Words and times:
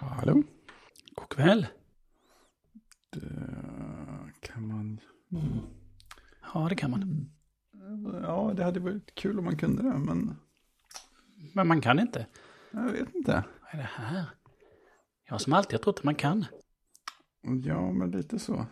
Hallå? 0.00 0.42
God 1.14 1.28
kväll. 1.28 1.66
Det 3.10 3.20
kan 4.40 4.66
man... 4.68 5.00
Ja, 6.54 6.66
det 6.68 6.76
kan 6.76 6.90
man. 6.90 7.30
Ja, 8.22 8.52
det 8.56 8.64
hade 8.64 8.80
varit 8.80 9.14
kul 9.14 9.38
om 9.38 9.44
man 9.44 9.56
kunde 9.56 9.82
det, 9.82 9.98
men 9.98 10.36
Men 11.54 11.68
man 11.68 11.80
kan 11.80 11.98
inte. 11.98 12.26
jag 12.70 12.92
vet 12.92 13.14
inte. 13.14 13.44
Vad 13.60 13.74
är 13.74 13.78
det 13.78 13.90
här? 13.94 14.24
Jag 15.28 15.40
som 15.40 15.52
alltid 15.52 15.72
har 15.78 15.82
trott 15.82 15.98
att 15.98 16.04
man 16.04 16.14
kan. 16.14 16.44
Ja, 17.64 17.92
men 17.92 18.10
lite 18.10 18.38
så. 18.38 18.66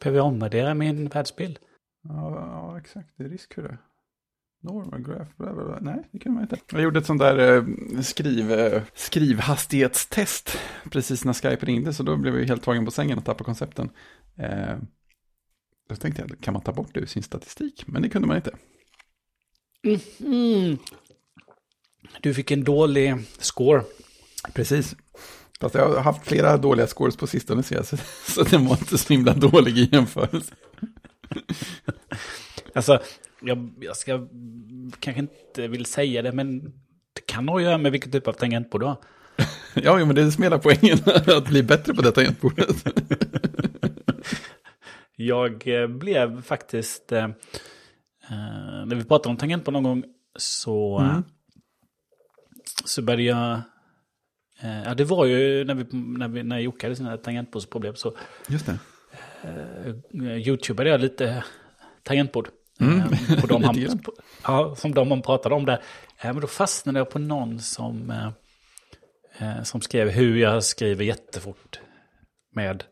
Behöver 0.00 0.18
jag 0.18 0.26
omvärdera 0.26 0.74
min 0.74 1.08
världsbild. 1.08 1.58
Ja, 2.02 2.30
ja 2.40 2.78
exakt. 2.78 3.08
Det 3.16 3.24
är 3.24 3.28
risk 3.28 3.54
för 3.54 3.62
det. 3.62 3.78
Normal 4.60 5.00
graph, 5.00 5.30
bla 5.36 5.54
bla 5.54 5.64
bla. 5.64 5.78
Nej, 5.80 6.08
det 6.12 6.18
kan 6.18 6.34
man 6.34 6.42
inte. 6.42 6.58
Jag 6.72 6.82
gjorde 6.82 6.98
ett 6.98 7.06
sånt 7.06 7.20
där 7.20 7.56
eh, 7.56 7.64
skriv, 8.02 8.52
eh, 8.52 8.82
skrivhastighetstest 8.94 10.58
precis 10.90 11.24
när 11.24 11.32
Skype 11.32 11.66
ringde, 11.66 11.92
så 11.92 12.02
då 12.02 12.16
blev 12.16 12.38
jag 12.38 12.46
helt 12.46 12.62
tagen 12.62 12.84
på 12.84 12.90
sängen 12.90 13.18
och 13.18 13.24
tappade 13.24 13.44
koncepten. 13.44 13.90
Eh, 14.36 14.76
då 15.88 15.96
tänkte 15.96 16.22
jag, 16.28 16.40
kan 16.40 16.54
man 16.54 16.62
ta 16.62 16.72
bort 16.72 16.94
det 16.94 17.00
ur 17.00 17.06
sin 17.06 17.22
statistik? 17.22 17.84
Men 17.86 18.02
det 18.02 18.08
kunde 18.08 18.28
man 18.28 18.36
inte. 18.36 18.54
Mm. 20.20 20.78
Du 22.20 22.34
fick 22.34 22.50
en 22.50 22.64
dålig 22.64 23.14
score. 23.38 23.82
Precis. 24.54 24.96
Fast 25.60 25.74
jag 25.74 25.88
har 25.88 26.00
haft 26.00 26.26
flera 26.26 26.56
dåliga 26.56 26.86
scores 26.86 27.16
på 27.16 27.26
sistone, 27.26 27.62
så, 27.62 27.74
jag, 27.74 27.86
så, 27.86 27.96
så 28.26 28.42
den 28.42 28.66
var 28.66 28.76
inte 28.76 28.98
så 28.98 29.12
himla 29.12 29.34
dålig 29.34 29.78
i 29.78 29.88
jämförelse. 29.92 30.54
Alltså, 32.74 33.00
jag, 33.40 33.72
jag 33.80 33.96
ska 33.96 34.28
kanske 35.00 35.20
inte 35.20 35.68
vill 35.68 35.86
säga 35.86 36.22
det, 36.22 36.32
men 36.32 36.60
det 37.12 37.26
kan 37.26 37.48
ha 37.48 37.56
att 37.56 37.62
göra 37.62 37.78
med 37.78 37.92
vilken 37.92 38.12
typ 38.12 38.28
av 38.28 38.32
tangentbord 38.32 38.80
du 38.80 38.86
har. 38.86 38.96
Ja, 39.74 39.96
men 40.04 40.14
det 40.14 40.22
är 40.22 40.30
smela 40.30 40.58
poängen 40.58 40.98
att 41.26 41.48
bli 41.48 41.62
bättre 41.62 41.94
på 41.94 42.02
detta 42.02 42.14
tangentbordet. 42.14 42.84
Jag 45.16 45.68
eh, 45.82 45.86
blev 45.86 46.42
faktiskt, 46.42 47.12
eh, 47.12 47.24
eh, 47.24 48.86
när 48.86 48.94
vi 48.96 49.04
pratade 49.04 49.28
om 49.30 49.36
tangentbord 49.36 49.72
någon 49.74 49.82
gång, 49.82 50.04
så, 50.36 50.98
Mm. 50.98 51.22
så 52.84 53.02
började 53.02 53.22
jag, 53.22 53.52
eh, 54.62 54.82
ja 54.84 54.94
det 54.94 55.04
var 55.04 55.24
ju 55.26 55.64
när, 55.64 55.74
vi, 55.74 55.84
när, 55.92 56.28
vi, 56.28 56.42
när 56.42 56.58
Jocke 56.58 56.86
hade 56.86 56.96
sina 56.96 57.16
tangentbordsproblem 57.16 57.94
så 57.96 58.16
Just 58.48 58.66
det. 58.66 58.78
uh, 60.14 60.36
youtubade 60.48 60.90
jag 60.90 61.00
lite 61.00 61.44
tangentbord. 62.02 62.48
Mm. 62.80 62.98
Eh, 63.12 63.40
på 63.40 63.46
de 63.46 63.62
han, 63.64 63.98
på, 63.98 64.12
ja, 64.44 64.74
som 64.76 64.94
de 64.94 65.10
han 65.10 65.22
pratade 65.22 65.54
om 65.54 65.64
där. 65.64 65.82
Men 66.22 66.40
då 66.40 66.46
fastnade 66.46 66.98
jag 66.98 67.10
på 67.10 67.18
någon 67.18 67.60
som, 67.60 68.10
eh, 68.10 68.28
eh, 69.38 69.62
som 69.62 69.80
skrev 69.80 70.08
hur 70.10 70.36
jag 70.36 70.64
skriver 70.64 71.04
jättefort 71.04 71.80
med 72.54 72.84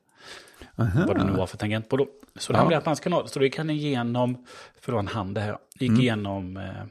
Aha. 0.78 1.04
vad 1.06 1.16
det 1.18 1.24
nu 1.24 1.32
var 1.32 1.46
för 1.46 1.56
tangentbord. 1.56 1.98
då. 1.98 2.06
Så 2.38 2.52
det 2.52 2.56
Ja. 2.56 2.60
hamnade 2.60 2.74
jag 2.76 2.84
på 2.84 2.90
hans 2.90 3.00
kanal. 3.00 3.28
Så 3.28 3.42
gick 3.42 3.58
han 3.58 3.70
igenom, 3.70 4.46
för 4.80 4.92
det 4.92 4.94
var 4.94 5.00
en 5.00 5.06
hand 5.08 5.34
det 5.34 5.40
här, 5.40 5.58
gick 5.78 5.88
Mm. 5.90 6.00
igenom 6.00 6.56
eh, 6.56 6.84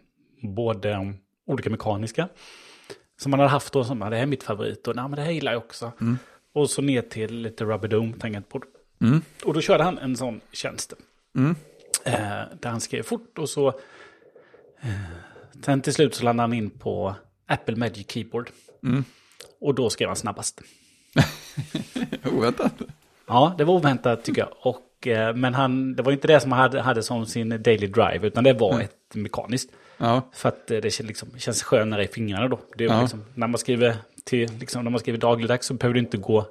både 0.55 0.93
um, 0.95 1.17
olika 1.47 1.69
mekaniska. 1.69 2.27
Som 3.17 3.29
man 3.31 3.39
hade 3.39 3.49
haft 3.51 3.73
då, 3.73 3.83
som 3.83 4.01
"Ja, 4.01 4.09
det 4.09 4.15
här 4.15 4.23
är 4.23 4.27
mitt 4.27 4.43
favorit 4.43 4.87
och 4.87 4.95
nej, 4.95 5.03
men 5.07 5.15
det 5.15 5.21
här 5.21 5.31
gillar 5.31 5.51
jag 5.51 5.61
också. 5.63 5.91
Mm. 6.01 6.17
Och 6.53 6.69
så 6.69 6.81
ner 6.81 7.01
till 7.01 7.35
lite 7.41 7.63
rubber 7.65 7.87
dome 7.87 8.13
tangentbord. 8.19 8.65
Mm. 9.01 9.21
Och 9.45 9.53
då 9.53 9.61
körde 9.61 9.83
han 9.83 9.97
en 9.97 10.15
sån 10.17 10.41
tjänst. 10.51 10.93
Mm. 11.37 11.55
Eh, 12.03 12.13
där 12.61 12.69
han 12.69 12.81
skrev 12.81 13.03
fort 13.03 13.37
och 13.37 13.49
så... 13.49 13.67
Eh, 14.81 14.89
sen 15.65 15.81
till 15.81 15.93
slut 15.93 16.15
så 16.15 16.23
landade 16.23 16.43
han 16.49 16.53
in 16.53 16.69
på 16.69 17.15
Apple 17.47 17.75
Magic 17.75 18.11
Keyboard. 18.11 18.49
Mm. 18.83 19.03
Och 19.61 19.75
då 19.75 19.89
skrev 19.89 20.07
han 20.09 20.15
snabbast. 20.15 20.61
Oväntat. 22.31 22.73
Ja, 23.27 23.55
det 23.57 23.63
var 23.63 23.73
oväntat 23.73 24.23
tycker 24.23 24.41
jag. 24.41 24.49
Och, 24.61 25.07
eh, 25.07 25.35
men 25.35 25.53
han, 25.53 25.95
det 25.95 26.03
var 26.03 26.11
inte 26.11 26.27
det 26.27 26.39
som 26.39 26.51
han 26.51 26.61
hade, 26.61 26.81
hade 26.81 27.03
som 27.03 27.25
sin 27.25 27.49
daily 27.63 27.87
drive, 27.87 28.27
utan 28.27 28.43
det 28.43 28.53
var 28.53 28.73
Mm. 28.73 28.85
ett 28.85 29.15
mekaniskt. 29.15 29.71
Ja, 29.97 30.21
För 30.33 30.49
att 30.49 30.67
det 30.67 30.99
liksom, 30.99 31.29
känns 31.37 31.63
skönare 31.63 32.03
i 32.03 32.07
fingrarna 32.07 32.47
då. 32.47 32.59
Det 32.77 32.83
Ja. 32.83 33.01
liksom, 33.01 33.23
när, 33.33 33.47
man 33.47 33.57
skriver 33.57 33.95
till, 34.23 34.51
liksom, 34.59 34.83
när 34.83 34.91
man 34.91 34.99
skriver 34.99 35.19
dagligdags 35.19 35.67
så 35.67 35.73
behöver 35.73 35.93
det 35.93 35.99
inte 35.99 36.17
gå... 36.17 36.45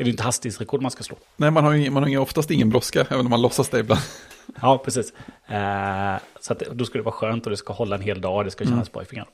Är 0.00 0.04
det 0.04 0.10
inte 0.10 0.22
hastighetsrekord 0.22 0.82
man 0.82 0.90
ska 0.90 1.02
slå? 1.02 1.16
nej, 1.36 1.50
man 1.50 1.64
har 1.64 1.72
ju 1.72 1.90
man 1.90 2.02
har 2.02 2.10
ju 2.10 2.18
oftast 2.18 2.50
ingen 2.50 2.70
brådska, 2.70 3.00
även 3.10 3.20
om 3.26 3.30
man 3.30 3.42
låtsas 3.42 3.68
det 3.68 3.78
ibland. 3.78 4.00
Ja, 4.60 4.78
precis. 4.84 5.12
Eh, 5.46 6.16
så 6.40 6.52
att, 6.52 6.58
då 6.72 6.84
skulle 6.84 7.00
det 7.00 7.04
vara 7.04 7.14
skönt 7.14 7.44
och 7.46 7.50
det 7.50 7.56
ska 7.56 7.72
hålla 7.72 7.96
en 7.96 8.02
hel 8.02 8.20
dag 8.20 8.44
det 8.44 8.50
ska 8.50 8.64
kännas 8.64 8.88
Mm. 8.88 8.92
bra 8.92 9.02
i 9.02 9.04
fingrarna. 9.04 9.30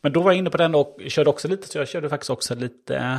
Men 0.00 0.12
då 0.12 0.22
var 0.22 0.30
jag 0.32 0.38
inne 0.38 0.50
på 0.50 0.56
den 0.56 0.74
och 0.74 0.98
körde 1.08 1.30
också 1.30 1.48
lite, 1.48 1.68
så 1.68 1.78
jag 1.78 1.88
körde 1.88 2.08
faktiskt 2.08 2.30
också 2.30 2.54
lite, 2.54 3.18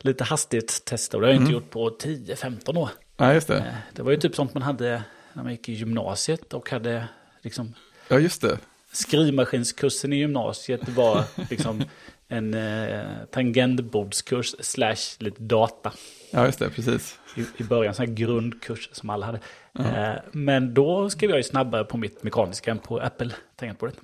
lite 0.00 0.24
hastighetstester. 0.24 1.18
Det 1.20 1.26
har 1.26 1.32
jag 1.32 1.36
inte 1.42 1.50
Mm. 1.50 1.54
gjort 1.62 1.70
på 1.70 1.90
10-15 1.98 2.76
år. 2.76 2.88
Nej, 3.16 3.34
just 3.34 3.48
det. 3.48 3.56
Eh, 3.58 3.64
det 3.94 4.02
var 4.02 4.10
ju 4.10 4.16
typ 4.16 4.34
sånt 4.36 4.54
man 4.54 4.62
hade 4.62 5.02
när 5.32 5.42
man 5.42 5.52
gick 5.52 5.68
i 5.68 5.72
gymnasiet 5.72 6.54
och 6.54 6.70
hade 6.70 7.08
liksom 7.42 7.74
Ja, 8.08 8.18
just 8.18 8.42
det. 8.42 8.58
skrivmaskinskursen 8.92 10.12
i 10.12 10.16
gymnasiet 10.16 10.88
var 10.88 11.24
liksom 11.50 11.84
en 12.28 12.54
eh, 12.54 13.00
tangentbordskurs 13.30 14.54
slash 14.60 15.16
lite 15.18 15.42
data. 15.42 15.92
Ja, 16.32 16.46
just 16.46 16.58
det, 16.58 16.70
precis. 16.70 17.18
i, 17.36 17.62
i 17.62 17.64
början, 17.64 17.94
sån 17.94 18.06
här 18.06 18.14
grundkurs 18.14 18.88
som 18.92 19.10
alla 19.10 19.26
hade. 19.26 19.40
Eh, 19.78 20.20
men 20.32 20.74
då 20.74 21.10
skrev 21.10 21.30
jag 21.30 21.36
ju 21.38 21.42
snabbare 21.42 21.84
på 21.84 21.96
mitt 21.96 22.22
mekaniska 22.22 22.70
än 22.70 22.78
på 22.78 22.98
Apple-tangentbordet. 23.00 23.96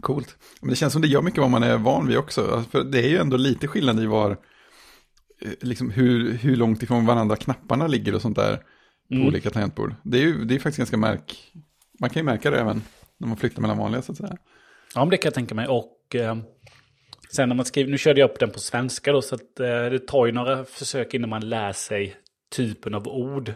Coolt. 0.00 0.36
Men 0.60 0.70
det 0.70 0.76
känns 0.76 0.92
som 0.92 1.02
det 1.02 1.08
gör 1.08 1.22
mycket 1.22 1.40
vad 1.40 1.50
man 1.50 1.62
är 1.62 1.76
van 1.78 2.06
vid 2.06 2.18
också. 2.18 2.40
Alltså, 2.54 2.70
För 2.70 2.84
det 2.84 2.98
är 2.98 3.08
ju 3.08 3.16
ändå 3.18 3.36
lite 3.36 3.66
skillnad 3.68 4.00
i 4.02 4.06
var, 4.06 4.30
eh, 5.42 5.50
liksom 5.60 5.90
hur, 5.90 6.32
hur 6.32 6.56
långt 6.56 6.82
ifrån 6.82 7.06
varandra 7.06 7.36
knapparna 7.36 7.86
ligger 7.86 8.14
och 8.14 8.22
sånt 8.22 8.36
där 8.36 8.56
på 8.56 9.14
Mm. 9.14 9.26
olika 9.26 9.50
tangentbord. 9.50 9.94
Det 10.02 10.18
är 10.18 10.22
ju 10.22 10.44
det 10.44 10.54
är 10.54 10.58
faktiskt 10.58 10.78
ganska 10.78 10.96
märk, 10.96 11.52
man 12.00 12.10
kan 12.10 12.20
ju 12.20 12.24
märka 12.24 12.50
det 12.50 12.60
även 12.60 12.82
när 13.18 13.28
man 13.28 13.36
flyttar 13.36 13.62
mellan 13.62 13.78
vanliga 13.78 14.02
så 14.02 14.12
att 14.12 14.18
säga. 14.18 14.36
Ja, 14.94 15.00
men 15.00 15.08
det 15.10 15.16
kan 15.16 15.26
jag 15.28 15.34
tänka 15.34 15.54
mig. 15.54 15.66
Och 15.68 16.14
eh, 16.14 16.36
sen 17.32 17.48
när 17.48 17.56
man 17.56 17.64
skriver, 17.64 17.90
nu 17.90 17.98
körde 17.98 18.20
jag 18.20 18.30
upp 18.30 18.38
den 18.38 18.50
på 18.50 18.60
svenska 18.60 19.12
då, 19.12 19.22
så 19.22 19.34
att 19.34 19.60
eh, 19.60 19.66
det 19.66 20.06
tar 20.06 20.26
ju 20.26 20.32
några 20.32 20.64
försök 20.64 21.14
innan 21.14 21.30
man 21.30 21.48
lär 21.48 21.72
sig 21.72 22.16
typen 22.56 22.94
av 22.94 23.08
ord. 23.08 23.52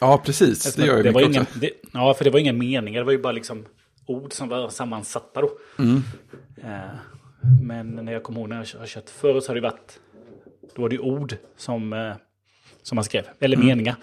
Ja, 0.00 0.22
precis. 0.24 0.66
Alltså, 0.66 0.80
Det 0.80 0.86
gör 0.86 0.96
ju 0.96 1.02
det 1.02 1.10
var 1.10 1.20
mycket 1.20 1.34
inga, 1.34 1.42
också. 1.42 1.58
det, 1.58 1.70
Ja, 1.92 2.14
för 2.14 2.24
det 2.24 2.30
var 2.30 2.40
inga 2.40 2.52
meningar, 2.52 3.00
det 3.00 3.04
var 3.04 3.12
ju 3.12 3.22
bara 3.22 3.32
liksom 3.32 3.66
ord 4.06 4.32
som 4.32 4.48
var 4.48 4.68
sammansatta 4.68 5.40
då. 5.40 5.50
Mm. 5.78 6.02
Eh, 6.64 6.90
men 7.62 7.90
när 7.90 8.12
jag 8.12 8.22
kommer 8.22 8.40
ihåg 8.40 8.48
när 8.48 8.66
jag 8.72 8.80
har 8.80 8.86
kört 8.86 9.10
förr 9.10 9.40
så 9.40 9.50
har 9.50 9.54
det 9.54 9.60
varit, 9.60 10.00
då 10.74 10.82
var 10.82 10.88
det 10.88 10.94
ju 10.94 11.00
ord 11.00 11.36
som, 11.56 11.92
eh, 11.92 12.12
som 12.82 12.96
man 12.96 13.04
skrev, 13.04 13.24
eller 13.40 13.56
Mm. 13.56 13.68
meningar. 13.68 13.96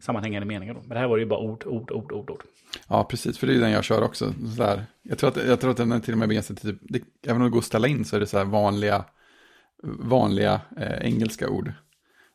Sammanhängande 0.00 0.46
meningar 0.46 0.74
då. 0.74 0.80
Men 0.80 0.88
det 0.88 0.98
här 0.98 1.08
var 1.08 1.16
ju 1.18 1.26
bara 1.26 1.40
ord, 1.40 1.64
ord, 1.66 1.90
ord, 1.90 2.12
ord, 2.12 2.30
ord. 2.30 2.42
Ja, 2.88 3.04
precis. 3.04 3.38
För 3.38 3.46
det 3.46 3.52
är 3.52 3.54
ju 3.54 3.60
den 3.60 3.70
jag 3.70 3.84
kör 3.84 4.02
också. 4.02 4.34
Så. 4.56 4.80
Jag, 5.02 5.18
tror 5.18 5.30
att, 5.30 5.46
jag 5.46 5.60
tror 5.60 5.70
att 5.70 5.76
den 5.76 5.92
är 5.92 6.00
till 6.00 6.12
och 6.14 6.18
med 6.18 6.28
begränsad 6.28 6.60
till, 6.60 6.70
typ, 6.70 6.80
det, 6.82 7.02
även 7.26 7.36
om 7.36 7.44
det 7.44 7.50
går 7.50 7.58
att 7.58 7.64
ställa 7.64 7.88
in 7.88 8.04
så 8.04 8.16
är 8.16 8.20
det 8.20 8.26
så 8.26 8.38
här 8.38 8.44
vanliga, 8.44 9.04
vanliga 9.82 10.60
eh, 10.76 11.06
engelska 11.06 11.48
ord. 11.48 11.72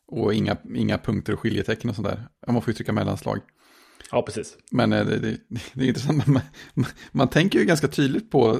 Och 0.06 0.34
inga, 0.34 0.56
inga 0.74 0.98
punkter 0.98 1.32
och 1.32 1.40
skiljetecken 1.40 1.90
och 1.90 1.96
sånt 1.96 2.08
där. 2.08 2.22
Man 2.46 2.62
får 2.62 2.70
ju 2.70 2.74
trycka 2.74 2.92
mellanslag. 2.92 3.38
Ja, 4.10 4.22
precis. 4.22 4.56
Men 4.70 4.92
eh, 4.92 5.06
det, 5.06 5.16
det, 5.18 5.38
det 5.72 5.84
är 5.84 5.88
intressant, 5.88 6.26
man, 6.26 6.40
man, 6.74 6.86
man 7.12 7.28
tänker 7.28 7.58
ju 7.58 7.64
ganska 7.64 7.88
tydligt 7.88 8.30
på, 8.30 8.58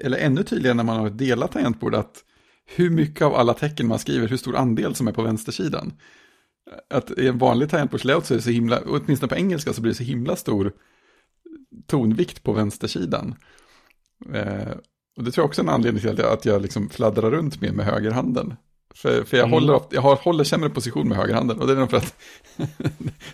eller 0.00 0.18
ännu 0.18 0.42
tydligare 0.42 0.74
när 0.74 0.84
man 0.84 0.96
har 0.96 1.06
ett 1.06 1.18
delat 1.18 1.52
tangentbord, 1.52 1.94
att 1.94 2.24
hur 2.66 2.90
mycket 2.90 3.22
av 3.22 3.34
alla 3.34 3.54
tecken 3.54 3.86
man 3.86 3.98
skriver, 3.98 4.28
hur 4.28 4.36
stor 4.36 4.56
andel 4.56 4.94
som 4.94 5.08
är 5.08 5.12
på 5.12 5.22
vänstersidan. 5.22 5.92
Att 6.90 7.18
i 7.18 7.28
en 7.28 7.38
vanlig 7.38 7.70
tangentbordslayout 7.70 8.26
så 8.26 8.34
är 8.34 8.36
det 8.36 8.42
så 8.42 8.50
himla, 8.50 8.80
åtminstone 8.86 9.28
på 9.28 9.36
engelska 9.36 9.72
så 9.72 9.80
blir 9.80 9.92
det 9.92 9.96
så 9.96 10.02
himla 10.02 10.36
stor 10.36 10.72
tonvikt 11.86 12.42
på 12.42 12.52
vänstersidan. 12.52 13.34
Eh, 14.34 14.72
och 15.16 15.24
det 15.24 15.30
tror 15.30 15.42
jag 15.42 15.48
också 15.48 15.60
är 15.60 15.64
en 15.64 15.74
anledning 15.74 16.00
till 16.00 16.10
att 16.10 16.18
jag, 16.18 16.32
att 16.32 16.44
jag 16.44 16.62
liksom 16.62 16.88
fladdrar 16.88 17.30
runt 17.30 17.60
mer 17.60 17.72
med 17.72 17.86
högerhanden. 17.86 18.54
För, 18.96 19.24
för 19.24 19.36
jag, 19.36 19.44
Mm. 19.44 19.52
håller, 19.52 19.74
ofta- 19.74 19.94
jag 19.94 20.02
håller 20.02 20.44
sämre 20.44 20.70
position 20.70 21.08
med 21.08 21.18
högerhanden 21.18 21.60
och 21.60 21.66
det 21.66 21.72
är 21.72 21.76
nog 21.76 21.90
för 21.90 21.96
att 21.96 22.16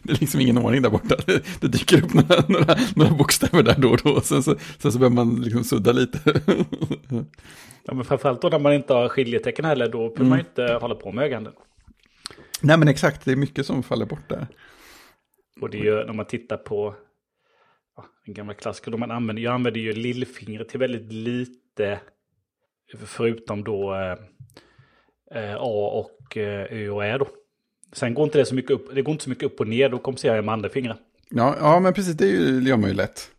det 0.02 0.12
är 0.12 0.20
liksom 0.20 0.40
ingen 0.40 0.58
ordning 0.58 0.82
där 0.82 0.90
borta. 0.90 1.16
Det, 1.26 1.60
det 1.60 1.68
dyker 1.68 2.04
upp 2.04 2.14
några, 2.14 2.44
några, 2.48 2.76
några 2.96 3.10
bokstäver 3.14 3.62
där 3.62 3.74
då 3.78 3.88
och 3.90 4.00
då. 4.04 4.20
Sen 4.20 4.42
så, 4.42 4.54
sen 4.78 4.92
så 4.92 4.98
behöver 4.98 5.16
man 5.16 5.34
liksom 5.42 5.64
sudda 5.64 5.92
lite. 5.92 6.40
Ja, 7.84 7.94
men 7.94 8.04
framförallt 8.04 8.42
då 8.42 8.48
när 8.48 8.58
man 8.58 8.72
inte 8.72 8.94
har 8.94 9.08
skiljetecken 9.08 9.64
heller, 9.64 9.88
då 9.88 10.08
behöver 10.08 10.24
man 10.24 10.38
ju 10.38 10.44
inte 10.44 10.78
hålla 10.80 10.94
på 10.94 11.12
med 11.12 11.22
högerhanden. 11.22 11.52
Nej 12.60 12.76
men 12.78 12.88
exakt, 12.88 13.24
det 13.24 13.32
är 13.32 13.36
mycket 13.36 13.66
som 13.66 13.82
faller 13.82 14.06
bort 14.06 14.28
där. 14.28 14.46
Och 15.60 15.70
det 15.70 15.78
är 15.78 15.84
ju 15.84 16.04
när 16.04 16.12
man 16.12 16.26
tittar 16.26 16.56
på 16.56 16.94
ja, 17.96 18.04
den 18.26 18.34
gamla 18.34 18.54
klassiker, 18.54 18.90
då 18.90 18.98
man 18.98 19.10
använder, 19.10 19.42
jag 19.42 19.54
använder 19.54 19.80
ju 19.80 19.92
lillfingret 19.92 20.68
till 20.68 20.78
väldigt 20.80 21.12
lite, 21.12 22.00
förutom 23.04 23.64
då 23.64 23.94
eh, 23.94 24.16
A 25.58 25.90
och 26.08 26.36
eh, 26.36 26.66
Ö 26.70 26.88
och 26.88 27.04
Ä 27.04 27.18
då. 27.18 27.28
Sen 27.92 28.14
går 28.14 28.24
inte 28.24 28.38
det 28.38 28.46
så 28.46 28.54
mycket 28.54 28.70
upp, 28.70 28.94
det 28.94 29.02
går 29.02 29.12
inte 29.12 29.24
så 29.24 29.30
mycket 29.30 29.44
upp 29.44 29.60
och 29.60 29.68
ner, 29.68 29.88
då 29.88 29.98
kompenserar 29.98 30.34
jag 30.36 30.44
med 30.44 30.52
andra 30.52 30.68
fingrar. 30.68 30.96
Ja, 31.30 31.56
ja 31.60 31.80
men 31.80 31.92
precis, 31.94 32.14
det 32.16 32.24
är 32.24 32.30
ju, 32.30 32.60
det 32.60 32.68
gör 32.70 32.76
man 32.76 32.90
ju 32.90 32.96
lätt. 32.96 33.30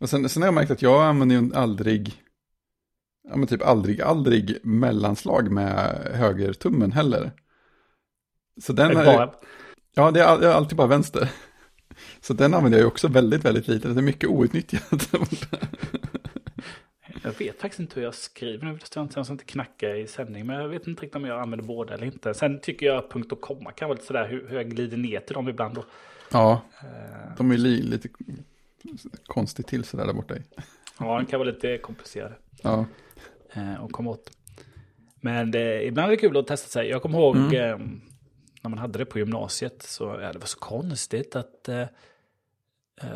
Och 0.00 0.10
sen, 0.10 0.28
sen 0.28 0.42
har 0.42 0.46
jag 0.46 0.54
märkt 0.54 0.70
att 0.70 0.82
jag 0.82 1.02
använder 1.04 1.36
ju 1.40 1.54
aldrig, 1.54 2.12
ja, 3.28 3.36
men 3.36 3.46
typ 3.48 3.62
aldrig, 3.62 4.02
aldrig 4.02 4.58
mellanslag 4.62 5.50
med 5.50 5.96
högertummen 6.14 6.92
heller. 6.92 7.30
Så 8.60 8.72
den 8.72 8.90
är, 8.96 9.04
Bara, 9.04 9.34
ja, 9.94 10.10
det 10.10 10.20
är, 10.20 10.24
all- 10.24 10.40
det 10.40 10.46
är 10.46 10.52
alltid 10.52 10.76
bara 10.78 10.86
vänster. 10.86 11.28
Så 12.20 12.32
den 12.34 12.54
använder 12.54 12.78
jag 12.78 12.84
ju 12.84 12.88
också 12.88 13.08
väldigt, 13.08 13.44
väldigt 13.44 13.68
lite. 13.68 13.88
Det 13.88 14.00
är 14.00 14.02
mycket 14.02 14.28
outnyttjat. 14.30 15.10
jag 17.22 17.38
vet 17.38 17.60
faktiskt 17.60 17.80
inte 17.80 17.94
hur 17.94 18.02
jag 18.02 18.14
skriver 18.14 18.66
nu. 18.66 18.76
Det 18.76 18.86
står 18.86 19.02
inte, 19.02 19.18
jag 19.18 19.26
ska 19.26 19.32
inte 19.32 19.44
knacka 19.44 19.96
i 19.96 20.06
sändning. 20.06 20.46
Men 20.46 20.56
jag 20.60 20.68
vet 20.68 20.86
inte 20.86 21.02
riktigt 21.02 21.16
om 21.16 21.24
jag 21.24 21.40
använder 21.40 21.66
båda 21.66 21.94
eller 21.94 22.06
inte. 22.06 22.34
Sen 22.34 22.60
tycker 22.60 22.86
jag 22.86 23.10
punkt 23.10 23.32
och 23.32 23.40
komma 23.40 23.72
kan 23.72 23.88
vara 23.88 23.94
lite 23.96 24.06
sådär 24.06 24.28
hur, 24.28 24.48
hur 24.48 24.56
jag 24.56 24.70
glider 24.70 24.96
ner 24.96 25.20
till 25.20 25.34
dem 25.34 25.48
ibland. 25.48 25.74
Då. 25.74 25.84
ja, 26.32 26.62
Eh, 26.82 27.36
de 27.36 27.50
är 27.50 27.56
li, 27.56 27.82
lite 27.82 28.08
konstigt 29.26 29.66
till 29.66 29.84
sådär 29.84 30.06
där 30.06 30.12
borta. 30.12 30.34
Ja, 30.98 31.16
de 31.18 31.26
kan 31.26 31.40
vara 31.40 31.50
lite 31.50 31.78
komplicerade. 31.78 32.34
Ja, 32.62 32.86
eh, 33.52 33.84
att 33.84 33.92
komma 33.92 34.10
åt. 34.10 34.30
Men 35.20 35.50
det, 35.50 35.84
ibland 35.86 36.06
är 36.06 36.10
det 36.10 36.20
kul 36.20 36.36
att 36.36 36.46
testa 36.46 36.68
sig. 36.68 36.88
Jag 36.88 37.02
kommer 37.02 37.18
ihåg 37.18 37.36
Mm. 37.36 37.54
eh, 37.54 37.78
när 38.62 38.68
man 38.70 38.78
hade 38.78 38.98
det 38.98 39.04
på 39.04 39.18
gymnasiet. 39.18 39.82
Så 39.82 40.04
ja, 40.22 40.32
det 40.32 40.38
var 40.38 40.46
så 40.46 40.58
konstigt 40.58 41.36
att, 41.36 41.68
eh, 41.68 41.84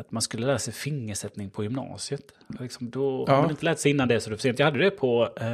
att 0.00 0.12
man 0.12 0.22
skulle 0.22 0.46
lära 0.46 0.58
sig 0.58 0.72
fingersättning 0.74 1.50
på 1.50 1.62
gymnasiet. 1.62 2.22
Liksom, 2.60 2.90
då 2.90 3.24
Ja. 3.28 3.34
har 3.34 3.42
man 3.42 3.50
inte 3.50 3.64
lärt 3.64 3.78
sig 3.78 3.90
innan 3.90 4.08
det 4.08 4.20
så 4.20 4.30
det 4.30 4.34
är 4.34 4.36
för 4.36 4.42
sent. 4.42 4.58
Jag 4.58 4.66
hade 4.66 4.78
det 4.78 4.90
på, 4.90 5.28
eh, 5.40 5.46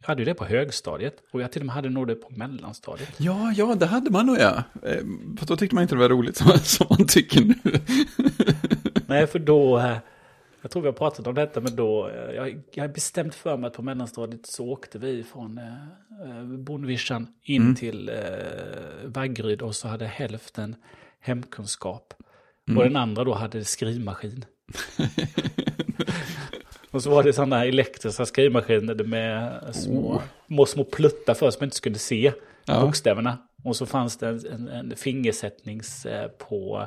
jag 0.00 0.06
hade 0.06 0.24
det 0.24 0.34
på 0.34 0.44
högstadiet. 0.44 1.16
Och 1.32 1.40
jag 1.42 1.52
till 1.52 1.62
och 1.62 1.66
med 1.66 1.74
hade 1.74 1.90
nog 1.90 2.06
det 2.06 2.14
på 2.14 2.30
mellanstadiet. 2.30 3.12
ja, 3.16 3.52
ja 3.56 3.74
det 3.74 3.86
hade 3.86 4.10
man 4.10 4.26
nog 4.26 4.38
ja. 4.38 4.62
Eh, 4.82 4.96
För 5.38 5.46
då 5.46 5.56
tyckte 5.56 5.74
man 5.74 5.82
inte 5.82 5.94
det 5.94 5.98
var 5.98 6.08
roligt 6.08 6.36
som, 6.36 6.50
som 6.62 6.86
man 6.90 7.06
tycker 7.06 7.40
nu. 7.40 7.54
Nej, 9.06 9.26
för 9.26 9.38
då... 9.38 9.78
eh, 9.78 9.96
Jag 10.62 10.70
tror 10.70 10.82
vi 10.82 10.88
har 10.88 10.92
pratat 10.92 11.26
om 11.26 11.34
detta, 11.34 11.60
men 11.60 11.76
då... 11.76 12.08
eh, 12.08 12.34
Jag, 12.34 12.60
jag 12.74 12.84
har 12.84 12.88
bestämt 12.88 13.34
för 13.34 13.56
mig 13.56 13.68
att 13.68 13.74
på 13.74 13.82
mellanstadiet 13.82 14.46
så 14.46 14.68
åkte 14.68 14.98
vi 14.98 15.22
från 15.22 15.58
eh, 15.58 16.44
Bondvischan 16.44 17.26
in 17.42 17.62
Mm. 17.62 17.74
till 17.74 18.08
eh, 18.08 18.14
Vaggeryd 19.04 19.62
och 19.62 19.74
så 19.76 19.88
hade 19.88 20.06
hälften 20.06 20.76
hemkunskap. 21.20 22.14
Mm. 22.68 22.78
Och 22.78 22.84
den 22.84 22.96
andra 22.96 23.24
då 23.24 23.34
hade 23.34 23.64
skrivmaskin. 23.64 24.44
och 26.90 27.02
så 27.02 27.10
var 27.10 27.22
det 27.22 27.32
sådana 27.32 27.58
här 27.58 27.66
elektriska 27.66 28.26
skrivmaskiner 28.26 28.94
med 29.04 29.60
små, 29.74 30.22
Oh. 30.48 30.64
små, 30.66 30.84
pluttar 30.84 31.34
för 31.34 31.50
som 31.50 31.58
man 31.60 31.66
inte 31.66 31.76
skulle 31.76 31.98
se 31.98 32.32
Ja. 32.64 32.80
bokstäverna. 32.80 33.38
Och 33.64 33.76
så 33.76 33.86
fanns 33.86 34.16
det 34.16 34.28
en, 34.28 34.46
en, 34.46 34.68
en 34.68 34.96
fingersättnings 34.96 36.06
eh, 36.06 36.28
på, 36.28 36.86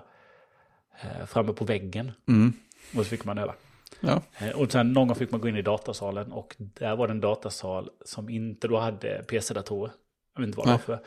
eh, 1.02 1.26
framme 1.26 1.54
på 1.54 1.66
väggen. 1.66 2.12
Mm. 2.28 2.54
Och 2.96 3.04
så 3.04 3.04
fick 3.04 3.26
man 3.26 3.38
öva. 3.38 3.54
Ja. 4.00 4.22
Eh, 4.40 4.50
Och 4.50 4.72
sen 4.72 4.94
någon 4.94 5.08
gång 5.08 5.16
fick 5.16 5.32
man 5.32 5.42
gå 5.42 5.48
in 5.48 5.58
i 5.58 5.62
datasalen 5.62 6.32
och 6.32 6.56
där 6.58 6.96
var 6.96 7.08
det 7.08 7.14
en 7.14 7.22
datasal 7.22 7.90
som 8.06 8.30
inte 8.30 8.68
då 8.68 8.80
hade 8.80 9.24
PC-datorer. 9.28 9.92
Jag 10.36 10.42
vet 10.42 10.48
inte 10.48 10.58
vad 10.58 10.68
det 10.68 10.72
var 10.72 10.78
för. 10.78 11.00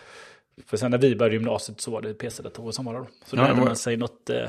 För 0.67 0.77
sen 0.77 0.91
när 0.91 0.99
vi 0.99 1.17
började 1.17 1.35
gymnasiet 1.35 1.81
så 1.81 1.91
var 1.91 2.03
det 2.03 2.15
PC-datorer 2.15 2.73
som 2.73 2.85
var 2.85 2.95
då. 2.95 3.07
Så 3.25 3.37
då 3.37 3.43
Ja, 3.43 3.47
hade 3.47 3.61
man 3.65 3.77
sig 3.77 3.97
något, 3.97 4.31
eh, 4.31 4.49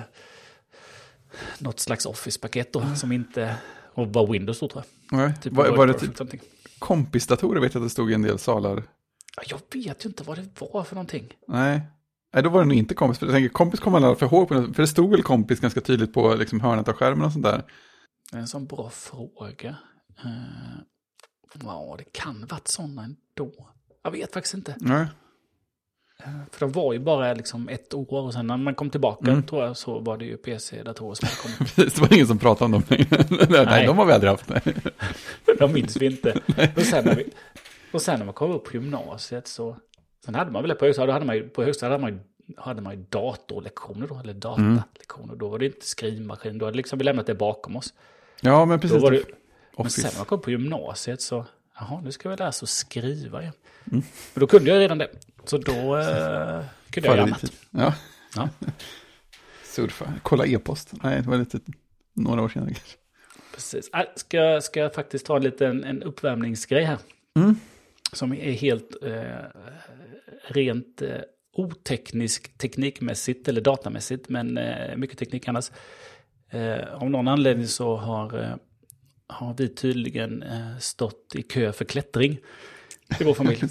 något 1.59 1.79
slags 1.79 2.05
Office-paket 2.05 2.73
då 2.73 2.95
som 2.95 3.11
inte 3.11 3.55
och 3.93 4.07
var 4.13 4.27
Windows 4.27 4.59
då 4.59 4.67
tror 4.67 4.83
jag. 5.11 5.17
Nej. 5.19 5.33
Typ 5.41 5.53
var, 5.53 5.69
var 5.77 5.87
det 5.87 5.93
typ 5.93 6.41
kompisdatorer 6.79 7.61
vet 7.61 7.73
jag 7.73 7.81
att 7.81 7.85
det 7.85 7.89
stod 7.89 8.11
i 8.11 8.13
en 8.13 8.21
del 8.21 8.39
salar. 8.39 8.83
Ja, 9.37 9.43
Jag 9.47 9.59
vet 9.83 10.05
ju 10.05 10.09
inte 10.09 10.23
vad 10.23 10.37
det 10.37 10.61
var 10.61 10.83
för 10.83 10.95
någonting. 10.95 11.33
Nej. 11.47 11.81
Nej, 12.33 12.43
då 12.43 12.49
var 12.49 12.59
det 12.59 12.65
nog 12.67 12.77
inte 12.77 12.93
kompis. 12.93 13.19
För 13.19 13.25
jag 13.25 13.33
tänker, 13.35 13.49
kompis 13.49 13.79
kommer 13.79 13.97
alla 13.97 14.15
för 14.15 14.25
ihåg. 14.25 14.47
på- 14.47 14.73
För 14.73 14.81
det 14.83 14.87
stod 14.87 15.09
väl 15.11 15.23
kompis 15.23 15.59
ganska 15.59 15.81
tydligt 15.81 16.13
på 16.13 16.35
liksom, 16.35 16.59
hörnet 16.61 16.87
av 16.87 16.93
skärmen 16.93 17.25
och 17.25 17.31
sånt 17.31 17.45
där. 17.45 17.63
Det 18.31 18.37
är 18.37 18.41
en 18.41 18.47
sån 18.47 18.65
bra 18.65 18.89
fråga. 18.89 19.75
Uh, 20.25 20.79
ja, 21.63 21.95
det 21.97 22.03
kan 22.11 22.45
varit 22.49 22.67
sådana 22.67 23.03
ändå. 23.03 23.69
Jag 24.03 24.11
vet 24.11 24.33
faktiskt 24.33 24.53
inte. 24.55 24.75
Nej. 24.79 25.05
För 26.51 26.59
de 26.59 26.71
var 26.71 26.93
ju 26.93 26.99
bara 26.99 27.33
liksom 27.33 27.69
ett 27.69 27.93
år 27.93 28.21
och 28.21 28.33
sen 28.33 28.47
när 28.47 28.57
man 28.57 28.75
kom 28.75 28.89
tillbaka 28.89 29.31
Mm. 29.31 29.43
tror 29.43 29.63
jag 29.63 29.77
så 29.77 29.99
var 29.99 30.17
det 30.17 30.25
ju 30.25 30.37
PC-datorer 30.37 31.15
som 31.15 31.27
kommit. 31.43 31.75
Precis, 31.75 31.93
det 31.95 32.01
var 32.01 32.13
ingen 32.13 32.27
som 32.27 32.39
pratade 32.39 32.65
om 32.65 32.71
dem 32.71 32.83
längre. 32.89 33.25
Nej, 33.49 33.65
Nej. 33.65 33.85
de 33.85 33.97
har 33.97 34.05
vi 34.05 34.13
aldrig 34.13 34.29
haft. 34.31 34.49
Nej. 34.49 34.61
de 35.59 35.73
minns 35.73 35.97
vi 35.97 36.05
inte. 36.05 36.39
Och 36.75 36.81
sen, 36.81 37.05
när 37.05 37.15
vi, 37.15 37.29
och 37.91 38.01
sen 38.01 38.19
när 38.19 38.25
man 38.25 38.33
kom 38.33 38.51
upp 38.51 38.63
på 38.65 38.73
gymnasiet 38.73 39.47
så... 39.47 39.77
Sen 40.25 40.35
hade 40.35 40.51
man 40.51 40.63
väl 40.63 40.75
på 40.75 40.85
högstadiet, 40.85 41.13
hade 41.13 41.25
man 41.25 41.35
ju, 41.35 41.49
på 41.49 41.63
högstadiet 41.63 41.91
hade 41.91 42.01
man 42.01 42.13
ju, 42.13 42.19
hade 42.57 42.81
man 42.81 42.93
ju 42.97 43.05
datorlektioner 43.09 44.07
då, 44.07 44.19
eller 44.23 44.33
datalektioner. 44.33 45.35
Då 45.35 45.47
var 45.47 45.59
det 45.59 45.65
inte 45.65 45.85
skrivmaskin, 45.85 46.57
då 46.57 46.65
hade 46.65 46.77
liksom 46.77 46.99
vi 46.99 47.05
lämnat 47.05 47.25
det 47.25 47.35
bakom 47.35 47.75
oss. 47.75 47.93
Ja, 48.41 48.65
men 48.65 48.79
precis. 48.79 49.01
det, 49.03 49.23
men 49.77 49.89
sen 49.89 50.09
när 50.13 50.19
man 50.19 50.25
kom 50.25 50.41
på 50.41 50.51
gymnasiet 50.51 51.21
så, 51.21 51.45
jaha, 51.79 52.01
nu 52.03 52.11
ska 52.11 52.29
vi 52.29 52.35
lära 52.35 52.47
oss 52.49 52.63
att 52.63 52.69
skriva 52.69 53.41
igen. 53.41 53.53
Mm. 53.91 54.03
Men 54.33 54.39
då 54.39 54.47
kunde 54.47 54.69
jag 54.69 54.79
redan 54.79 54.97
det. 54.97 55.07
Så 55.49 55.57
då 55.57 55.97
eh, 55.97 56.63
kunde 56.89 57.09
jag 57.09 57.17
göra 57.17 57.23
annat. 57.23 57.51
Ja. 57.71 57.93
Ja. 58.35 58.49
Surfa. 59.63 60.13
Kolla 60.23 60.45
e-post. 60.45 60.93
Nej, 61.03 61.21
det 61.21 61.29
var 61.29 61.37
lite 61.37 61.59
några 62.13 62.41
år 62.41 62.49
senare 62.49 62.69
kanske. 62.69 62.97
Precis. 63.53 63.89
Äh, 63.93 64.01
Ska, 64.15 64.61
ska 64.61 64.79
jag 64.79 64.93
faktiskt 64.93 65.25
ta 65.25 65.35
en 65.35 65.43
liten 65.43 65.83
en 65.83 66.03
uppvärmningsgrej 66.03 66.83
här. 66.83 66.97
Mm. 67.35 67.55
Som 68.13 68.33
är 68.33 68.51
helt 68.51 69.03
eh, 69.03 69.23
rent 70.47 71.01
eh, 71.01 71.17
oteknisk 71.53 72.57
teknikmässigt 72.57 73.47
eller 73.47 73.61
datamässigt. 73.61 74.29
Men 74.29 74.57
eh, 74.57 74.95
mycket 74.97 75.17
teknik 75.17 75.47
annars. 75.47 75.71
Eh, 76.49 76.93
av 76.93 77.09
någon 77.09 77.27
anledning 77.27 77.67
så 77.67 77.95
har, 77.95 78.43
eh, 78.43 78.55
har 79.27 79.55
vi 79.57 79.67
tydligen 79.67 80.43
eh, 80.43 80.77
stått 80.79 81.35
i 81.35 81.41
kö 81.41 81.71
för 81.71 81.85
klättring 81.85 82.39
i 83.19 83.23
vår 83.23 83.33
familj. 83.33 83.61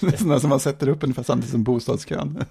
Det 0.00 0.06
är 0.06 0.16
sådana 0.16 0.40
som 0.40 0.50
man 0.50 0.60
sätter 0.60 0.88
upp 0.88 1.02
ungefär 1.02 1.22
samtidigt 1.22 1.50
som 1.50 1.64
bostadskön. 1.64 2.44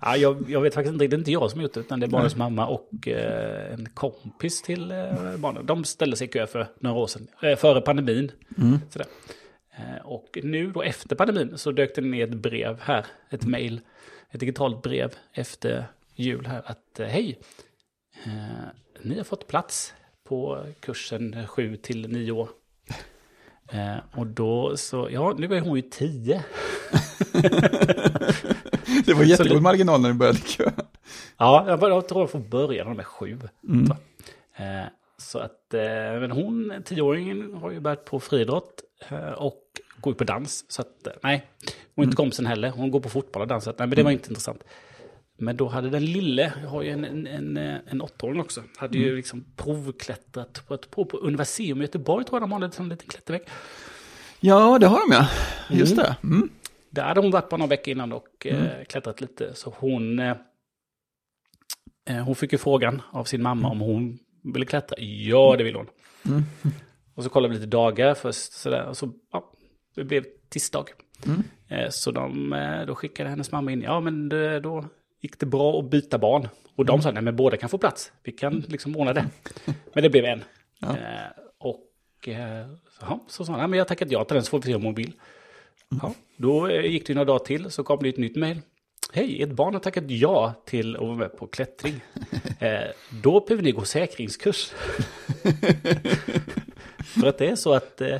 Ja, 0.00 0.16
jag, 0.16 0.50
jag 0.50 0.60
vet 0.60 0.74
faktiskt 0.74 0.92
inte, 0.92 1.06
det 1.06 1.16
är 1.16 1.18
inte 1.18 1.32
jag 1.32 1.50
som 1.50 1.60
har 1.60 1.62
gjort 1.62 1.74
det, 1.74 1.80
utan 1.80 2.00
det 2.00 2.06
är 2.06 2.10
barnens 2.10 2.36
mamma 2.36 2.66
och 2.66 3.08
eh, 3.08 3.74
en 3.74 3.88
kompis 3.94 4.62
till 4.62 4.90
eh, 4.90 5.36
barnen. 5.38 5.66
De 5.66 5.84
ställde 5.84 6.16
sig 6.16 6.28
i 6.28 6.30
kö 6.30 6.46
för 6.46 6.66
några 6.78 6.96
år 6.96 7.06
sedan, 7.06 7.26
eh, 7.42 7.56
före 7.56 7.80
pandemin. 7.80 8.30
Mm. 8.58 8.78
Sådär. 8.90 9.06
Eh, 9.76 10.06
och 10.06 10.38
nu 10.42 10.70
då 10.70 10.82
efter 10.82 11.16
pandemin 11.16 11.58
så 11.58 11.72
dök 11.72 11.94
det 11.94 12.00
ner 12.00 12.28
ett 12.28 12.34
brev 12.34 12.80
här, 12.80 13.06
ett 13.30 13.46
mejl, 13.46 13.80
ett 14.30 14.40
digitalt 14.40 14.82
brev 14.82 15.14
efter 15.32 15.84
jul 16.14 16.46
här 16.46 16.62
att 16.66 17.00
eh, 17.00 17.06
hej, 17.06 17.38
eh, 18.24 18.68
ni 19.02 19.16
har 19.16 19.24
fått 19.24 19.46
plats 19.46 19.94
på 20.24 20.66
kursen 20.80 21.46
7 21.46 21.76
till 21.76 22.08
9 22.08 22.32
år. 22.32 22.48
Eh, 23.72 23.96
och 24.14 24.26
då 24.26 24.76
så, 24.76 25.08
ja 25.10 25.34
nu 25.38 25.54
är 25.56 25.60
hon 25.60 25.76
ju 25.76 25.82
10. 25.82 26.44
Det 29.06 29.14
var 29.14 29.24
jättegod 29.24 29.56
det- 29.58 29.62
marginal 29.62 30.00
när 30.00 30.08
du 30.08 30.14
började 30.14 30.38
kö. 30.38 30.70
Ja, 31.38 31.64
jag, 31.68 31.80
bara, 31.80 31.90
jag 31.90 32.08
tror 32.08 32.28
jag 32.32 32.42
börja 32.42 32.84
när 32.84 32.90
de 32.90 32.98
är 32.98 33.04
sju. 33.04 33.38
Mm. 33.68 33.90
Eh, 34.56 34.86
så 35.16 35.38
att, 35.38 35.74
eh, 35.74 35.80
men 36.20 36.30
hon, 36.30 36.82
tioåringen, 36.84 37.54
har 37.54 37.70
ju 37.70 37.80
börjat 37.80 38.04
på 38.04 38.20
friidrott 38.20 38.82
eh, 39.08 39.28
och 39.28 39.62
går 40.00 40.12
ju 40.12 40.14
på 40.16 40.24
dans. 40.24 40.64
Så 40.68 40.82
att, 40.82 41.06
eh, 41.06 41.12
nej, 41.22 41.46
hon 41.94 42.02
är 42.02 42.06
inte 42.06 42.16
kompisen 42.16 42.46
heller. 42.46 42.70
Hon 42.70 42.90
går 42.90 43.00
på 43.00 43.08
fotboll 43.08 43.42
och 43.42 43.48
dans. 43.48 43.64
Så 43.64 43.70
att, 43.70 43.78
nej, 43.78 43.88
men 43.88 43.96
det 43.96 44.02
var 44.02 44.10
inte 44.10 44.28
intressant. 44.28 44.64
Men 45.36 45.56
då 45.56 45.68
hade 45.68 45.90
den 45.90 46.04
lille, 46.04 46.52
jag 46.62 46.68
har 46.68 46.82
ju 46.82 46.90
en, 46.90 47.04
en, 47.04 47.26
en, 47.26 47.56
eh, 47.56 47.76
en 47.86 48.00
åttaåring 48.00 48.40
också, 48.40 48.62
hade 48.76 48.98
ju 48.98 49.16
liksom 49.16 49.44
provklättrat 49.56 50.62
på 50.68 50.74
ett 50.74 50.90
prov 50.90 51.04
på 51.04 51.16
Universium 51.16 51.78
i 51.78 51.84
Göteborg, 51.84 52.24
tror 52.24 52.36
jag 52.36 52.42
de 52.42 52.52
har 52.52 52.60
en 52.60 52.88
liten, 52.88 53.08
klättervägg. 53.08 53.42
Ja, 54.40 54.78
det 54.78 54.86
har 54.86 55.08
de 55.08 55.14
ja. 55.14 55.28
Just 55.70 55.96
det. 55.96 56.16
Mm. 56.22 56.50
Där 56.90 57.02
hade 57.02 57.20
hon 57.20 57.30
varit 57.30 57.48
på 57.48 57.56
någon 57.56 57.68
vecka 57.68 57.90
innan 57.90 58.12
och 58.12 58.46
eh, 58.46 58.84
klättrat 58.84 59.20
lite. 59.20 59.54
Så 59.54 59.74
hon, 59.76 60.18
eh, 60.18 60.36
eh, 62.08 62.16
hon 62.16 62.34
fick 62.34 62.52
ju 62.52 62.58
frågan 62.58 63.02
av 63.10 63.24
sin 63.24 63.42
mamma 63.42 63.68
om 63.68 63.80
hon 63.80 64.18
ville 64.42 64.66
klättra. 64.66 64.98
Ja, 65.00 65.54
det 65.58 65.64
vill 65.64 65.74
hon. 65.74 65.86
Mm. 66.26 66.42
Och 67.14 67.24
så 67.24 67.30
kollade 67.30 67.54
vi 67.54 67.60
lite 67.60 67.70
dagar 67.70 68.14
först. 68.14 68.52
Sådär, 68.52 68.84
och 68.84 68.96
så 68.96 69.12
ja, 69.32 69.52
det 69.94 70.04
blev 70.04 70.24
tisdag. 70.48 70.84
Mm. 71.26 71.42
Eh, 71.68 71.90
så 71.90 72.10
de, 72.10 72.52
eh, 72.52 72.86
då 72.86 72.94
skickade 72.94 73.30
hennes 73.30 73.52
mamma 73.52 73.72
in. 73.72 73.82
Ja, 73.82 74.00
men 74.00 74.28
då 74.62 74.84
gick 75.24 75.38
det 75.38 75.46
bra 75.46 75.78
att 75.78 75.90
byta 75.90 76.18
barn. 76.18 76.48
Och 76.76 76.84
de 76.84 77.02
sa, 77.02 77.10
nej 77.10 77.22
men 77.22 77.36
båda 77.36 77.56
kan 77.56 77.68
få 77.68 77.78
plats. 77.78 78.12
Vi 78.22 78.32
kan 78.32 78.64
liksom 78.68 78.96
ordna 78.96 79.12
det. 79.12 79.26
Men 79.92 80.02
det 80.02 80.10
blev 80.10 80.24
en. 80.24 80.44
Ja. 80.80 80.88
Eh, 80.88 81.30
och 81.58 82.28
eh, 82.28 82.66
så, 83.00 83.20
så 83.28 83.44
sa 83.44 83.52
han, 83.52 83.60
nej, 83.60 83.68
men 83.68 83.78
jag 83.78 83.88
tackat 83.88 84.10
ja 84.10 84.24
till 84.24 84.34
den 84.34 84.44
så 84.44 84.50
får 84.50 84.58
vi 84.58 84.64
se 84.64 84.74
om 84.74 84.84
hon 84.84 84.94
vill. 84.94 85.12
Ja, 86.02 86.14
då 86.36 86.68
eh, 86.68 86.86
gick 86.86 87.06
det 87.06 87.14
några 87.14 87.24
dagar 87.24 87.44
till 87.44 87.70
så 87.70 87.84
kom 87.84 88.02
det 88.02 88.08
ett 88.08 88.16
nytt 88.16 88.36
mejl. 88.36 88.60
Hej, 89.12 89.42
ett 89.42 89.52
barn 89.52 89.74
har 89.74 89.80
tackat 89.80 90.10
ja 90.10 90.54
till 90.66 90.96
att 90.96 91.02
vara 91.02 91.16
med 91.16 91.36
på 91.36 91.46
klättring. 91.46 92.00
Eh, 92.58 92.90
då 93.22 93.40
behöver 93.40 93.62
ni 93.62 93.72
gå 93.72 93.84
säkringskurs. 93.84 94.70
För 97.04 97.26
att 97.26 97.38
det 97.38 97.46
är 97.46 97.56
så 97.56 97.74
att 97.74 98.00
eh, 98.00 98.18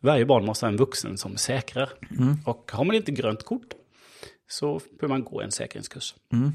varje 0.00 0.24
barn 0.24 0.44
måste 0.44 0.66
ha 0.66 0.70
en 0.70 0.76
vuxen 0.76 1.16
som 1.18 1.36
säkrar. 1.36 1.90
Och 2.44 2.70
har 2.72 2.84
man 2.84 2.96
inte 2.96 3.12
grönt 3.12 3.44
kort 3.44 3.74
så 4.50 4.80
behöver 4.98 5.08
man 5.08 5.24
gå 5.24 5.40
en 5.40 5.50
säkringskurs. 5.50 6.14
Mm. 6.32 6.52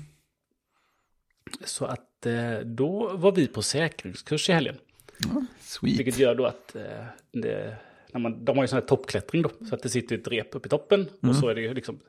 Så 1.63 1.85
att 1.85 2.25
eh, 2.25 2.59
då 2.59 3.17
var 3.17 3.31
vi 3.31 3.47
på 3.47 3.61
säkringskurs 3.61 4.49
i 4.49 4.53
helgen. 4.53 4.75
Ja, 5.19 5.45
sweet. 5.59 5.99
Vilket 5.99 6.19
gör 6.19 6.35
då 6.35 6.45
att 6.45 6.75
eh, 6.75 7.05
det, 7.31 7.77
när 8.11 8.19
man, 8.19 8.45
de 8.45 8.57
har 8.57 8.63
ju 8.63 8.67
sån 8.67 8.79
här 8.79 8.87
toppklättring 8.87 9.41
då. 9.41 9.49
Så 9.69 9.75
att 9.75 9.83
det 9.83 9.89
sitter 9.89 10.17
ett 10.17 10.27
rep 10.27 10.55
uppe 10.55 10.67
i 10.67 10.69
toppen. 10.69 11.09
Och 11.21 11.35
så 11.35 11.47
är 11.47 11.55
det 11.55 11.61
ju 11.61 11.73
liksom 11.73 11.99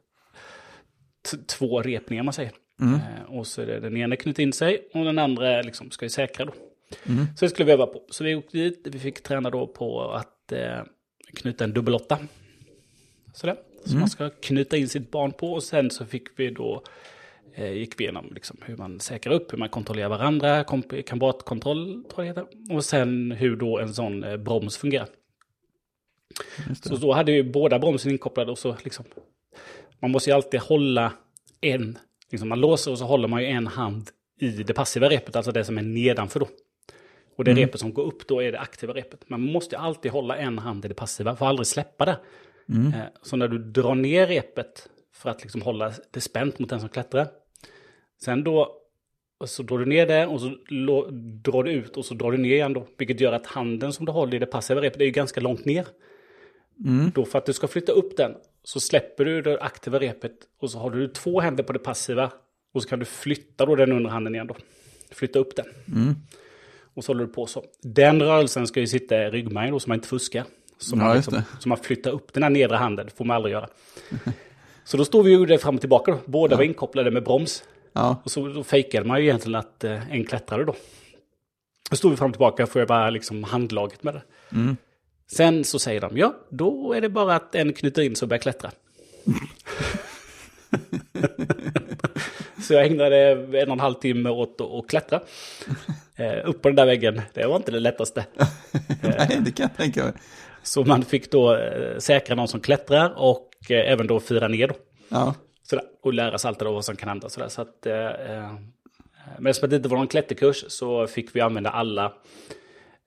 två 1.46 1.82
repningar 1.82 2.22
man 2.22 2.34
säger. 2.34 2.52
Eh, 2.80 3.34
och 3.34 3.46
så 3.46 3.62
är 3.62 3.66
det 3.66 3.80
den 3.80 3.96
ena 3.96 4.16
knutit 4.16 4.38
in 4.38 4.52
sig 4.52 4.88
och 4.94 5.04
den 5.04 5.18
andra 5.18 5.62
liksom 5.62 5.90
ska 5.90 6.04
ju 6.04 6.10
säkra 6.10 6.44
då. 6.44 6.52
Så 7.36 7.44
det 7.44 7.48
skulle 7.48 7.66
vi 7.66 7.72
öva 7.72 7.86
på. 7.86 8.02
Så 8.10 8.24
vi 8.24 8.34
åkte 8.34 8.58
dit, 8.58 8.86
vi 8.90 8.98
fick 8.98 9.22
träna 9.22 9.50
då 9.50 9.66
på 9.66 10.10
att 10.10 10.52
eh, 10.52 10.82
knyta 11.36 11.64
en 11.64 11.72
dubbelåtta. 11.72 12.18
Sådär. 13.34 13.56
Så 13.86 13.96
man 13.96 14.08
ska 14.08 14.30
knyta 14.30 14.76
in 14.76 14.88
sitt 14.88 15.10
barn 15.10 15.32
på 15.32 15.52
och 15.52 15.62
sen 15.62 15.90
så 15.90 16.06
fick 16.06 16.28
vi 16.36 16.50
då 16.50 16.82
eh, 17.54 17.72
gick 17.72 18.00
vi 18.00 18.04
igenom 18.04 18.32
liksom, 18.34 18.56
hur 18.64 18.76
man 18.76 19.00
säkrar 19.00 19.32
upp, 19.32 19.52
hur 19.52 19.58
man 19.58 19.68
kontrollerar 19.68 20.08
varandra, 20.08 20.64
kamratkontroll 21.06 22.04
tror 22.14 22.26
jag 22.26 22.36
det 22.36 22.40
heter. 22.40 22.74
Och 22.74 22.84
sen 22.84 23.32
hur 23.32 23.56
då 23.56 23.78
en 23.78 23.94
sån 23.94 24.24
eh, 24.24 24.36
broms 24.36 24.76
fungerar. 24.76 25.08
Så 26.82 26.96
då 26.96 27.12
hade 27.12 27.32
ju 27.32 27.42
båda 27.42 27.78
bromsen 27.78 28.12
inkopplade 28.12 28.50
och 28.50 28.58
så 28.58 28.76
liksom, 28.84 29.04
man 30.00 30.10
måste 30.10 30.30
ju 30.30 30.36
alltid 30.36 30.60
hålla 30.60 31.12
en, 31.60 31.98
liksom 32.30 32.48
man 32.48 32.60
låser 32.60 32.90
och 32.90 32.98
så 32.98 33.04
håller 33.04 33.28
man 33.28 33.42
ju 33.42 33.48
en 33.48 33.66
hand 33.66 34.10
i 34.40 34.48
det 34.48 34.74
passiva 34.74 35.08
repet, 35.08 35.36
alltså 35.36 35.52
det 35.52 35.64
som 35.64 35.78
är 35.78 35.82
nedanför 35.82 36.40
då. 36.40 36.48
Och 37.36 37.44
det 37.44 37.54
repet 37.54 37.80
som 37.80 37.94
går 37.94 38.02
upp 38.02 38.26
då 38.26 38.42
är 38.42 38.52
det 38.52 38.60
aktiva 38.60 38.92
repet. 38.92 39.28
Man 39.28 39.40
måste 39.40 39.78
alltid 39.78 40.12
hålla 40.12 40.36
en 40.36 40.58
hand 40.58 40.84
i 40.84 40.88
det 40.88 40.94
passiva, 40.94 41.36
får 41.36 41.46
aldrig 41.46 41.66
släppa 41.66 42.04
det. 42.04 42.18
Eh, 42.94 43.00
Så 43.22 43.36
när 43.36 43.48
du 43.48 43.58
drar 43.58 43.94
ner 43.94 44.26
repet 44.26 44.88
för 45.12 45.30
att 45.30 45.42
liksom 45.42 45.62
hålla 45.62 45.92
det 46.10 46.20
spänt 46.20 46.58
mot 46.58 46.70
den 46.70 46.80
som 46.80 46.88
klättrar. 46.88 47.28
Sen 48.24 48.44
då 48.44 48.82
så 49.44 49.62
drar 49.62 49.78
du 49.78 49.84
ner 49.86 50.06
det 50.06 50.26
och 50.26 50.40
så 50.40 50.48
drar 51.42 51.62
du 51.62 51.70
ut 51.72 51.96
och 51.96 52.04
så 52.04 52.14
drar 52.14 52.32
du 52.32 52.38
ner 52.38 52.50
igen 52.54 52.72
då. 52.72 52.86
Vilket 52.98 53.20
gör 53.20 53.32
att 53.32 53.46
handen 53.46 53.92
som 53.92 54.06
du 54.06 54.12
håller 54.12 54.34
i 54.34 54.38
det 54.38 54.46
passiva 54.46 54.80
repet 54.80 55.00
är 55.00 55.04
ju 55.04 55.10
ganska 55.10 55.40
långt 55.40 55.64
ner. 55.64 55.86
Då 57.14 57.24
för 57.24 57.38
att 57.38 57.46
du 57.46 57.52
ska 57.52 57.68
flytta 57.68 57.92
upp 57.92 58.16
den 58.16 58.34
så 58.64 58.80
släpper 58.80 59.24
du 59.24 59.42
det 59.42 59.60
aktiva 59.60 59.98
repet 59.98 60.32
och 60.60 60.70
så 60.70 60.78
har 60.78 60.90
du 60.90 61.08
två 61.08 61.40
händer 61.40 61.64
på 61.64 61.72
det 61.72 61.78
passiva. 61.78 62.32
Och 62.72 62.82
så 62.82 62.88
kan 62.88 62.98
du 62.98 63.04
flytta 63.04 63.66
då 63.66 63.76
den 63.76 63.92
under 63.92 64.10
handen 64.10 64.34
igen 64.34 64.46
då. 64.46 64.56
Flytta 65.10 65.38
upp 65.38 65.56
den. 65.56 65.66
Och 66.94 67.04
så 67.04 67.12
håller 67.12 67.26
du 67.26 67.32
på 67.32 67.46
så. 67.46 67.64
Den 67.82 68.22
rörelsen 68.22 68.66
ska 68.66 68.80
ju 68.80 68.86
sitta 68.86 69.22
i 69.26 69.30
ryggmärgen 69.30 69.72
då 69.72 69.80
så 69.80 69.88
man 69.88 69.94
inte 69.98 70.08
fuskar. 70.08 70.44
Man, 70.92 71.06
Ja, 71.06 71.14
just 71.14 71.32
liksom, 71.32 71.60
så 71.60 71.68
man 71.68 71.78
flyttar 71.78 72.10
upp 72.10 72.32
den 72.32 72.42
här 72.42 72.50
nedre 72.50 72.76
handen, 72.76 73.06
det 73.06 73.12
får 73.12 73.24
man 73.24 73.36
aldrig 73.36 73.52
göra. 73.52 73.68
Så 74.84 74.96
då 74.96 75.04
står 75.04 75.22
vi 75.22 75.36
och 75.36 75.40
gjorde 75.40 75.54
det 75.54 75.58
fram 75.58 75.74
och 75.74 75.80
tillbaka 75.80 76.12
då. 76.12 76.18
Båda 76.26 76.56
var 76.56 76.62
inkopplade 76.64 77.10
med 77.10 77.24
broms. 77.24 77.64
Ja, 77.92 78.20
Och 78.24 78.30
så 78.30 78.48
då 78.48 78.64
fejkade 78.64 79.06
man 79.06 79.18
ju 79.18 79.24
egentligen 79.24 79.54
att 79.54 79.84
eh, 79.84 80.12
en 80.12 80.24
klättrade 80.24 80.64
då. 80.64 80.74
Då 81.90 81.96
stod 81.96 82.10
vi 82.10 82.16
fram 82.16 82.30
och 82.30 82.34
tillbaka 82.34 82.66
för 82.66 82.80
jag 82.80 82.88
bara 82.88 83.10
liksom 83.10 83.44
handlaget 83.44 84.02
med 84.02 84.14
det. 84.14 84.22
Sen 85.32 85.64
så 85.64 85.78
säger 85.78 86.00
de, 86.00 86.16
ja, 86.18 86.34
då 86.48 86.92
är 86.92 87.00
det 87.00 87.08
bara 87.08 87.36
att 87.36 87.54
en 87.54 87.72
knyter 87.72 88.02
in 88.02 88.16
sig 88.16 88.26
och 88.26 88.28
börjar 88.28 88.40
klättra. 88.40 88.70
så 92.62 92.74
jag 92.74 92.86
ägnade 92.86 93.18
en 93.62 93.68
och 93.68 93.72
en 93.72 93.80
halv 93.80 93.94
timme 93.94 94.30
åt 94.30 94.60
att 94.60 94.86
klättra. 94.88 95.20
Eh, 96.16 96.48
upp 96.48 96.62
på 96.62 96.68
den 96.68 96.76
där 96.76 96.86
väggen, 96.86 97.22
det 97.34 97.46
var 97.46 97.56
inte 97.56 97.70
det 97.70 97.80
lättaste. 97.80 98.26
nej, 99.02 99.38
det 99.40 99.50
kan 99.50 99.68
jag 99.70 99.76
tänka 99.76 100.04
mig. 100.04 100.12
Så 100.66 100.84
man 100.84 101.02
fick 101.02 101.30
då 101.30 101.54
eh, 101.56 101.98
säkra 101.98 102.34
någon 102.36 102.48
som 102.48 102.60
klättrar 102.60 103.14
och 103.16 103.50
eh, 103.70 103.92
även 103.92 104.06
då 104.06 104.20
fira 104.20 104.48
ner. 104.48 104.72
Ja, 105.08 105.34
Sådär, 105.62 105.84
och 106.02 106.14
lära 106.14 106.38
sig 106.38 106.48
allt 106.48 106.58
det 106.58 106.64
vad 106.64 106.84
som 106.84 106.96
kan 106.96 107.08
hända. 107.08 107.28
Sådär. 107.28 107.48
Så 107.48 107.62
att, 107.62 107.86
eh, 107.86 107.94
eh, 108.06 108.52
men 109.38 109.46
eftersom 109.46 109.70
det 109.70 109.76
inte 109.76 109.88
var 109.88 109.96
någon 109.96 110.06
klätterkurs 110.08 110.64
så 110.68 111.06
fick 111.06 111.36
vi 111.36 111.40
använda 111.40 111.70
alla. 111.70 112.12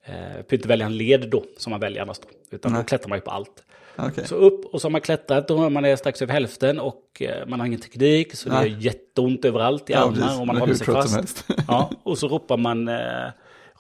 Eh, 0.06 0.38
fick 0.50 0.54
inte 0.54 0.68
välja 0.68 0.86
en 0.86 0.98
led 0.98 1.30
då, 1.30 1.44
som 1.58 1.72
man 1.72 1.80
väljer 1.80 2.02
annars. 2.02 2.20
Då, 2.20 2.28
utan 2.56 2.74
då 2.74 2.84
klättrar 2.84 3.10
man 3.10 3.18
ju 3.18 3.22
på 3.22 3.32
allt. 3.32 3.64
okej. 3.98 4.28
Så 4.28 4.36
upp 4.36 4.66
och 4.66 4.82
så 4.82 4.86
har 4.88 4.92
man 4.92 5.02
klättrat, 5.02 5.48
då 5.48 5.70
man 5.70 5.86
är 5.86 5.96
strax 5.96 6.22
över 6.22 6.34
hälften 6.34 6.80
och 6.80 7.22
man 7.48 7.60
har 7.60 7.68
ingen 7.68 7.80
teknik. 7.80 8.36
Så 8.36 8.50
det 8.50 8.56
Nej. 8.56 8.72
är 8.74 8.78
jätteont 8.78 9.46
överallt 9.46 9.90
i 9.90 9.94
Ja, 9.94 10.00
armar 10.00 10.16
precis. 10.16 10.40
och 10.40 10.48
man 10.48 10.58
håller 10.58 10.74
sig 10.74 10.86
fast. 10.88 11.46
Ja, 11.68 11.92
och 12.04 12.18
så 12.18 12.28
ropar 12.28 12.58
man, 12.58 12.88
eh, 12.88 13.28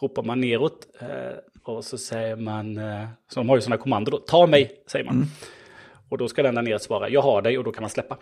ropar 0.02 0.24
man 0.24 0.42
neråt. 0.42 0.88
Eh, 1.00 1.08
och 1.64 1.86
så 1.86 1.98
säger 1.98 2.36
man, 2.36 2.78
eh, 2.78 3.08
så 3.28 3.40
de 3.40 3.50
har 3.50 3.56
ju 3.56 3.62
sådana 3.62 3.82
kommando 3.82 4.12
då, 4.12 4.18
ta 4.18 4.48
mig, 4.48 4.84
säger 4.88 5.06
man. 5.06 5.26
Och 6.10 6.18
då 6.18 6.28
ska 6.28 6.44
den 6.44 6.56
där 6.56 6.62
nere 6.62 6.80
svara, 6.80 7.10
jag 7.10 7.22
har 7.22 7.42
dig 7.42 7.58
och 7.58 7.64
då 7.64 7.72
kan 7.72 7.84
man 7.84 7.90
släppa. 7.90 8.18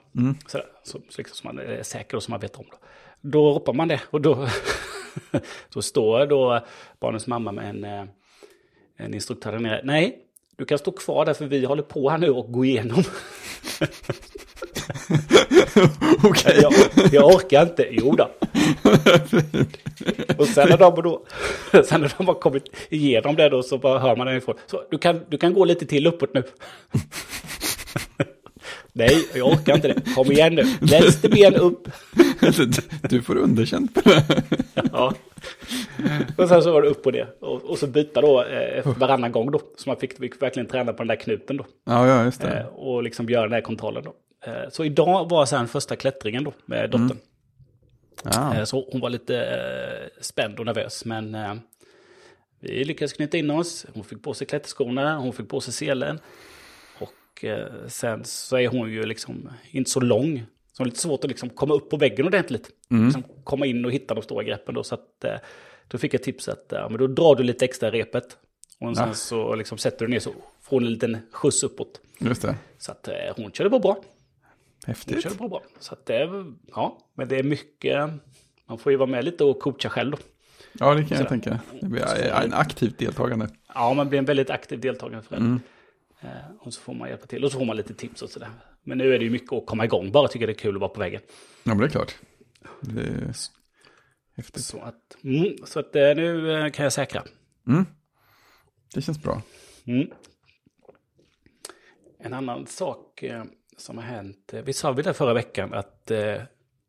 Sådär, 0.47 0.65
så, 0.83 0.99
så, 1.09 1.17
liksom, 1.17 1.35
så 1.35 1.47
man 1.47 1.59
är 1.59 1.83
säker 1.83 2.17
och 2.17 2.23
som 2.23 2.31
man 2.31 2.39
vet 2.39 2.55
om. 2.55 2.65
Då, 2.71 2.77
då 3.21 3.53
ropar 3.53 3.73
man 3.73 3.87
det 3.87 4.01
och 4.09 4.21
då, 4.21 4.47
då 5.73 5.81
står 5.81 6.25
då 6.25 6.59
barnens 6.99 7.27
mamma 7.27 7.51
med 7.51 7.69
en, 7.69 7.83
eh, 7.83 8.05
en 8.97 9.13
instruktör 9.13 9.51
där 9.51 9.59
nere. 9.59 9.81
Nej, 9.83 10.19
du 10.55 10.65
kan 10.65 10.77
stå 10.77 10.91
kvar 10.91 11.25
där 11.25 11.33
för 11.33 11.45
vi 11.45 11.65
håller 11.65 11.83
på 11.83 12.09
här 12.09 12.17
nu 12.17 12.29
och 12.29 12.51
går 12.51 12.65
igenom. 12.65 13.03
Okej. 16.23 16.59
jag, 16.61 16.73
jag 17.11 17.25
orkar 17.35 17.61
inte. 17.63 17.87
Jo 17.91 18.15
då. 18.15 18.29
Och 20.37 20.47
sen 20.47 20.69
när 20.69 20.77
de, 20.77 21.01
då, 21.01 21.25
sen 21.83 22.01
när 22.01 22.13
de 22.17 22.27
har 22.27 22.33
kommit 22.33 22.63
igenom 22.89 23.35
det 23.35 23.49
då 23.49 23.63
så 23.63 23.77
bara 23.77 23.99
hör 23.99 24.15
man 24.15 24.27
den 24.27 24.37
ifrån. 24.37 24.55
Så 24.65 24.83
du 24.91 24.97
kan, 24.97 25.21
du 25.29 25.37
kan 25.37 25.53
gå 25.53 25.65
lite 25.65 25.85
till 25.85 26.07
uppåt 26.07 26.33
nu. 26.33 26.43
Nej, 28.93 29.27
jag 29.35 29.47
orkar 29.47 29.75
inte 29.75 29.87
det. 29.87 30.01
Kom 30.15 30.31
igen 30.31 30.55
nu. 30.55 30.63
Vänster 30.81 31.29
ben 31.29 31.55
upp. 31.55 31.87
Du 33.09 33.21
får 33.21 33.37
underkänt 33.37 33.93
på 33.93 34.01
det. 34.09 34.23
Ja. 34.91 35.13
Och 36.37 36.47
sen 36.49 36.61
så 36.63 36.71
var 36.71 36.81
det 36.81 36.87
upp 36.87 37.05
och 37.05 37.13
ner. 37.13 37.27
Och, 37.41 37.63
och 37.65 37.77
så 37.77 37.87
byta 37.87 38.21
då 38.21 38.43
eh, 38.43 38.87
varannan 38.97 39.31
gång 39.31 39.51
då. 39.51 39.59
Så 39.77 39.89
man 39.89 39.97
fick, 39.99 40.17
fick 40.17 40.41
verkligen 40.41 40.67
träna 40.69 40.93
på 40.93 40.97
den 40.97 41.07
där 41.07 41.15
knuten 41.15 41.57
då. 41.57 41.65
Ja, 41.85 42.07
ja, 42.07 42.23
just 42.23 42.43
Eh, 42.43 42.49
det. 42.49 42.65
och 42.75 43.03
liksom 43.03 43.29
göra 43.29 43.43
den 43.43 43.53
här 43.53 43.61
kontrollen 43.61 44.03
då. 44.03 44.13
Eh, 44.47 44.69
så 44.69 44.85
idag 44.85 45.29
var 45.29 45.45
sen 45.45 45.67
första 45.67 45.95
klättringen 45.95 46.43
då 46.43 46.53
med 46.65 46.89
dottern. 46.89 47.17
Ja, 48.23 48.55
Eh, 48.55 48.63
Så 48.63 48.89
hon 48.91 49.01
var 49.01 49.09
lite 49.09 49.41
eh, 49.45 50.21
spänd 50.21 50.59
och 50.59 50.65
nervös. 50.65 51.05
Men 51.05 51.37
vi 52.59 52.83
lyckades 52.83 53.13
knyta 53.13 53.37
in 53.37 53.49
oss. 53.51 53.85
Hon 53.93 54.03
fick 54.03 54.23
på 54.23 54.33
sig 54.33 54.47
klätterskorna, 54.47 55.17
hon 55.17 55.33
fick 55.33 55.49
på 55.49 55.61
sig 55.61 55.73
selen. 55.73 56.19
Och 56.99 57.45
sen 57.87 58.23
så 58.25 58.57
är 58.57 58.67
hon 58.67 58.91
ju 58.91 59.05
liksom 59.05 59.49
inte 59.71 59.89
så 59.89 59.99
lång. 59.99 60.43
Så 60.73 60.83
det 60.83 60.87
är 60.87 60.89
lite 60.89 60.99
svårt 61.01 61.23
att 61.23 61.29
liksom 61.29 61.49
komma 61.49 61.73
upp 61.73 61.89
på 61.89 61.97
väggen 61.97 62.25
ordentligt. 62.25 62.69
Liksom 63.05 63.23
komma 63.43 63.65
in 63.65 63.85
och 63.85 63.91
hitta 63.91 64.13
de 64.13 64.23
stora 64.23 64.43
greppen 64.43 64.75
då. 64.75 64.83
Så 64.83 64.95
att, 64.95 65.25
då 65.87 65.97
fick 65.97 66.13
jag 66.13 66.23
tips 66.23 66.47
att 66.49 66.65
ja, 66.69 66.89
men 66.89 66.97
då 66.99 67.07
drar 67.07 67.35
du 67.35 67.43
lite 67.43 67.65
extra 67.65 67.91
repet. 67.91 68.37
Och 68.79 68.97
sen 68.97 69.07
Ja. 69.07 69.13
så 69.13 69.55
liksom 69.55 69.77
sätter 69.77 70.05
du 70.05 70.11
ner 70.11 70.19
så 70.19 70.29
får 70.61 70.75
hon 70.77 70.85
en 70.85 70.93
liten 70.93 71.17
skjuts 71.31 71.63
uppåt. 71.63 72.01
just 72.19 72.41
det. 72.41 72.55
Så 72.77 72.91
att 72.91 73.09
hon 73.35 73.51
körde 73.51 73.69
bara 73.69 73.79
bra. 73.79 73.97
Häftigt. 74.87 75.23
körde 75.23 75.35
bara 75.35 75.49
bra. 75.49 75.63
Så 75.79 75.93
att 75.93 76.05
det 76.05 76.45
ja, 76.67 76.97
men 77.15 77.27
det 77.27 77.39
är 77.39 77.43
mycket, 77.43 78.09
man 78.67 78.77
får 78.77 78.91
ju 78.91 78.97
vara 78.97 79.09
med 79.09 79.25
lite 79.25 79.43
och 79.43 79.59
coacha 79.59 79.89
själv 79.89 80.11
då. 80.11 80.17
Ja, 80.79 80.93
det 80.93 81.01
kan 81.01 81.07
jag 81.09 81.17
Sådär. 81.17 81.29
tänka. 81.29 81.59
Det 81.81 81.87
blir 81.87 82.03
en 82.43 82.53
aktivt 82.53 82.97
deltagande. 82.97 83.49
Ja, 83.73 83.93
man 83.93 84.09
blir 84.09 84.19
en 84.19 84.25
väldigt 84.25 84.49
aktiv 84.49 84.79
deltagare 84.79 85.21
förälder. 85.21 85.59
Eh, 86.21 86.29
och 86.59 86.73
så 86.73 86.81
får 86.81 86.93
man 86.93 87.09
hjälpa 87.09 87.25
till 87.25 87.43
och 87.43 87.51
så 87.51 87.57
får 87.57 87.65
man 87.65 87.77
lite 87.77 87.93
tips 87.93 88.21
och 88.21 88.29
sådär. 88.29 88.49
Men 88.83 88.97
nu 88.97 89.13
är 89.15 89.19
det 89.19 89.25
ju 89.25 89.31
mycket 89.31 89.53
att 89.53 89.65
komma 89.65 89.85
igång, 89.85 90.11
bara 90.11 90.27
tycker 90.27 90.47
det 90.47 90.53
är 90.53 90.57
kul 90.57 90.75
att 90.75 90.81
vara 90.81 90.89
på 90.89 90.99
vägen. 90.99 91.21
Ja, 91.63 91.69
men 91.69 91.77
det 91.77 91.85
är 91.85 91.89
klart. 91.89 92.15
Det 92.81 93.01
är 93.01 93.33
häftigt. 94.35 94.63
Så 94.63 94.79
att, 94.79 95.17
mm, 95.23 95.55
så 95.65 95.79
att 95.79 95.95
eh, 95.95 96.01
nu 96.15 96.51
eh, 96.65 96.71
kan 96.71 96.83
jag 96.83 96.93
säkra. 96.93 97.23
Det 98.93 99.01
känns 99.01 99.23
bra. 99.23 99.41
Mm. 99.85 100.07
En 102.19 102.33
annan 102.33 102.67
sak 102.67 103.23
som 103.77 103.97
har 103.97 104.05
hänt, 104.05 104.53
eh, 104.53 104.61
vi 104.61 104.73
sa 104.73 104.91
vi 104.91 105.03
det 105.03 105.13
förra 105.13 105.33
veckan 105.33 105.73
att 105.73 106.11
eh, 106.11 106.41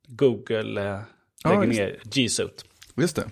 Google 0.07 0.83
eh, 0.90 1.00
lägger 1.45 1.64
just 1.64 1.78
ner 1.78 2.00
G 2.04 2.28
Suite. 2.28 2.64
Just 2.97 3.16
det. 3.16 3.30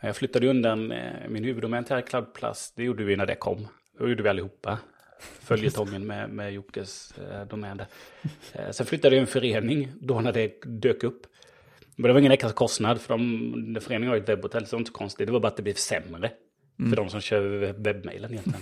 Jag 0.00 0.16
flyttade 0.16 0.48
undan 0.48 0.92
eh, 0.92 1.28
min 1.28 1.44
huvuddomän 1.44 1.84
till 1.84 2.02
Cloud 2.02 2.34
Plus. 2.34 2.72
Det 2.76 2.84
gjorde 2.84 3.04
vi 3.04 3.16
när 3.16 3.26
det 3.26 3.34
kom. 3.34 3.68
Det 3.98 4.08
gjorde 4.08 4.22
vi 4.22 4.28
allihopa. 4.28 4.78
Följetongen 5.20 6.06
med, 6.06 6.30
med 6.30 6.52
Jockes 6.52 7.18
eh, 7.18 7.46
domän 7.46 7.76
där. 7.76 7.86
Eh, 8.52 8.70
sen 8.70 8.86
flyttade 8.86 9.16
jag 9.16 9.20
en 9.20 9.26
förening 9.26 9.92
då 10.00 10.20
när 10.20 10.32
det 10.32 10.60
dök 10.64 11.04
upp. 11.04 11.26
Men 11.96 12.08
det 12.08 12.12
var 12.12 12.20
ingen 12.20 12.32
extra 12.32 12.52
kostnad 12.52 13.00
för 13.00 13.08
de, 13.14 13.78
föreningen 13.80 14.08
har 14.08 14.16
ju 14.16 14.22
ett 14.22 14.28
webbhotell 14.28 14.66
så 14.66 14.70
det 14.70 14.76
var 14.76 14.80
inte 14.80 14.90
så 14.90 14.98
konstigt. 14.98 15.26
Det 15.26 15.32
var 15.32 15.40
bara 15.40 15.48
att 15.48 15.56
det 15.56 15.62
blev 15.62 15.74
sämre. 15.74 16.30
För 16.90 16.96
de 16.96 17.10
som 17.10 17.20
kör 17.20 17.72
webbmailen 17.72 18.32
egentligen. 18.32 18.60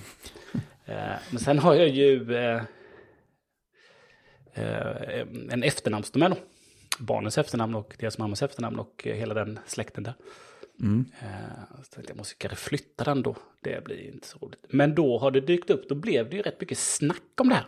eh, 0.84 1.16
men 1.30 1.38
sen 1.38 1.58
har 1.58 1.74
jag 1.74 1.88
ju 1.88 2.34
eh, 2.36 2.54
eh, 2.54 2.62
en 5.50 5.62
efternamnsdomän. 5.62 6.34
Barnens 6.98 7.38
efternamn 7.38 7.74
och 7.74 7.96
deras 7.98 8.18
mammas 8.18 8.42
efternamn 8.42 8.78
och 8.78 9.06
eh, 9.06 9.14
hela 9.14 9.34
den 9.34 9.58
släkten 9.66 10.04
där. 10.04 10.14
Eh, 11.22 11.82
så 11.82 11.90
tänkte 11.94 12.10
jag 12.12 12.16
måste 12.16 12.34
kanske 12.38 12.56
flytta 12.56 13.04
den 13.04 13.22
då. 13.22 13.36
Det 13.60 13.84
blir 13.84 14.12
inte 14.12 14.28
så 14.28 14.38
roligt. 14.38 14.64
Men 14.68 14.94
då 14.94 15.18
har 15.18 15.30
det 15.30 15.40
dykt 15.40 15.70
upp, 15.70 15.88
då 15.88 15.94
blev 15.94 16.30
det 16.30 16.36
ju 16.36 16.42
rätt 16.42 16.60
mycket 16.60 16.78
snack 16.78 17.22
om 17.40 17.48
det 17.48 17.54
här. 17.54 17.66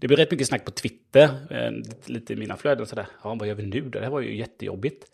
Det 0.00 0.06
blev 0.06 0.16
rätt 0.18 0.30
mycket 0.30 0.46
snack 0.46 0.64
på 0.64 0.70
Twitter, 0.70 1.28
eh, 1.50 1.70
lite- 2.06 2.32
i 2.32 2.36
mina 2.36 2.56
flöden 2.56 2.86
sådär. 2.86 3.06
Ja, 3.22 3.34
vad 3.34 3.48
gör 3.48 3.54
vi 3.54 3.66
nu 3.66 3.80
då? 3.80 3.88
Det 3.88 4.00
här 4.00 4.10
var 4.10 4.20
ju 4.20 4.36
jättejobbigt. 4.36 5.04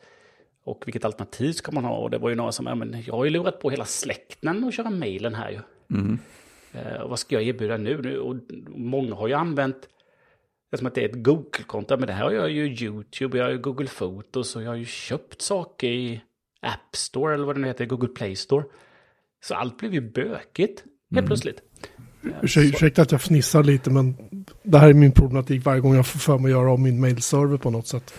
Och 0.65 0.83
vilket 0.87 1.05
alternativ 1.05 1.53
ska 1.53 1.73
man 1.73 1.85
ha? 1.85 1.97
Och 1.97 2.11
det 2.11 2.19
var 2.19 2.29
ju 2.29 2.35
några 2.35 2.53
som, 2.53 2.67
ja 2.67 2.75
men 2.75 3.03
jag 3.07 3.15
har 3.15 3.25
ju 3.25 3.31
lurat 3.31 3.61
på 3.61 3.71
hela 3.71 3.85
släkten 3.85 4.65
att 4.65 4.75
köra 4.75 4.91
mailen 4.91 5.35
här 5.35 5.51
ju. 5.51 5.61
Mm. 5.99 6.19
Eh, 6.73 7.07
vad 7.09 7.19
ska 7.19 7.35
jag 7.35 7.43
erbjuda 7.45 7.77
nu? 7.77 8.03
nu? 8.03 8.19
Och 8.19 8.37
många 8.69 9.15
har 9.15 9.29
ju 9.29 9.35
använt 9.35 9.89
det 10.71 10.79
som 10.79 10.87
att 10.87 10.95
det 10.95 11.05
är 11.05 11.09
ett 11.09 11.23
Google-konto. 11.25 11.97
Men 11.97 12.07
det 12.07 12.13
här 12.13 12.25
har 12.25 12.31
jag 12.31 12.51
ju 12.51 12.67
YouTube, 12.67 13.39
jag 13.39 13.45
har 13.45 13.51
ju 13.53 13.59
Google 13.59 13.89
Photos 13.89 14.57
och 14.57 14.63
jag 14.63 14.69
har 14.71 14.77
ju 14.77 14.85
köpt 14.85 15.43
saker 15.43 15.89
i 15.89 16.21
App 16.63 16.97
Store 16.97 17.35
eller 17.35 17.45
vad 17.45 17.57
det 17.57 17.61
nu 17.61 17.67
heter, 17.69 17.87
Google 17.87 18.09
Play 18.09 18.37
Store. 18.37 18.65
Så 19.45 19.55
allt 19.55 19.77
blev 19.79 19.95
ju 19.95 20.01
bökigt 20.13 20.85
helt 21.15 21.27
plötsligt. 21.27 21.57
Ursäkta 22.43 23.03
att 23.03 23.13
jag 23.13 23.21
fnissar 23.23 23.63
lite, 23.63 23.91
men 23.91 24.17
det 24.63 24.79
här 24.79 24.89
är 24.89 24.93
min 24.95 25.13
problematik 25.13 25.65
varje 25.65 25.81
gång 25.81 25.95
jag 25.95 26.07
får 26.07 26.19
för 26.19 26.39
mig 26.39 26.53
att 26.53 26.59
göra 26.59 26.73
om 26.73 26.83
min 26.83 27.01
mailserver 27.01 27.57
på 27.57 27.71
något 27.71 27.87
sätt. 27.87 28.15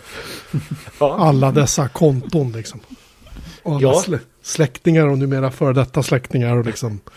Ja. 0.99 1.15
Alla 1.17 1.51
dessa 1.51 1.87
konton 1.87 2.51
liksom. 2.51 2.79
Och 3.63 3.71
alla 3.75 3.81
Ja. 3.81 3.93
slä, 4.01 4.19
släktingar 4.41 5.07
och 5.07 5.17
numera 5.17 5.51
före 5.51 5.73
detta 5.73 6.03
släktingar 6.03 6.57
och 6.57 6.65
liksom. 6.65 6.99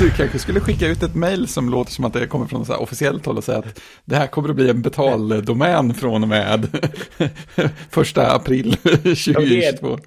Du 0.00 0.10
kanske 0.10 0.38
skulle 0.38 0.60
skicka 0.60 0.88
ut 0.88 1.02
ett 1.02 1.14
mejl 1.14 1.48
som 1.48 1.70
låter 1.70 1.92
som 1.92 2.04
att 2.04 2.12
det 2.12 2.26
kommer 2.26 2.46
från 2.46 2.66
så 2.66 2.76
officiellt 2.76 3.26
håll 3.26 3.36
och 3.36 3.44
säga 3.44 3.58
att 3.58 3.82
det 4.04 4.16
här 4.16 4.26
kommer 4.26 4.48
att 4.48 4.56
bli 4.56 4.70
en 4.70 4.82
betaldomän 4.82 5.94
från 5.94 6.22
och 6.22 6.28
med 6.28 6.68
första 7.90 8.34
april 8.34 8.76
2022. 8.82 9.98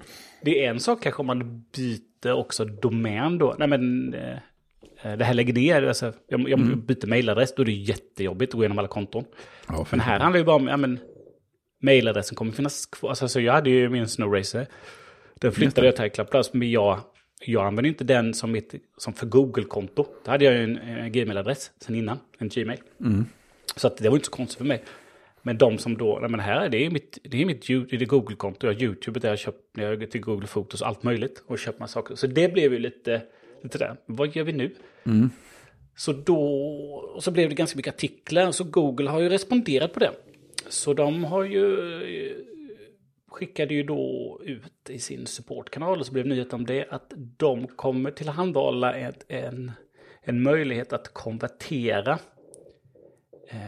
Det 0.42 0.64
är 0.64 0.70
en 0.70 0.80
sak 0.80 1.02
kanske 1.02 1.20
om 1.20 1.26
man 1.26 1.64
byter 1.76 2.32
också 2.32 2.64
domän 2.64 3.38
då. 3.38 3.54
Nej 3.58 3.68
men 3.68 4.14
eh, 4.14 4.36
det 5.18 5.24
här 5.24 5.34
lägger 5.34 5.52
ner, 5.52 5.82
alltså, 5.82 6.12
jag, 6.28 6.48
jag 6.48 6.78
byter 6.78 7.06
mailadress, 7.06 7.54
då 7.54 7.62
är 7.62 7.66
det 7.66 7.72
jättejobbigt 7.72 8.50
att 8.50 8.56
gå 8.56 8.62
igenom 8.62 8.78
alla 8.78 8.88
konton. 8.88 9.24
Ja, 9.68 9.86
Men 9.90 10.00
här 10.00 10.20
handlar 10.20 10.38
det 10.38 10.44
bara 10.44 10.56
om, 10.56 10.68
ja 10.68 10.76
men 10.76 10.98
mailadressen 11.82 12.36
kommer 12.36 12.52
finnas 12.52 12.86
kvar. 12.86 13.10
Alltså, 13.10 13.28
så 13.28 13.40
jag 13.40 13.52
hade 13.52 13.70
ju 13.70 13.88
min 13.88 14.08
Snowracer. 14.08 14.66
Den 15.40 15.52
flyttade 15.52 15.86
jag 15.86 16.12
till 16.14 16.24
Plus, 16.24 16.52
men 16.52 16.70
jag, 16.70 17.00
jag 17.44 17.66
använder 17.66 17.88
inte 17.88 18.04
den 18.04 18.34
som, 18.34 18.52
mitt, 18.52 18.74
som 18.96 19.12
för 19.12 19.26
Google-konto. 19.26 20.06
Då 20.24 20.30
hade 20.30 20.44
jag 20.44 20.54
ju 20.54 20.64
en, 20.64 20.76
en 20.76 21.12
Gmail-adress 21.12 21.70
sen 21.80 21.94
innan, 21.94 22.18
en 22.38 22.48
Gmail. 22.48 22.78
Så 23.76 23.86
att 23.86 23.96
det 23.96 24.08
var 24.08 24.16
inte 24.16 24.26
så 24.26 24.32
konstigt 24.32 24.58
för 24.58 24.64
mig. 24.64 24.84
Men 25.42 25.58
de 25.58 25.78
som 25.78 25.96
då, 25.96 26.18
nej 26.20 26.30
men 26.30 26.40
här 26.40 26.60
är 26.60 26.68
det 26.68 26.86
är 26.86 26.90
mitt, 26.90 27.18
det 27.22 27.42
är 27.42 27.46
mitt 27.46 28.08
Google-konto, 28.08 28.66
jag 28.66 28.74
har 28.74 28.82
YouTube 28.82 29.20
där 29.20 29.28
jag 29.28 29.38
köpt, 29.38 29.58
jag 29.72 30.10
till 30.10 30.20
Google 30.20 30.46
Fotos, 30.46 30.82
allt 30.82 31.02
möjligt. 31.02 31.42
Och 31.46 31.58
köpt 31.58 31.80
massa 31.80 31.92
saker. 31.92 32.14
Så 32.14 32.26
det 32.26 32.52
blev 32.52 32.72
ju 32.72 32.78
lite, 32.78 33.22
lite 33.62 33.78
där, 33.78 33.96
vad 34.06 34.36
gör 34.36 34.44
vi 34.44 34.52
nu? 34.52 34.74
Så 35.96 36.12
då, 36.12 36.42
och 37.14 37.24
så 37.24 37.30
blev 37.30 37.48
det 37.48 37.54
ganska 37.54 37.76
mycket 37.76 37.94
artiklar, 37.94 38.52
så 38.52 38.64
Google 38.64 39.10
har 39.10 39.20
ju 39.20 39.28
responderat 39.28 39.92
på 39.92 40.00
det. 40.00 40.10
Så 40.68 40.94
de 40.94 41.24
har 41.24 41.44
ju, 41.44 41.76
skickade 43.36 43.74
ju 43.74 43.82
då 43.82 44.40
ut 44.44 44.90
i 44.90 44.98
sin 44.98 45.26
supportkanal, 45.26 46.00
och 46.00 46.06
så 46.06 46.12
blev 46.12 46.26
nyheten 46.26 46.54
om 46.54 46.66
det, 46.66 46.86
att 46.90 47.12
de 47.16 47.66
kommer 47.66 48.10
tillhandahålla 48.10 48.94
ett, 48.94 49.24
en, 49.28 49.72
en 50.22 50.42
möjlighet 50.42 50.92
att 50.92 51.14
konvertera 51.14 52.18
eh, 53.48 53.58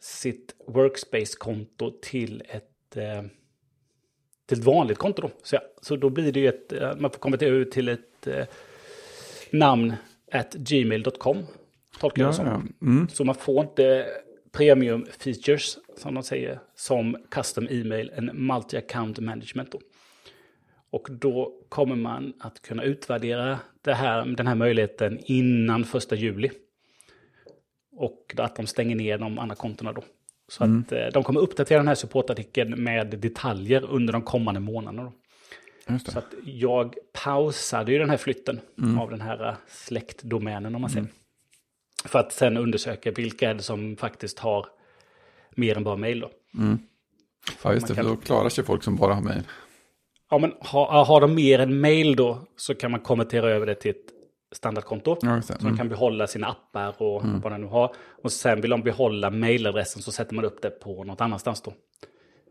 sitt 0.00 0.54
Workspace-konto 0.66 1.92
till 2.02 2.42
ett, 2.48 2.96
eh, 2.96 3.22
till 4.46 4.58
ett 4.58 4.64
vanligt 4.64 4.98
konto. 4.98 5.22
Då. 5.22 5.30
Så, 5.42 5.56
ja, 5.56 5.60
så 5.82 5.96
då 5.96 6.10
blir 6.10 6.32
det 6.32 6.40
ju 6.40 6.48
ett, 6.48 6.72
eh, 6.72 6.96
man 6.96 7.10
får 7.10 7.18
konvertera 7.18 7.54
ut 7.54 7.70
till 7.70 7.88
ett 7.88 8.26
eh, 8.26 8.46
namn 9.50 9.92
at 10.32 10.54
gmail.com. 10.54 11.46
Tolkar 12.00 12.22
jag 12.22 12.26
Ja, 12.26 12.30
det 12.30 12.36
som. 12.36 12.46
ja. 12.80 12.86
Mm. 12.86 13.08
Så 13.08 13.24
man 13.24 13.34
får 13.34 13.60
inte 13.64 14.06
premium 14.54 15.06
features, 15.18 15.78
som 15.96 16.14
de 16.14 16.22
säger, 16.22 16.60
som 16.74 17.16
custom 17.30 17.68
e-mail, 17.70 18.10
en 18.14 18.30
multi-account 18.30 19.20
management. 19.20 19.72
Då. 19.72 19.80
Och 20.90 21.08
då 21.10 21.52
kommer 21.68 21.96
man 21.96 22.32
att 22.40 22.62
kunna 22.62 22.82
utvärdera 22.82 23.58
det 23.82 23.94
här, 23.94 24.24
den 24.26 24.46
här 24.46 24.54
möjligheten 24.54 25.18
innan 25.24 25.84
första 25.84 26.16
juli. 26.16 26.50
Och 27.96 28.34
att 28.38 28.56
de 28.56 28.66
stänger 28.66 28.96
ner 28.96 29.18
de 29.18 29.38
andra 29.38 29.56
kontona 29.56 29.92
då. 29.92 30.04
Så 30.48 30.64
att 30.64 30.92
eh, 30.92 31.06
de 31.12 31.22
kommer 31.22 31.40
uppdatera 31.40 31.78
den 31.78 31.88
här 31.88 31.94
supportartikeln 31.94 32.84
med 32.84 33.06
detaljer 33.06 33.84
under 33.84 34.12
de 34.12 34.22
kommande 34.22 34.60
månaderna. 34.60 35.12
Så 36.06 36.18
att 36.18 36.34
jag 36.44 36.94
pausade 37.24 37.92
ju 37.92 37.98
den 37.98 38.10
här 38.10 38.16
flytten 38.16 38.60
av 38.98 39.10
den 39.10 39.20
här 39.20 39.48
eh, 39.48 39.54
släktdomänen 39.66 40.74
om 40.74 40.80
man 40.80 40.90
säger. 40.90 41.08
För 42.04 42.18
att 42.18 42.32
sen 42.32 42.56
undersöka 42.56 43.10
vilka 43.10 43.50
är 43.50 43.54
det 43.54 43.62
som 43.62 43.96
faktiskt 43.96 44.38
har 44.38 44.66
mer 45.50 45.76
än 45.76 45.84
bara 45.84 45.96
mail 45.96 46.20
då. 46.20 46.30
Ja, 47.62 47.72
just 47.74 47.86
det, 47.86 47.94
kan- 47.94 48.06
då 48.06 48.16
klarar 48.16 48.48
sig 48.48 48.64
folk 48.64 48.82
som 48.82 48.96
bara 48.96 49.14
har 49.14 49.22
mejl. 49.22 49.42
Ja, 50.30 50.38
men 50.38 50.52
har, 50.60 51.04
har 51.04 51.20
de 51.20 51.34
mer 51.34 51.58
än 51.58 51.80
mail 51.80 52.16
då 52.16 52.38
så 52.56 52.74
kan 52.74 52.90
man 52.90 53.00
konvertera 53.00 53.50
över 53.50 53.66
det 53.66 53.74
till 53.74 53.90
ett 53.90 53.96
standardkonto. 54.56 55.16
Ja, 55.22 55.28
det. 55.30 55.42
Så 55.42 55.52
de 55.52 55.64
Mm. 55.66 55.76
kan 55.76 55.88
behålla 55.88 56.26
sina 56.26 56.46
appar 56.46 57.02
och 57.02 57.22
vad 57.42 57.52
de 57.52 57.60
nu 57.60 57.66
har. 57.66 57.94
Och 58.22 58.32
sen 58.32 58.60
vill 58.60 58.70
de 58.70 58.82
behålla 58.82 59.30
mailadressen 59.30 60.02
så 60.02 60.12
sätter 60.12 60.34
man 60.34 60.44
upp 60.44 60.62
det 60.62 60.70
på 60.70 61.04
något 61.04 61.20
annanstans 61.20 61.62
då. 61.62 61.72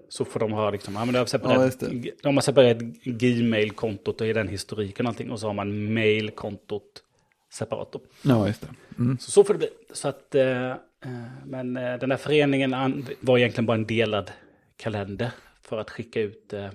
Så 0.10 0.26
får 0.26 0.40
de 0.40 0.52
ha 0.52 0.70
liksom, 0.70 0.94
ja 0.94 1.00
men 1.06 1.14
de 1.14 1.18
har 1.20 1.24
Ja, 1.24 1.28
separerat, 1.28 1.80
det. 1.80 2.12
de 2.24 2.36
har 2.38 2.42
separerat 2.42 2.78
Gmail-kontot 3.04 4.22
och 4.22 4.28
i 4.28 4.34
den 4.34 4.48
historiken 4.48 5.06
och 5.06 5.10
allting. 5.10 5.32
Och 5.32 5.40
så 5.40 5.48
har 5.48 5.54
man 5.54 5.94
mail-kontot 5.94 7.04
separat. 7.54 7.96
Ja, 8.22 8.48
just 8.48 8.62
det. 8.62 8.68
Mm. 8.98 9.18
Så, 9.18 9.32
så 9.32 9.44
får 9.44 9.54
det 9.54 9.58
bli. 9.58 9.70
Så 9.92 10.08
att, 10.08 10.36
eh, 10.36 10.72
eh, 10.72 10.78
men 11.46 11.78
eh, 11.78 12.00
den 12.00 12.12
här 12.12 12.18
föreningen 12.18 13.06
var 13.20 13.38
egentligen 13.38 13.66
bara 13.66 13.78
en 13.78 13.88
delad 13.88 14.32
kalender 14.78 15.32
för 15.62 15.78
att 15.78 15.90
skicka 15.90 16.22
ut, 16.22 16.54
eh, 16.54 16.70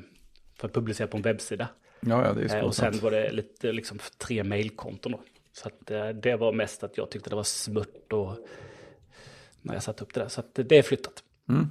för 0.56 0.68
att 0.68 0.74
publicera 0.74 1.06
på 1.06 1.16
en 1.16 1.22
webbsida. 1.22 1.68
Ja, 2.00 2.24
ja, 2.24 2.32
det 2.32 2.52
är 2.52 2.56
Eh, 2.58 2.64
och 2.64 2.74
sen 2.74 2.98
var 2.98 3.10
det 3.10 3.32
lite 3.32 3.72
liksom 3.72 3.98
tre 4.18 4.44
mailkonton 4.44 5.12
då. 5.12 5.20
Så 5.52 5.68
att 5.68 5.90
eh, 5.90 6.08
det 6.08 6.36
var 6.36 6.52
mest 6.52 6.84
att 6.84 6.96
jag 6.96 7.10
tyckte 7.10 7.30
det 7.30 7.36
var 7.36 7.42
smört 7.42 8.12
och 8.12 8.46
när 9.62 9.74
jag 9.74 9.82
satte 9.82 10.04
upp 10.04 10.14
det 10.14 10.20
där. 10.20 10.28
Så 10.28 10.40
att 10.40 10.54
det 10.54 10.78
är 10.78 10.82
flyttat. 10.82 11.22
Mm. 11.48 11.66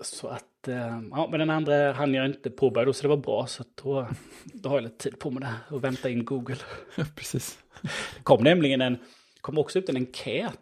Så 0.00 0.28
att, 0.28 0.44
eh, 0.68 1.00
ja, 1.10 1.28
men 1.30 1.40
den 1.40 1.50
andra 1.50 1.92
hann 1.92 2.14
jag 2.14 2.26
inte 2.26 2.50
påbörja 2.50 2.86
då, 2.86 2.92
så 2.92 3.02
det 3.02 3.08
var 3.08 3.16
bra. 3.16 3.46
Så 3.46 3.64
då, 3.82 4.08
då 4.44 4.68
har 4.68 4.76
jag 4.76 4.82
lite 4.84 4.96
tid 5.10 5.18
på 5.18 5.30
mig 5.30 5.40
där 5.42 5.76
och 5.76 5.84
vänta 5.84 6.10
in 6.10 6.24
Google. 6.24 6.56
Precis. 7.16 7.58
Det 8.16 8.22
kom 8.22 8.44
nämligen 8.44 8.80
en, 8.80 8.98
kom 9.40 9.58
också 9.58 9.78
ut 9.78 9.88
en 9.88 9.96
enkät 9.96 10.58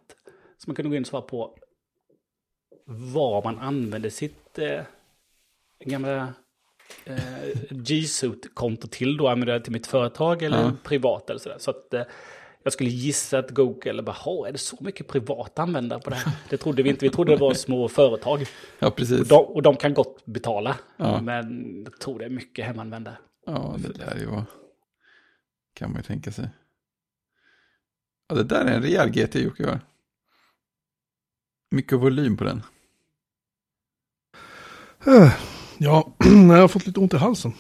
som 0.59 0.71
man 0.71 0.77
kunde 0.77 0.89
gå 0.89 0.97
in 0.97 1.03
och 1.03 1.07
svara 1.07 1.23
på 1.23 1.57
vad 2.87 3.45
man 3.45 3.59
använde 3.59 4.11
sitt 4.11 4.59
eh, 4.59 4.83
gamla 5.85 6.35
eh, 7.05 7.19
G-Suite-konto 7.71 8.89
till 8.89 9.17
då. 9.17 9.29
Använder 9.29 9.53
jag 9.53 9.61
det 9.61 9.65
till 9.65 9.73
mitt 9.73 9.87
företag 9.87 10.43
eller 10.43 10.63
Ja. 10.63 10.73
privat 10.83 11.31
eller 11.31 11.41
sådär. 11.41 11.59
Så 11.59 11.71
att 11.71 11.95
eh, 11.95 12.03
jag 12.63 12.73
skulle 12.73 12.91
gissa 12.91 13.39
att 13.39 13.51
Google 13.51 14.03
bara, 14.03 14.13
"Ha, 14.13 14.49
är 14.49 14.53
det 14.53 14.59
så 14.59 14.77
mycket 14.81 15.09
privata 15.09 15.63
användare 15.63 16.01
på 16.01 16.11
det 16.11 16.17
här? 16.17 16.33
Det 16.51 16.57
trodde 16.57 16.83
vi 16.83 16.91
inte, 16.91 17.05
vi 17.07 17.11
trodde 17.11 17.33
det 17.33 17.37
var 17.41 17.55
små 17.55 17.89
företag. 17.89 18.47
Ja, 18.79 18.91
precis. 18.91 19.29
De, 19.29 19.35
och 19.47 19.63
de 19.63 19.77
kan 19.77 19.95
gott 19.95 20.27
betala, 20.27 20.77
Ja. 20.97 21.21
men 21.23 21.77
jag 21.85 22.01
tror 22.01 22.19
det 22.19 22.25
är 22.25 22.31
mycket 22.31 22.65
hemanvändare. 22.67 23.17
Ja, 23.47 23.77
det 23.79 23.93
där 23.93 24.07
är 24.15 24.19
ju. 24.19 24.43
Kan 25.75 25.91
man 25.91 25.97
ju 25.97 26.03
tänka 26.03 26.33
sig. 26.33 26.49
Ja, 28.29 28.35
det 28.35 28.45
där 28.45 28.65
är 28.65 28.73
en 28.77 28.83
rejäl 28.83 29.11
GT 29.11 29.35
Jocke 29.35 29.67
har. 29.67 29.81
Mycket 31.71 31.99
volym 31.99 32.37
på 32.37 32.45
den. 32.45 32.63
Eh, 35.07 35.33
Ja, 35.79 36.13
jag 36.49 36.57
har 36.61 36.69
fått 36.69 36.87
lite 36.87 37.01
ont 37.01 37.15
i 37.15 37.17
halsen. 37.17 37.53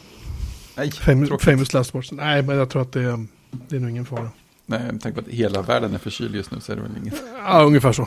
Nej, 0.77 0.91
Famous, 0.91 1.43
famous 1.43 1.73
last 1.73 1.95
words. 1.95 2.13
Nej, 2.13 2.43
men 2.43 2.57
jag 2.57 2.71
tror 2.71 2.83
att 2.83 2.93
det 2.93 3.03
är, 3.03 3.27
det 3.51 3.77
är 3.77 3.81
nog 3.81 3.91
ingen 3.91 4.07
fara. 4.07 4.31
Nej, 4.71 4.81
med 4.93 5.01
tanke 5.01 5.23
på 5.23 5.29
att 5.29 5.35
hela 5.35 5.63
världen 5.63 5.95
är 5.95 5.99
förkyld 5.99 6.35
just 6.35 6.51
nu 6.51 6.61
så 6.61 6.73
är 6.73 6.77
det 6.77 6.83
väl 6.83 6.97
inget. 7.03 7.23
Ja, 7.45 7.63
ungefär 7.63 7.93
så. 7.93 8.07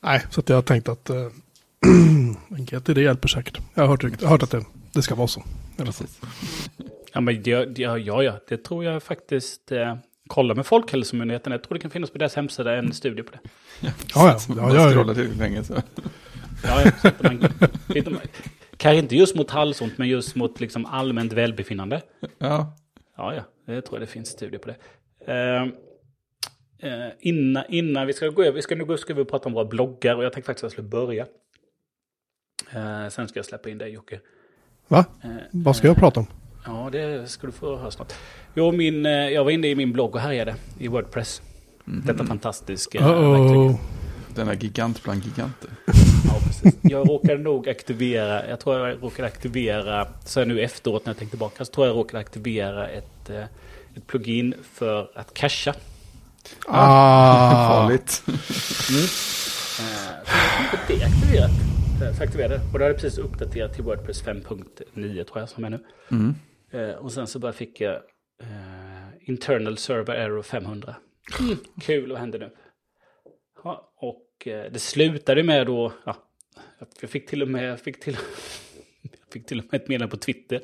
Nej, 0.00 0.26
så 0.30 0.40
att 0.40 0.48
jag 0.48 0.56
har 0.56 0.62
tänkt 0.62 0.88
att 0.88 1.10
en 1.10 2.64
GT 2.64 2.86
det 2.86 3.02
hjälper 3.02 3.28
säkert. 3.28 3.60
Jag 3.74 3.82
har 3.82 3.88
hört, 3.88 4.02
jag 4.02 4.10
har 4.20 4.28
hört 4.28 4.42
att 4.42 4.50
det, 4.50 4.64
det 4.92 5.02
ska 5.02 5.14
vara 5.14 5.28
så. 5.28 5.42
Precis. 5.76 6.20
Ja, 7.12 7.20
men 7.20 7.42
det, 7.42 7.78
ja, 7.78 7.98
ja, 7.98 8.22
ja, 8.22 8.38
det 8.48 8.56
tror 8.56 8.84
jag 8.84 9.02
faktiskt. 9.02 9.72
Eh, 9.72 9.96
kolla 10.26 10.54
med 10.54 10.66
Folkhälsomyndigheten. 10.66 11.52
Jag 11.52 11.62
tror 11.62 11.74
det 11.74 11.80
kan 11.80 11.90
finnas 11.90 12.10
på 12.10 12.18
deras 12.18 12.34
hemsida 12.34 12.76
en 12.76 12.92
studie 12.92 13.22
på 13.22 13.32
det. 13.32 13.38
Ja, 13.80 13.90
ja. 14.14 14.38
Ja, 14.48 14.54
ja, 14.56 14.74
ja. 14.74 14.90
scrollar 14.90 15.14
tillräckligt 15.14 15.38
länge 15.38 15.64
så. 15.64 15.74
Ja, 16.64 16.82
ja, 16.84 16.90
så 17.02 17.08
att 17.08 17.22
man, 17.22 17.44
lite, 17.88 18.10
kanske 18.76 18.98
inte 18.98 19.16
just 19.16 19.36
mot 19.36 19.50
halsont, 19.50 19.98
men 19.98 20.08
just 20.08 20.34
mot 20.34 20.60
liksom 20.60 20.86
allmänt 20.86 21.32
välbefinnande. 21.32 22.02
Ja, 22.38 22.76
Ja, 23.16 23.34
ja, 23.34 23.42
det 23.66 23.82
tror 23.82 23.98
jag 23.98 24.08
det 24.08 24.12
finns 24.12 24.28
studier 24.28 24.58
på 24.58 24.68
det. 24.68 24.76
Eh, 25.26 25.62
eh, 26.78 27.10
innan, 27.20 27.64
innan 27.68 28.06
vi 28.06 28.12
ska 28.12 28.28
gå 28.28 28.42
över, 28.42 28.52
vi 28.52 28.62
ska 28.62 28.74
nu 28.74 28.84
gå 28.84 28.96
ska 28.96 29.14
vi 29.14 29.24
prata 29.24 29.46
om 29.48 29.52
våra 29.52 29.64
bloggar 29.64 30.16
och 30.16 30.24
jag 30.24 30.32
tänkte 30.32 30.46
faktiskt 30.46 30.64
att 30.64 30.66
jag 30.66 30.72
skulle 30.72 30.88
börja. 30.88 31.26
Eh, 32.72 33.08
sen 33.08 33.28
ska 33.28 33.38
jag 33.38 33.46
släppa 33.46 33.70
in 33.70 33.78
dig 33.78 33.90
Jocke. 33.92 34.20
Va? 34.88 35.04
Eh, 35.24 35.30
Vad 35.50 35.76
ska 35.76 35.86
jag 35.86 35.96
prata 35.96 36.20
om? 36.20 36.26
Ja, 36.66 36.88
det 36.92 37.30
ska 37.30 37.46
du 37.46 37.52
få 37.52 37.76
höra 37.76 37.90
snart. 37.90 38.12
Jo, 38.54 38.72
min, 38.72 39.06
eh, 39.06 39.12
jag 39.12 39.44
var 39.44 39.50
inne 39.50 39.68
i 39.68 39.74
min 39.74 39.92
blogg 39.92 40.14
och 40.14 40.20
härjade 40.20 40.54
i 40.78 40.88
Wordpress. 40.88 41.42
Detta 41.84 42.24
fantastiska 42.24 42.98
verktyg. 43.00 43.56
Uh-oh. 43.56 43.76
denna 44.34 44.54
gigant 44.54 45.02
bland 45.04 45.24
giganter. 45.24 45.70
Ja, 46.24 46.40
precis. 46.46 46.74
Jag 46.82 47.08
råkade 47.08 47.38
nog 47.38 47.68
aktivera, 47.68 48.48
jag 48.48 48.60
tror 48.60 48.88
jag 48.88 49.02
råkade 49.02 49.28
aktivera, 49.28 50.08
så 50.24 50.40
här 50.40 50.46
nu 50.46 50.60
efteråt 50.60 51.06
när 51.06 51.10
jag 51.10 51.18
tänkte 51.18 51.36
tillbaka, 51.36 51.64
så 51.64 51.72
tror 51.72 51.86
jag 51.86 51.94
jag 51.96 51.98
råkade 52.00 52.20
aktivera 52.20 52.88
ett, 52.88 53.30
eh, 53.30 53.44
ett 53.96 54.06
plugin 54.06 54.54
för 54.72 55.10
att 55.14 55.34
casha. 55.34 55.74
Ah, 56.66 57.68
Farligt. 57.68 58.22
Mm. 58.26 59.02
Eh, 59.80 60.24
Så 60.24 60.76
jag 60.76 60.98
det 60.98 61.04
aktiverat. 61.04 61.50
Eh, 62.02 62.16
Så 62.16 62.22
aktiverade. 62.22 62.54
Och 62.54 62.78
då 62.78 62.84
hade 62.84 62.84
jag 62.86 62.96
precis 63.00 63.18
uppdaterat 63.18 63.74
till 63.74 63.84
Wordpress 63.84 64.24
5.9 64.24 65.24
tror 65.24 65.38
jag 65.40 65.48
som 65.48 65.64
är 65.64 65.70
nu. 65.70 65.84
Mm. 66.10 66.34
Eh, 66.70 66.90
Och 66.96 67.12
sen 67.12 67.26
så 67.26 67.38
bara 67.38 67.52
fick 67.52 67.80
jag 67.80 67.94
eh, 68.42 69.28
internal 69.28 69.78
server 69.78 70.14
error 70.14 70.42
500. 70.42 70.94
Mm, 71.40 71.56
kul, 71.80 72.10
vad 72.10 72.20
händer 72.20 72.38
nu? 72.38 72.50
Ja, 73.64 73.92
och 73.96 74.46
eh, 74.48 74.72
det 74.72 74.78
slutade 74.78 75.42
med 75.42 75.66
då, 75.66 75.92
ja, 76.06 76.16
jag 77.00 77.10
fick 77.10 77.28
till 77.28 77.42
och 77.42 77.48
med, 77.48 77.64
jag 77.70 77.80
fick 77.80 78.00
till, 78.00 78.16
jag 79.02 79.32
fick 79.32 79.46
till 79.46 79.58
och 79.58 79.64
med 79.70 79.80
ett 79.82 79.88
meddelande 79.88 80.10
på 80.10 80.16
Twitter. 80.16 80.60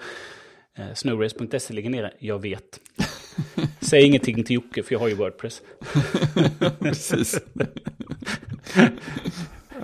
Eh, 0.78 0.94
Snowrace.se 0.94 1.74
ligger 1.74 1.90
nere, 1.90 2.12
jag 2.18 2.42
vet. 2.42 2.80
Säg 3.80 4.02
ingenting 4.02 4.44
till 4.44 4.54
Jocke 4.54 4.82
för 4.82 4.92
jag 4.92 5.00
har 5.00 5.08
ju 5.08 5.14
Wordpress. 5.14 5.62
Precis. 6.78 7.40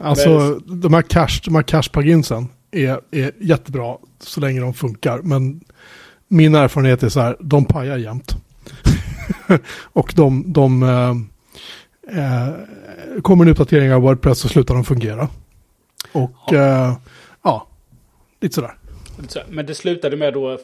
alltså 0.01 0.61
de 0.67 0.95
här 0.95 1.03
cache, 1.03 1.41
de 1.45 1.55
här 1.55 1.63
cache 1.63 1.91
pluginsen 1.93 2.49
är, 2.71 3.01
är 3.11 3.33
jättebra 3.41 3.97
så 4.21 4.41
länge 4.41 4.61
de 4.61 4.75
funkar. 4.75 5.19
Men 5.23 5.61
min 6.29 6.55
erfarenhet 6.55 7.03
är 7.03 7.09
så 7.09 7.21
här, 7.21 7.37
de 7.41 7.65
pajar 7.65 7.97
jämt. 7.97 8.33
och 9.93 10.13
de, 10.17 10.53
de 10.53 10.83
eh, 10.83 11.11
eh, 12.19 12.55
kommer 13.23 13.45
en 13.45 13.51
uppdatering 13.51 13.93
av 13.93 14.03
Wordpress 14.03 14.39
så 14.39 14.49
slutar 14.49 14.75
de 14.75 14.85
fungera. 14.85 15.29
Och 16.13 16.53
eh, 16.53 16.97
ja, 17.43 17.69
lite 18.41 18.55
sådär. 18.55 18.75
Så, 19.29 19.41
Men 19.49 19.67
det 19.67 19.75
slutade 19.75 20.17
med 20.17 20.35
då, 20.35 20.59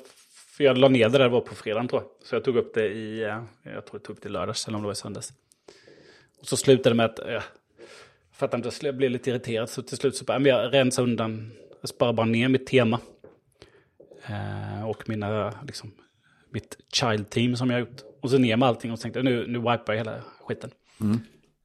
för 0.61 0.65
jag 0.65 0.79
la 0.79 0.89
ner 0.89 1.09
det 1.09 1.19
där 1.19 1.29
var 1.29 1.41
på 1.41 1.55
fredagen 1.55 1.89
tror 1.89 2.03
jag. 2.03 2.27
Så 2.29 2.35
jag 2.35 2.45
tog 2.45 2.57
upp 2.57 2.75
det 2.75 2.87
i, 2.87 3.23
eh, 3.23 3.43
jag 3.63 3.87
tror 3.87 4.01
jag 4.01 4.03
tog 4.03 4.17
upp 4.17 4.23
det 4.23 4.29
i 4.29 4.33
lördags 4.33 4.69
eller 4.69 4.77
om 4.77 4.83
det 4.83 4.87
var 4.87 4.93
i 4.93 4.97
söndags. 4.97 5.33
Och 6.41 6.47
så 6.47 6.57
slutade 6.57 6.91
det 6.91 6.95
med 6.95 7.07
att, 7.07 7.19
eh, 7.19 7.43
för 8.33 8.47
att 8.47 8.53
jag 8.53 8.59
inte 8.59 8.87
jag 8.87 8.97
blev 8.97 9.11
lite 9.11 9.31
irriterad 9.31 9.71
så 9.71 9.83
till 9.83 9.97
slut 9.97 10.17
så 10.17 10.25
bara, 10.25 10.39
men 10.39 10.51
jag 10.51 10.75
rensade 10.75 11.11
undan, 11.11 11.53
jag 11.81 11.89
sparade 11.89 12.17
bara 12.17 12.27
ner 12.27 12.49
mitt 12.49 12.67
tema. 12.67 13.01
Eh, 14.27 14.89
och 14.89 15.09
mina, 15.09 15.55
liksom, 15.67 15.93
mitt 16.51 16.77
child 16.93 17.31
team 17.31 17.57
som 17.57 17.71
jag 17.71 17.77
har 17.77 17.81
gjort. 17.81 18.03
Och 18.21 18.31
så 18.31 18.39
ner 18.39 18.57
med 18.57 18.69
allting 18.69 18.93
och 18.93 18.99
så 18.99 19.03
tänkte 19.03 19.19
jag 19.19 19.25
nu, 19.25 19.47
nu 19.47 19.59
wipar 19.59 19.85
jag 19.87 19.97
hela 19.97 20.23
skiten. 20.41 20.71
Mm. 21.01 21.21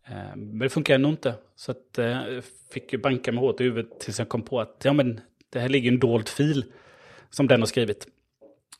Eh, 0.07 0.35
Men 0.35 0.59
det 0.59 0.69
funkar 0.69 0.95
ändå 0.95 1.09
inte. 1.09 1.33
Så 1.55 1.71
att, 1.71 1.97
eh, 1.97 2.05
jag 2.05 2.43
fick 2.73 2.93
ju 2.93 2.99
banka 2.99 3.31
mig 3.31 3.41
hårt 3.41 3.61
i 3.61 3.63
huvudet 3.63 3.99
tills 3.99 4.19
jag 4.19 4.29
kom 4.29 4.41
på 4.41 4.61
att 4.61 4.81
ja, 4.83 4.93
men 4.93 5.19
det 5.49 5.59
här 5.59 5.69
ligger 5.69 5.91
en 5.91 5.99
dold 5.99 6.29
fil 6.29 6.65
som 7.29 7.47
den 7.47 7.61
har 7.61 7.67
skrivit. 7.67 8.07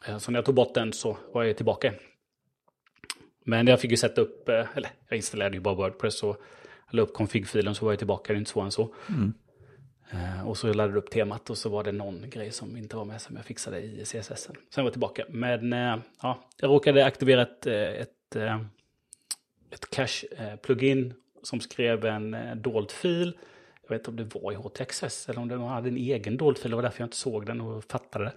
Eh, 0.07 0.17
Så 0.17 0.31
när 0.31 0.37
jag 0.37 0.45
tog 0.45 0.55
bort 0.55 0.73
den 0.73 0.93
så 0.93 1.17
var 1.33 1.43
jag 1.43 1.55
tillbaka. 1.55 1.93
Men 3.45 3.67
jag 3.67 3.79
fick 3.81 3.91
ju 3.91 3.97
sätta 3.97 4.21
upp, 4.21 4.49
eh, 4.49 4.65
eller 4.77 4.89
jag 5.09 5.17
installerade 5.17 5.55
ju 5.55 5.61
bara 5.61 5.75
Wordpress 5.75 6.23
och 6.23 6.41
la 6.91 7.01
upp 7.01 7.13
config-filen 7.13 7.75
så 7.75 7.85
var 7.85 7.91
jag 7.91 7.97
tillbaka, 7.99 8.33
det 8.33 8.37
är 8.37 8.39
inte 8.39 8.51
svårare 8.51 8.67
än 8.67 8.71
så. 8.71 8.95
Eh, 10.11 10.47
Och 10.47 10.57
så 10.57 10.67
laddade 10.67 10.89
jag 10.89 10.97
upp 10.97 11.09
temat 11.11 11.49
och 11.49 11.57
så 11.57 11.69
var 11.69 11.83
det 11.83 11.91
någon 11.91 12.29
grej 12.29 12.51
som 12.51 12.77
inte 12.77 12.95
var 12.95 13.05
med 13.05 13.21
som 13.21 13.35
jag 13.35 13.45
fixade 13.45 13.79
i 13.81 14.05
CSS. 14.05 14.43
Sen 14.45 14.55
var 14.75 14.83
jag 14.83 14.93
tillbaka. 14.93 15.25
Men 15.29 15.71
ja, 16.21 16.49
jag 16.57 16.69
råkade 16.69 17.05
aktivera 17.05 17.41
ett, 17.41 17.65
ett, 17.67 18.35
ett 19.71 19.89
cache-plugin 19.91 21.13
som 21.43 21.59
skrev 21.59 22.05
en 22.05 22.35
dold 22.61 22.91
fil. 22.91 23.37
Jag 23.83 23.89
vet 23.89 23.99
inte 24.01 24.09
om 24.09 24.15
det 24.29 24.35
var 24.41 24.51
i 24.51 24.55
HTXS 24.55 25.29
eller 25.29 25.39
om 25.41 25.47
det 25.47 25.57
hade 25.57 25.89
en 25.89 25.97
egen 25.97 26.37
dold 26.37 26.57
fil. 26.57 26.71
Det 26.71 26.75
var 26.75 26.83
därför 26.83 27.01
jag 27.01 27.07
inte 27.07 27.17
såg 27.17 27.45
den 27.45 27.61
och 27.61 27.83
fattade 27.83 28.25
det. 28.25 28.33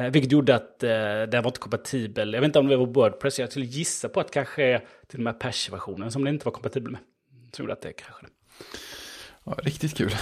Eh, 0.00 0.10
vilket 0.10 0.32
gjorde 0.32 0.54
att 0.54 0.82
eh, 0.82 0.90
den 1.28 1.42
var 1.42 1.48
inte 1.48 1.60
kompatibel. 1.60 2.32
Jag 2.32 2.40
vet 2.40 2.48
inte 2.48 2.58
om 2.58 2.66
det 2.66 2.76
var 2.76 2.86
Wordpress. 2.86 3.38
Jag 3.38 3.50
skulle 3.50 3.66
gissa 3.66 4.08
på 4.08 4.20
att 4.20 4.30
kanske 4.30 4.82
till 5.08 5.18
och 5.18 5.24
med 5.24 5.30
Apache-versionen 5.30 6.12
som 6.12 6.24
den 6.24 6.34
inte 6.34 6.44
var 6.44 6.52
kompatibel 6.52 6.92
med. 6.92 7.00
Som 7.52 7.62
gjorde 7.62 7.72
att 7.72 7.82
det 7.82 7.92
kraschade. 7.92 8.28
Ja, 9.44 9.56
riktigt 9.62 9.96
kul. 9.96 10.14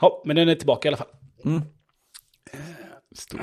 Ja, 0.00 0.22
men 0.24 0.36
den 0.36 0.48
är 0.48 0.54
tillbaka 0.54 0.88
i 0.88 0.90
alla 0.90 0.96
fall. 0.96 1.08
Mm. 1.44 1.62
Stor. 3.14 3.40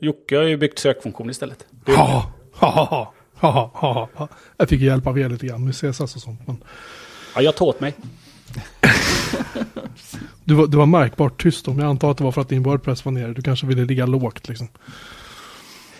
Jocke 0.00 0.36
har 0.36 0.42
ju 0.42 0.56
byggt 0.56 0.78
sökfunktion 0.78 1.30
istället. 1.30 1.66
Ha, 1.86 2.32
ha, 2.52 3.12
ha, 3.34 3.70
ha, 3.74 4.08
ha. 4.14 4.28
Jag 4.56 4.68
fick 4.68 4.80
hjälp 4.80 5.06
av 5.06 5.18
er 5.18 5.28
lite 5.28 5.46
grann 5.46 5.64
med 5.64 5.74
CSS 5.74 6.00
och 6.00 6.22
sånt. 6.22 6.46
Men 6.46 6.64
Ja, 7.34 7.42
jag 7.42 7.56
tar 7.56 7.66
åt 7.66 7.80
mig. 7.80 7.94
Du, 10.44 10.54
var, 10.54 10.66
du 10.66 10.76
var 10.76 10.86
märkbart 10.86 11.42
tyst 11.42 11.68
om. 11.68 11.78
Jag 11.78 11.88
antar 11.88 12.10
att 12.10 12.18
det 12.18 12.24
var 12.24 12.32
för 12.32 12.40
att 12.40 12.48
din 12.48 12.62
Wordpress 12.62 13.04
var 13.04 13.12
nere. 13.12 13.32
Du 13.32 13.42
kanske 13.42 13.66
ville 13.66 13.84
ligga 13.84 14.06
lågt 14.06 14.48
liksom. 14.48 14.68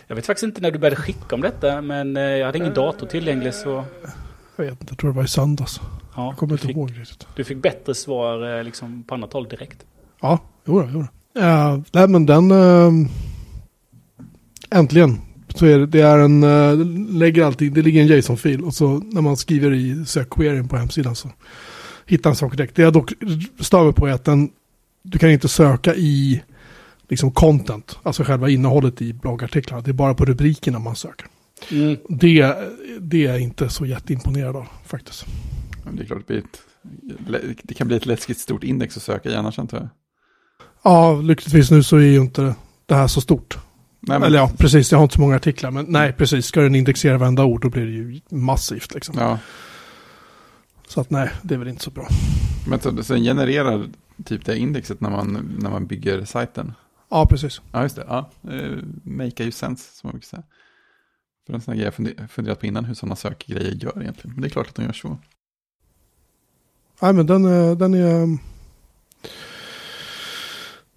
Jag 0.07 0.17
vet 0.17 0.27
faktiskt 0.27 0.45
inte 0.45 0.61
när 0.61 0.71
du 0.71 0.79
började 0.79 0.97
skicka 0.97 1.35
om 1.35 1.41
detta, 1.41 1.83
men 1.83 2.17
eh, 2.17 2.23
jag 2.23 2.47
hade 2.47 2.59
ingen 2.59 2.75
dator 2.75 3.07
tillgänglig 3.07 3.55
så... 3.55 3.85
Jag 4.57 4.65
vet 4.65 4.73
inte, 4.73 4.87
jag 4.89 4.99
tror 4.99 5.11
det 5.11 5.17
var 5.17 5.25
i 5.25 5.29
söndags. 5.29 5.81
Ja, 6.17 6.27
Jag 6.27 6.37
kommer 6.37 6.53
inte 6.55 6.67
fick, 6.67 6.77
ihåg 6.77 6.91
riktigt. 6.99 7.27
du 7.37 7.45
fick 7.45 7.63
bättre 7.63 7.95
svar 7.95 8.59
eh, 8.59 8.65
liksom, 8.65 9.03
på 9.03 9.15
annat 9.15 9.33
håll 9.33 9.49
direkt. 9.49 9.79
Ja, 10.21 10.39
jo 10.65 10.81
då, 10.81 10.89
jo 10.93 10.99
då. 11.35 11.41
Uh, 11.41 11.81
nej, 11.93 12.09
men 12.09 12.27
den... 12.27 12.51
eh, 12.51 12.93
äntligen. 14.71 15.21
Så 15.55 15.67
är 15.67 15.79
det, 15.79 15.87
det 15.87 16.01
är 16.01 16.19
en... 16.19 16.45
Uh, 16.45 16.87
lägger 17.19 17.45
alltid, 17.45 17.73
det 17.73 17.83
ligger 17.83 18.01
en 18.03 18.07
JSON-fil 18.07 18.65
och 18.65 18.75
så 18.75 18.89
när 18.99 19.21
man 19.21 19.37
skriver 19.37 19.73
i 19.73 20.05
sökqueryn 20.07 20.69
på 20.69 20.77
hemsidan 20.77 21.17
så 21.17 21.29
hittar 22.07 22.31
den 22.31 22.37
saker 22.37 22.57
direkt. 22.57 22.77
Det 22.77 22.83
jag 22.83 22.93
dock 22.93 23.13
stör 23.61 23.85
mig 23.85 23.93
på 23.93 24.07
är 24.07 24.13
att 24.13 24.25
den... 24.25 24.51
Du 25.03 25.19
kan 25.19 25.31
inte 25.31 25.49
söka 25.49 25.95
i 25.95 26.43
liksom 27.09 27.31
content, 27.31 27.99
alltså 28.03 28.25
själva 28.25 28.49
innehållet 28.49 29.03
i 29.03 29.13
bloggartiklarna. 29.13 29.83
Det 29.83 29.91
är 29.91 29.93
bara 29.93 30.15
på 30.15 30.25
rubrikerna 30.25 30.79
man 30.79 30.97
söker. 30.97 31.27
Mm. 31.71 31.97
Det, 32.09 32.55
det 33.01 33.27
är 33.27 33.31
jag 33.31 33.41
inte 33.41 33.69
så 33.69 33.87
jätteimponerad 33.87 34.57
av 34.57 34.67
faktiskt. 34.87 35.27
Det 35.93 36.03
är 36.03 36.07
klart, 36.07 36.19
det, 36.19 36.25
blir 36.27 36.39
ett, 36.39 37.59
det 37.63 37.75
kan 37.75 37.87
bli 37.87 37.97
ett 37.97 38.07
läskigt 38.07 38.39
stort 38.39 38.65
index 38.65 38.97
att 38.97 39.03
söka 39.03 39.31
i 39.31 39.35
annars 39.35 39.59
antar 39.59 39.79
jag. 39.79 39.89
Ja, 40.83 41.21
lyckligtvis 41.21 41.71
nu 41.71 41.83
så 41.83 41.97
är 41.97 42.01
ju 42.01 42.21
inte 42.21 42.55
det 42.87 42.95
här 42.95 43.07
så 43.07 43.21
stort. 43.21 43.59
Nej, 44.01 44.19
men, 44.19 44.27
Eller 44.27 44.39
ja, 44.39 44.51
precis. 44.59 44.93
Jag 44.93 44.99
har 44.99 45.03
inte 45.03 45.15
så 45.15 45.21
många 45.21 45.37
artiklar. 45.37 45.71
Men 45.71 45.87
nej, 45.89 46.13
precis. 46.13 46.47
Ska 46.47 46.61
den 46.61 46.75
indexera 46.75 47.19
varenda 47.19 47.45
ord 47.45 47.63
då 47.63 47.71
blir 47.71 47.87
det 47.87 47.93
ju 47.93 48.21
massivt 48.31 48.95
liksom. 48.95 49.15
ja, 49.19 49.39
Så 50.97 51.01
att 51.01 51.11
nej, 51.11 51.31
det 51.43 51.55
är 51.55 51.59
väl 51.59 51.69
inte 51.69 51.83
så 51.85 51.91
bra. 51.91 52.09
men 52.69 52.81
så, 52.81 53.03
så 53.03 53.13
den 53.13 53.23
genererar 53.23 53.89
typ 54.25 54.45
det 54.45 54.59
indexet 54.59 55.01
när 55.01 55.11
man, 55.11 55.57
när 55.59 55.71
man 55.71 55.87
bygger 55.87 56.25
sajten. 56.25 56.73
Ja, 57.09 57.27
precis. 57.27 57.61
Ja, 57.73 57.83
just 57.83 57.97
det. 57.97 58.05
Ja, 58.09 58.31
eh, 58.51 58.77
make 59.03 59.45
ju 59.45 59.51
sense, 59.53 59.97
som 59.97 60.09
man 60.09 60.13
brukar 60.13 60.27
säga. 60.27 60.43
För 61.47 61.55
en 61.55 61.61
sån 61.61 61.73
här 61.73 61.77
grej 61.79 61.85
jag 61.85 61.95
funder- 61.95 62.27
funderat 62.29 62.61
på 62.61 62.67
innan 62.67 62.85
hur 62.85 62.95
sådana 62.95 63.17
sökgrejer 63.17 63.73
gör 63.75 64.03
egentligen. 64.03 64.35
Men 64.35 64.43
det 64.43 64.49
är 64.49 64.51
klart 64.51 64.69
att 64.69 64.75
de 64.75 64.83
gör 64.85 64.93
så. 64.93 65.19
Nej, 67.03 67.13
men 67.13 67.27
den, 67.27 67.45
är- 67.45 67.75
den 67.75 67.95
är... 67.95 68.39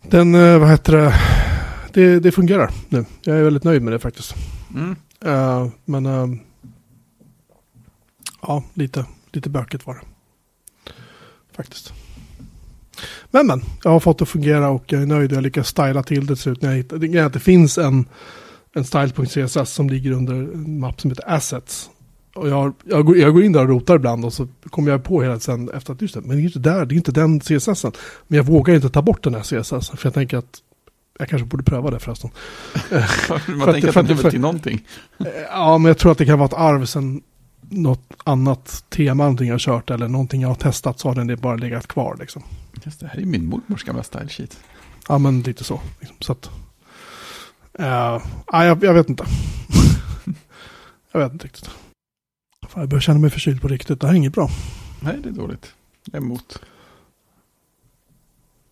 Den, 0.10 0.36
eh, 0.36 0.60
vad 0.60 0.70
heter 0.70 0.94
det? 0.98 1.14
det? 1.94 2.20
Det 2.20 2.32
fungerar 2.32 2.72
nu. 2.90 3.06
Jag 3.22 3.38
är 3.38 3.44
väldigt 3.44 3.64
nöjd 3.64 3.82
med 3.82 3.94
det 3.94 4.00
faktiskt. 4.00 4.36
Mm. 4.76 4.96
Eh, 5.26 5.68
men 5.86 6.06
eh, 6.06 6.28
ja, 8.42 8.64
lite, 8.74 9.06
lite 9.32 9.50
bökigt 9.50 9.86
var 9.88 9.94
det. 9.94 10.02
Faktiskt. 11.56 11.94
Men 13.32 13.48
men, 13.48 13.62
jag 13.84 13.92
har 13.92 14.00
fått 14.00 14.18
det 14.18 14.24
att 14.24 14.30
fungera 14.30 14.70
och 14.70 14.84
jag 14.88 15.02
är 15.02 15.06
nöjd. 15.06 15.32
Jag 15.32 15.44
lyckas 15.44 15.68
styla 15.68 16.04
till 16.04 16.22
det 16.22 16.28
till 16.28 16.38
slut. 16.44 16.62
När 16.62 16.70
jag 16.70 16.78
hittar, 16.78 16.98
det, 16.98 17.18
är 17.18 17.24
att 17.24 17.34
det 17.34 17.40
finns 17.40 17.78
en, 17.78 18.06
en 18.74 18.84
style.css 18.84 19.70
som 19.70 19.90
ligger 19.90 20.12
under 20.12 20.34
en 20.34 20.80
mapp 20.80 21.02
som 21.02 21.12
heter 21.12 21.30
assets. 21.30 21.90
Och 22.36 22.50
jag, 22.50 22.74
jag, 22.84 23.06
går, 23.06 23.18
jag 23.18 23.34
går 23.34 23.44
in 23.44 23.52
där 23.52 23.62
och 23.62 23.70
rotar 23.70 23.96
ibland 23.96 24.26
och 24.26 24.34
så 24.34 24.48
kommer 24.70 24.92
jag 24.92 25.04
på 25.04 25.22
hela 25.22 25.40
tiden 25.40 25.70
efter 25.70 25.94
att 25.94 26.02
just 26.02 26.14
det, 26.14 26.22
men 26.22 26.30
det 26.38 26.42
är 26.42 26.46
inte 26.46 26.60
där, 26.60 26.86
det 26.86 26.96
är 26.96 26.98
inte 26.98 27.12
den 27.12 27.40
CSSen. 27.40 27.92
Men 28.28 28.38
jag 28.38 28.44
vågar 28.44 28.76
inte 28.76 28.90
ta 28.90 29.02
bort 29.02 29.24
den 29.24 29.34
här 29.36 29.42
CSSen 29.42 29.82
för 29.82 30.00
jag 30.08 30.14
tänker 30.14 30.38
att 30.38 30.60
jag 31.20 31.30
kanske 31.30 31.46
borde 31.46 31.64
pröva 31.64 31.92
det 31.92 32.00
förresten. 32.00 32.30
man 32.90 33.60
För 33.60 33.72
tänker 33.74 33.90
att 33.90 33.98
att- 33.98 34.08
den 34.08 34.26
är 34.26 34.30
till 34.32 34.40
någonting. 34.40 34.86
Ja, 35.52 35.78
men 35.78 35.90
jag 35.90 35.98
tror 35.98 36.12
att 36.12 36.18
det 36.18 36.26
kan 36.26 36.40
vara 36.40 36.48
ett 36.48 36.54
arv 36.54 36.86
sen 36.86 37.22
något 37.70 38.14
annat 38.24 38.86
tema 38.90 39.24
någonting 39.24 39.48
jag 39.48 39.54
har 39.54 39.60
kört 39.60 39.90
eller 39.90 40.08
någonting 40.08 40.42
jag 40.42 40.48
har 40.48 40.56
testat 40.56 41.00
så 41.00 41.08
har 41.08 41.16
den 41.16 41.38
bara 41.42 41.56
legat 41.56 41.88
kvar 41.88 42.16
liksom. 42.20 42.44
Just 42.84 43.00
det, 43.00 43.08
här 43.08 43.20
är 43.20 43.26
min 43.26 43.46
mormors 43.46 43.84
gamla 43.84 44.04
style 44.04 44.30
sheet. 44.30 44.60
Ja, 45.08 45.18
men 45.18 45.42
lite 45.42 45.64
så. 45.64 45.82
Liksom. 46.00 46.18
Så 46.20 46.32
att, 46.32 46.50
eh, 47.74 48.22
ja, 48.48 48.66
jag, 48.66 48.84
jag 48.84 48.94
vet 48.94 49.10
inte. 49.10 49.26
jag 51.12 51.20
vet 51.20 51.34
inte 51.34 51.46
riktigt. 51.46 51.70
Fan, 52.70 52.82
jag 52.82 52.90
börjar 52.90 53.02
känna 53.02 53.20
mig 53.20 53.30
förkyld 53.30 53.62
på 53.62 53.68
riktigt. 53.68 54.02
Det 54.02 54.08
här 54.08 54.14
är 54.14 54.18
inget 54.18 54.34
bra. 54.34 54.50
Nej, 55.00 55.18
det 55.24 55.30
är 55.30 55.34
dåligt. 55.34 55.74
Jag 56.06 56.22
är 56.22 56.26
emot. 56.26 56.62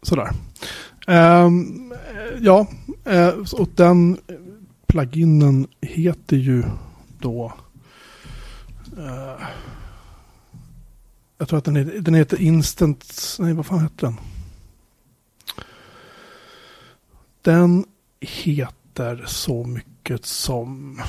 Sådär. 0.01 0.31
Ehm, 1.07 1.93
ja, 2.39 2.67
eh, 3.05 3.33
och 3.53 3.69
den 3.75 4.17
pluginen 4.88 5.67
heter 5.81 6.38
ju 6.38 6.63
då... 7.19 7.53
eh, 8.97 9.47
Jag 11.38 11.47
tror 11.47 11.57
att 11.57 11.65
den 11.65 11.75
heter, 11.75 11.99
den 11.99 12.13
heter 12.13 12.41
Instant... 12.41 13.38
Nej, 13.39 13.53
vad 13.53 13.65
fan 13.65 13.81
heter 13.81 14.07
den? 14.07 14.19
Den 17.41 17.86
heter 18.19 19.23
så 19.27 19.63
mycket 19.63 20.25
som 20.25 21.01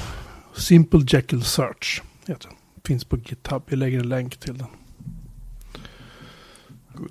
Simple 0.54 1.00
Jekyll 1.08 1.44
Search. 1.44 2.02
Heter 2.26 2.48
den. 2.48 2.56
Finns 2.84 3.04
på 3.04 3.16
GitHub. 3.16 3.62
Vi 3.66 3.76
lägger 3.76 4.00
en 4.00 4.08
länk 4.08 4.36
till 4.36 4.58
den 4.58 4.68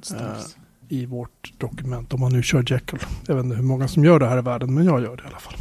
stuff. 0.02 0.56
i 0.90 1.06
vårt 1.06 1.54
dokument. 1.58 2.14
Om 2.14 2.20
man 2.20 2.32
nu 2.32 2.44
kör 2.44 2.64
Jekyll. 2.72 3.00
Jag 3.28 3.36
vet 3.36 3.44
inte 3.44 3.56
hur 3.56 3.64
många 3.64 3.88
som 3.88 4.06
gör 4.06 4.20
det 4.20 4.28
här 4.28 4.38
i 4.38 4.42
världen, 4.42 4.74
men 4.74 4.86
jag 4.86 5.02
gör 5.02 5.16
det 5.18 5.24
i 5.24 5.28
alla 5.28 5.40
fall. 5.40 5.56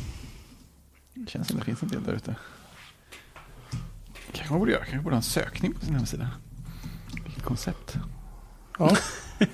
Det 1.15 1.31
känns 1.31 1.49
som 1.49 1.59
det 1.59 1.65
finns 1.65 1.83
en 1.83 1.89
del 1.89 2.03
där 2.05 2.13
ute. 2.13 2.37
Kanske 4.37 4.53
man 4.53 4.59
borde 4.59 4.73
göra. 4.73 4.85
Kanske 4.85 5.03
borde 5.05 5.15
ha 5.15 5.19
en 5.19 5.23
sökning 5.23 5.73
på 5.75 5.85
sin 5.85 5.95
hemsida. 5.95 6.29
Vilket 7.25 7.43
koncept. 7.43 7.97
Ja, 8.79 8.97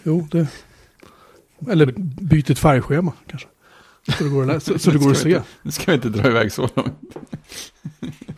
jo, 0.03 0.29
det... 0.31 0.47
Eller 1.71 1.93
byt 2.23 2.51
ett 2.51 2.59
färgschema 2.59 3.13
kanske. 3.27 3.49
Så 4.19 4.25
det 4.25 4.31
går 4.31 4.51
att, 4.51 4.63
så, 4.63 4.79
så 4.79 4.91
det 4.91 4.99
går 4.99 5.11
att 5.11 5.17
Ska 5.19 5.29
vi 5.29 5.33
se. 5.35 5.39
inte- 5.39 5.49
Nu 5.63 5.71
ska 5.71 5.85
vi 5.87 5.95
inte 5.95 6.09
dra 6.09 6.29
iväg 6.29 6.53
så 6.53 6.69
långt. 6.75 7.17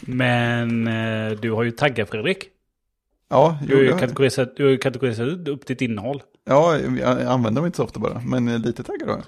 Men 0.00 0.86
eh, 0.88 1.30
du 1.40 1.50
har 1.52 1.62
ju 1.62 1.70
taggar 1.70 2.04
Fredrik. 2.04 2.44
Ja, 3.28 3.58
Du 3.62 3.66
jo, 3.70 3.76
har 3.76 3.82
ju 3.82 3.88
jag- 3.90 4.00
kategoriserat, 4.00 4.56
du 4.56 4.62
har 4.64 4.70
ju 4.70 4.78
kategoriserat 4.78 5.48
upp 5.48 5.66
ditt 5.66 5.80
innehåll. 5.80 6.22
ja, 6.44 6.78
jag 6.78 7.22
använder 7.22 7.60
dem 7.60 7.66
inte 7.66 7.76
så 7.76 7.84
ofta 7.84 8.00
bara. 8.00 8.20
Men 8.20 8.62
lite 8.62 8.82
taggad 8.82 9.08
har 9.08 9.16
jag. 9.16 9.24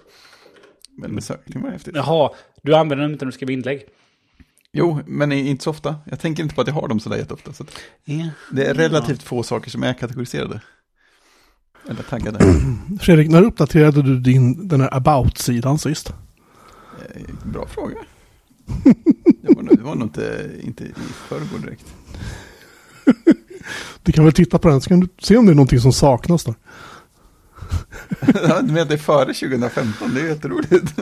Men 0.98 1.10
med 1.10 1.24
sökning 1.24 1.62
var 1.62 1.70
häftigt. 1.70 1.96
Jaha, 1.96 2.30
du 2.62 2.74
använder 2.76 3.02
dem 3.04 3.12
inte 3.12 3.24
när 3.24 3.30
du 3.32 3.34
skriver 3.34 3.52
inlägg. 3.52 3.84
Jo, 4.78 5.00
men 5.06 5.32
inte 5.32 5.64
så 5.64 5.70
ofta. 5.70 5.96
Jag 6.04 6.20
tänker 6.20 6.42
inte 6.42 6.54
på 6.54 6.60
att 6.60 6.66
jag 6.66 6.74
har 6.74 6.88
dem 6.88 7.00
sådär 7.00 7.16
jätteofta. 7.16 7.52
Så 7.52 7.62
att 7.62 7.70
Ja. 8.04 8.28
det 8.52 8.64
är 8.66 8.74
relativt 8.74 9.22
få 9.22 9.42
saker 9.42 9.70
som 9.70 9.82
är 9.82 9.94
kategoriserade. 9.94 10.60
Eller 11.88 12.02
taggade. 12.02 12.38
Fredrik, 13.00 13.30
när 13.30 13.42
uppdaterade 13.42 14.02
du 14.02 14.20
din, 14.20 14.68
den 14.68 14.80
här 14.80 14.94
about-sidan 14.94 15.78
sist? 15.78 16.08
Eh, 17.14 17.22
Bra 17.44 17.66
fråga. 17.66 17.96
Det 19.42 19.54
var, 19.54 19.62
nog- 19.62 19.76
det 19.76 19.82
var 19.82 19.94
nog 19.94 20.06
inte, 20.08 20.50
inte 20.62 20.84
i 20.84 20.92
förrgår 21.28 21.58
direkt. 21.58 21.86
Du 24.02 24.12
kan 24.12 24.24
väl 24.24 24.32
titta 24.32 24.58
på 24.58 24.68
den 24.68 24.80
så 24.80 24.88
kan 24.88 25.00
du 25.00 25.08
se 25.18 25.36
om 25.36 25.46
det 25.46 25.52
är 25.52 25.54
någonting 25.54 25.80
som 25.80 25.92
saknas 25.92 26.44
där. 26.44 26.54
Du 28.62 28.66
menar 28.72 28.80
att 28.82 28.88
det 28.88 28.94
är 28.94 28.98
före 28.98 29.34
2015? 29.34 30.14
Det 30.14 30.20
är 30.20 30.24
ju 30.24 30.28
jätteroligt. 30.28 30.94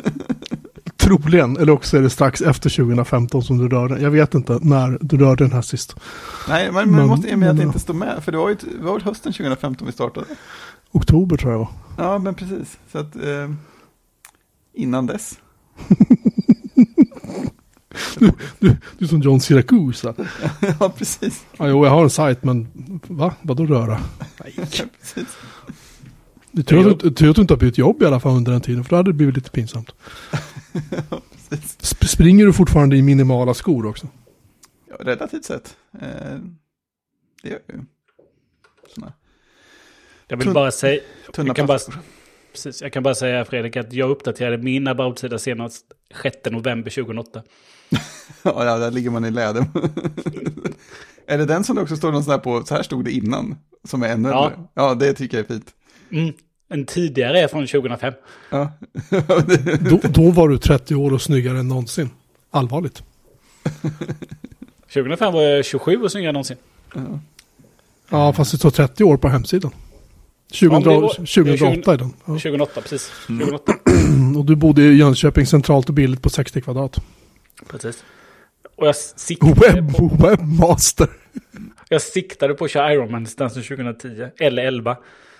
Troligen, 1.04 1.56
eller 1.56 1.72
också 1.72 1.96
är 1.96 2.02
det 2.02 2.10
strax 2.10 2.40
efter 2.40 2.70
2015 2.70 3.42
som 3.42 3.58
du 3.58 3.68
rör 3.68 3.88
den. 3.88 4.02
Jag 4.02 4.10
vet 4.10 4.34
inte 4.34 4.58
när 4.62 4.98
du 5.00 5.16
rörde 5.16 5.44
den 5.44 5.52
här 5.52 5.62
sist. 5.62 5.96
Nej, 6.48 6.72
men, 6.72 6.90
men 6.90 6.98
Men- 6.98 7.06
måste 7.06 7.28
ge 7.28 7.36
mig 7.36 7.48
att 7.48 7.56
det 7.56 7.62
inte 7.62 7.78
står 7.78 7.94
med. 7.94 8.24
För 8.24 8.32
det 8.32 8.38
var 8.38 8.48
ju 8.48 8.54
det 8.78 8.84
var 8.84 9.00
hösten 9.00 9.32
2015 9.32 9.86
vi 9.86 9.92
startade. 9.92 10.26
Oktober 10.92 11.36
tror 11.36 11.52
jag 11.52 11.58
var. 11.58 11.68
Ja, 11.98 12.18
men 12.18 12.34
precis. 12.34 12.78
Så 12.92 12.98
att 12.98 13.16
eh, 13.16 13.50
innan 14.74 15.06
dess. 15.06 15.38
Du 18.58 18.76
är 18.98 19.06
som 19.06 19.20
John 19.22 19.40
Syracuse. 19.40 20.14
ja, 20.80 20.92
precis. 20.98 21.44
Ja, 21.56 21.68
jo, 21.68 21.84
jag 21.84 21.90
har 21.92 22.02
en 22.02 22.10
sajt, 22.10 22.44
men 22.44 22.68
va? 23.08 23.34
Vadå 23.42 23.66
röra? 23.66 24.00
Nej. 24.44 24.54
Ja, 24.56 24.84
precis. 25.00 25.36
Det 26.52 26.72
är 26.72 26.84
du- 26.84 27.10
tur 27.10 27.30
att 27.30 27.34
du 27.36 27.40
inte 27.42 27.54
har 27.54 27.58
bytt 27.58 27.78
jobb 27.78 28.02
i 28.02 28.06
alla 28.06 28.20
fall 28.20 28.36
under 28.36 28.52
den 28.52 28.60
tiden, 28.60 28.84
för 28.84 28.90
då 28.90 28.96
hade 28.96 29.08
det 29.10 29.14
blivit 29.14 29.34
lite 29.34 29.50
pinsamt. 29.50 29.90
Springer 32.04 32.46
du 32.46 32.52
fortfarande 32.52 32.96
i 32.96 33.02
minimala 33.02 33.54
skor 33.54 33.86
också? 33.86 34.08
Ja, 34.90 34.96
relativt 35.00 35.44
sett. 35.44 35.76
Eh, 36.00 36.08
det 37.42 37.48
gör 37.48 37.60
jag 37.66 37.76
ju. 37.76 37.82
Såna 38.94 39.12
Jag 40.28 40.36
vill 40.36 40.46
Tunn- 40.48 40.54
bara 40.54 40.70
säga, 40.70 41.00
tunna 41.34 41.46
Jag 41.48 41.56
kan 41.56 41.66
bara- 41.66 41.78
precis, 42.52 42.82
jag 42.82 42.92
kan 42.92 43.02
bara 43.02 43.14
säga 43.14 43.44
Fredrik 43.44 43.76
att 43.76 43.92
jag 43.92 44.10
uppdaterade 44.10 44.58
min 44.58 44.88
about-sida 44.88 45.38
senast 45.38 45.84
6 46.22 46.36
november 46.50 46.90
2008. 46.90 47.42
Ja, 48.42 48.64
ja, 48.64 48.78
där 48.78 48.90
ligger 48.90 49.10
man 49.10 49.24
i 49.24 49.30
läder. 49.30 49.64
är 51.26 51.38
det 51.38 51.44
den 51.46 51.64
som 51.64 51.76
det 51.76 51.82
också 51.82 51.96
står 51.96 52.12
någon 52.12 52.24
sån 52.24 52.30
här 52.30 52.38
på, 52.38 52.64
så 52.64 52.74
här 52.74 52.82
stod 52.82 53.04
det 53.04 53.10
innan, 53.12 53.56
som 53.84 54.02
är 54.02 54.08
ännu 54.08 54.28
Ja. 54.28 54.46
äldre? 54.50 54.66
Ja, 54.74 54.94
det 54.94 55.12
tycker 55.14 55.36
jag 55.36 55.44
är 55.50 55.54
fint. 55.54 55.74
Mm. 56.10 56.34
En 56.68 56.86
tidigare 56.86 57.40
är 57.40 57.48
från 57.48 57.66
2005. 57.66 58.12
Ja. 58.50 58.72
Då, 59.90 60.00
då 60.08 60.30
var 60.30 60.48
du 60.48 60.58
30 60.58 60.94
år 60.94 61.12
och 61.12 61.22
snyggare 61.22 61.58
än 61.58 61.68
någonsin. 61.68 62.10
Allvarligt. 62.50 63.02
2005 64.94 65.32
var 65.32 65.42
jag 65.42 65.64
27 65.64 66.02
och 66.02 66.12
snyggare 66.12 66.28
än 66.28 66.34
någonsin. 66.34 66.56
Ja. 66.94 67.00
Ja, 68.10 68.32
fast 68.32 68.52
det 68.52 68.58
står 68.58 68.70
30 68.70 69.04
år 69.04 69.16
på 69.16 69.28
hemsidan. 69.28 69.70
2000, 70.60 70.92
Ja, 70.92 71.00
var- 71.00 71.08
2008 71.14 71.92
är 71.92 71.96
den. 71.98 72.08
Ja. 72.24 72.32
2008, 72.32 72.80
precis. 72.80 73.10
2008, 73.26 73.72
Och 74.38 74.44
du 74.44 74.56
bodde 74.56 74.82
i 74.82 74.96
Jönköping 74.96 75.46
centralt 75.46 75.88
och 75.88 75.94
billigt 75.94 76.22
på 76.22 76.30
60 76.30 76.60
kvadrat. 76.60 76.96
precis. 77.70 78.04
Och 78.76 78.86
jag 78.86 78.96
siktade, 78.96 79.52
Web, 79.72 79.96
på, 79.96 80.08
webmaster. 80.28 81.08
jag 81.88 82.02
siktade 82.02 82.54
på 82.54 82.64
att 82.64 82.70
köra 82.70 82.92
Ironman-distansen 82.94 83.62
2010. 83.62 84.26
Eller 84.38 84.64
11. 84.64 84.96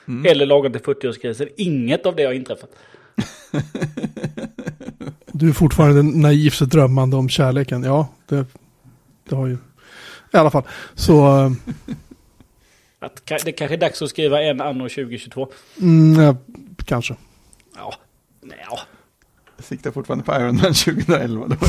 Mm. 0.08 0.26
Eller 0.30 0.46
lagom 0.46 0.72
till 0.72 0.80
40-årskrisen. 0.82 1.48
Inget 1.56 2.06
av 2.06 2.16
det 2.16 2.24
har 2.24 2.32
inträffat. 2.32 2.70
Du 5.36 5.48
är 5.48 5.52
fortfarande 5.52 6.02
naivt 6.02 6.60
drömmande 6.60 7.16
om 7.16 7.28
kärleken. 7.28 7.82
Ja, 7.82 8.08
det, 8.28 8.46
det 9.28 9.36
har 9.36 9.46
ju... 9.46 9.56
I 10.32 10.36
alla 10.36 10.50
fall. 10.50 10.62
Så... 10.94 11.44
eh, 11.44 11.52
Att, 12.98 13.22
det 13.44 13.52
kanske 13.52 13.74
är 13.74 13.78
dags 13.78 14.02
att 14.02 14.08
skriva 14.10 14.42
en 14.42 14.60
anno 14.60 14.88
2022. 14.88 15.48
Mm, 15.80 16.22
ja, 16.22 16.36
kanske. 16.84 17.16
Ja, 17.76 17.94
nej, 18.40 18.58
ja. 18.70 18.78
Jag 19.56 19.64
siktar 19.64 19.90
fortfarande 19.90 20.24
på 20.24 20.32
Ironman 20.34 20.74
2011 20.74 21.46
då. 21.48 21.56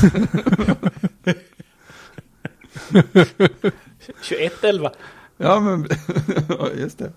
21-11. 4.23 4.89
Ja, 5.37 5.59
men 5.59 5.87
ja, 6.49 6.69
just 6.77 6.97
det. 6.97 7.11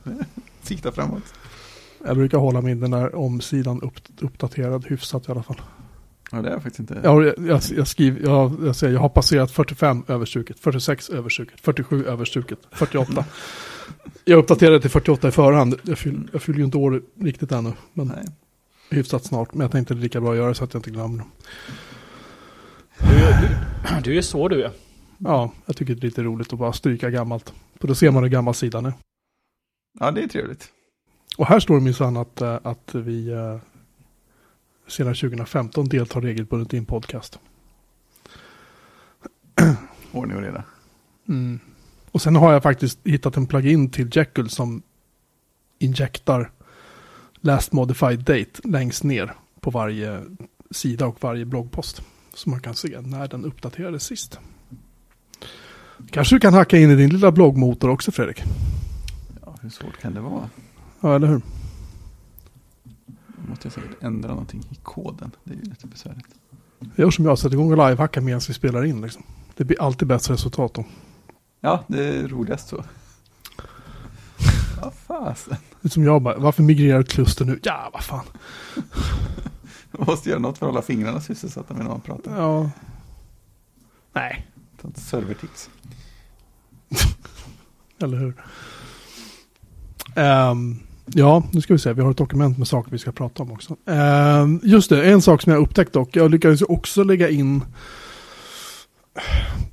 Sikta 0.69 0.93
framåt. 0.93 1.23
Jag 2.05 2.17
brukar 2.17 2.39
hålla 2.39 2.61
min 2.61 2.81
den 2.81 2.91
där 2.91 3.15
omsidan 3.15 3.83
upp, 3.83 3.95
uppdaterad 4.21 4.87
hyfsat 4.87 5.29
i 5.29 5.33
alla 5.33 5.43
fall. 5.43 5.61
Ja, 6.33 6.43
det 6.43 6.49
är 6.49 6.53
jag 6.53 6.63
faktiskt 6.63 6.81
inte. 6.81 7.01
Jag, 7.05 7.27
jag, 7.27 7.61
jag, 7.77 7.89
skriver, 7.89 8.21
jag, 8.21 8.53
jag 8.65 8.77
säger, 8.77 8.95
jag 8.95 9.01
har 9.01 9.09
passerat 9.09 9.51
45 9.51 10.03
överstruket, 10.09 10.61
46 10.61 11.11
överstruket, 11.11 11.61
47 11.61 12.05
överstruket, 12.05 12.59
48. 12.71 13.25
Jag 14.25 14.39
uppdaterade 14.39 14.81
till 14.81 14.91
48 14.91 15.29
i 15.29 15.31
förhand. 15.31 15.75
Jag, 15.83 15.99
fyll, 15.99 16.29
jag 16.33 16.43
fyller 16.43 16.59
ju 16.59 16.65
inte 16.65 16.79
år 16.79 17.03
riktigt 17.21 17.53
ännu, 17.53 17.73
men 17.93 18.07
Nej. 18.07 18.25
hyfsat 18.91 19.25
snart. 19.25 19.55
Men 19.55 19.61
jag 19.61 19.73
tänkte 19.73 19.95
det 19.95 20.01
är 20.01 20.03
lika 20.03 20.21
bra 20.21 20.31
att 20.31 20.37
göra 20.37 20.55
så 20.55 20.65
att 20.65 20.75
jag 20.75 20.79
inte 20.79 20.91
glömmer 20.91 21.19
dem. 21.19 21.31
Du, 22.99 23.17
du, 23.97 24.01
du 24.11 24.19
är 24.19 24.23
så 24.23 24.49
du 24.49 24.65
är. 24.65 24.71
Ja, 25.19 25.53
jag 25.67 25.77
tycker 25.77 25.95
det 25.95 26.01
är 26.01 26.05
lite 26.05 26.23
roligt 26.23 26.53
att 26.53 26.59
bara 26.59 26.73
stryka 26.73 27.11
gammalt. 27.11 27.53
För 27.81 27.89
då 27.89 27.95
ser 27.95 28.11
man 28.11 28.23
hur 28.23 28.31
gammal 28.31 28.55
sidan 28.55 28.87
är. 28.87 28.93
Ja, 30.01 30.11
det 30.11 30.23
är 30.23 30.29
trevligt. 30.29 30.69
Och 31.37 31.47
här 31.47 31.61
står 31.61 31.75
det 31.75 31.81
minsann 31.81 32.17
att, 32.17 32.41
eh, 32.41 32.59
att 32.63 32.95
vi 32.95 33.31
eh, 33.31 33.57
sedan 34.87 35.15
2015 35.15 35.89
deltar 35.89 36.21
regelbundet 36.21 36.75
i 36.75 36.77
en 36.77 36.87
podcast. 36.87 37.39
Ordning 40.13 40.37
och 40.37 40.43
reda. 40.43 40.65
Mm. 41.29 41.61
Och 42.11 42.23
sen 42.23 42.37
har 42.37 42.53
jag 42.53 42.63
faktiskt 42.63 42.99
hittat 43.05 43.37
en 43.37 43.47
plugin 43.47 43.91
till 43.91 44.11
Jekyll 44.13 44.51
som 44.51 44.83
injektar 45.79 46.51
last 47.41 47.73
modified 47.73 48.19
date 48.19 48.61
längst 48.65 49.05
ner 49.05 49.35
på 49.61 49.71
varje 49.71 50.25
sida 50.71 51.07
och 51.07 51.23
varje 51.23 51.45
bloggpost. 51.45 52.03
Så 52.35 52.51
man 52.51 52.61
kan 52.61 52.75
se 52.75 53.01
när 53.01 53.29
den 53.29 53.45
uppdaterades 53.45 54.03
sist. 54.03 54.39
Kanske 56.11 56.37
du 56.37 56.41
kan 56.41 56.55
hacka 56.55 56.79
in 56.79 56.91
i 56.91 56.97
din 56.97 57.11
lilla 57.11 57.33
bloggmotor 57.33 57.91
också 57.91 58.13
Fredrik? 58.13 58.43
Hur 59.61 59.71
svårt 59.71 60.01
kan 60.01 60.15
det 60.15 60.21
vara? 60.21 60.51
Ja, 61.01 61.17
eller 61.17 61.27
hur? 61.27 61.43
Då 63.27 63.51
måste 63.51 63.67
jag 63.67 63.73
säkert 63.73 64.03
ändra 64.03 64.29
någonting 64.29 64.63
i 64.71 64.75
koden. 64.75 65.31
Det 65.45 65.55
är 65.55 65.57
ju 65.57 65.63
lite 65.63 65.87
besvärligt. 65.87 66.27
Gör 66.97 67.11
som 67.11 67.25
jag, 67.25 67.39
sätter 67.39 67.55
igång 67.55 67.73
och 67.73 67.89
livehacka 67.89 68.21
medan 68.21 68.41
vi 68.49 68.55
spelar 68.55 68.85
in. 68.85 69.01
Liksom. 69.01 69.23
Det 69.57 69.65
blir 69.65 69.83
alltid 69.83 70.09
bättre 70.09 70.35
resultat 70.35 70.75
då. 70.75 70.85
Ja, 71.61 71.85
det 71.87 72.05
är 72.05 72.29
roligast 72.29 72.69
så. 72.69 72.85
Vad 74.83 74.95
fasen. 74.95 75.57
Det 75.81 75.89
är 75.89 75.91
som 75.91 76.05
jag 76.05 76.23
bara, 76.23 76.39
varför 76.39 76.63
migrerar 76.63 77.03
kluster 77.03 77.45
nu? 77.45 77.61
Ja, 77.63 77.91
vad 77.93 78.05
fan. 78.05 78.25
Man 79.91 80.07
måste 80.07 80.29
göra 80.29 80.41
något 80.41 80.59
för 80.59 80.67
att 80.67 80.73
hålla 80.73 80.83
fingrarna 80.83 81.21
sysselsatta 81.21 81.75
medan 81.75 81.89
man 81.89 82.01
pratar. 82.01 82.41
Ja. 82.43 82.71
Nej, 84.13 84.47
servertips. 84.95 85.71
eller 87.99 88.19
hur? 88.19 88.35
Um, 90.19 90.79
ja, 91.07 91.43
nu 91.53 91.61
ska 91.61 91.75
vi 91.75 91.79
se. 91.79 91.93
Vi 91.93 92.03
har 92.03 92.11
ett 92.11 92.17
dokument 92.17 92.59
med 92.59 92.69
saker 92.69 92.91
vi 92.91 92.99
ska 92.99 93.13
prata 93.13 93.43
om 93.43 93.53
också. 93.53 93.77
Um, 93.85 94.61
just 94.63 94.91
det, 94.91 95.11
en 95.11 95.23
sak 95.23 95.43
som 95.43 95.53
jag 95.53 95.63
upptäckt 95.63 95.93
dock. 95.93 96.17
Jag 96.17 96.31
lyckades 96.31 96.63
också 96.63 97.03
lägga 97.05 97.29
in... 97.29 97.65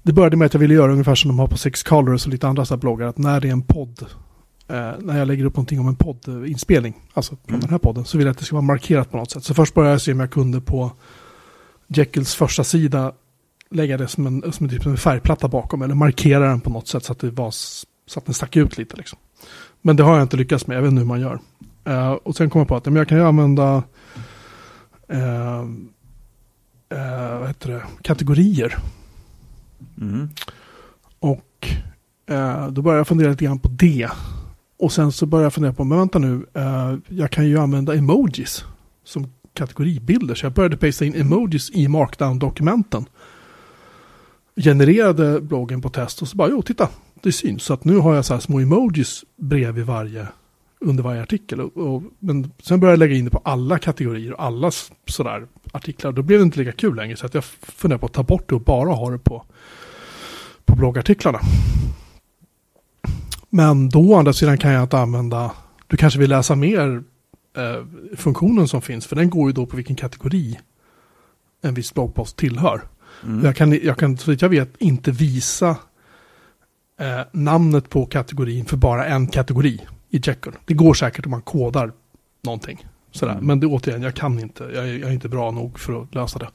Det 0.03 0.13
började 0.13 0.37
med 0.37 0.45
att 0.45 0.53
jag 0.53 0.59
ville 0.61 0.73
göra 0.73 0.91
ungefär 0.91 1.15
som 1.15 1.27
de 1.27 1.39
har 1.39 1.47
på 1.47 1.57
Six 1.57 1.83
Colors 1.83 2.25
och 2.25 2.31
lite 2.31 2.47
andra 2.47 2.65
så 2.65 2.73
här 2.73 2.79
bloggar. 2.79 3.07
Att 3.07 3.17
när 3.17 3.41
det 3.41 3.47
är 3.47 3.51
en 3.51 3.61
podd 3.61 4.05
eh, 4.67 4.91
när 4.99 5.19
jag 5.19 5.27
lägger 5.27 5.45
upp 5.45 5.55
någonting 5.55 5.79
om 5.79 5.87
en 5.87 5.95
poddinspelning, 5.95 6.93
alltså 7.13 7.35
från 7.35 7.49
Mm. 7.49 7.59
den 7.59 7.69
här 7.69 7.77
podden, 7.77 8.05
så 8.05 8.17
vill 8.17 8.27
jag 8.27 8.31
att 8.31 8.37
det 8.37 8.45
ska 8.45 8.55
vara 8.55 8.65
markerat 8.65 9.11
på 9.11 9.17
något 9.17 9.31
sätt. 9.31 9.43
Så 9.43 9.53
först 9.53 9.73
började 9.73 9.93
jag 9.93 10.01
se 10.01 10.11
om 10.11 10.19
jag 10.19 10.31
kunde 10.31 10.61
på 10.61 10.91
Jekylls 11.87 12.35
första 12.35 12.63
sida 12.63 13.13
lägga 13.71 13.97
det 13.97 14.07
som 14.07 14.27
en, 14.27 14.51
som 14.53 14.65
en, 14.65 14.69
typ 14.69 14.85
en 14.85 14.97
färgplatta 14.97 15.47
bakom 15.47 15.81
eller 15.81 15.95
markera 15.95 16.47
den 16.47 16.61
på 16.61 16.69
något 16.69 16.87
sätt 16.87 17.03
så 17.03 17.11
att, 17.11 17.19
det 17.19 17.29
var, 17.29 17.51
så 17.51 18.19
att 18.19 18.25
den 18.25 18.33
stack 18.33 18.55
ut 18.55 18.77
lite. 18.77 18.97
Liksom. 18.97 19.19
Men 19.85 19.95
det 19.95 20.03
har 20.03 20.13
jag 20.13 20.21
inte 20.21 20.37
lyckats 20.37 20.67
med, 20.67 20.77
jag 20.77 20.81
vet 20.81 20.89
inte 20.89 20.99
hur 20.99 21.07
man 21.07 21.21
gör. 21.21 21.39
Eh, 21.83 22.11
och 22.11 22.35
sen 22.35 22.49
kom 22.49 22.59
jag 22.59 22.67
på 22.67 22.75
att 22.75 22.85
men 22.85 22.95
jag 22.95 23.07
kan 23.07 23.17
ju 23.17 23.23
använda 23.23 23.83
eh, 25.07 25.59
eh, 26.89 27.39
vad 27.39 27.47
heter 27.47 27.69
det? 27.71 27.83
kategorier. 28.01 28.77
Mm. 30.01 30.29
Och 31.19 31.67
då 32.69 32.81
började 32.81 32.99
jag 32.99 33.07
fundera 33.07 33.29
lite 33.29 33.45
grann 33.45 33.59
på 33.59 33.69
det. 33.69 34.09
Och 34.79 34.91
sen 34.91 35.11
så 35.11 35.25
började 35.25 35.45
jag 35.45 35.53
fundera 35.53 35.73
på, 35.73 35.83
men 35.83 35.97
vänta 35.97 36.19
nu, 36.19 36.45
jag 37.07 37.31
kan 37.31 37.47
ju 37.47 37.57
använda 37.57 37.95
emojis 37.95 38.65
som 39.03 39.33
kategoribilder. 39.53 40.35
Så 40.35 40.45
jag 40.45 40.53
började 40.53 40.77
pasta 40.77 41.05
in 41.05 41.15
emojis 41.15 41.69
i 41.69 41.87
markdown-dokumenten. 41.87 43.05
Genererade 44.55 45.41
bloggen 45.41 45.81
på 45.81 45.89
test 45.89 46.21
och 46.21 46.27
så 46.27 46.37
bara, 46.37 46.49
jo 46.49 46.61
titta, 46.61 46.89
det 47.25 47.31
syns. 47.31 47.63
Så 47.63 47.73
att 47.73 47.83
nu 47.83 47.97
har 47.97 48.15
jag 48.15 48.25
så 48.25 48.33
här 48.33 48.41
små 48.41 48.59
emojis 48.59 49.25
bredvid 49.37 49.85
varje, 49.85 50.27
under 50.79 51.03
varje 51.03 51.21
artikel. 51.21 51.61
Och, 51.61 51.77
och, 51.77 52.03
men 52.19 52.51
sen 52.59 52.79
började 52.79 52.93
jag 52.93 52.99
lägga 52.99 53.15
in 53.15 53.25
det 53.25 53.31
på 53.31 53.41
alla 53.43 53.79
kategorier 53.79 54.33
och 54.33 54.43
alla 54.43 54.71
sådär 55.07 55.47
artiklar. 55.71 56.11
Då 56.11 56.21
blev 56.21 56.39
det 56.39 56.43
inte 56.43 56.59
lika 56.59 56.71
kul 56.71 56.95
längre. 56.95 57.17
Så 57.17 57.25
att 57.25 57.33
jag 57.33 57.43
funderar 57.43 57.99
på 57.99 58.05
att 58.05 58.13
ta 58.13 58.23
bort 58.23 58.49
det 58.49 58.55
och 58.55 58.61
bara 58.61 58.89
ha 58.93 59.09
det 59.09 59.19
på 59.19 59.45
på 60.65 60.75
bloggartiklarna. 60.75 61.39
Men 63.49 63.89
då 63.89 64.11
å 64.11 64.15
andra 64.15 64.33
sidan 64.33 64.57
kan 64.57 64.71
jag 64.71 64.83
inte 64.83 64.97
använda, 64.97 65.51
du 65.87 65.97
kanske 65.97 66.19
vill 66.19 66.29
läsa 66.29 66.55
mer 66.55 67.03
eh, 67.57 67.85
funktionen 68.15 68.67
som 68.67 68.81
finns, 68.81 69.07
för 69.07 69.15
den 69.15 69.29
går 69.29 69.49
ju 69.49 69.53
då 69.53 69.65
på 69.65 69.75
vilken 69.75 69.95
kategori 69.95 70.59
en 71.61 71.73
viss 71.73 71.93
bloggpost 71.93 72.37
tillhör. 72.37 72.81
Mm. 73.23 73.45
Jag, 73.45 73.55
kan, 73.55 73.79
jag 73.83 73.97
kan, 73.97 74.17
så 74.17 74.35
jag 74.39 74.49
vet, 74.49 74.75
inte 74.77 75.11
visa 75.11 75.77
eh, 76.99 77.21
namnet 77.31 77.89
på 77.89 78.05
kategorin 78.05 78.65
för 78.65 78.77
bara 78.77 79.05
en 79.05 79.27
kategori 79.27 79.81
i 80.09 80.17
Jekyll. 80.23 80.53
Det 80.65 80.73
går 80.73 80.93
säkert 80.93 81.25
om 81.25 81.31
man 81.31 81.41
kodar 81.41 81.91
någonting. 82.43 82.85
Sådär. 83.11 83.33
Mm. 83.33 83.45
Men 83.45 83.59
det, 83.59 83.67
återigen, 83.67 84.01
jag 84.01 84.15
kan 84.15 84.39
inte. 84.39 84.63
Jag 84.63 84.89
är, 84.89 84.97
jag 84.97 85.09
är 85.09 85.13
inte 85.13 85.29
bra 85.29 85.51
nog 85.51 85.79
för 85.79 86.01
att 86.01 86.15
lösa 86.15 86.39
det. 86.39 86.49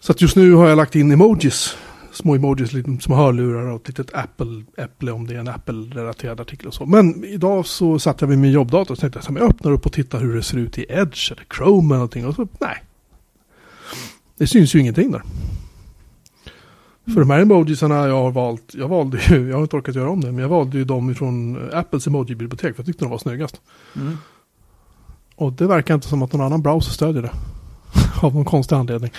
Så 0.00 0.12
att 0.12 0.20
just 0.20 0.36
nu 0.36 0.52
har 0.52 0.68
jag 0.68 0.76
lagt 0.76 0.94
in 0.94 1.10
emojis. 1.10 1.76
Små 2.12 2.34
emojis, 2.34 2.72
lite 2.72 2.96
små 3.00 3.14
hörlurar 3.14 3.66
och 3.66 3.80
ett 3.80 3.88
litet 3.88 4.14
Apple, 4.14 4.64
Apple 4.78 5.12
om 5.12 5.26
det 5.26 5.34
är 5.34 5.38
en 5.38 5.48
Apple-relaterad 5.48 6.40
artikel 6.40 6.66
och 6.66 6.74
så. 6.74 6.86
Men 6.86 7.24
idag 7.24 7.66
så 7.66 7.98
satt 7.98 8.20
jag 8.20 8.28
vid 8.28 8.38
min 8.38 8.52
jobbdator 8.52 8.94
och 8.94 8.98
tänkte 8.98 9.18
att 9.18 9.28
jag 9.28 9.42
öppnar 9.42 9.72
upp 9.72 9.86
och 9.86 9.92
tittar 9.92 10.20
hur 10.20 10.36
det 10.36 10.42
ser 10.42 10.58
ut 10.58 10.78
i 10.78 10.86
Edge 10.88 11.32
eller 11.32 11.44
Chrome 11.56 11.94
eller 11.94 11.96
någonting. 11.96 12.26
Och 12.26 12.34
så, 12.34 12.48
nej. 12.60 12.84
Det 14.38 14.46
syns 14.46 14.74
ju 14.74 14.80
ingenting 14.80 15.10
där. 15.10 15.22
För 17.04 17.20
de 17.20 17.30
här 17.30 17.40
emojisarna 17.40 17.94
jag 18.06 18.22
har 18.22 18.30
valt, 18.30 18.74
jag 18.74 18.88
valde 18.88 19.18
ju, 19.28 19.48
jag 19.48 19.56
har 19.56 19.62
inte 19.62 19.76
orkat 19.76 19.94
göra 19.94 20.10
om 20.10 20.20
det, 20.20 20.32
men 20.32 20.42
jag 20.42 20.48
valde 20.48 20.78
ju 20.78 20.84
dem 20.84 21.14
från 21.14 21.58
Apples 21.72 22.06
emoji-bibliotek 22.06 22.74
för 22.76 22.82
jag 22.82 22.86
tyckte 22.86 23.04
de 23.04 23.10
var 23.10 23.18
snyggast. 23.18 23.60
Mm. 23.96 24.18
Och 25.36 25.52
det 25.52 25.66
verkar 25.66 25.94
inte 25.94 26.08
som 26.08 26.22
att 26.22 26.32
någon 26.32 26.46
annan 26.46 26.62
browser 26.62 26.92
stödjer 26.92 27.22
det. 27.22 27.32
Av 28.26 28.34
någon 28.34 28.44
konstig 28.44 28.76
anledning. 28.76 29.10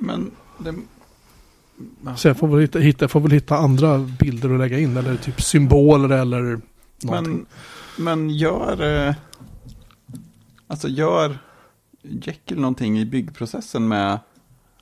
Men 0.00 0.30
det... 0.58 0.74
Så 2.16 2.28
jag 2.28 2.36
får 2.38 2.48
väl 2.48 2.60
hitta, 2.60 2.78
hitta, 2.78 3.02
jag 3.02 3.10
får 3.10 3.20
väl 3.20 3.30
hitta 3.30 3.56
andra 3.56 3.98
bilder 3.98 4.50
att 4.54 4.58
lägga 4.60 4.78
in. 4.78 4.96
Eller 4.96 5.16
typ 5.16 5.42
symboler 5.42 6.08
eller 6.08 6.60
någonting. 7.02 7.46
Men, 7.96 8.04
men 8.04 8.30
gör... 8.30 9.06
eh, 9.08 9.14
Alltså 10.70 10.88
gör 10.88 11.38
Jekyll 12.02 12.60
någonting 12.60 12.98
i 12.98 13.04
byggprocessen 13.04 13.88
med 13.88 14.18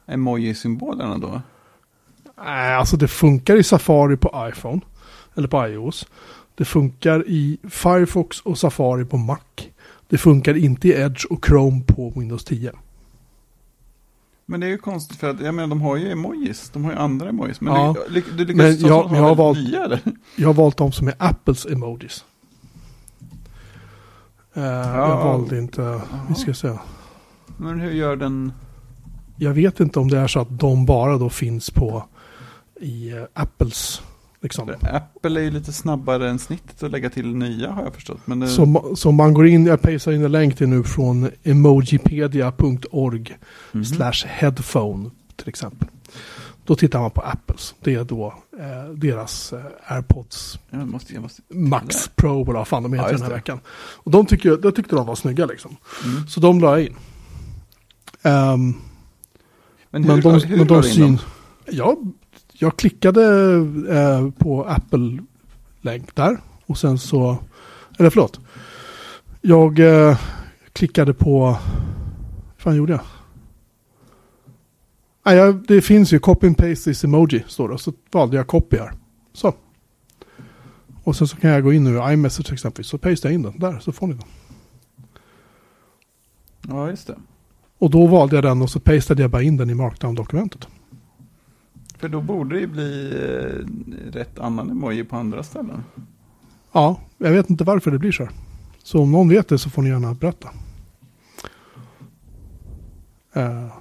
emoji-symbolerna 0.06 1.18
då? 1.18 1.42
Nej, 2.44 2.74
alltså 2.74 2.96
det 2.96 3.08
funkar 3.08 3.56
i 3.56 3.62
Safari 3.62 4.16
på 4.16 4.48
iPhone. 4.52 4.80
Eller 5.34 5.48
på 5.48 5.68
iOS. 5.68 6.06
Det 6.54 6.64
funkar 6.64 7.28
i 7.28 7.58
Firefox 7.70 8.40
och 8.40 8.58
Safari 8.58 9.04
på 9.04 9.16
Mac. 9.16 9.38
Det 10.08 10.18
funkar 10.18 10.56
inte 10.56 10.88
i 10.88 10.92
Edge 10.92 11.24
och 11.30 11.44
Chrome 11.46 11.80
på 11.86 12.12
Windows 12.16 12.44
10. 12.44 12.72
Men 14.46 14.60
det 14.60 14.66
är 14.66 14.70
ju 14.70 14.78
konstigt 14.78 15.18
för 15.18 15.30
att, 15.30 15.40
jag 15.40 15.54
menar 15.54 15.68
de 15.68 15.80
har 15.80 15.96
ju 15.96 16.10
emojis, 16.12 16.70
de 16.72 16.84
har 16.84 16.92
ju 16.92 16.98
andra 16.98 17.28
emojis. 17.28 17.60
Men 17.60 17.74
Ja. 17.74 17.94
du, 18.08 18.20
du, 18.20 18.44
lyckas 18.44 18.56
Men 18.56 18.66
jag- 18.80 19.12
jag 19.16 19.22
har 19.22 19.34
valt- 19.34 19.58
nya 19.58 19.84
eller? 19.84 20.00
Jag 20.36 20.48
har 20.48 20.54
valt 20.54 20.76
de 20.76 20.92
som 20.92 21.08
är 21.08 21.14
Apples 21.18 21.66
emojis. 21.66 22.24
Eh, 24.54 24.62
Jag 24.64 25.16
valde 25.24 25.58
inte, 25.58 26.00
vi 26.28 26.34
ska 26.34 26.54
se. 26.54 26.72
Men 27.56 27.80
hur 27.80 27.90
gör 27.90 28.16
den? 28.16 28.52
Jag 29.36 29.52
vet 29.52 29.80
inte 29.80 29.98
om 30.00 30.08
det 30.08 30.18
är 30.18 30.26
så 30.26 30.40
att 30.40 30.58
de 30.58 30.86
bara 30.86 31.18
då 31.18 31.30
finns 31.30 31.70
på 31.70 32.04
i 32.80 33.10
eh, 33.12 33.22
Apples. 33.34 34.02
Liksom. 34.40 34.70
Apple 34.82 35.40
är 35.40 35.44
ju 35.44 35.50
lite 35.50 35.72
snabbare 35.72 36.30
än 36.30 36.38
snittet 36.38 36.82
att 36.82 36.90
lägga 36.90 37.10
till 37.10 37.26
nya 37.36 37.70
har 37.72 37.82
jag 37.82 37.94
förstått. 37.94 38.20
Men 38.24 38.40
det, 38.40 38.48
Så, 38.48 38.92
så 38.96 39.12
man 39.12 39.34
går 39.34 39.46
in, 39.46 39.66
jag 39.66 39.82
pastar 39.82 40.12
in 40.12 40.24
en 40.24 40.32
länk 40.32 40.56
till 40.56 40.68
nu 40.68 40.82
från 40.82 41.30
emojipedia.org 41.42 43.36
Mhm. 43.72 43.84
slash 43.84 44.26
headphone 44.26 45.10
till 45.36 45.48
exempel. 45.48 45.88
Då 46.64 46.74
tittar 46.76 47.00
man 47.00 47.10
på 47.10 47.20
Apples. 47.20 47.74
Det 47.80 47.94
är 47.94 48.04
då 48.04 48.34
eh, 48.58 48.92
deras 48.94 49.52
eh, 49.52 49.60
AirPods 49.86 50.58
Jag 50.70 50.88
måste, 50.88 51.14
jag 51.14 51.22
måste, 51.22 51.42
Max 51.48 52.10
Pro 52.14 52.42
eller 52.42 52.52
vad 52.52 52.68
fan 52.68 52.82
de 52.82 52.92
heter 52.92 53.06
Ja, 53.06 53.12
den 53.12 53.22
här 53.22 53.28
det. 53.28 53.34
veckan. 53.34 53.60
Och 53.94 54.10
de 54.10 54.26
tycker, 54.26 54.58
jag 54.62 54.74
tyckte 54.74 54.96
de 54.96 55.06
var 55.06 55.14
snygga 55.14 55.46
liksom. 55.46 55.76
mm. 56.04 56.26
Så 56.28 56.40
de 56.40 56.60
la 56.60 56.78
jag 56.78 56.86
in. 56.86 56.96
Ehm, 58.22 58.74
Men 59.90 60.04
hur, 60.04 60.10
men 60.12 60.20
de, 60.20 60.40
hur 60.40 60.56
men 60.56 60.66
la 60.66 60.74
de 60.74 60.82
du 60.82 60.90
in 60.90 61.00
dem? 61.00 61.18
syn... 61.18 61.18
Jag, 62.58 62.76
klickade 62.76 63.54
eh, 63.90 64.30
på 64.30 64.64
Apple-länk 64.64 66.14
där. 66.14 66.38
Och 66.66 66.78
sen 66.78 66.98
så... 66.98 67.38
Eller 67.98 68.10
förlåt. 68.10 68.40
Jag 69.40 69.78
eh, 69.78 70.18
klickade 70.72 71.14
på... 71.14 71.40
Vad 71.40 71.58
fan 72.56 72.76
gjorde 72.76 72.92
jag? 72.92 73.00
Nej, 75.24 75.36
jag, 75.36 75.66
det 75.68 75.82
finns 75.82 76.12
ju 76.12 76.18
copy 76.18 76.46
and 76.46 76.56
paste 76.56 76.84
this 76.84 77.04
emoji, 77.04 77.44
står 77.46 77.68
det. 77.68 77.78
Så 77.78 77.92
valde 78.12 78.36
jag 78.36 78.46
copy 78.46 78.76
här. 78.76 78.92
Så. 79.32 79.54
Och 81.04 81.16
sen 81.16 81.28
så 81.28 81.36
kan 81.36 81.50
jag 81.50 81.62
gå 81.62 81.72
in 81.72 81.84
nu 81.84 81.98
i 81.98 82.12
iMessage 82.12 82.52
exempelvis. 82.52 82.90
Så 82.90 82.98
pastar 82.98 83.28
jag 83.28 83.34
in 83.34 83.42
den 83.42 83.58
där, 83.58 83.78
så 83.78 83.92
får 83.92 84.06
ni 84.06 84.14
den. 84.14 84.24
Ja, 86.68 86.90
just 86.90 87.06
det. 87.06 87.16
Och 87.78 87.90
då 87.90 88.06
valde 88.06 88.36
jag 88.36 88.44
den 88.44 88.62
och 88.62 88.70
så 88.70 88.80
pastade 88.80 89.22
jag 89.22 89.30
bara 89.30 89.42
in 89.42 89.56
den 89.56 89.70
i 89.70 89.74
markdown-dokumentet. 89.74 90.68
För 91.98 92.08
då 92.08 92.20
borde 92.20 92.54
det 92.54 92.60
ju 92.60 92.66
bli 92.66 93.12
eh, 93.14 94.12
rätt 94.12 94.38
annan 94.38 94.70
emoji 94.70 95.04
på 95.04 95.16
andra 95.16 95.42
ställen. 95.42 95.84
Ja, 96.72 97.00
jag 97.18 97.32
vet 97.32 97.50
inte 97.50 97.64
varför 97.64 97.90
det 97.90 97.98
blir 97.98 98.12
så. 98.12 98.28
Så 98.82 99.02
om 99.02 99.12
någon 99.12 99.28
vet 99.28 99.48
det 99.48 99.58
så 99.58 99.70
får 99.70 99.82
ni 99.82 99.88
gärna 99.88 100.14
berätta. 100.14 100.50
Eh, 103.32 103.72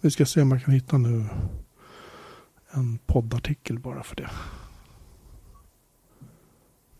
vi 0.00 0.10
ska 0.10 0.26
se 0.26 0.42
om 0.42 0.50
jag 0.50 0.64
kan 0.64 0.74
hitta 0.74 0.98
nu 0.98 1.24
en 2.70 2.98
poddartikel 3.06 3.78
bara 3.78 4.02
för 4.02 4.16
det. 4.16 4.30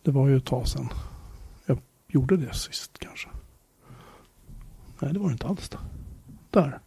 Det 0.03 0.11
var 0.11 0.29
ju 0.29 0.37
ett 0.37 0.45
tag 0.45 0.69
sedan. 0.69 0.89
Jag 1.67 1.79
gjorde 2.09 2.37
det 2.37 2.55
sist 2.55 2.99
kanske. 2.99 3.29
Nej, 4.99 5.13
det 5.13 5.19
var 5.19 5.29
det 5.29 5.33
inte 5.33 5.47
alls 5.47 5.69
Då. 5.69 5.79
Där. 6.51 6.79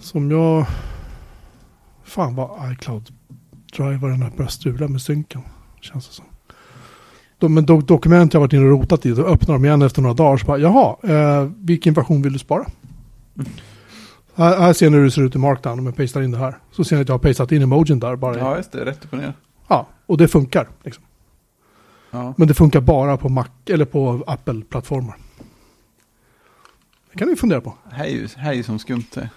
Som 0.00 0.30
jag... 0.30 0.66
Fan 2.10 2.34
vad 2.34 2.72
iCloud-drivaren 2.72 4.22
har 4.22 4.30
börjat 4.30 4.52
strula 4.52 4.88
med 4.88 5.02
synken. 5.02 5.42
Känns 5.80 6.08
det 6.08 6.14
som. 6.14 6.24
De, 7.38 7.54
men 7.54 7.66
do, 7.66 7.80
dokument 7.80 8.34
jag 8.34 8.40
varit 8.40 8.52
inne 8.52 8.64
och 8.64 8.70
rotat 8.70 9.06
i, 9.06 9.10
då 9.10 9.22
öppnar 9.22 9.54
de 9.54 9.64
igen 9.64 9.82
efter 9.82 10.02
några 10.02 10.14
dagar. 10.14 10.36
Så 10.36 10.46
bara, 10.46 10.58
jaha, 10.58 10.96
eh, 11.02 11.50
vilken 11.56 11.94
version 11.94 12.22
vill 12.22 12.32
du 12.32 12.38
spara? 12.38 12.66
Här, 14.34 14.60
här 14.60 14.72
ser 14.72 14.90
ni 14.90 14.96
hur 14.96 15.04
det 15.04 15.10
ser 15.10 15.22
ut 15.22 15.34
i 15.34 15.38
markdown 15.38 15.78
om 15.78 15.86
jag 15.86 15.96
pastar 15.96 16.22
in 16.22 16.30
det 16.30 16.38
här. 16.38 16.58
Så 16.70 16.84
ser 16.84 16.96
ni 16.96 17.02
att 17.02 17.08
jag 17.08 17.14
har 17.14 17.18
pastat 17.18 17.52
in 17.52 17.62
emojin 17.62 18.00
där 18.00 18.16
bara. 18.16 18.38
Ja, 18.38 18.56
just 18.56 18.72
det. 18.72 18.84
Rätt 18.84 19.04
upp 19.04 19.12
och 19.12 19.18
ner. 19.18 19.32
ja 19.68 19.86
och 20.06 20.18
det 20.18 20.28
funkar. 20.28 20.68
Liksom. 20.84 21.04
Ja. 22.10 22.34
Men 22.36 22.48
det 22.48 22.54
funkar 22.54 22.80
bara 22.80 23.16
på 23.16 23.28
Mac 23.28 23.46
eller 23.66 23.84
på 23.84 24.24
Apple-plattformar. 24.26 25.16
Det 27.12 27.18
kan 27.18 27.28
ni 27.28 27.36
fundera 27.36 27.60
på. 27.60 27.74
Här 27.90 28.04
är 28.04 28.10
ju, 28.10 28.28
här 28.36 28.50
är 28.50 28.54
ju 28.54 28.62
som 28.62 28.78
skumt 28.78 29.04
det. 29.14 29.30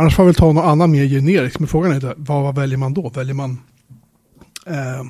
Annars 0.00 0.16
får 0.16 0.22
jag 0.22 0.26
väl 0.26 0.34
ta 0.34 0.52
någon 0.52 0.64
annan 0.64 0.90
mer 0.90 1.04
generisk. 1.06 1.58
Men 1.58 1.68
frågan 1.68 1.92
är 1.92 2.14
vad, 2.16 2.42
vad 2.42 2.54
väljer 2.54 2.78
man 2.78 2.94
då? 2.94 3.08
Väljer 3.08 3.34
man 3.34 3.58
eh, 4.66 5.02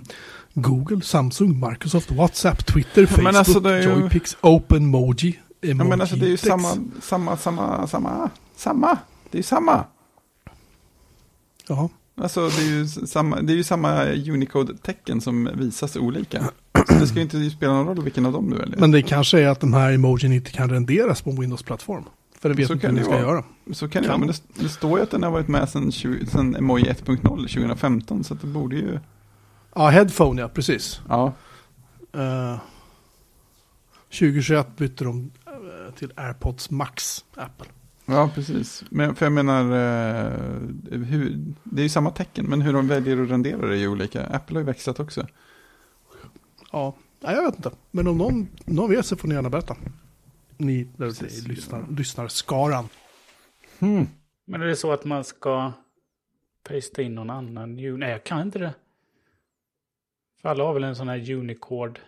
Google, 0.54 1.00
Samsung, 1.02 1.68
Microsoft, 1.70 2.10
WhatsApp, 2.10 2.66
Twitter, 2.66 3.06
Facebook, 3.06 3.24
men 3.24 3.36
alltså 3.36 3.60
det 3.60 3.70
är 3.74 3.82
ju- 3.82 3.88
Joypix, 3.88 4.36
OpenMoji, 4.40 5.38
Ja, 5.60 5.74
men 5.74 6.00
alltså 6.00 6.16
det 6.16 6.26
är 6.26 6.30
ju 6.30 6.36
samma, 6.36 6.68
samma, 7.02 7.36
samma, 7.36 7.86
samma, 7.86 8.30
samma. 8.56 8.98
Det 9.30 9.36
är 9.36 9.38
ju 9.38 9.42
samma. 9.42 9.84
Jaha. 11.68 11.88
Alltså 12.20 12.48
det 12.48 12.62
är 12.62 12.66
ju 12.70 12.86
samma, 12.88 13.40
det 13.40 13.52
är 13.52 13.56
ju 13.56 13.64
samma 13.64 14.04
Unicode-tecken 14.04 15.20
som 15.20 15.48
visas 15.54 15.96
olika. 15.96 16.44
Så 16.88 16.94
det 16.94 17.06
ska 17.06 17.16
ju 17.16 17.22
inte 17.22 17.50
spela 17.50 17.72
någon 17.72 17.86
roll 17.86 18.04
vilken 18.04 18.26
av 18.26 18.32
dem 18.32 18.50
du 18.50 18.56
väljer. 18.56 18.76
Men 18.78 18.90
det 18.90 19.02
kanske 19.02 19.40
är 19.40 19.48
att 19.48 19.60
de 19.60 19.72
här 19.72 19.92
emojin 19.92 20.32
inte 20.32 20.50
kan 20.50 20.70
renderas 20.70 21.22
på 21.22 21.30
en 21.30 21.40
Windows-plattform. 21.40 22.04
För 22.40 22.48
det 22.48 22.54
vet 22.54 22.66
Så 22.66 22.72
inte 22.72 22.86
kan 22.86 22.96
hur 22.96 23.04
det 23.04 23.10
ska 23.10 23.20
göra. 23.20 23.44
så 23.72 23.88
kan 23.88 24.02
det 24.02 24.08
vara, 24.08 24.18
men 24.18 24.28
det, 24.28 24.42
det 24.54 24.68
står 24.68 24.98
ju 24.98 25.02
att 25.02 25.10
den 25.10 25.22
har 25.22 25.30
varit 25.30 25.48
med 25.48 25.68
sedan, 25.68 25.92
20, 25.92 26.26
sedan 26.26 26.56
Emoji 26.56 26.84
1.0 26.84 27.22
2015, 27.22 28.24
så 28.24 28.34
det 28.34 28.46
borde 28.46 28.76
ju... 28.76 28.98
Ja, 29.74 29.88
headphone 29.88 30.40
ja, 30.42 30.48
precis. 30.48 31.00
Ja, 31.08 31.32
Eh, 32.12 32.58
2021 34.10 34.76
bytte 34.76 35.04
de 35.04 35.30
eh, 35.46 35.94
till 35.94 36.12
AirPods 36.16 36.70
Max, 36.70 37.24
Apple. 37.34 37.66
ja 38.06 38.30
precis. 38.34 38.84
Men, 38.90 39.14
för 39.14 39.26
jag 39.26 39.32
menar, 39.32 39.60
eh, 39.64 40.32
hur, 40.90 41.36
det 41.64 41.80
är 41.80 41.82
ju 41.82 41.88
samma 41.88 42.10
tecken, 42.10 42.46
men 42.46 42.60
hur 42.62 42.72
de 42.72 42.88
väljer 42.88 43.22
att 43.22 43.30
rendera 43.30 43.66
det 43.66 43.74
är 43.74 43.78
ju 43.78 43.88
olika. 43.88 44.26
Apple 44.26 44.56
har 44.56 44.60
ju 44.60 44.66
växlat 44.66 45.00
också. 45.00 45.26
Ja, 46.72 46.94
nej, 47.20 47.34
jag 47.34 47.44
vet 47.44 47.56
inte. 47.56 47.70
Men 47.90 48.06
om 48.06 48.18
någon, 48.18 48.48
någon 48.64 48.90
vet 48.90 49.06
så 49.06 49.16
får 49.16 49.28
ni 49.28 49.34
gärna 49.34 49.50
berätta. 49.50 49.76
Ni, 50.60 50.84
där 50.84 51.06
Precis. 51.06 51.48
lyssnar, 51.48 51.86
lyssnar 51.96 52.28
skaran. 52.28 52.88
Hmm. 53.78 54.08
Men 54.46 54.62
är 54.62 54.66
det 54.66 54.76
så 54.76 54.92
att 54.92 55.04
man 55.04 55.24
ska 55.24 55.72
pasta 56.68 57.02
in 57.02 57.14
någon 57.14 57.30
annan? 57.30 57.78
Ju- 57.78 57.96
Nej, 57.96 58.10
jag 58.10 58.24
kan 58.24 58.40
inte 58.42 58.58
det. 58.58 58.74
För 60.42 60.48
alla 60.48 60.64
har 60.64 60.74
väl 60.74 60.84
en 60.84 60.96
sån 60.96 61.08
här 61.08 61.30
Unicode. 61.32 62.00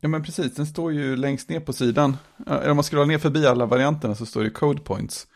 Ja 0.00 0.08
men 0.08 0.22
precis, 0.22 0.54
den 0.54 0.66
står 0.66 0.92
ju 0.92 1.16
längst 1.16 1.48
ner 1.48 1.60
på 1.60 1.72
sidan. 1.72 2.16
Eller 2.46 2.70
om 2.70 2.76
man 2.76 2.82
scrollar 2.82 3.06
ner 3.06 3.18
förbi 3.18 3.46
alla 3.46 3.66
varianterna 3.66 4.14
så 4.14 4.26
står 4.26 4.44
det 4.44 4.50
code 4.50 4.80
points. 4.82 5.26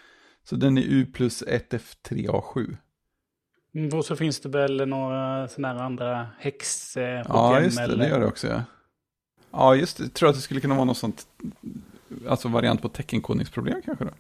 Så 0.45 0.57
den 0.57 0.79
är 0.79 0.83
U 0.83 1.07
plus 1.13 1.43
1F3A7. 1.43 2.77
Mm, 3.75 3.99
Och 3.99 4.05
så 4.05 4.17
finns 4.17 4.41
det 4.41 4.49
väl 4.49 4.89
några 4.89 5.49
sådana 5.49 5.75
här 5.79 5.85
andra 5.87 6.27
häx 6.39 6.97
eh, 6.97 7.25
Ja, 7.29 7.61
just 7.61 7.77
det, 7.79 7.97
det 7.97 8.09
gör 8.09 8.21
det 8.21 8.27
också. 8.27 8.47
Ja, 8.49 8.63
ja 9.51 9.75
just 9.77 9.97
det. 9.97 10.03
Jag 10.03 10.13
tror 10.15 10.29
att 10.29 10.35
det 10.35 10.41
skulle 10.41 10.61
kunna 10.61 10.75
vara 10.75 10.85
något 10.85 10.97
sånt, 10.99 11.27
alltså 12.29 12.49
variant 12.49 12.83
på 12.83 12.89
teckenkodningsproblem 12.89 13.83
kanske 13.85 14.05
då. 14.05 14.11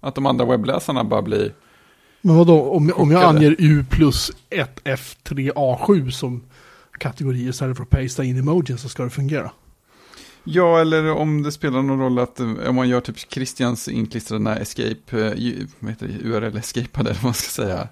Att 0.00 0.14
de 0.14 0.26
andra 0.26 0.44
webbläsarna 0.44 1.04
bara 1.04 1.22
blir, 1.22 1.54
Men 2.20 2.36
vadå, 2.36 2.70
om, 2.70 2.92
om 2.96 3.10
jag 3.10 3.24
anger 3.24 3.56
U 3.58 3.84
plus 3.90 4.32
1F3A7 4.50 6.10
som 6.10 6.42
kategori 6.98 7.48
istället 7.48 7.76
för 7.76 7.84
att 7.84 7.90
pasta 7.90 8.24
in 8.24 8.38
emojin 8.38 8.78
så 8.78 8.88
ska 8.88 9.04
det 9.04 9.10
fungera. 9.10 9.50
ja 10.44 10.80
eller 10.80 11.12
om 11.12 11.42
det 11.42 11.52
spelar 11.52 11.82
någon 11.82 12.00
roll 12.00 12.18
att 12.18 12.40
eh, 12.40 12.68
om 12.68 12.74
man 12.74 12.88
gör 12.88 13.00
typ 13.00 13.18
Christians 13.18 13.88
inklistrade 13.88 14.54
escape, 14.54 15.20
eh, 15.20 15.66
vad 15.78 15.90
heter 15.90 16.08
det, 16.08 16.28
URL-escapade 16.28 17.10
eller 17.10 17.14
vad 17.14 17.24
man 17.24 17.34
ska 17.34 17.62
säga. 17.62 17.88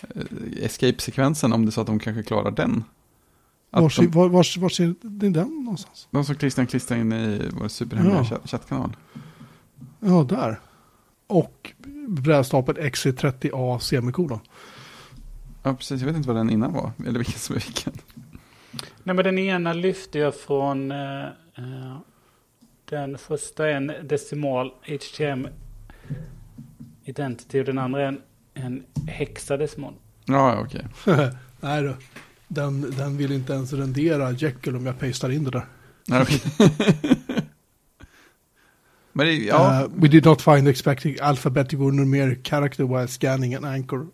Eh, 0.00 0.64
Escape-sekvensen, 0.64 1.52
om 1.52 1.64
det 1.64 1.68
är 1.68 1.72
så 1.72 1.80
att 1.80 1.86
de 1.86 1.98
kanske 1.98 2.22
klarar 2.22 2.50
den. 2.50 2.84
Vars, 3.82 3.96
de, 3.96 4.06
var, 4.06 4.28
vars, 4.28 4.56
vars 4.56 4.80
är 4.80 4.94
det 5.02 5.28
den 5.30 5.48
någonstans? 5.64 6.08
de 6.10 6.24
som 6.24 6.34
Christian 6.34 6.66
klistrar 6.66 6.98
in 6.98 7.12
i 7.12 7.40
vår 7.52 7.68
superhemliga 7.68 8.16
Ja. 8.16 8.24
chatt- 8.24 8.48
chattkanal. 8.50 8.96
Ja, 10.00 10.26
där. 10.28 10.60
Och 11.26 11.72
brädstapeln 12.08 12.78
XC30A 12.78 13.78
semikolon. 13.78 14.38
Ja, 15.62 15.74
precis. 15.74 16.00
Jag 16.00 16.06
vet 16.06 16.16
inte 16.16 16.28
vad 16.28 16.36
den 16.36 16.50
innan 16.50 16.72
var. 16.72 16.92
Eller 17.06 17.18
vilken 17.18 17.38
som 17.38 17.56
är 17.56 17.60
vilken. 17.60 17.92
Nej, 19.02 19.14
men 19.16 19.24
den 19.24 19.38
ena 19.38 19.72
lyfte 19.72 20.18
jag 20.18 20.34
från... 20.34 20.90
Eh, 20.90 21.24
eh, 21.24 21.98
den 22.90 23.18
första 23.18 23.68
är 23.68 23.74
en 23.74 23.92
decimal 24.02 24.70
HTM 24.86 25.48
identity 27.04 27.60
och 27.60 27.64
den 27.64 27.78
andra 27.78 28.02
är 28.02 28.06
en, 28.06 28.20
en 28.54 28.82
hexadecimal. 29.06 29.94
Ja, 30.24 30.60
okej. 30.60 30.86
Nej 31.60 31.82
då. 31.82 31.94
Den, 32.48 32.90
den 32.96 33.16
vill 33.16 33.32
inte 33.32 33.52
ens 33.52 33.72
rendera 33.72 34.30
Jekyll 34.30 34.76
om 34.76 34.86
jag 34.86 34.98
pastar 34.98 35.30
in 35.30 35.44
det 35.44 35.50
där. 35.50 35.66
Nej, 36.06 36.22
okej. 36.22 36.40
Men 39.12 39.26
det, 39.26 39.32
ja, 39.32 39.84
Uh, 39.84 39.90
we 39.94 40.08
did 40.08 40.24
not 40.24 40.42
find 40.42 40.68
expecting 40.68 41.16
alphabetical 41.20 41.92
numeric 41.92 42.38
character 42.44 42.84
while 42.84 43.08
scanning 43.08 43.54
an 43.54 43.64
anchor. 43.64 44.06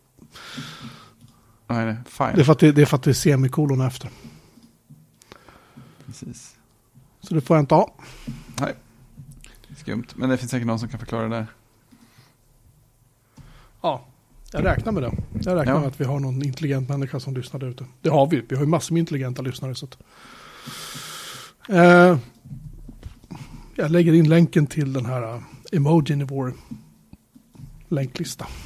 nej, 1.67 1.87
nej, 1.87 1.97
fine. 2.07 2.33
Det 2.35 2.41
är 2.41 2.45
för 2.45 2.53
att 2.53 2.59
det, 2.59 2.73
det, 2.73 2.83
är, 2.83 2.87
för 2.87 2.97
att 2.97 3.03
det 3.03 3.11
är 3.11 3.15
semikolon 3.15 3.81
efter. 3.81 4.11
Precis. 6.07 6.57
Så 7.21 7.35
det 7.35 7.41
får 7.41 7.57
jag 7.57 7.63
inte 7.63 7.75
ha. 7.75 7.95
Skumt. 9.77 10.07
Men 10.15 10.29
det 10.29 10.39
finns 10.39 10.51
säkert 10.51 10.67
någon 10.67 10.79
som 10.79 10.89
kan 10.89 11.01
förklara 11.01 11.29
det 11.29 11.37
där. 11.37 11.47
Ja, 13.81 14.07
jag 14.53 14.65
räknar 14.65 14.93
med 14.93 15.03
det. 15.03 15.13
Jag 15.43 15.57
räknar 15.59 15.73
Ja. 15.75 15.79
med 15.81 15.89
att 15.89 16.01
vi 16.01 16.05
har 16.05 16.21
någon 16.21 16.43
intelligent 16.45 16.89
människa 16.89 17.21
som 17.21 17.35
lyssnar 17.35 17.61
där 17.61 17.67
ute. 17.67 17.85
Det 18.03 18.09
har 18.09 18.27
vi. 18.27 18.43
Vi 18.49 18.57
har 18.57 18.63
ju 18.63 18.69
massor 18.69 18.95
med 18.95 19.01
intelligenta 19.01 19.43
lyssnare. 19.43 19.75
Så 19.75 19.87
att, 19.87 19.99
Eh, 21.69 22.19
jag 23.77 23.91
lägger 23.91 24.13
in 24.13 24.29
länken 24.29 24.67
till 24.67 24.93
den 24.93 25.07
här 25.07 25.35
uh, 25.35 25.43
emojin 25.73 26.21
i 26.21 26.25
vår 26.25 26.55
länklista. 27.89 28.47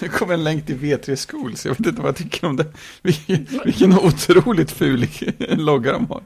Nu 0.00 0.08
kommer 0.08 0.34
en 0.34 0.44
länk 0.44 0.66
till 0.66 0.76
V3 0.78 1.16
Schools. 1.30 1.64
Jag 1.66 1.70
vet 1.78 1.86
inte 1.86 2.00
vad 2.00 2.08
jag 2.08 2.16
tycker 2.16 2.46
om 2.46 2.56
det. 2.56 2.66
Vilken, 3.02 3.46
vilken 3.64 3.92
otroligt 3.98 4.70
ful 4.70 5.06
logga 5.38 5.92
de 5.92 6.06
har. 6.06 6.22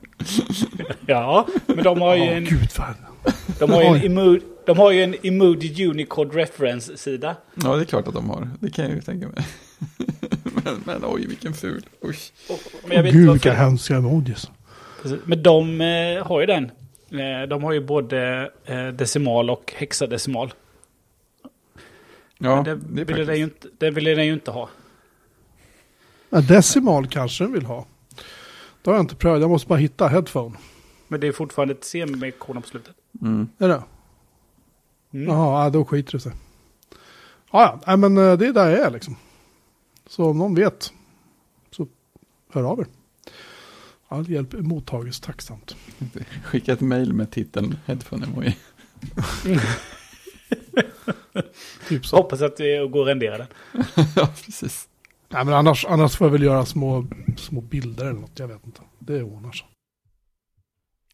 Ja, 1.06 1.46
men 1.66 1.84
de 1.84 2.00
har 2.00 2.16
ju 2.16 2.24
Ja, 2.24 2.30
en, 2.30 2.44
gud 2.44 2.68
vad... 2.78 2.94
de 3.58 3.70
har 3.70 3.82
ju 3.82 3.88
en, 3.88 4.02
emo, 4.18 4.38
de 4.66 4.78
har 4.78 4.90
ju 4.90 5.02
en 5.02 5.14
emoji 5.22 5.86
Unicode 5.86 6.38
reference-sida. 6.38 7.36
Ja, 7.54 7.76
det 7.76 7.82
är 7.82 7.84
klart 7.84 8.08
att 8.08 8.14
de 8.14 8.30
har. 8.30 8.50
Det 8.60 8.70
kan 8.70 8.84
jag 8.84 8.94
ju 8.94 9.00
tänka 9.00 9.28
mig. 9.28 9.46
Men, 10.64 10.80
men 10.84 11.02
oj, 11.04 11.26
vilken 11.26 11.54
ful. 11.54 11.86
Usch. 12.04 12.32
Och- 12.50 12.60
Men 12.88 12.96
jag 12.96 13.02
vet 13.02 13.12
Gud 13.12 13.30
vilka 13.32 13.52
hemska 13.52 13.96
emojis. 13.96 14.50
Men 15.24 15.42
de 15.42 15.80
eh, 15.80 16.26
har 16.26 16.40
ju 16.40 16.46
den. 16.46 16.64
Eh, 17.10 17.48
de 17.48 17.62
har 17.64 17.72
ju 17.72 17.80
både 17.80 18.50
eh, 18.64 18.88
decimal 18.88 19.50
och 19.50 19.72
hexadecimal. 19.76 20.52
Ja, 22.38 22.62
det, 22.64 22.76
det 22.76 23.00
är 23.00 23.04
ville 23.04 23.24
den, 23.24 23.36
ju 23.36 23.44
inte, 23.44 23.68
det 23.78 23.90
ville 23.90 24.14
den 24.14 24.26
ju 24.26 24.32
inte 24.32 24.50
ha. 24.50 24.68
Ja, 26.30 26.40
decimal 26.40 27.06
kanske 27.06 27.44
den 27.44 27.52
vill 27.52 27.64
ha. 27.66 27.86
Det 28.82 28.90
har 28.90 28.96
jag 28.96 29.02
inte 29.02 29.16
prövat. 29.16 29.40
Jag 29.40 29.50
måste 29.50 29.68
bara 29.68 29.78
hitta 29.78 30.08
headphone. 30.08 30.56
Men 31.08 31.20
det 31.20 31.26
är 31.26 31.32
fortfarande 31.32 31.74
ett 31.74 31.84
semikolon 31.84 32.62
på 32.62 32.68
slutet. 32.68 32.94
Mm. 33.22 33.48
Är 33.58 33.68
det? 33.68 33.82
Mm. 35.12 35.26
Jaha, 35.26 35.70
då 35.70 35.84
skiter 35.84 36.12
det 36.12 36.20
sig. 36.20 36.32
Ja, 37.52 37.80
ja, 37.86 37.96
men 37.96 38.18
eh, 38.18 38.38
det 38.38 38.46
är 38.46 38.52
där 38.52 38.70
jag 38.70 38.80
är 38.80 38.90
liksom. 38.90 39.16
Så 40.06 40.30
om 40.30 40.38
någon 40.38 40.54
vet 40.54 40.92
så 41.70 41.86
hör 42.52 42.62
av 42.62 42.80
er. 42.80 42.86
All 44.08 44.30
hjälp 44.30 44.52
mottages 44.52 45.20
tacksamt. 45.20 45.76
Skicka 46.44 46.72
ett 46.72 46.80
mail 46.80 47.12
med 47.12 47.30
titeln 47.30 47.76
headphone 47.86 48.26
emoji. 48.26 48.56
Typ 51.88 52.06
så. 52.06 52.16
Hoppas 52.16 52.42
att 52.42 52.56
det 52.56 52.90
går 52.90 53.02
att 53.02 53.08
rendera 53.08 53.38
den. 53.38 53.46
ja, 54.16 54.28
precis. 54.44 54.88
Nej, 55.28 55.44
men 55.44 55.54
annars, 55.54 55.84
annars 55.84 56.16
får 56.16 56.26
jag 56.26 56.32
väl 56.32 56.42
göra 56.42 56.66
små, 56.66 57.06
små 57.36 57.60
bilder 57.60 58.06
eller 58.06 58.20
något. 58.20 58.38
Jag 58.38 58.48
vet 58.48 58.66
inte. 58.66 58.80
Det 58.98 59.22
ordnar 59.22 59.52
sig. 59.52 59.66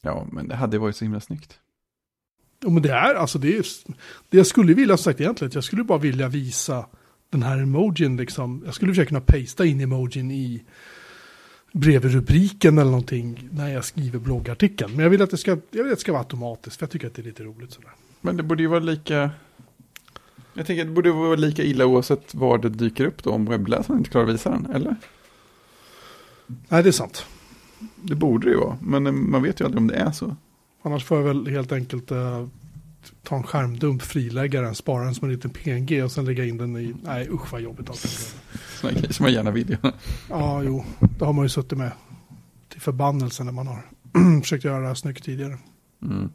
Ja, 0.01 0.27
men 0.33 0.49
det 0.49 0.55
hade 0.55 0.79
varit 0.79 0.97
så 0.97 1.05
himla 1.05 1.21
snyggt. 1.21 1.59
Jo, 2.65 2.71
men 2.71 2.83
det 2.83 2.93
är 2.93 3.15
alltså 3.15 3.39
det 3.39 3.57
är, 3.57 3.67
det 4.29 4.37
jag 4.37 4.47
skulle 4.47 4.75
vilja 4.75 4.97
sagt 4.97 5.21
egentligen. 5.21 5.49
att 5.49 5.55
Jag 5.55 5.65
skulle 5.65 5.85
bara 5.85 5.99
vilja 5.99 6.29
visa 6.29 6.87
den 7.31 7.43
här 7.43 7.59
emojin 7.59 8.17
liksom. 8.17 8.63
Jag 8.65 8.75
skulle 8.75 8.93
försöka 8.93 9.09
kunna 9.09 9.21
pasta 9.21 9.65
in 9.65 9.81
emojin 9.81 10.31
i 10.31 10.63
brevrubriken 11.73 12.79
eller 12.79 12.91
någonting 12.91 13.49
när 13.53 13.69
jag 13.69 13.85
skriver 13.85 14.19
bloggartikeln. 14.19 14.93
Men 14.93 15.03
jag 15.03 15.11
vill 15.11 15.23
att 15.23 15.31
det 15.31 15.37
ska, 15.37 15.51
jag 15.51 15.85
vill 15.85 15.93
att 15.93 15.99
det 15.99 16.01
ska 16.01 16.13
vara 16.13 16.23
automatiskt 16.23 16.77
för 16.77 16.83
jag 16.83 16.91
tycker 16.91 17.07
att 17.07 17.15
det 17.15 17.23
är 17.23 17.25
lite 17.25 17.43
roligt 17.43 17.73
sådär. 17.73 17.91
Men 18.21 18.37
det 18.37 18.43
borde 18.43 18.63
ju 18.63 18.69
vara 18.69 18.81
lika... 18.81 19.31
Jag 20.55 20.67
tänker 20.67 20.83
att 20.83 20.89
det 20.89 20.95
borde 20.95 21.13
vara 21.13 21.37
lika 21.37 21.63
illa 21.63 21.87
oavsett 21.87 22.35
var 22.35 22.59
det 22.59 22.69
dyker 22.69 23.07
upp 23.07 23.23
då 23.23 23.31
om 23.31 23.45
webbläsaren 23.47 23.99
inte 23.99 24.11
klarar 24.11 24.27
att 24.29 24.35
visa 24.35 24.51
den, 24.51 24.67
eller? 24.67 24.97
Nej, 26.47 26.83
det 26.83 26.89
är 26.89 26.93
sant. 26.93 27.27
Det 27.97 28.15
borde 28.15 28.47
det 28.47 28.51
ju 28.51 28.59
vara, 28.59 28.79
men 28.81 29.07
eh, 29.07 29.13
man 29.13 29.43
vet 29.43 29.61
ju 29.61 29.65
aldrig 29.65 29.81
om 29.81 29.89
det 29.89 29.95
är 29.95 30.13
så. 30.13 30.37
Annars 30.87 31.05
får 31.05 31.17
jag 31.19 31.25
väl 31.25 31.47
helt 31.47 31.73
enkelt 31.73 32.11
eh, 32.11 32.47
ta 33.23 33.37
en 33.37 33.43
skärmdump, 33.43 34.03
frilägga 34.03 34.61
den, 34.61 34.75
spara 34.75 35.05
den 35.05 35.15
som 35.15 35.29
en 35.29 35.35
liten 35.35 35.51
PNG 35.51 36.05
och 36.05 36.13
sen 36.13 36.25
lägga 36.25 36.45
in 36.45 36.57
den 36.57 36.77
i... 36.77 36.95
Nej, 37.03 37.29
usch 37.31 37.53
vad 37.53 37.61
jobbigt 37.61 37.91
allt. 37.91 38.35
Sådana 38.81 38.99
grejer 38.99 39.13
som 39.13 39.25
man 39.25 39.33
gärna 39.33 39.51
vill 39.51 39.71
göra. 39.71 39.93
Ja, 40.31 40.63
jo, 40.63 40.85
det 41.19 41.25
har 41.25 41.33
man 41.33 41.45
ju 41.45 41.49
suttit 41.49 41.79
med 41.79 41.93
till 42.69 42.81
förbannelse 42.81 43.45
när 43.45 43.53
man 43.53 43.67
har 43.67 43.83
försökt 44.43 44.65
göra 44.65 44.81
det 44.81 44.87
här 44.87 44.95
snyggt 44.95 45.25
tidigare. 45.25 45.59
Mm. 46.03 46.31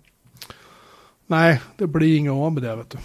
Nej, 1.27 1.61
det 1.77 1.87
blir 1.87 2.17
inga 2.17 2.33
av 2.33 2.53
med 2.53 2.63
det 2.63 2.75
vet 2.75 2.89
du. 2.89 2.97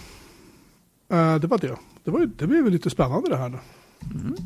Eh, 1.16 1.36
det 1.36 1.46
var 1.46 1.58
det. 1.58 1.76
Det, 2.04 2.10
var, 2.10 2.26
det 2.26 2.46
blev 2.46 2.70
lite 2.70 2.90
spännande 2.90 3.28
det 3.30 3.36
här 3.36 3.48
nu, 3.48 3.58
Mm. 4.14 4.36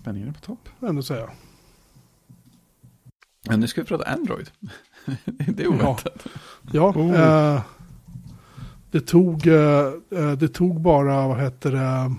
Spänningen 0.00 0.28
är 0.28 0.32
på 0.32 0.40
topp. 0.40 0.68
ändå 0.80 1.02
säga. 1.02 1.30
Men 3.48 3.60
nu 3.60 3.66
ska 3.68 3.80
vi 3.80 3.86
prata 3.86 4.04
Android. 4.04 4.50
det 5.24 5.62
är 5.62 5.68
oväntat. 5.68 6.26
Ja, 6.72 6.92
Oh. 6.96 7.20
eh, 7.20 7.60
det 8.90 9.00
tog, 9.00 9.46
eh, 9.46 9.86
eh, 10.16 10.32
det 10.32 10.48
tog 10.48 10.80
bara, 10.80 11.28
vad 11.28 11.40
heter 11.40 11.72
det, 11.72 12.14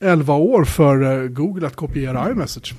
11 0.00 0.34
år 0.34 0.64
för 0.64 1.02
eh, 1.22 1.28
Google 1.28 1.66
att 1.66 1.76
kopiera 1.76 2.30
iMessage. 2.30 2.74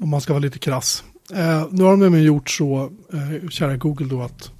Om 0.00 0.08
man 0.08 0.20
ska 0.20 0.32
vara 0.32 0.40
lite 0.40 0.58
krass. 0.58 1.04
Eh, 1.32 1.66
nu 1.70 1.82
har 1.82 1.90
de 1.90 2.00
nämligen 2.00 2.26
gjort 2.26 2.50
så, 2.50 2.90
eh, 3.12 3.48
kära 3.48 3.76
Google 3.76 4.06
då, 4.06 4.22
att 4.22 4.50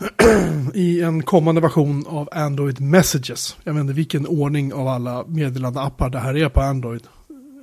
i 0.74 1.02
en 1.02 1.22
kommande 1.22 1.60
version 1.60 2.06
av 2.06 2.28
Android 2.32 2.80
Messages, 2.80 3.56
jag 3.64 3.72
vet 3.74 3.80
inte 3.80 3.92
vilken 3.92 4.26
ordning 4.26 4.72
av 4.74 4.88
alla 4.88 5.24
meddelande 5.26 5.80
appar 5.80 6.10
det 6.10 6.18
här 6.18 6.36
är 6.36 6.48
på 6.48 6.60
Android, 6.60 7.02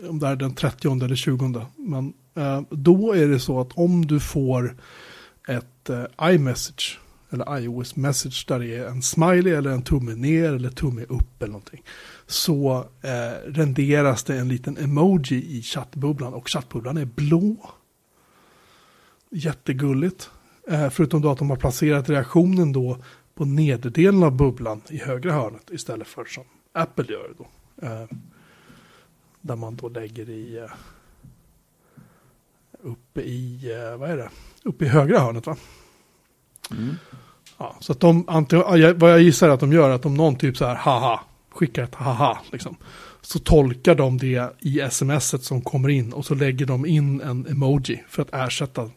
om 0.10 0.20
det 0.20 0.28
är 0.28 0.36
den 0.36 0.54
30 0.54 1.04
eller 1.06 1.16
20, 1.16 1.66
men 1.78 2.14
Eh, 2.38 2.62
då 2.70 3.14
är 3.14 3.28
det 3.28 3.40
så 3.40 3.60
att 3.60 3.74
om 3.74 4.06
du 4.06 4.20
får 4.20 4.78
ett 5.48 5.90
eh, 5.90 6.06
iMessage 6.22 7.00
eller 7.30 7.60
iOS 7.60 7.96
message 7.96 8.46
där 8.48 8.60
det 8.60 8.76
är 8.76 8.88
en 8.88 9.02
smiley 9.02 9.54
eller 9.54 9.70
en 9.70 9.82
tumme 9.82 10.16
ner 10.16 10.54
eller 10.54 10.70
tumme 10.70 11.04
upp 11.04 11.42
eller 11.42 11.52
någonting. 11.52 11.84
Så 12.26 12.86
eh, 13.02 13.52
renderas 13.52 14.24
det 14.24 14.38
en 14.40 14.48
liten 14.48 14.78
emoji 14.78 15.58
i 15.58 15.62
chattbubblan 15.62 16.34
och 16.34 16.50
chattbubblan 16.50 16.98
är 16.98 17.06
blå. 17.06 17.72
Jättegulligt. 19.32 20.30
Eh, 20.68 20.90
förutom 20.90 21.22
då 21.22 21.32
att 21.32 21.38
de 21.38 21.50
har 21.50 21.58
placerat 21.58 22.10
reaktionen 22.10 22.74
då 22.74 22.98
på 23.36 23.46
nederdelen 23.46 24.24
av 24.24 24.38
bubblan 24.38 24.82
i 24.90 24.98
högra 24.98 25.32
hörnet 25.32 25.70
istället 25.72 26.08
för 26.08 26.26
som 26.26 26.44
Apple 26.74 27.06
gör 27.10 27.34
då. 27.38 27.48
Eh, 27.88 28.06
där 29.42 29.56
man 29.56 29.76
då 29.76 29.90
lägger 29.90 30.30
i 30.30 30.58
eh, 30.58 30.72
uppe 32.82 33.22
i, 33.22 33.72
eh, 33.72 33.98
vad 33.98 34.10
är 34.10 34.18
det? 34.18 34.30
Uppe 34.64 34.86
i 34.86 34.88
högra 34.88 35.20
hörnet 35.20 35.46
va? 35.46 35.58
Mm. 36.72 36.96
Ja, 37.58 37.76
så 37.80 37.92
att 37.92 38.00
de, 38.00 38.26
vad 38.96 39.12
jag 39.12 39.22
gissar 39.22 39.50
att 39.50 39.60
de 39.60 39.74
gör, 39.74 39.90
att 39.90 40.06
om 40.06 40.14
någon 40.14 40.36
typ 40.36 40.58
så 40.58 40.66
här, 40.66 40.76
haha, 40.76 41.20
skickar 41.50 41.84
ett 41.84 41.96
haha, 41.96 42.38
liksom, 42.52 42.76
så 43.22 43.40
tolkar 43.40 43.96
de 43.96 44.18
det 44.18 44.54
i 44.60 44.88
smset 44.92 45.44
som 45.44 45.62
kommer 45.62 45.90
in 45.90 46.14
och 46.14 46.26
så 46.26 46.36
lägger 46.36 46.66
de 46.66 46.86
in 46.86 47.22
en 47.22 47.48
emoji 47.48 48.04
för 48.10 48.22
att 48.22 48.34
ersätta 48.34 48.90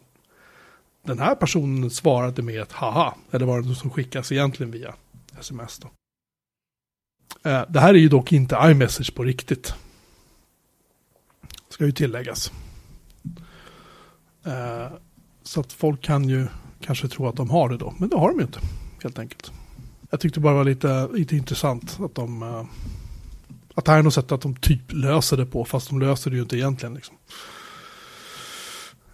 den 1.03 1.19
här 1.19 1.35
personen 1.35 1.89
svarade 1.89 2.41
med 2.41 2.61
ett 2.61 2.71
haha, 2.71 3.15
eller 3.31 3.45
vad 3.45 3.67
det 3.67 3.75
som 3.75 3.89
skickas 3.89 4.31
egentligen 4.31 4.71
via 4.71 4.93
sms 5.39 5.79
då. 5.79 5.89
Eh, 7.49 7.65
det 7.69 7.79
här 7.79 7.93
är 7.93 7.99
ju 7.99 8.09
dock 8.09 8.31
inte 8.31 8.59
iMessage 8.63 9.15
på 9.15 9.23
riktigt. 9.23 9.73
Ska 11.69 11.85
ju 11.85 11.91
tilläggas. 11.91 12.51
Eh, 14.45 14.91
så 15.43 15.59
att 15.59 15.73
folk 15.73 16.01
kan 16.01 16.29
ju 16.29 16.47
kanske 16.81 17.07
tro 17.07 17.27
att 17.27 17.35
de 17.35 17.49
har 17.49 17.69
det 17.69 17.77
då, 17.77 17.93
men 17.97 18.09
det 18.09 18.17
har 18.17 18.29
de 18.29 18.37
ju 18.37 18.45
inte, 18.45 18.59
helt 19.03 19.19
enkelt. 19.19 19.51
Jag 20.09 20.19
tyckte 20.19 20.39
bara 20.39 20.53
det 20.53 20.57
var 20.57 20.65
lite, 20.65 21.07
lite 21.13 21.35
intressant 21.35 21.99
att 21.99 22.15
de, 22.15 22.43
eh, 22.43 22.63
att 23.75 23.85
det 23.85 23.91
här 23.91 23.99
är 23.99 24.03
något 24.03 24.13
sätt 24.13 24.31
att 24.31 24.41
de 24.41 24.55
typ 24.55 24.81
löser 24.89 25.37
det 25.37 25.45
på, 25.45 25.65
fast 25.65 25.89
de 25.89 25.99
löser 25.99 26.31
det 26.31 26.35
ju 26.35 26.43
inte 26.43 26.57
egentligen. 26.57 26.93
Liksom. 26.95 27.15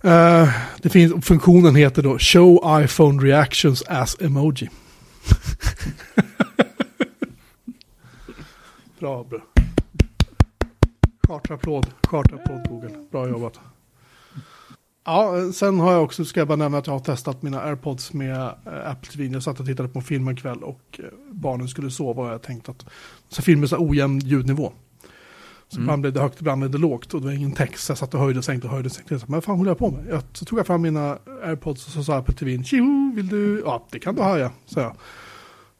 Uh, 0.05 0.49
det 0.81 0.89
finns, 0.89 1.25
funktionen 1.25 1.75
heter 1.75 2.03
då 2.03 2.19
Show 2.19 2.81
iPhone 2.83 3.23
Reactions 3.23 3.83
as 3.87 4.17
Emoji. 4.21 4.69
bra, 8.99 9.23
bra. 9.23 9.39
Charterapplåd, 11.27 11.87
charterapplåd 12.03 12.67
Google. 12.69 13.07
Bra 13.11 13.29
jobbat. 13.29 13.59
Ja, 15.09 15.51
sen 15.53 15.79
har 15.79 15.91
jag 15.91 16.03
också, 16.03 16.25
ska 16.25 16.39
jag 16.39 16.47
bara 16.47 16.55
nämna 16.55 16.77
att 16.77 16.87
jag 16.87 16.93
har 16.93 16.99
testat 16.99 17.41
mina 17.41 17.61
airpods 17.61 18.13
med 18.13 18.35
äh, 18.35 18.91
Apple 18.91 19.11
TV. 19.11 19.25
Jag 19.33 19.43
satt 19.43 19.59
och 19.59 19.65
tittade 19.65 19.89
på 19.89 19.99
en 19.99 20.05
film 20.05 20.27
en 20.27 20.35
kväll 20.35 20.63
och 20.63 20.99
äh, 20.99 21.05
barnen 21.31 21.67
skulle 21.67 21.91
sova 21.91 22.23
och 22.23 22.29
jag 22.29 22.41
tänkte 22.41 22.71
att 22.71 22.85
så 23.29 23.41
filmen 23.41 23.69
så 23.69 23.77
ojämn 23.89 24.19
ljudnivå. 24.19 24.71
Så 25.67 25.77
mm. 25.77 25.83
ibland 25.83 26.01
blev 26.01 26.13
det 26.13 26.19
högt, 26.19 26.39
ibland 26.39 26.59
blev 26.61 26.71
det 26.71 26.77
lågt 26.77 27.13
och 27.13 27.21
det 27.21 27.27
var 27.27 27.33
ingen 27.33 27.51
text. 27.51 27.85
Så 27.85 27.91
jag 27.91 27.97
satt 27.97 28.13
och 28.13 28.19
höjde 28.19 28.39
och 28.39 28.45
sänkte 28.45 28.67
och 28.67 28.73
höjde 28.73 28.87
och 28.87 28.93
sänkte. 28.93 29.13
Men 29.13 29.23
vad 29.27 29.43
fan 29.43 29.57
håller 29.57 29.71
jag 29.71 29.77
på 29.77 29.91
med? 29.91 30.05
Jag, 30.09 30.21
så 30.33 30.45
tog 30.45 30.59
jag 30.59 30.67
fram 30.67 30.81
mina 30.81 31.17
airpods 31.43 31.85
och 31.85 31.91
så 31.91 32.03
sa 32.03 32.15
Apple 32.17 32.33
TV, 32.33 32.63
Tjo, 32.63 33.11
vill 33.15 33.27
du? 33.27 33.61
Ja, 33.65 33.87
det 33.91 33.99
kan 33.99 34.15
du 34.15 34.21
ha 34.21 34.39
ja, 34.39 34.51
sa 34.65 34.81
jag. 34.81 34.95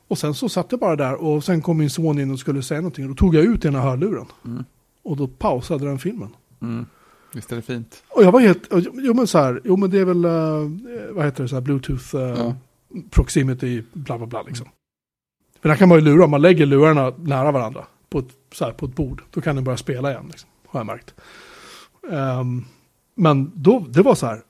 Och 0.07 0.17
sen 0.17 0.33
så 0.33 0.49
satt 0.49 0.67
jag 0.71 0.79
bara 0.79 0.95
där 0.95 1.15
och 1.23 1.43
sen 1.43 1.61
kom 1.61 1.77
min 1.77 1.89
son 1.89 2.19
in 2.19 2.31
och 2.31 2.39
skulle 2.39 2.63
säga 2.63 2.81
någonting. 2.81 3.03
Och 3.03 3.09
då 3.09 3.15
tog 3.15 3.35
jag 3.35 3.43
ut 3.43 3.65
ena 3.65 3.81
hörluren. 3.81 4.25
Mm. 4.45 4.63
Och 5.03 5.17
då 5.17 5.27
pausade 5.27 5.85
den 5.85 5.99
filmen. 5.99 6.29
Mm. 6.61 6.85
Visst 7.37 7.51
är 7.51 7.55
det 7.55 7.61
fint? 7.61 8.03
Och 8.09 8.23
jag 8.23 8.31
var 8.31 8.39
helt, 8.39 8.67
jo 8.93 9.13
men 9.13 9.27
så 9.27 9.37
här, 9.37 9.61
jo 9.63 9.77
men 9.77 9.89
det 9.89 9.99
är 9.99 10.05
väl, 10.05 10.25
uh, 10.25 11.15
vad 11.15 11.25
heter 11.25 11.43
det, 11.43 11.49
så 11.49 11.55
här 11.55 11.61
bluetooth 11.61 12.15
uh, 12.15 12.21
ja. 12.21 12.55
proximity, 13.09 13.83
bla 13.93 14.17
bla 14.17 14.27
bla 14.27 14.41
liksom. 14.41 14.67
För 15.61 15.69
där 15.69 15.75
kan 15.75 15.89
man 15.89 15.97
ju 15.97 16.03
lura, 16.03 16.23
om 16.23 16.31
man 16.31 16.41
lägger 16.41 16.65
lurarna 16.65 17.13
nära 17.17 17.51
varandra 17.51 17.85
på 18.09 18.19
ett, 18.19 18.29
så 18.53 18.65
här, 18.65 18.71
på 18.71 18.85
ett 18.85 18.95
bord, 18.95 19.23
då 19.31 19.41
kan 19.41 19.55
den 19.55 19.63
börja 19.63 19.77
spela 19.77 20.11
igen, 20.11 20.27
liksom, 20.27 20.49
har 20.67 20.79
jag 20.79 20.87
märkt. 20.87 21.13
Um, 22.01 22.65
men 23.15 23.51
då, 23.55 23.85
det 23.89 24.01
var 24.01 24.15
så 24.15 24.25
här, 24.25 24.41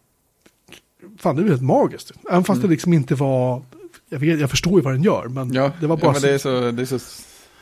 fan 1.18 1.36
det 1.36 1.42
är 1.42 1.48
helt 1.48 1.62
magiskt. 1.62 2.12
Även 2.30 2.44
fast 2.44 2.58
mm. 2.58 2.62
det 2.62 2.72
liksom 2.72 2.94
inte 2.94 3.16
var, 3.16 3.62
jag, 4.10 4.20
vet, 4.20 4.40
jag 4.40 4.50
förstår 4.50 4.74
ju 4.74 4.82
vad 4.82 4.94
den 4.94 5.04
gör, 5.04 5.28
men 5.28 5.54
ja, 5.54 5.72
det 5.80 5.88
var 5.88 5.98
bara 5.98 6.08
ja, 6.08 6.12
men 6.12 6.22
det 6.22 6.32
är 6.32 6.38
så, 6.38 6.72
det 6.72 6.82
är 6.82 6.86
så 6.86 7.00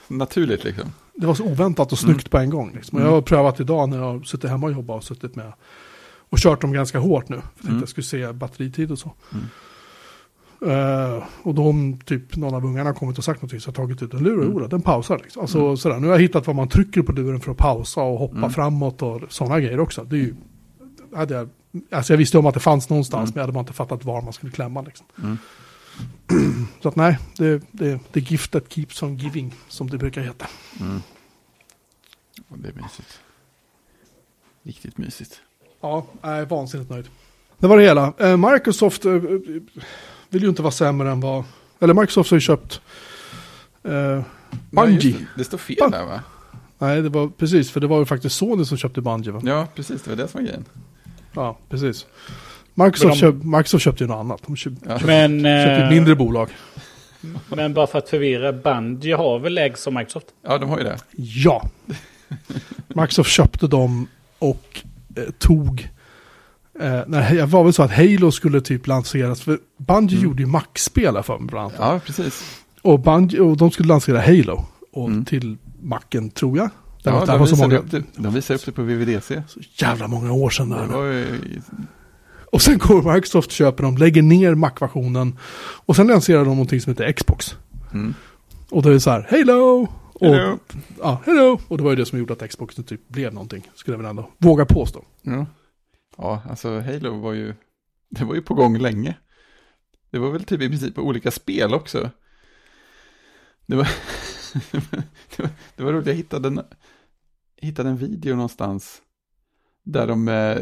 naturligt 0.08 0.64
liksom 0.64 0.92
det 1.16 1.28
var 1.28 1.34
så 1.34 1.44
oväntat 1.44 1.92
och 1.92 2.00
snyggt 2.00 2.28
mm. 2.28 2.30
på 2.30 2.38
en 2.38 2.50
gång. 2.50 2.72
Liksom. 2.74 3.00
Jag 3.00 3.12
har 3.12 3.22
prövat 3.22 3.60
idag 3.60 3.90
när 3.90 3.98
jag 3.98 4.04
har 4.04 4.24
suttit 4.24 4.50
hemma 4.50 4.68
och 4.68 4.74
jobbat 4.74 4.98
och 4.98 5.04
suttit 5.04 5.36
med 5.36 5.54
och 6.30 6.38
kört 6.38 6.62
dem 6.62 6.74
ganska 6.74 7.00
hårt 7.00 7.30
nu. 7.30 7.36
För 7.36 7.64
att 7.64 7.70
mm. 7.70 7.80
jag 7.80 7.90
skulle 7.90 8.06
se 8.06 8.34
batteritid 8.34 8.92
och 8.92 9.00
så. 9.00 9.14
Mm. 9.34 9.46
Uh, 10.62 11.24
och 11.44 11.56
då 11.56 11.68
om 11.68 12.00
typ 12.06 12.36
någon 12.36 12.54
av 12.54 12.66
ungarna 12.66 12.94
kommit 12.94 13.18
och 13.18 13.24
sagt 13.24 13.42
någonting 13.42 13.60
så 13.60 13.68
har 13.68 13.72
jag 13.72 13.76
tagit 13.76 14.02
ut 14.02 14.14
en 14.14 14.24
lur 14.24 14.40
och 14.40 14.58
mm. 14.58 14.70
den 14.70 14.82
pausar. 14.82 15.18
Liksom. 15.24 15.42
Alltså, 15.42 15.60
mm. 15.60 15.78
sådär. 15.78 16.00
Nu 16.00 16.08
har 16.08 16.14
jag 16.14 16.22
hittat 16.22 16.48
vad 16.48 16.56
man 16.56 16.70
trycker 16.70 17.02
på 17.02 17.12
luren 17.12 17.40
för 17.40 17.52
att 17.52 17.58
pausa 17.58 18.02
och 18.02 18.20
hoppa 18.20 18.38
mm. 18.38 18.50
framåt 18.50 19.02
och 19.02 19.22
sådana 19.30 19.60
grejer 19.60 19.80
också. 19.80 20.04
Det 20.04 20.16
är 20.16 20.20
ju, 20.20 20.36
hade 21.16 21.34
jag, 21.34 21.50
alltså 21.92 22.14
jag 22.14 22.18
visste 22.18 22.38
om 22.38 22.46
att 22.46 22.54
det 22.54 22.60
fanns 22.60 22.90
någonstans 22.90 23.30
mm. 23.30 23.32
men 23.34 23.40
jag 23.40 23.44
hade 23.44 23.54
bara 23.54 23.60
inte 23.60 23.74
fattat 23.74 24.06
var 24.06 24.22
man 24.22 24.34
skulle 24.34 24.52
klämma. 24.52 24.82
Liksom. 24.82 25.06
Så 26.82 26.90
att 26.90 26.96
nej, 26.96 27.20
det, 27.38 27.62
det, 27.72 28.00
det 28.12 28.20
gift 28.20 28.52
that 28.52 28.74
keeps 28.74 29.04
on 29.04 29.18
giving, 29.18 29.56
som 29.68 29.90
det 29.90 29.98
brukar 29.98 30.22
heta. 30.22 30.48
Mm. 30.80 31.02
Och 32.48 32.58
det 32.58 32.70
är 32.70 32.74
mysigt. 32.74 33.20
Riktigt 34.64 34.98
mysigt. 34.98 35.42
Ja, 35.82 36.06
jag 36.22 36.38
är 36.38 36.46
vansinnigt 36.46 36.90
nöjd. 36.90 37.10
Det 37.58 37.68
var 37.68 37.78
det 37.78 37.84
hela. 37.84 38.14
Eh, 38.18 38.38
Microsoft 38.38 39.06
eh, 39.06 39.14
vill 40.30 40.44
ju 40.44 40.50
inte 40.50 40.62
vara 40.62 40.72
sämre 40.72 41.12
än 41.12 41.20
vad... 41.20 41.44
Eller 41.80 41.94
Microsoft 41.94 42.32
har 42.32 42.38
ju 42.38 42.42
köpt 42.42 42.82
eh, 43.84 44.22
Bungie. 44.72 45.12
Det, 45.12 45.28
det, 45.38 45.44
står 45.44 45.58
fel 45.58 45.92
där 45.92 46.06
va? 46.06 46.24
Nej, 46.78 47.02
det 47.02 47.10
var 47.10 47.28
precis, 47.28 47.72
för 47.72 47.80
det 47.80 47.88
var 47.88 48.00
ju 48.00 48.06
faktiskt 48.06 48.36
Sony 48.36 48.66
som 48.66 48.78
köpte 48.78 49.02
Bungie 49.02 49.32
va? 49.32 49.42
Ja, 49.44 49.68
precis, 49.76 50.02
det 50.02 50.10
var 50.10 50.18
det 50.18 50.28
som 50.28 50.42
var 50.42 50.48
grejen. 50.48 50.66
Ja, 51.34 51.58
precis. 51.70 52.06
Microsoft, 52.78 53.14
de... 53.14 53.20
köp, 53.20 53.44
Microsoft 53.44 53.84
köpte 53.84 54.04
ju 54.04 54.08
något 54.08 54.20
annat. 54.20 54.42
De 54.46 54.56
köp, 54.56 54.74
ja. 54.88 55.00
men, 55.06 55.32
köpte 55.40 55.84
ett 55.84 55.92
mindre 55.92 56.16
bolag. 56.16 56.50
Men 57.50 57.74
bara 57.74 57.88
för 57.88 57.98
att 57.98 58.10
förvirra, 58.10 58.54
Bungie 58.54 59.16
har 59.16 59.40
väl 59.40 59.58
ägts 59.58 59.84
som 59.84 59.94
Microsoft? 59.94 60.26
Ja, 60.48 60.58
de 60.58 60.70
har 60.70 60.78
ju 60.78 60.84
det. 60.84 60.98
Ja. 61.16 61.70
Microsoft 62.88 63.30
köpte 63.30 63.68
dem 63.68 64.08
och 64.40 64.82
eh, 65.16 65.24
tog... 65.38 65.90
Eh, 66.80 67.02
när, 67.08 67.36
det 67.36 67.46
var 67.46 67.64
väl 67.64 67.74
så 67.74 67.84
att 67.84 67.92
Halo 67.92 68.32
skulle 68.32 68.62
typ 68.62 68.88
lanseras. 68.88 69.42
För 69.42 69.60
Bungie 69.78 70.18
mm. 70.18 70.30
gjorde 70.30 70.42
ju 70.42 70.48
Mac-spel 70.48 71.24
för 71.24 71.38
mig 71.38 71.48
bland 71.48 71.66
annat. 71.66 71.76
Ja, 71.80 72.00
precis. 72.06 72.62
Och, 72.82 73.00
Bungie, 73.00 73.40
och 73.40 73.58
de 73.58 73.72
skulle 73.72 73.88
lansera 73.88 74.22
Halo. 74.22 74.66
Och 74.92 75.08
mm. 75.08 75.26
till 75.26 75.58
Macen 75.82 76.30
tror 76.30 76.58
jag. 76.58 76.70
Det 77.04 77.10
ja, 77.10 77.26
de, 77.26 77.42
visade 77.42 77.78
upp 77.78 77.92
det, 77.92 78.04
de 78.16 78.34
visade 78.34 78.58
upp 78.58 78.66
det 78.66 78.72
på 78.72 78.82
VVDC. 78.82 79.44
Så 79.48 79.60
jävla 79.74 80.08
många 80.08 80.32
år 80.32 80.50
sedan. 80.50 80.70
Där. 80.70 80.82
Det 80.82 80.88
var 80.88 81.04
ju 81.04 81.40
och 82.56 82.62
sen 82.62 82.78
går 82.78 83.14
Microsoft, 83.14 83.52
köper 83.52 83.84
dem, 83.84 83.98
lägger 83.98 84.22
ner 84.22 84.56
Mac-versionen. 84.56 85.40
Och 85.86 85.96
sen 85.96 86.08
lanserar 86.08 86.40
de 86.40 86.48
någonting 86.48 86.82
som 86.82 86.94
heter 86.94 87.12
Xbox. 87.12 87.56
Mm. 87.94 88.14
Och 88.70 88.82
då 88.82 88.90
är 88.90 88.94
det 88.94 89.00
så 89.00 89.10
här, 89.10 89.28
hello! 89.30 89.88
Och, 90.14 90.36
hello. 90.36 90.60
Ja, 91.00 91.22
hello! 91.26 91.60
Och 91.68 91.78
det 91.78 91.84
var 91.84 91.92
ju 91.92 91.96
det 91.96 92.06
som 92.06 92.20
gjorde 92.20 92.34
att 92.34 92.50
Xbox 92.50 92.76
typ 92.76 93.08
blev 93.08 93.34
någonting, 93.34 93.70
skulle 93.76 93.94
jag 93.94 94.02
väl 94.02 94.10
ändå 94.10 94.30
våga 94.38 94.66
påstå. 94.66 95.04
Ja. 95.22 95.46
ja, 96.18 96.42
alltså 96.50 96.80
Halo 96.80 97.20
var 97.20 97.34
ju, 97.34 97.54
det 98.10 98.26
var 98.26 98.36
ju 98.36 98.42
på 98.42 98.54
gång 98.54 98.78
länge. 98.78 99.18
Det 100.12 100.20
var 100.20 100.32
väl 100.32 100.44
typ 100.44 100.62
i 100.62 100.70
princip 100.70 100.98
olika 100.98 101.32
spel 101.32 101.74
också. 101.74 102.10
Det 103.66 103.76
var, 103.76 103.90
det 105.36 105.44
var, 105.44 105.50
det 105.76 105.84
var 105.84 105.94
roligt, 105.94 106.08
jag 106.08 106.16
hittade 106.16 106.48
en, 106.48 106.62
hittade 107.58 107.90
en 107.90 107.98
video 107.98 108.36
någonstans 108.36 109.02
där 109.86 110.08
de, 110.08 110.28
eh, 110.28 110.58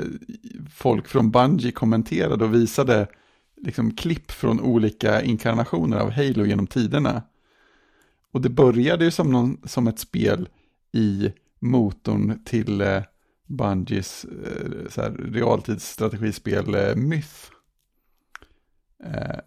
folk 0.74 1.08
från 1.08 1.32
Bungie 1.32 1.72
kommenterade 1.72 2.46
och 2.46 2.54
visade 2.54 3.08
liksom 3.62 3.96
klipp 3.96 4.32
från 4.32 4.60
olika 4.60 5.22
inkarnationer 5.22 5.98
av 5.98 6.12
Halo 6.12 6.46
genom 6.46 6.68
tiderna. 6.68 7.22
Och 8.32 8.42
det 8.42 8.50
började 8.50 9.06
ju 9.06 9.12
som, 9.12 9.32
någon, 9.32 9.58
som 9.64 9.88
ett 9.88 10.00
spel 10.00 10.50
i 10.92 11.34
motorn 11.60 12.44
till 12.46 12.82
eh, 12.82 13.02
Bungies 13.48 14.26
eh, 14.26 14.90
så 14.90 15.02
här, 15.02 15.12
realtidsstrategispel 15.12 16.76
eh, 16.76 16.96
Myth. 16.96 17.52
Eh, 19.04 19.40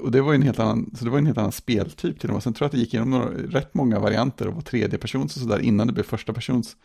och 0.00 0.10
det 0.10 0.20
var 0.20 0.32
ju 0.32 0.36
en 0.36 0.42
helt 0.42 0.58
annan, 0.58 0.90
så 0.94 1.04
det 1.04 1.10
var 1.10 1.18
en 1.18 1.26
helt 1.26 1.38
annan 1.38 1.52
speltyp 1.52 2.20
till 2.20 2.28
och 2.28 2.34
med. 2.34 2.42
Sen 2.42 2.52
tror 2.52 2.64
jag 2.64 2.68
att 2.68 2.72
det 2.72 2.78
gick 2.78 2.94
igenom 2.94 3.10
några, 3.10 3.28
rätt 3.28 3.74
många 3.74 3.98
varianter 3.98 4.48
och 4.48 4.54
var 4.54 4.62
tredje 4.62 4.98
persons 4.98 5.36
och 5.36 5.42
sådär 5.42 5.58
innan 5.58 5.86
det 5.86 5.92
blev 5.92 6.04
första 6.04 6.32
persons. 6.32 6.76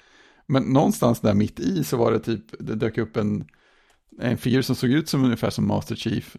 Men 0.46 0.64
någonstans 0.64 1.20
där 1.20 1.34
mitt 1.34 1.60
i 1.60 1.84
så 1.84 1.98
var 1.98 2.12
det 2.12 2.20
typ, 2.20 2.46
det 2.60 2.76
dök 2.76 2.98
upp 2.98 3.18
en, 3.18 3.46
en 4.22 4.38
figur 4.38 4.62
som 4.62 4.76
såg 4.76 4.90
ut 4.90 5.10
som 5.10 5.24
ungefär 5.24 5.50
som 5.50 5.68
Master 5.68 5.96
Chief 5.96 6.36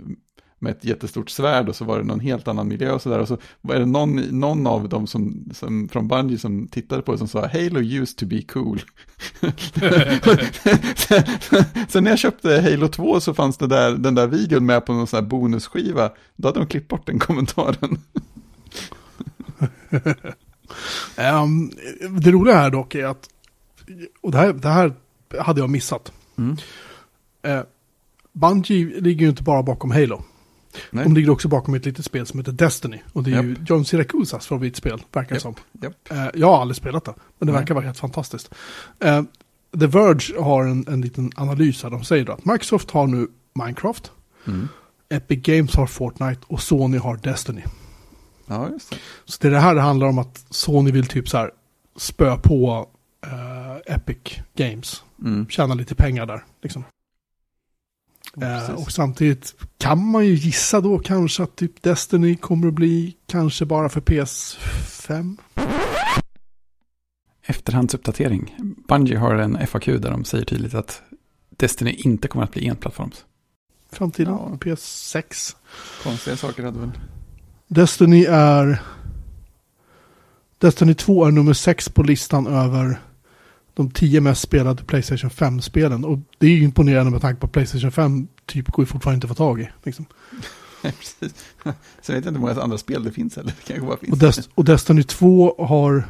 med 0.64 0.70
ett 0.70 0.84
jättestort 0.84 1.30
svärd 1.30 1.68
och 1.68 1.76
så 1.76 1.84
var 1.84 1.98
det 1.98 2.04
någon 2.04 2.20
helt 2.20 2.48
annan 2.48 2.68
miljö 2.68 2.92
och 2.92 3.02
sådär. 3.02 3.18
Och 3.18 3.28
så 3.28 3.38
var 3.60 3.74
det 3.74 3.86
någon, 3.86 4.16
någon 4.16 4.66
av 4.66 4.88
dem 4.88 5.06
som, 5.06 5.50
som, 5.52 5.88
från 5.88 6.08
Bungie 6.08 6.38
som 6.38 6.68
tittade 6.68 7.02
på 7.02 7.12
det 7.12 7.18
som 7.18 7.28
sa 7.28 7.46
Halo 7.46 7.80
used 7.80 8.16
to 8.16 8.26
be 8.26 8.42
cool. 8.42 8.82
Sen 11.88 12.04
när 12.04 12.10
jag 12.10 12.18
köpte 12.18 12.60
Halo 12.60 12.88
2 12.88 13.20
så 13.20 13.34
fanns 13.34 13.58
det 13.58 13.66
där, 13.66 13.92
den 13.92 14.14
där 14.14 14.26
videon 14.26 14.66
med 14.66 14.86
på 14.86 14.92
någon 14.92 15.06
sån 15.06 15.16
här 15.16 15.28
bonusskiva. 15.28 16.10
Då 16.36 16.48
hade 16.48 16.60
de 16.60 16.66
klippt 16.66 16.88
bort 16.88 17.06
den 17.06 17.18
kommentaren. 17.18 17.98
um, 21.16 21.70
det 22.20 22.30
roliga 22.30 22.56
här 22.56 22.70
dock 22.70 22.94
är 22.94 23.06
att, 23.06 23.28
och 24.20 24.30
det 24.32 24.38
här, 24.38 24.52
det 24.52 24.68
här 24.68 24.92
hade 25.40 25.60
jag 25.60 25.70
missat. 25.70 26.12
Mm. 26.38 26.56
Uh, 27.46 27.62
Bungie 28.32 29.00
ligger 29.00 29.22
ju 29.22 29.28
inte 29.28 29.42
bara 29.42 29.62
bakom 29.62 29.90
Halo. 29.90 30.22
Nej. 30.90 31.04
De 31.04 31.14
ligger 31.14 31.30
också 31.30 31.48
bakom 31.48 31.74
ett 31.74 31.84
litet 31.84 32.04
spel 32.04 32.26
som 32.26 32.38
heter 32.40 32.52
Destiny. 32.52 32.98
Och 33.12 33.22
det 33.22 33.32
är 33.32 33.42
ju 33.42 33.56
John 33.66 33.84
Syracusas 33.84 34.46
favoritspel, 34.46 35.02
verkar 35.12 35.34
det 35.34 35.40
som. 35.40 35.54
Japp. 35.82 36.10
Eh, 36.10 36.26
jag 36.34 36.46
har 36.46 36.60
aldrig 36.60 36.76
spelat 36.76 37.04
det, 37.04 37.14
men 37.38 37.46
det 37.46 37.52
Nej. 37.52 37.60
verkar 37.60 37.74
vara 37.74 37.84
helt 37.84 37.98
fantastiskt. 37.98 38.54
Eh, 39.00 39.22
The 39.80 39.86
Verge 39.86 40.40
har 40.40 40.64
en, 40.64 40.84
en 40.88 41.00
liten 41.00 41.32
analys 41.34 41.82
här. 41.82 41.90
De 41.90 42.04
säger 42.04 42.30
att 42.30 42.44
Microsoft 42.44 42.90
har 42.90 43.06
nu 43.06 43.28
Minecraft, 43.54 44.12
Mm. 44.46 44.68
Epic 45.08 45.42
Games 45.42 45.74
har 45.76 45.86
Fortnite 45.86 46.40
och 46.46 46.60
Sony 46.62 46.98
har 46.98 47.16
Destiny. 47.16 47.62
Ja, 48.46 48.68
just 48.70 48.90
det. 48.90 48.96
Så 49.24 49.38
det 49.40 49.48
är 49.48 49.52
det 49.52 49.58
här 49.58 49.74
det 49.74 49.80
handlar 49.80 50.06
om 50.06 50.18
att 50.18 50.44
Sony 50.50 50.90
vill 50.90 51.06
typ 51.06 51.28
så 51.28 51.36
här 51.36 51.50
spö 51.96 52.36
på 52.36 52.88
eh, 53.32 53.94
Epic 53.94 54.18
Games. 54.56 55.02
Mm. 55.24 55.46
Tjäna 55.48 55.74
lite 55.74 55.94
pengar 55.94 56.26
där. 56.26 56.44
Liksom. 56.62 56.84
Precis. 58.34 58.74
och 58.74 58.92
samtidigt 58.92 59.54
kan 59.78 60.06
man 60.10 60.26
ju 60.26 60.34
gissa 60.34 60.80
då 60.80 60.98
kanske 60.98 61.42
att 61.42 61.56
typ 61.56 61.82
Destiny 61.82 62.36
kommer 62.36 62.68
att 62.68 62.74
bli 62.74 63.16
kanske 63.26 63.64
bara 63.64 63.88
för 63.88 64.00
PS5. 64.00 65.36
Efterhandsuppdatering. 67.46 68.56
Bungie 68.88 69.18
har 69.18 69.34
en 69.34 69.66
FAQ 69.66 69.86
där 69.86 70.10
de 70.10 70.24
säger 70.24 70.44
tydligt 70.44 70.74
att 70.74 71.02
Destiny 71.50 71.90
inte 71.90 72.28
kommer 72.28 72.44
att 72.44 72.52
bli 72.52 72.66
enplattforms. 72.68 73.24
Framtiden, 73.92 74.34
Ja. 74.34 74.58
PS6. 74.60 75.56
Konstiga 76.02 76.36
saker 76.36 76.64
hade 76.64 76.78
väl. 76.78 76.90
Destiny 77.68 78.24
är... 78.28 78.82
Destiny 80.58 80.94
2 80.94 81.24
är 81.24 81.30
nummer 81.30 81.52
6 81.52 81.88
på 81.88 82.02
listan 82.02 82.46
över 82.46 83.00
de 83.74 83.90
10 83.90 84.20
mest 84.20 84.42
spelade 84.42 84.84
Playstation 84.84 85.30
5-spelen. 85.30 86.04
Och 86.04 86.18
det 86.38 86.46
är 86.46 86.50
ju 86.50 86.62
imponerande 86.64 87.10
med 87.12 87.20
tanke 87.20 87.40
på 87.40 87.46
att 87.46 87.52
Playstation 87.52 87.92
5 87.92 88.28
typ 88.46 88.66
går 88.68 88.82
ju 88.82 88.86
fortfarande 88.86 89.14
inte 89.16 89.24
att 89.24 89.38
få 89.38 89.44
tag 89.44 89.60
i. 89.60 89.68
Liksom. 89.82 90.06
Precis. 90.82 91.20
Sen 91.62 91.72
vet 91.72 92.08
jag 92.08 92.16
inte 92.16 92.30
hur 92.30 92.38
många 92.38 92.62
andra 92.62 92.78
spel 92.78 93.04
det 93.04 93.12
finns 93.12 93.36
heller. 93.36 93.54
Det 93.58 93.72
kanske 93.72 93.86
bara 93.86 93.96
finns. 93.96 94.12
Och, 94.12 94.18
Dest- 94.18 94.50
och 94.54 94.64
Destiny 94.64 95.02
2 95.02 95.54
har 95.64 96.08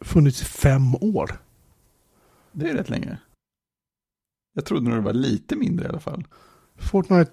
funnits 0.00 0.42
i 0.42 0.44
fem 0.44 0.94
år. 0.94 1.38
Det 2.52 2.70
är 2.70 2.74
rätt 2.74 2.90
länge. 2.90 3.18
Jag 4.54 4.64
trodde 4.64 4.88
nog 4.88 4.98
det 4.98 5.02
var 5.04 5.12
lite 5.12 5.56
mindre 5.56 5.86
i 5.86 5.88
alla 5.88 6.00
fall. 6.00 6.24
Fortnite 6.76 7.32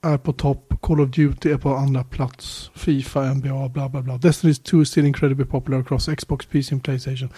är 0.00 0.18
på 0.18 0.32
topp, 0.32 0.67
Call 0.80 1.00
of 1.00 1.10
Duty 1.10 1.50
är 1.50 1.58
på 1.58 1.76
andra 1.76 2.04
plats, 2.04 2.70
Fifa, 2.74 3.34
NBA, 3.34 3.68
bla 3.68 3.88
bla 3.88 4.02
bla. 4.02 4.18
Destiny 4.18 4.54
2 4.54 4.82
is 4.82 4.88
still 4.88 5.06
incredibly 5.06 5.46
popular 5.46 5.80
across 5.80 6.08
Xbox, 6.08 6.46
PC 6.46 6.74
and 6.74 6.84
Playstation. 6.84 7.28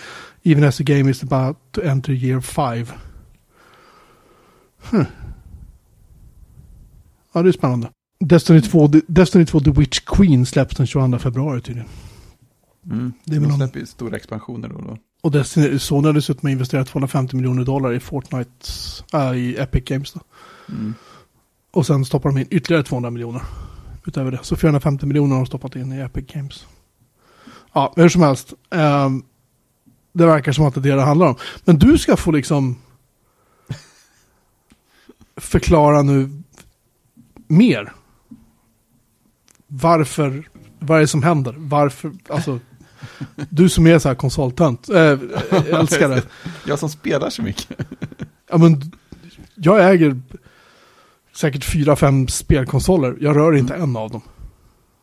Even 0.43 0.65
as 0.65 0.77
the 0.77 0.85
game 0.85 1.11
is 1.11 1.23
about 1.23 1.57
to 1.73 1.83
enter 1.83 2.13
year 2.13 2.41
5. 2.41 2.87
Huh. 4.91 5.05
Ja, 7.33 7.43
det 7.43 7.49
är 7.49 7.53
spännande. 7.53 7.91
Destiny 8.25 8.61
2, 8.61 8.89
Destiny 9.07 9.47
2 9.47 9.61
The 9.61 9.71
Witch 9.71 10.01
Queen 10.01 10.47
släpps 10.47 10.77
den 10.77 10.87
22 10.87 11.19
februari 11.19 11.61
tydligen. 11.61 11.89
Mm. 12.87 13.13
Det 13.25 13.37
är 13.37 13.41
De 13.41 13.53
släpper 13.53 13.81
ju 13.81 13.87
stora 13.87 14.17
expansioner 14.17 14.69
då 14.69 14.75
och 14.75 14.85
då. 14.85 14.99
Och 15.23 15.31
Destiny, 15.31 15.79
Sony 15.79 16.07
har 16.07 16.13
dessutom 16.13 16.49
investerat 16.49 16.87
250 16.87 17.37
miljoner 17.37 17.65
dollar 17.65 17.93
i 17.93 18.01
Fortnite, 18.01 18.51
äh, 19.13 19.35
i 19.35 19.57
Epic 19.59 19.85
Games 19.85 20.13
då. 20.13 20.21
Mm. 20.69 20.95
Och 21.71 21.87
sen 21.87 22.05
stoppar 22.05 22.31
de 22.31 22.39
in 22.39 22.47
ytterligare 22.51 22.83
200 22.83 23.11
miljoner. 23.11 23.43
Utöver 24.07 24.31
det. 24.31 24.39
Så 24.43 24.57
450 24.57 25.07
miljoner 25.07 25.35
har 25.35 25.43
de 25.43 25.47
stoppat 25.47 25.77
in 25.77 25.93
i 25.93 26.01
Epic 26.01 26.27
Games. 26.33 26.67
Ja, 27.73 27.93
hur 27.97 28.09
som 28.09 28.23
helst. 28.23 28.53
ehm, 28.71 29.23
det 30.13 30.27
verkar 30.27 30.53
som 30.53 30.65
att 30.67 30.75
det 30.75 30.81
är 30.81 30.83
det 30.83 30.95
det 30.95 31.03
handlar 31.03 31.27
om. 31.27 31.37
Men 31.65 31.79
du 31.79 31.99
ska 31.99 32.17
få 32.17 32.31
liksom 32.31 32.77
förklara 35.37 36.03
nu 36.03 36.43
mer. 37.49 37.93
Varför, 39.67 40.49
vad 40.79 40.97
är 40.97 41.01
det 41.01 41.09
som 41.09 41.23
händer? 41.23 41.55
Varför, 41.57 42.13
alltså, 42.29 42.61
du 43.51 43.69
som 43.69 43.87
är 43.87 43.99
så 43.99 44.09
här 44.09 44.15
konsoltönt, 44.15 44.89
äh, 44.91 45.19
älskar 45.67 46.09
det. 46.09 46.23
Jag 46.67 46.79
som 46.79 46.89
spelar 46.89 47.31
så 47.31 47.43
mycket. 47.43 47.79
Ja, 48.51 48.59
men 48.59 48.93
jag 49.55 49.91
äger 49.91 50.21
säkert 51.41 51.65
fyra, 51.65 51.97
fem 51.97 52.29
spelkonsoler. 52.29 53.17
Jag 53.21 53.37
rör 53.37 53.57
inte 53.57 53.75
en 53.75 53.97
av 53.97 54.11
dem. 54.11 54.23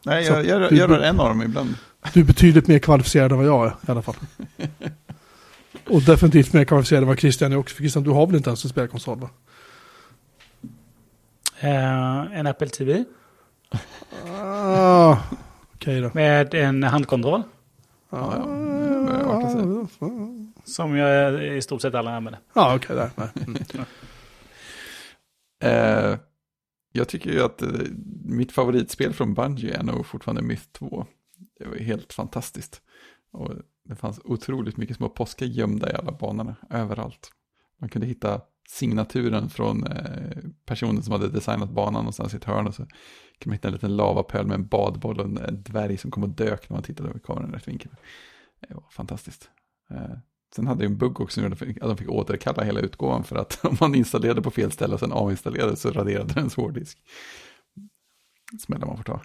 Nej, 0.06 0.26
jag, 0.26 0.46
jag, 0.46 0.62
du- 0.72 0.78
jag 0.78 0.90
rör 0.92 1.00
en 1.00 1.20
av 1.20 1.28
dem 1.30 1.42
ibland. 1.42 1.76
Du 2.14 2.20
är 2.20 2.24
betydligt 2.24 2.68
mer 2.68 2.80
kvalificerad 2.80 3.32
än 3.32 3.38
vad 3.38 3.48
jag 3.48 3.66
är 3.66 3.70
i 3.88 3.92
alla 3.92 4.02
fall. 4.02 4.16
Och 5.90 6.02
definitivt 6.02 6.54
mer 6.54 6.66
kvalificerad 6.66 7.02
än 7.04 7.08
vad 7.08 7.20
Christian 7.20 7.52
är 7.52 7.58
också. 7.58 7.76
För 7.76 7.82
Christian, 7.82 8.04
du 8.04 8.10
har 8.10 8.28
väl 8.28 8.36
inte 8.36 8.50
ens 8.50 8.64
en 8.64 8.70
spelkonsol 8.70 9.20
va? 9.20 9.30
Eh, 11.60 12.40
en 12.40 12.48
Apple 12.48 12.68
TV 12.70 13.04
Ah, 14.44 15.18
Okej 15.76 16.02
då. 16.02 16.12
med 16.14 16.54
en 16.54 16.84
handkontroll. 16.84 17.44
Ja, 18.10 18.34
ja. 19.24 19.52
Sig. 19.52 19.88
Som 20.74 20.96
jag 20.96 21.44
i 21.58 21.62
stort 21.62 21.82
sett 21.82 21.96
alla 21.96 22.16
använder. 22.16 22.42
Ja, 22.54 22.76
okej. 22.76 22.96
där. 22.96 23.10
Nej. 23.16 23.28
Mm. 23.48 23.58
Eh, 25.64 26.18
jag 26.92 27.10
tycker 27.10 27.32
ju 27.32 27.42
att 27.42 27.62
eh, 27.62 27.70
mitt 28.26 28.52
favoritspel 28.52 29.14
från 29.14 29.34
Bungie 29.34 29.78
är 29.78 29.84
nog 29.84 30.06
fortfarande 30.06 30.42
Myth 30.42 30.68
2. 30.72 31.06
Det 31.60 31.68
var 31.68 31.76
helt 31.76 32.14
fantastiskt. 32.14 32.82
Och 33.32 33.54
det 33.84 33.96
fanns 33.96 34.20
otroligt 34.24 34.78
mycket 34.78 34.98
små 34.98 35.10
påskar 35.10 35.46
gömda 35.46 35.92
i 35.92 35.94
alla 35.94 36.12
banorna, 36.12 36.56
överallt. 36.70 37.32
Man 37.80 37.90
kunde 37.90 38.08
hitta 38.08 38.42
signaturen 38.70 39.50
från 39.50 39.88
eh, 39.88 40.38
personen 40.66 41.04
som 41.04 41.12
hade 41.12 41.30
designat 41.30 41.70
banan 41.70 41.94
någonstans 41.94 42.34
i 42.34 42.38
ett 42.38 42.44
hörn 42.44 42.68
och 42.68 42.76
så 42.76 42.86
kan 43.38 43.50
man 43.50 43.54
hitta 43.54 43.68
en 43.68 43.74
liten 43.74 43.96
lavapöl 43.96 44.48
med 44.48 44.56
en 44.56 44.68
badboll 44.68 45.20
och 45.20 45.26
en, 45.26 45.38
en 45.38 45.64
dvärg 45.64 45.98
som 45.98 46.12
kom 46.12 46.24
och 46.24 46.30
dök 46.30 46.70
när 46.70 46.76
man 46.76 46.84
tittade 46.84 47.10
över 47.10 47.20
kameran 47.20 47.50
i 47.50 47.56
rätt 47.56 47.68
vinkel. 47.68 47.92
Det 48.68 48.74
var 48.74 48.84
fantastiskt. 48.90 49.50
Eh, 49.90 50.18
Eh, 50.52 50.56
sen 50.56 50.68
hade 50.68 50.84
jag 50.84 50.92
en 50.92 50.98
bugg 50.98 51.22
också 51.22 51.34
som 51.34 51.44
gjorde 51.44 51.56
att 51.82 51.90
de 51.90 51.98
fick 51.98 52.10
återkalla 52.10 52.64
hela 52.64 52.80
utgåvan 52.80 53.24
för 53.24 53.36
att 53.36 53.60
om 53.66 53.78
man 53.82 53.96
installerade 53.96 54.42
på 54.42 54.52
fel 54.52 54.72
ställe 54.72 54.94
och 54.94 55.00
sen 55.00 55.12
avinstallerade 55.12 55.76
så 55.76 55.92
raderade 55.92 56.34
den 56.34 56.50
hårddisk. 56.56 56.98
Smällar 58.60 58.88
man 58.88 58.98
får 58.98 59.04
ta. 59.04 59.22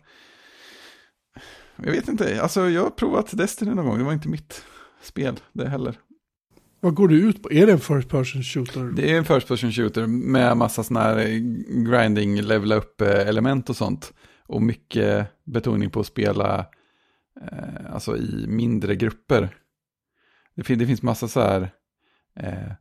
Jag 1.76 1.92
vet 1.92 2.08
inte, 2.08 2.42
alltså 2.42 2.68
jag 2.68 2.82
har 2.82 2.90
provat 2.90 3.36
Destiny 3.36 3.74
någon 3.74 3.86
gång, 3.86 3.98
det 3.98 4.04
var 4.04 4.12
inte 4.12 4.28
mitt 4.28 4.64
spel 5.02 5.40
det 5.52 5.68
heller. 5.68 5.98
Vad 6.80 6.94
går 6.94 7.08
det 7.08 7.14
ut 7.14 7.42
på? 7.42 7.52
Är 7.52 7.66
det 7.66 7.72
en 7.72 7.80
first 7.80 8.08
person 8.08 8.42
shooter? 8.42 8.92
Det 8.96 9.12
är 9.12 9.18
en 9.18 9.24
first 9.24 9.48
person 9.48 9.72
shooter 9.72 10.06
med 10.06 10.56
massa 10.56 10.82
sådana 10.82 11.06
här 11.06 11.26
grinding, 11.84 12.40
levela 12.40 12.74
upp 12.74 13.00
eh, 13.00 13.28
element 13.28 13.70
och 13.70 13.76
sånt. 13.76 14.12
Och 14.46 14.62
mycket 14.62 15.28
betoning 15.44 15.90
på 15.90 16.00
att 16.00 16.06
spela 16.06 16.66
eh, 17.40 17.94
alltså 17.94 18.16
i 18.16 18.46
mindre 18.48 18.96
grupper. 18.96 19.56
Det, 20.54 20.62
fin 20.64 20.78
det 20.78 20.86
finns 20.86 21.02
massa 21.02 21.28
så 21.28 21.40
här 21.40 21.70
eh, 22.36 22.72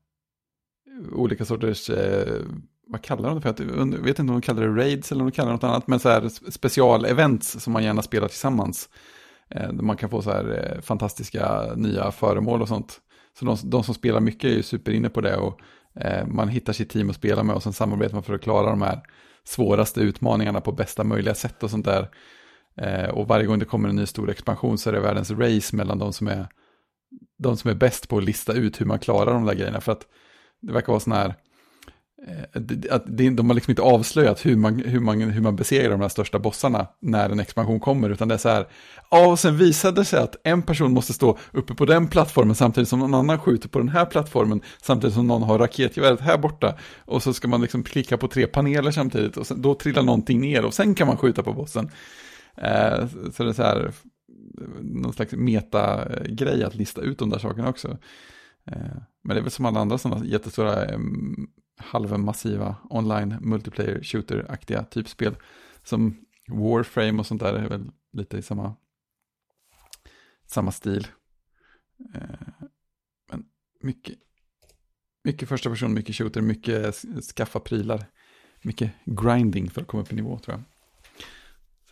olika 1.11 1.45
sorters, 1.45 1.89
eh, 1.89 2.41
vad 2.88 3.01
kallar 3.01 3.30
de 3.30 3.36
det 3.36 3.41
för? 3.41 3.49
Att- 3.49 3.59
Jag 3.59 3.86
vet 4.03 4.19
inte 4.19 4.22
om 4.22 4.28
de 4.28 4.41
kallar 4.41 4.61
det 4.67 4.82
raids 4.84 5.11
eller 5.11 5.22
om 5.24 5.30
de 5.30 5.36
kallar 5.36 5.49
det 5.49 5.53
något 5.55 5.63
annat. 5.63 5.88
Men 5.88 5.99
så 5.99 6.09
här 6.09 6.30
specialevents 6.51 7.59
som 7.63 7.74
man 7.74 7.84
gärna 7.84 8.01
spelar 8.01 8.28
tillsammans. 8.28 8.89
Eh, 9.49 9.72
där 9.74 9.84
man 9.84 9.97
kan 9.97 10.09
få 10.09 10.22
så 10.22 10.32
här 10.32 10.74
eh, 10.76 10.82
fantastiska 10.82 11.61
nya 11.76 12.11
föremål 12.11 12.61
och 12.61 12.67
sånt. 12.67 12.99
Så 13.39 13.45
de, 13.45 13.57
de 13.63 13.84
som 13.84 13.93
spelar 13.95 14.19
mycket 14.19 14.43
är 14.51 14.55
ju 14.55 14.63
superinne 14.63 15.09
på 15.09 15.22
det 15.22 15.36
och 15.38 15.59
eh, 15.95 16.28
man 16.28 16.47
hittar 16.49 16.74
sitt 16.74 16.89
team 16.89 17.09
att 17.09 17.15
spela 17.15 17.43
med 17.43 17.55
och 17.55 17.63
sen 17.63 17.74
samarbetar 17.74 18.13
man 18.13 18.24
för 18.24 18.34
att 18.34 18.41
klara 18.41 18.69
de 18.69 18.82
här 18.82 19.01
svåraste 19.43 20.01
utmaningarna 20.01 20.61
på 20.61 20.72
bästa 20.72 21.03
möjliga 21.03 21.34
sätt 21.36 21.63
och 21.63 21.69
sånt 21.69 21.86
där. 21.86 22.09
Eh, 22.78 23.09
och 23.09 23.28
varje 23.28 23.45
gång 23.45 23.59
det 23.59 23.65
kommer 23.65 23.89
en 23.89 23.95
ny 23.95 24.05
stor 24.05 24.30
expansion 24.30 24.78
så 24.78 24.89
är 24.89 24.93
det 24.93 24.99
världens 24.99 25.32
race 25.32 25.76
mellan 25.76 25.99
de 25.99 26.13
som 26.13 26.28
är 26.28 26.47
de 27.42 27.58
som 27.58 27.70
är 27.70 27.76
bäst 27.76 28.10
på 28.10 28.18
att 28.18 28.24
lista 28.24 28.54
ut 28.54 28.82
hur 28.82 28.86
man 28.86 29.00
klarar 29.00 29.34
de 29.34 29.46
där 29.46 29.54
grejerna. 29.54 29.82
För 29.82 29.92
att 29.92 30.06
det 30.62 30.74
verkar 30.74 30.88
vara 30.88 31.00
sån 31.00 31.14
här, 31.14 31.36
eh, 32.28 32.96
att 32.96 33.04
de 33.18 33.50
har 33.50 33.54
liksom 33.54 33.72
inte 33.72 33.82
avslöjat 33.82 34.46
hur 34.46 34.56
man, 34.56 34.80
hur, 34.80 35.00
man, 35.00 35.22
hur 35.22 35.42
man 35.42 35.56
besegrar 35.56 35.92
de 35.92 36.02
här 36.02 36.10
största 36.10 36.39
bossarna 36.39 36.88
när 37.00 37.30
en 37.30 37.39
expansion 37.39 37.80
kommer, 37.80 38.10
utan 38.10 38.28
det 38.28 38.34
är 38.34 38.38
så 38.38 38.50
här, 38.50 38.68
ja, 39.12 39.28
och 39.28 39.39
sen 39.39 39.58
visade 39.58 40.02
det 40.02 40.06
sig 40.06 40.20
att 40.20 40.36
en 40.44 40.62
person 40.62 40.94
måste 40.94 41.14
stå 41.14 41.38
uppe 41.52 41.74
på 41.74 41.86
den 41.86 42.08
plattformen 42.08 42.56
samtidigt 42.56 42.89
som 42.89 43.00
någon 43.00 43.14
annan 43.14 43.39
skjuter 43.39 43.70
på 43.70 43.80
den 43.80 43.89
här 43.89 44.06
plattformen, 44.06 44.62
samtidigt 44.82 45.14
som 45.14 45.28
någon 45.28 45.44
har 45.44 45.60
raketgeväret 45.60 46.22
här 46.22 46.38
borta, 46.38 46.78
och 47.06 47.24
så 47.24 47.34
ska 47.34 47.48
man 47.48 47.62
liksom 47.62 47.84
klicka 47.84 48.18
på 48.18 48.28
tre 48.28 48.48
paneler 48.48 48.92
samtidigt, 48.92 49.38
och 49.38 49.48
sen, 49.48 49.62
då 49.62 49.76
trillar 49.76 50.04
någonting 50.04 50.42
ner, 50.42 50.66
och 50.66 50.74
sen 50.74 50.96
kan 50.96 51.08
man 51.08 51.18
skjuta 51.18 51.44
på 51.44 51.54
bossen. 51.54 51.89
Eh, 52.58 53.08
så 53.34 53.44
det 53.44 53.50
är 53.50 53.54
så 53.54 53.64
här, 53.64 53.92
någon 54.82 55.14
slags 55.14 55.34
meta-grej 55.34 56.64
att 56.64 56.76
lista 56.76 57.02
ut 57.02 57.20
de 57.20 57.30
där 57.30 57.39
sakerna 57.39 57.70
också. 57.70 57.97
Eh, 58.66 58.97
men 59.22 59.36
det 59.36 59.39
är 59.39 59.41
väl 59.41 59.52
som 59.52 59.66
alla 59.66 59.80
andra 59.80 59.97
sådana 59.97 60.26
jättestora 60.26 60.88
halvmassiva 61.78 62.76
online 62.89 63.38
multiplayer 63.41 64.04
shooter-aktiga 64.04 64.84
typspel. 64.84 65.36
Som 65.84 66.26
Warframe 66.47 67.20
och 67.20 67.26
sånt 67.26 67.41
där 67.41 67.54
är 67.54 67.70
väl 67.70 67.91
lite 68.14 68.38
i 68.38 68.41
samma, 68.41 68.76
samma 70.45 70.72
stil. 70.72 71.08
Eh, 72.16 72.66
men 73.32 73.45
mycket, 73.82 74.18
mycket 75.24 75.49
första 75.49 75.70
person, 75.70 75.93
mycket 75.93 76.16
shooter, 76.16 76.41
mycket 76.41 76.95
skaffa 77.36 77.60
prylar. 77.60 78.06
Mycket 78.64 78.91
grinding 79.06 79.70
för 79.70 79.82
att 79.82 79.88
komma 79.88 80.04
upp 80.04 80.12
i 80.12 80.16
nivå 80.16 80.39
tror 80.39 80.58
jag. 80.58 80.70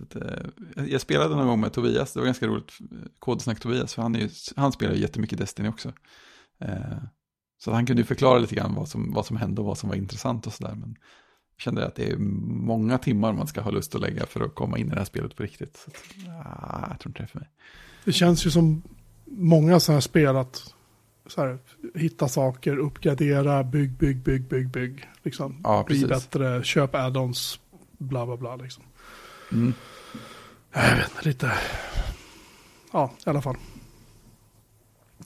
Att, 0.02 0.16
eh, 0.16 0.86
jag- 0.88 1.02
spelade 1.02 1.36
någon 1.36 1.48
gång 1.48 1.60
med 1.60 1.74
Tobias, 1.74 2.14
det 2.14 2.20
var 2.20 2.26
ganska 2.26 2.48
roligt, 2.48 2.72
eh, 2.92 2.98
kodsnack 3.20 3.60
Tobias, 3.60 3.94
för 3.94 4.02
han, 4.02 4.16
är 4.16 4.20
ju, 4.20 4.30
han 4.56 4.72
spelar 4.72 4.94
ju 4.94 5.02
jättemycket 5.02 5.40
Destiny 5.40 5.70
också. 5.70 5.94
Eh, 6.62 6.98
så 7.58 7.72
han 7.72 7.86
kunde 7.86 8.02
ju 8.02 8.06
förklara 8.06 8.40
lite 8.40 8.56
grann 8.56 8.76
vad 8.76 8.88
som, 8.90 9.14
vad 9.14 9.26
som 9.26 9.38
hände 9.38 9.62
och 9.62 9.68
vad 9.68 9.78
som 9.78 9.90
var 9.90 9.96
intressant 9.96 10.48
och 10.48 10.54
sådär. 10.54 10.76
Men 10.76 10.96
jag 11.56 11.62
kände 11.62 11.86
att 11.88 11.96
det 11.96 12.10
är 12.12 12.18
många 12.18 12.98
timmar 12.98 13.34
man 13.34 13.48
ska 13.48 13.62
ha 13.62 13.72
lust 13.72 13.96
att 13.96 14.02
lägga 14.02 14.26
för 14.26 14.42
att 14.42 14.56
komma 14.56 14.78
in 14.78 14.88
i 14.88 14.90
det 14.90 14.98
här 14.98 15.06
spelet 15.06 15.36
på 15.36 15.44
riktigt. 15.44 15.78
Så 15.78 15.90
att, 15.92 16.28
ah, 16.46 16.88
jag 16.90 17.00
tror 17.00 17.10
inte 17.10 17.20
det 17.20 17.24
är 17.26 17.28
för 17.28 17.40
mig. 17.40 17.50
Det 18.06 18.12
känns 18.12 18.46
ju 18.46 18.52
som 18.52 18.82
många 19.26 19.80
sådana 19.80 19.96
här 19.96 20.02
spel 20.02 20.36
att 20.36 20.74
så 21.28 21.42
här, 21.42 21.58
hitta 21.96 22.28
saker, 22.28 22.78
uppgradera, 22.78 23.64
bygg, 23.64 23.92
bygg, 23.92 24.18
bygg, 24.24 24.48
bygg, 24.48 24.70
bygg. 24.70 25.08
Liksom. 25.24 25.60
Ja, 25.64 25.84
Bli 25.88 26.06
bättre, 26.06 26.64
köp 26.64 26.96
add-ons, 26.96 27.60
bla 27.98 28.26
bla 28.26 28.38
bla. 28.38 28.56
Liksom. 28.56 28.84
Mm. 29.52 29.74
Jag 30.74 30.96
vet 30.96 31.10
inte, 31.10 31.28
lite. 31.30 31.52
Ja, 32.92 33.12
i 33.26 33.30
alla 33.30 33.42
fall. 33.42 33.58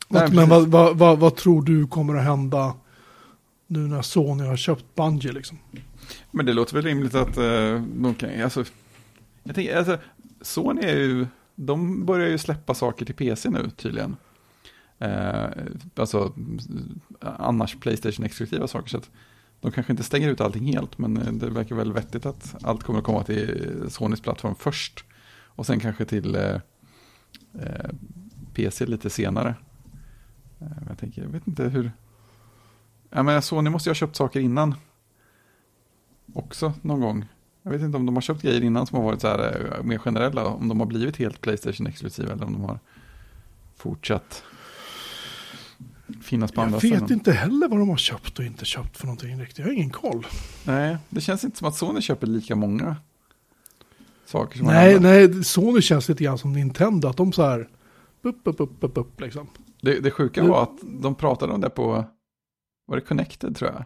Nej, 0.07 0.31
men 0.31 0.49
vad, 0.49 0.67
vad, 0.67 0.97
vad, 0.97 1.19
vad 1.19 1.35
tror 1.35 1.61
du 1.61 1.87
kommer 1.87 2.15
att 2.15 2.23
hända 2.23 2.75
nu 3.67 3.79
när 3.79 4.01
Sony 4.01 4.43
har 4.43 4.57
köpt 4.57 4.85
Bungie 4.95 5.31
liksom? 5.31 5.57
Men 6.31 6.45
det 6.45 6.53
låter 6.53 6.75
väl 6.75 6.83
rimligt 6.83 7.15
att 7.15 7.37
eh, 7.37 7.81
de 7.95 8.15
kan, 8.19 8.41
alltså, 8.43 8.63
jag 9.43 9.55
tänker, 9.55 9.77
alltså, 9.77 9.97
Sony 10.41 10.81
är 10.81 10.95
ju, 10.95 11.27
de 11.55 12.05
börjar 12.05 12.29
ju 12.29 12.37
släppa 12.37 12.73
saker 12.73 13.05
till 13.05 13.15
PC 13.15 13.49
nu 13.49 13.69
tydligen. 13.69 14.15
Eh, 14.99 15.45
alltså, 15.95 16.33
annars 17.19 17.75
Playstation-exklusiva 17.75 18.67
saker, 18.67 18.89
så 18.89 18.97
att 18.97 19.09
de 19.63 19.71
kanske 19.71 19.93
inte 19.93 20.03
stänger 20.03 20.29
ut 20.29 20.41
allting 20.41 20.65
helt, 20.65 20.97
men 20.97 21.17
eh, 21.17 21.33
det 21.33 21.49
verkar 21.49 21.75
väl 21.75 21.93
vettigt 21.93 22.25
att 22.25 22.55
allt 22.61 22.83
kommer 22.83 22.99
att 22.99 23.05
komma 23.05 23.23
till 23.23 23.85
Sonys 23.89 24.21
plattform 24.21 24.55
först. 24.55 25.05
Och 25.45 25.65
sen 25.65 25.79
kanske 25.79 26.05
till 26.05 26.35
eh, 26.35 26.55
eh 27.59 27.89
PC 28.53 28.85
lite 28.85 29.09
senare. 29.09 29.55
Eh, 30.59 30.67
jag 30.87 30.97
tänker, 30.97 31.21
jag 31.21 31.29
vet 31.29 31.47
inte 31.47 31.63
hur, 31.63 31.91
ja 33.09 33.23
men 33.23 33.41
Sony 33.41 33.69
måste 33.69 33.89
ju 33.89 33.91
ha 33.91 33.95
köpt 33.95 34.15
saker 34.15 34.39
innan 34.39 34.75
också 36.33 36.73
någon 36.81 37.01
gång. 37.01 37.25
Jag 37.61 37.71
vet 37.71 37.81
inte 37.81 37.97
om 37.97 38.05
de 38.05 38.15
har 38.15 38.21
köpt 38.21 38.41
grejer 38.41 38.63
innan 38.63 38.87
som 38.87 38.97
har 38.97 39.05
varit 39.05 39.21
så 39.21 39.27
här 39.27 39.79
mer 39.83 39.97
generella, 39.97 40.45
om 40.45 40.67
de 40.67 40.79
har 40.79 40.87
blivit 40.87 41.17
helt 41.17 41.41
Playstation-exklusiva 41.41 42.31
eller 42.31 42.45
om 42.45 42.53
de 42.53 42.61
har 42.61 42.79
fortsatt 43.75 44.43
finnas 46.21 46.51
på 46.51 46.61
Jag 46.61 46.65
andra 46.65 46.79
vet 46.79 46.89
ställen. 46.91 47.11
inte 47.13 47.31
heller 47.31 47.67
vad 47.67 47.79
de 47.79 47.89
har 47.89 47.97
köpt 47.97 48.39
och 48.39 48.45
inte 48.45 48.65
köpt 48.65 48.97
för 48.97 49.05
någonting 49.05 49.41
riktigt. 49.41 49.57
Jag 49.59 49.65
har 49.65 49.71
ingen 49.73 49.89
koll. 49.89 50.27
Nej, 50.63 50.97
det 51.09 51.21
känns 51.21 51.43
inte 51.43 51.57
som 51.57 51.67
att 51.67 51.75
Sony 51.75 52.01
köper 52.01 52.27
lika 52.27 52.55
många 52.55 52.95
saker 54.25 54.57
som 54.57 54.67
Nej, 54.67 54.99
nej, 54.99 55.43
Sony 55.43 55.81
känns 55.81 56.09
lite 56.09 56.23
grann 56.23 56.37
som 56.37 56.53
Nintendo. 56.53 57.07
Att 57.07 57.17
de 57.17 57.33
så 57.33 57.43
här, 57.43 57.69
upp, 58.21 58.41
upp, 58.43 58.59
upp, 58.59 58.77
upp, 58.83 58.97
upp 58.97 59.21
liksom. 59.21 59.47
Det, 59.81 59.99
det 59.99 60.11
sjuka 60.11 60.41
Du- 60.41 60.47
var 60.47 60.63
att 60.63 60.77
de 61.01 61.15
pratade 61.15 61.53
om 61.53 61.61
det 61.61 61.69
på, 61.69 62.05
var 62.87 62.95
det 62.95 63.01
Connected 63.01 63.55
tror 63.55 63.71
jag? 63.71 63.85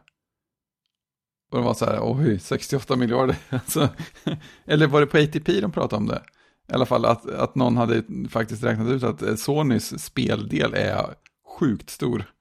Och 1.52 1.58
de 1.58 1.66
var 1.66 1.74
så 1.74 1.86
här, 1.86 2.00
oj, 2.04 2.40
68 2.40 2.96
miljarder. 2.96 3.36
Alltså, 3.50 3.90
eller 4.66 4.88
var 4.88 5.02
det 5.02 5.08
på 5.08 5.18
ATP 5.18 5.62
de 5.62 5.72
pratade 5.72 5.96
om 5.96 6.08
det? 6.08 6.22
I 6.70 6.74
alla 6.74 6.86
fall 6.86 7.06
att, 7.06 7.30
att 7.30 7.56
någon 7.56 7.78
hade 7.78 8.04
faktiskt 8.30 8.64
räknat 8.64 8.88
ut 8.88 9.04
att 9.04 9.22
eh, 9.22 9.36
Sonys 9.36 10.04
speldel 10.04 10.74
är 10.74 11.06
sjukt 11.60 11.90
stor. 11.90 12.34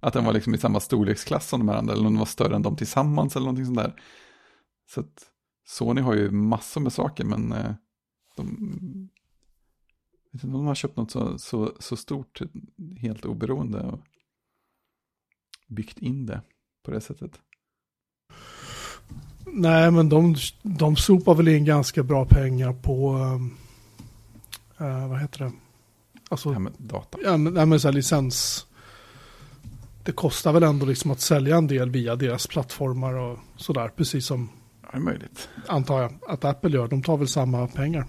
Att 0.00 0.12
den 0.12 0.24
var 0.24 0.32
liksom 0.32 0.54
i 0.54 0.58
samma 0.58 0.80
storleksklass 0.80 1.48
som 1.48 1.60
de 1.60 1.68
här 1.68 1.76
andra, 1.76 1.92
eller 1.92 2.06
om 2.06 2.12
den 2.12 2.18
var 2.18 2.26
större 2.26 2.56
än 2.56 2.62
de 2.62 2.76
tillsammans 2.76 3.36
eller 3.36 3.44
någonting 3.44 3.66
sånt 3.66 3.78
där. 3.78 4.02
Så 4.90 5.00
att 5.00 5.30
Sony 5.66 6.00
har 6.00 6.14
ju 6.14 6.30
massor 6.30 6.80
med 6.80 6.92
saker, 6.92 7.24
men 7.24 7.52
eh, 7.52 7.74
de... 8.36 8.46
Jag 10.32 10.38
vet 10.38 10.44
inte 10.44 10.46
om 10.46 10.52
de 10.52 10.66
har 10.66 10.74
köpt 10.74 10.96
något 10.96 11.10
så, 11.10 11.38
så, 11.38 11.72
så 11.78 11.96
stort, 11.96 12.40
helt 12.98 13.24
oberoende 13.24 13.80
och 13.80 14.00
byggt 15.68 15.98
in 15.98 16.26
det 16.26 16.42
på 16.84 16.90
det 16.90 17.00
sättet. 17.00 17.40
Nej, 19.46 19.90
men 19.90 20.08
de, 20.08 20.34
de 20.62 20.96
sopar 20.96 21.34
väl 21.34 21.48
in 21.48 21.64
ganska 21.64 22.02
bra 22.02 22.26
pengar 22.26 22.72
på, 22.72 23.14
um, 23.14 23.56
vad 25.08 25.20
heter 25.20 25.38
det? 25.38 25.52
Alltså, 26.28 26.52
här 26.52 26.58
med 26.58 26.72
data. 26.78 27.18
ja, 27.24 27.36
men, 27.36 27.56
ja, 27.56 27.66
men 27.66 27.80
så 27.80 27.88
här 27.88 27.92
licens. 27.92 28.66
Det 30.02 30.12
kostar 30.12 30.52
väl 30.52 30.62
ändå 30.62 30.86
liksom 30.86 31.10
att 31.10 31.20
sälja 31.20 31.56
en 31.56 31.66
del 31.66 31.90
via 31.90 32.16
deras 32.16 32.46
plattformar 32.46 33.14
och 33.14 33.38
sådär. 33.56 33.88
Precis 33.96 34.26
som, 34.26 34.48
Ja, 34.82 34.88
är 34.92 34.98
möjligt. 34.98 35.48
antar 35.66 36.02
jag, 36.02 36.12
att 36.28 36.44
Apple 36.44 36.70
gör. 36.70 36.88
De 36.88 37.02
tar 37.02 37.16
väl 37.16 37.28
samma 37.28 37.66
pengar. 37.68 38.06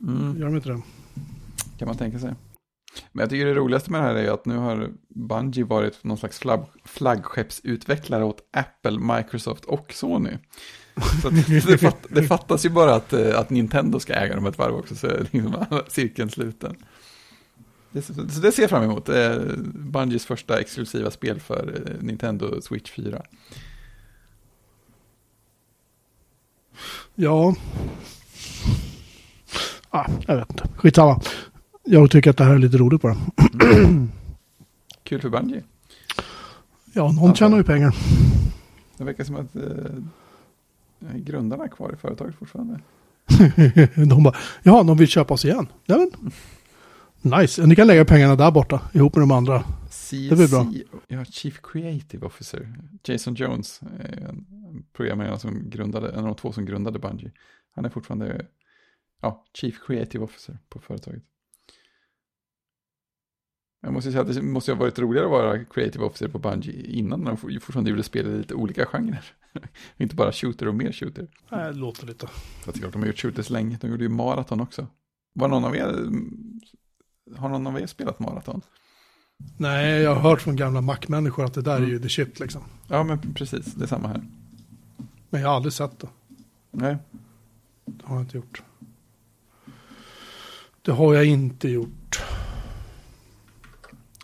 Mm. 0.00 0.38
Gör 0.38 0.46
de 0.46 0.56
inte 0.56 0.68
det? 0.68 0.80
Kan 1.78 1.88
man 1.88 1.96
tänka 1.96 2.18
sig. 2.18 2.34
Men 3.12 3.22
jag 3.22 3.30
tycker 3.30 3.46
det 3.46 3.54
roligaste 3.54 3.90
med 3.92 4.00
det 4.00 4.06
här 4.06 4.14
är 4.14 4.30
att 4.30 4.46
nu 4.46 4.56
har 4.56 4.90
Bungie 5.08 5.64
varit 5.64 6.04
någon 6.04 6.18
slags 6.18 6.38
flagg, 6.38 6.66
flaggskeppsutvecklare 6.84 8.24
åt 8.24 8.40
Apple, 8.52 8.98
Microsoft 8.98 9.64
och 9.64 9.92
Sony. 9.92 10.30
Så 11.22 11.28
att 11.28 11.46
det, 11.66 11.78
fatt, 11.78 12.06
det 12.08 12.22
fattas 12.22 12.64
ju 12.64 12.68
bara 12.68 12.94
att, 12.94 13.12
eh, 13.12 13.38
att 13.38 13.50
Nintendo 13.50 14.00
ska 14.00 14.12
äga 14.12 14.34
dem 14.34 14.46
ett 14.46 14.58
varv 14.58 14.74
också, 14.74 14.94
så 14.94 15.06
är 15.06 15.18
liksom 15.18 15.66
cirkeln 15.88 16.30
sluten. 16.30 16.76
Det, 17.90 18.02
så 18.02 18.12
det 18.12 18.52
ser 18.52 18.62
jag 18.62 18.70
fram 18.70 18.82
emot. 18.82 19.08
Eh, 19.08 19.36
Bungies 19.74 20.26
första 20.26 20.60
exklusiva 20.60 21.10
spel 21.10 21.40
för 21.40 21.82
eh, 21.86 22.02
Nintendo 22.02 22.60
Switch 22.60 22.90
4. 22.90 23.22
Ja. 27.14 27.54
Ah, 29.90 30.10
jag 30.26 30.36
vet 30.36 30.50
inte. 30.50 30.68
Skitsamma. 30.76 31.20
Jag 31.86 32.10
tycker 32.10 32.30
att 32.30 32.36
det 32.36 32.44
här 32.44 32.54
är 32.54 32.58
lite 32.58 32.76
roligt 32.76 33.02
bara. 33.02 33.16
Kul 35.02 35.20
för 35.20 35.28
Bungie. 35.28 35.62
Ja, 36.92 37.12
någon 37.12 37.34
tjänar 37.34 37.56
ju 37.56 37.64
pengar. 37.64 37.96
Det 38.98 39.04
verkar 39.04 39.24
som 39.24 39.36
att 39.36 39.56
eh, 39.56 41.14
grundarna 41.14 41.64
är 41.64 41.68
kvar 41.68 41.92
i 41.92 41.96
företaget 41.96 42.34
fortfarande. 42.34 42.80
de 44.08 44.22
bara, 44.22 44.34
ja, 44.62 44.82
de 44.82 44.96
vill 44.96 45.08
köpa 45.08 45.34
oss 45.34 45.44
igen. 45.44 45.66
Ja, 45.84 45.98
men. 45.98 46.32
Nice, 47.40 47.66
ni 47.66 47.76
kan 47.76 47.86
lägga 47.86 48.04
pengarna 48.04 48.36
där 48.36 48.50
borta 48.50 48.80
ihop 48.92 49.14
med 49.14 49.22
de 49.22 49.30
andra. 49.30 49.64
CSC, 49.90 50.10
Det 50.30 50.36
blir 50.36 50.48
bra. 50.50 50.72
ja, 51.08 51.24
Chief 51.24 51.60
Creative 51.62 52.26
Officer, 52.26 52.74
Jason 53.04 53.34
Jones, 53.34 53.80
en 53.80 54.46
programmerare 54.92 55.38
som 55.38 55.70
grundade, 55.70 56.08
en 56.10 56.18
av 56.18 56.24
de 56.24 56.34
två 56.34 56.52
som 56.52 56.64
grundade 56.64 56.98
Bungie. 56.98 57.32
Han 57.74 57.84
är 57.84 57.88
fortfarande, 57.88 58.46
ja, 59.22 59.44
Chief 59.54 59.74
Creative 59.86 60.24
Officer 60.24 60.58
på 60.68 60.78
företaget. 60.78 61.22
Jag 63.86 63.92
måste 63.92 64.10
säga 64.12 64.22
att 64.22 64.34
det 64.34 64.42
måste 64.42 64.72
ha 64.72 64.78
varit 64.78 64.98
roligare 64.98 65.26
att 65.26 65.30
vara 65.32 65.64
Creative 65.64 66.04
Officer 66.04 66.28
på 66.28 66.38
Bungie 66.38 66.86
innan 66.86 67.24
de 67.24 67.36
for- 67.36 67.60
fortfarande 67.60 67.90
gjorde 67.90 68.02
spel 68.02 68.26
i 68.26 68.38
lite 68.38 68.54
olika 68.54 68.86
genrer. 68.86 69.24
Inte 69.96 70.14
bara 70.16 70.32
shooter 70.32 70.68
och 70.68 70.74
mer 70.74 70.92
shooter. 70.92 71.26
Nej, 71.50 71.72
det 71.72 71.78
låter 71.78 72.06
lite. 72.06 72.28
Jag 72.64 72.74
tycker 72.74 72.86
att 72.86 72.92
de 72.92 73.02
har 73.02 73.06
gjort 73.06 73.18
shooters 73.20 73.50
länge, 73.50 73.78
de 73.80 73.88
gjorde 73.90 74.02
ju 74.04 74.08
maraton 74.08 74.60
också. 74.60 74.86
Var 75.34 75.48
någon 75.48 75.64
av 75.64 75.76
er, 75.76 75.86
har 77.36 77.48
någon 77.48 77.66
av 77.66 77.80
er 77.80 77.86
spelat 77.86 78.18
maraton? 78.20 78.60
Nej, 79.56 80.02
jag 80.02 80.14
har 80.14 80.30
hört 80.30 80.40
från 80.40 80.56
gamla 80.56 80.80
Mac-människor 80.80 81.44
att 81.44 81.54
det 81.54 81.62
där 81.62 81.76
är 81.82 81.86
ju 81.86 81.98
the 81.98 82.08
shit 82.08 82.40
liksom. 82.40 82.62
Ja, 82.88 83.02
men 83.04 83.34
precis, 83.34 83.74
det 83.74 83.84
är 83.84 83.88
samma 83.88 84.08
här. 84.08 84.22
Men 85.30 85.40
jag 85.40 85.48
har 85.48 85.56
aldrig 85.56 85.72
sett 85.72 85.98
det. 85.98 86.08
Nej, 86.70 86.96
Det 87.84 88.06
har 88.06 88.14
jag 88.16 88.22
inte 88.24 88.36
gjort. 88.36 88.62
Det 90.82 90.92
har 90.92 91.14
jag 91.14 91.24
inte 91.26 91.68
gjort. 91.68 92.22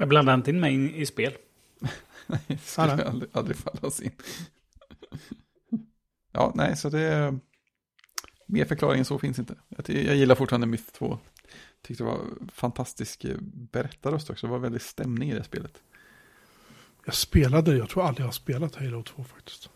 Jag 0.02 0.08
blandar 0.08 0.34
inte 0.34 0.50
in 0.50 0.60
mig 0.60 0.74
in 0.74 0.94
i 0.94 1.06
spel. 1.06 1.32
Nej, 2.26 2.40
det 2.46 2.58
skulle 2.58 2.96
nej. 2.96 3.06
aldrig, 3.06 3.30
aldrig 3.32 3.56
falla 3.56 3.80
oss 3.80 4.00
in. 4.00 4.10
ja, 6.32 6.52
nej, 6.54 6.76
så 6.76 6.88
det 6.88 7.00
är... 7.00 7.38
Mer 8.46 8.64
förklaring 8.64 8.98
än 8.98 9.04
så 9.04 9.18
finns 9.18 9.38
inte. 9.38 9.54
Jag, 9.68 9.88
jag 9.88 10.16
gillar 10.16 10.34
fortfarande 10.34 10.66
Myth 10.66 10.92
2. 10.92 11.18
Tyckte 11.82 12.04
det 12.04 12.08
var 12.08 12.20
fantastisk 12.52 13.24
eh, 13.24 13.36
berättarröst 13.40 14.30
också. 14.30 14.46
Det 14.46 14.50
var 14.50 14.58
väldigt 14.58 14.82
stämning 14.82 15.30
i 15.30 15.34
det 15.34 15.44
spelet. 15.44 15.82
Jag 17.04 17.14
spelade, 17.14 17.76
jag 17.76 17.88
tror 17.88 18.06
aldrig 18.06 18.22
jag 18.22 18.28
har 18.28 18.32
spelat 18.32 18.74
Halo 18.74 19.02
2 19.02 19.24
faktiskt. 19.24 19.70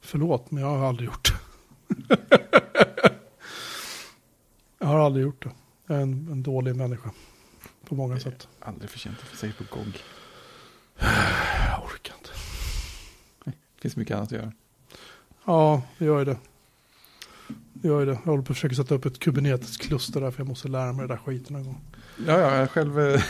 Förlåt, 0.00 0.50
men 0.50 0.62
jag 0.62 0.70
har 0.70 0.88
aldrig 0.88 1.06
gjort 1.06 1.32
det. 1.32 2.18
jag 4.78 4.86
har 4.86 4.98
aldrig 4.98 5.22
gjort 5.22 5.44
det. 5.44 5.50
Jag 5.86 5.98
är 5.98 6.02
en, 6.02 6.28
en 6.28 6.42
dålig 6.42 6.76
människa. 6.76 7.10
På 7.90 7.96
många 7.96 8.20
sätt. 8.20 8.48
Aldrig 8.60 8.90
för 8.90 8.98
sent 8.98 9.16
att 9.20 9.28
få 9.28 9.64
på 9.64 9.76
GOG. 9.76 10.02
Jag 11.68 11.84
orkar 11.84 12.14
inte. 12.14 12.30
Det 13.44 13.82
finns 13.82 13.96
mycket 13.96 14.16
annat 14.16 14.32
att 14.32 14.38
göra. 14.38 14.52
Ja, 15.44 15.82
det 15.98 16.04
gör 16.04 16.18
ju 16.18 16.24
det. 16.24 16.36
Det 17.72 17.88
gör 17.88 18.00
ju 18.00 18.06
det. 18.06 18.12
Jag 18.12 18.18
håller 18.18 18.42
på 18.42 18.52
att 18.52 18.56
försöka 18.56 18.74
sätta 18.74 18.94
upp 18.94 19.04
ett 19.04 19.18
Kubernetes-kluster 19.18 20.20
där 20.20 20.30
för 20.30 20.40
jag 20.40 20.48
måste 20.48 20.68
lära 20.68 20.92
mig 20.92 21.08
det 21.08 21.14
där 21.14 21.20
skiten 21.24 21.56
en 21.56 21.64
gång. 21.64 21.80
Ja, 22.26 22.38
ja, 22.38 22.56
jag 22.56 22.70
själv, 22.70 22.94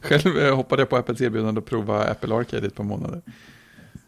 själv 0.00 0.50
hoppade 0.50 0.82
jag 0.82 0.88
på 0.88 0.96
Apples 0.96 1.20
erbjudande 1.20 1.58
att 1.58 1.66
prova 1.66 2.04
Apple 2.04 2.34
Arcade 2.34 2.62
i 2.62 2.66
ett 2.66 2.74
par 2.74 2.84
månader. 2.84 3.22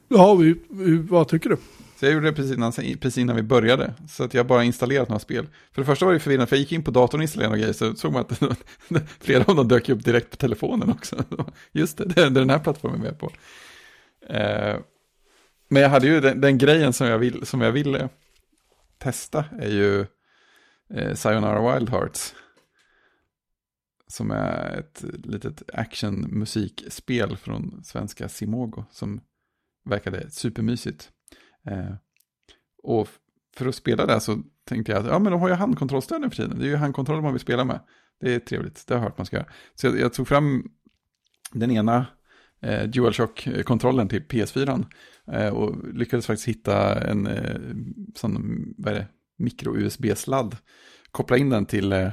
Ja, 0.08 0.34
vi, 0.34 0.54
vi, 0.68 0.96
vad 0.96 1.28
tycker 1.28 1.50
du? 1.50 1.56
Så 1.98 2.06
jag 2.06 2.12
gjorde 2.12 2.26
det 2.26 2.32
precis 2.32 2.56
innan, 2.56 2.72
precis 2.72 3.18
innan 3.18 3.36
vi 3.36 3.42
började. 3.42 3.94
Så 4.08 4.24
att 4.24 4.34
jag 4.34 4.46
bara 4.46 4.64
installerat 4.64 5.08
några 5.08 5.20
spel. 5.20 5.46
För 5.72 5.82
det 5.82 5.86
första 5.86 6.06
var 6.06 6.12
det 6.12 6.18
förvirrande, 6.18 6.46
för 6.46 6.56
jag 6.56 6.60
gick 6.60 6.72
in 6.72 6.84
på 6.84 6.90
datorn 6.90 7.20
och 7.20 7.22
installerade 7.22 7.56
några 7.56 7.60
grejer, 7.60 7.72
så 7.72 7.94
såg 7.94 8.12
man 8.12 8.22
att 8.22 8.38
flera 9.20 9.44
av 9.44 9.56
dem 9.56 9.68
dök 9.68 9.88
upp 9.88 10.04
direkt 10.04 10.30
på 10.30 10.36
telefonen 10.36 10.90
också. 10.90 11.24
Just 11.72 11.98
det, 11.98 12.04
det 12.04 12.22
är 12.22 12.30
den 12.30 12.50
här 12.50 12.58
plattformen 12.58 13.02
vi 13.02 13.08
är 13.08 13.12
på. 13.12 13.32
Eh, 14.28 14.76
men 15.68 15.82
jag 15.82 15.88
hade 15.88 16.06
ju 16.06 16.20
den, 16.20 16.40
den 16.40 16.58
grejen 16.58 16.92
som 16.92 17.06
jag, 17.06 17.18
vill, 17.18 17.46
som 17.46 17.60
jag 17.60 17.72
ville 17.72 18.08
testa 18.98 19.44
är 19.60 19.70
ju 19.70 20.06
eh, 20.94 21.14
Sayonara 21.14 21.74
Wild 21.74 21.90
Hearts. 21.90 22.34
Som 24.08 24.30
är 24.30 24.78
ett 24.78 25.04
litet 25.24 25.62
actionmusikspel 25.72 27.36
från 27.36 27.84
svenska 27.84 28.28
Simogo 28.28 28.84
som 28.90 29.20
verkade 29.84 30.30
supermysigt. 30.30 31.10
Eh, 31.66 31.94
och 32.82 33.08
för 33.56 33.66
att 33.66 33.74
spela 33.74 34.06
det 34.06 34.20
så 34.20 34.42
tänkte 34.64 34.92
jag 34.92 35.00
att 35.00 35.06
ja, 35.06 35.18
men 35.18 35.32
de 35.32 35.40
har 35.40 35.48
ju 35.48 35.54
handkontrollstöd 35.54 36.20
nu 36.20 36.30
för 36.30 36.36
tiden. 36.36 36.58
Det 36.58 36.64
är 36.64 36.68
ju 36.68 36.76
handkontroller 36.76 37.22
man 37.22 37.32
vill 37.32 37.40
spela 37.40 37.64
med. 37.64 37.80
Det 38.20 38.34
är 38.34 38.38
trevligt, 38.38 38.86
det 38.86 38.94
har 38.94 39.00
jag 39.00 39.08
hört 39.08 39.18
man 39.18 39.26
ska 39.26 39.36
göra. 39.36 39.48
Så 39.74 39.86
jag, 39.86 40.00
jag 40.00 40.12
tog 40.12 40.28
fram 40.28 40.70
den 41.52 41.70
ena 41.70 42.06
eh, 42.62 42.82
DualShock-kontrollen 42.82 44.08
till 44.08 44.22
PS4 44.22 44.86
eh, 45.32 45.48
och 45.48 45.94
lyckades 45.94 46.26
faktiskt 46.26 46.48
hitta 46.48 47.00
en 47.00 47.26
eh, 47.26 47.56
sån, 48.14 48.74
vad 48.78 48.94
är 48.94 48.98
det, 48.98 49.06
mikro-USB-sladd. 49.38 50.56
Koppla 51.10 51.36
in 51.36 51.50
den 51.50 51.66
till 51.66 51.92
eh, 51.92 52.06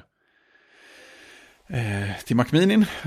eh 1.68 2.24
till 2.26 2.36
Mac 2.36 2.45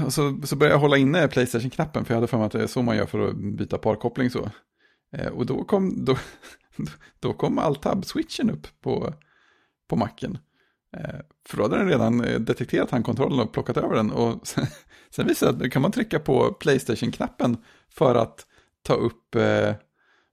och 0.04 0.12
så, 0.12 0.40
så 0.44 0.56
började 0.56 0.74
jag 0.74 0.80
hålla 0.80 0.96
inne 0.96 1.28
Playstation-knappen 1.28 2.04
för 2.04 2.14
jag 2.14 2.16
hade 2.16 2.26
för 2.26 2.36
mig 2.36 2.46
att 2.46 2.52
det 2.52 2.62
är 2.62 2.66
så 2.66 2.82
man 2.82 2.96
gör 2.96 3.06
för 3.06 3.28
att 3.28 3.36
byta 3.36 3.78
parkoppling 3.78 4.30
så. 4.30 4.50
Eh, 5.18 5.28
och 5.28 5.46
då 5.46 5.64
kom, 5.64 6.04
då, 6.04 6.16
då 7.20 7.32
kom 7.32 7.58
Altab-switchen 7.58 8.50
upp 8.50 8.66
på, 8.80 9.14
på 9.88 9.96
macken. 9.96 10.38
Eh, 10.96 11.20
för 11.48 11.56
då 11.56 11.62
hade 11.62 11.78
den 11.78 11.88
redan 11.88 12.24
eh, 12.24 12.40
detekterat 12.40 12.90
handkontrollen 12.90 13.40
och 13.40 13.52
plockat 13.52 13.76
över 13.76 13.96
den. 13.96 14.10
Och 14.10 14.46
sen, 14.46 14.66
sen 15.10 15.26
visade 15.26 15.52
det 15.52 15.56
att 15.56 15.62
nu 15.62 15.70
kan 15.70 15.82
man 15.82 15.92
trycka 15.92 16.18
på 16.18 16.52
Playstation-knappen 16.52 17.56
för 17.88 18.14
att 18.14 18.46
ta 18.82 18.94
upp, 18.94 19.34
eh, 19.34 19.74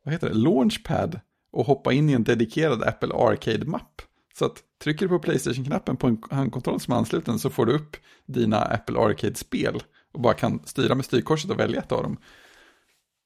vad 0.04 0.14
heter 0.14 0.30
det, 0.30 0.36
Launchpad 0.36 1.20
och 1.52 1.66
hoppa 1.66 1.94
in 1.94 2.10
i 2.10 2.14
en 2.14 2.24
dedikerad 2.24 2.84
Apple 2.84 3.14
Arcade-mapp. 3.14 4.02
Så 4.36 4.46
att 4.46 4.64
trycker 4.84 5.06
du 5.06 5.10
på 5.10 5.20
Playstation-knappen 5.20 5.98
på 5.98 6.08
en 6.08 6.24
handkontroll 6.32 6.80
som 6.80 6.94
är 6.94 6.98
ansluten 6.98 7.40
så 7.40 7.50
får 7.50 7.66
du 7.66 7.74
upp 7.74 7.98
dina 8.26 8.60
Apple 8.60 9.00
Arcade-spel 9.00 9.84
och 10.14 10.22
bara 10.22 10.34
kan 10.34 10.62
styra 10.66 10.96
med 10.96 11.06
styrkorset 11.06 11.52
och 11.52 11.60
välja 11.60 11.82
ett 11.82 11.92
av 11.92 12.04
dem. 12.04 12.18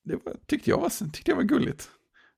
Det 0.08 0.16
var, 0.26 0.34
tyckte, 0.46 0.70
jag 0.70 0.78
var, 0.82 0.90
tyckte 1.12 1.32
jag 1.32 1.36
var 1.36 1.44
gulligt. 1.44 1.90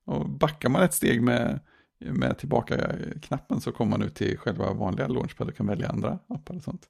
Och 0.05 0.29
backar 0.29 0.69
man 0.69 0.81
ett 0.83 0.93
steg 0.93 1.21
med, 1.23 1.59
med 1.99 2.37
tillbaka-knappen 2.37 3.61
så 3.61 3.71
kommer 3.71 3.89
man 3.97 4.01
ut 4.07 4.15
till 4.15 4.37
själva 4.37 4.73
vanliga 4.73 5.07
Launchpad 5.07 5.47
och 5.47 5.55
kan 5.55 5.67
välja 5.67 5.89
andra 5.89 6.19
appar 6.29 6.55
och 6.55 6.63
sånt. 6.63 6.81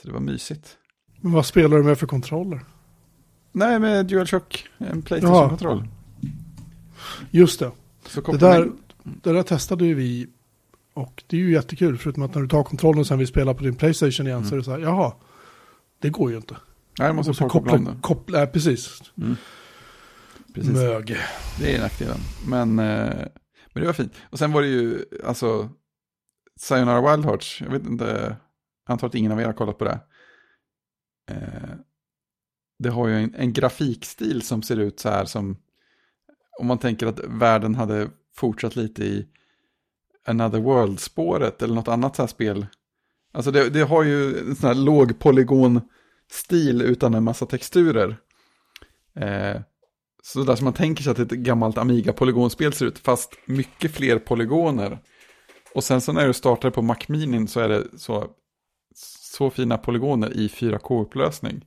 Så 0.00 0.06
det 0.08 0.12
var 0.14 0.20
mysigt. 0.20 0.76
Men 1.20 1.32
vad 1.32 1.46
spelar 1.46 1.76
du 1.76 1.82
med 1.82 1.98
för 1.98 2.06
kontroller? 2.06 2.60
Nej, 3.52 3.78
med 3.78 4.06
DualShock, 4.06 4.68
en 4.78 5.02
Playstation-kontroll. 5.02 5.88
Just 7.30 7.60
det. 7.60 7.70
Det 8.26 8.38
där, 8.38 8.64
man- 8.64 9.20
det 9.22 9.32
där 9.32 9.42
testade 9.42 9.84
ju 9.86 9.94
vi. 9.94 10.26
Och 10.94 11.24
det 11.26 11.36
är 11.36 11.40
ju 11.40 11.52
jättekul. 11.52 11.98
Förutom 11.98 12.22
att 12.22 12.34
när 12.34 12.42
du 12.42 12.48
tar 12.48 12.64
kontrollen 12.64 13.00
och 13.00 13.06
sen 13.06 13.18
vill 13.18 13.26
spela 13.26 13.54
på 13.54 13.62
din 13.64 13.74
Playstation 13.74 14.26
igen 14.26 14.38
Mm. 14.38 14.48
så 14.48 14.54
är 14.54 14.58
det 14.58 14.64
så 14.64 14.70
här, 14.70 14.78
jaha. 14.78 15.12
Det 15.98 16.10
går 16.10 16.30
ju 16.30 16.36
inte. 16.36 16.56
Nej, 16.98 17.08
man 17.08 17.16
måste 17.16 17.30
och 17.30 17.36
så 17.36 17.48
koppla 17.48 17.72
koppla, 17.78 17.96
koppla, 18.00 18.42
äh, 18.42 18.48
precis. 18.48 19.02
Precis. 20.54 20.72
Mög. 20.72 21.16
Det 21.58 21.74
är 21.76 21.80
nackdelen. 21.80 22.18
Men, 22.46 22.78
eh, 22.78 23.26
men 23.72 23.80
det 23.82 23.86
var 23.86 23.92
fint. 23.92 24.14
Och 24.30 24.38
sen 24.38 24.52
var 24.52 24.62
det 24.62 24.68
ju, 24.68 25.04
alltså, 25.24 25.70
Sayonara 26.60 27.10
Wild 27.10 27.24
Hearts, 27.24 27.60
jag 27.60 27.70
vet 27.70 27.86
inte, 27.86 28.36
jag 28.86 28.92
antar 28.92 29.06
att 29.06 29.14
ingen 29.14 29.32
av 29.32 29.40
er 29.40 29.44
har 29.44 29.52
kollat 29.52 29.78
på 29.78 29.84
det. 29.84 30.00
Eh, 31.30 31.74
det 32.78 32.88
har 32.88 33.08
ju 33.08 33.14
en, 33.14 33.34
en 33.34 33.52
grafikstil 33.52 34.42
som 34.42 34.62
ser 34.62 34.76
ut 34.76 35.00
så 35.00 35.08
här 35.08 35.24
som, 35.24 35.56
om 36.60 36.66
man 36.66 36.78
tänker 36.78 37.06
att 37.06 37.20
världen 37.24 37.74
hade 37.74 38.10
fortsatt 38.36 38.76
lite 38.76 39.04
i 39.04 39.28
Another 40.26 40.60
World-spåret 40.60 41.62
eller 41.62 41.74
något 41.74 41.88
annat 41.88 42.16
så 42.16 42.22
här 42.22 42.26
spel. 42.26 42.66
Alltså 43.32 43.50
det, 43.50 43.70
det 43.70 43.82
har 43.82 44.02
ju 44.02 44.38
en 44.38 44.56
sån 44.56 44.68
här 44.68 44.74
låg 44.74 45.18
polygon-stil 45.18 46.82
utan 46.82 47.14
en 47.14 47.24
massa 47.24 47.46
texturer. 47.46 48.16
Eh, 49.14 49.60
så 50.26 50.44
där 50.44 50.56
som 50.56 50.64
man 50.64 50.74
tänker 50.74 51.02
sig 51.02 51.10
att 51.10 51.18
ett 51.18 51.30
gammalt 51.30 51.78
Amiga-polygonspel 51.78 52.72
ser 52.72 52.86
ut, 52.86 52.98
fast 52.98 53.32
mycket 53.46 53.94
fler 53.94 54.18
polygoner. 54.18 54.98
Och 55.74 55.84
sen 55.84 56.00
så 56.00 56.12
när 56.12 56.26
du 56.26 56.32
startar 56.32 56.70
på 56.70 56.82
Mac 56.82 56.96
Mini 57.08 57.46
så 57.46 57.60
är 57.60 57.68
det 57.68 57.84
så, 57.96 58.26
så 59.34 59.50
fina 59.50 59.78
polygoner 59.78 60.36
i 60.36 60.48
4K-upplösning. 60.48 61.64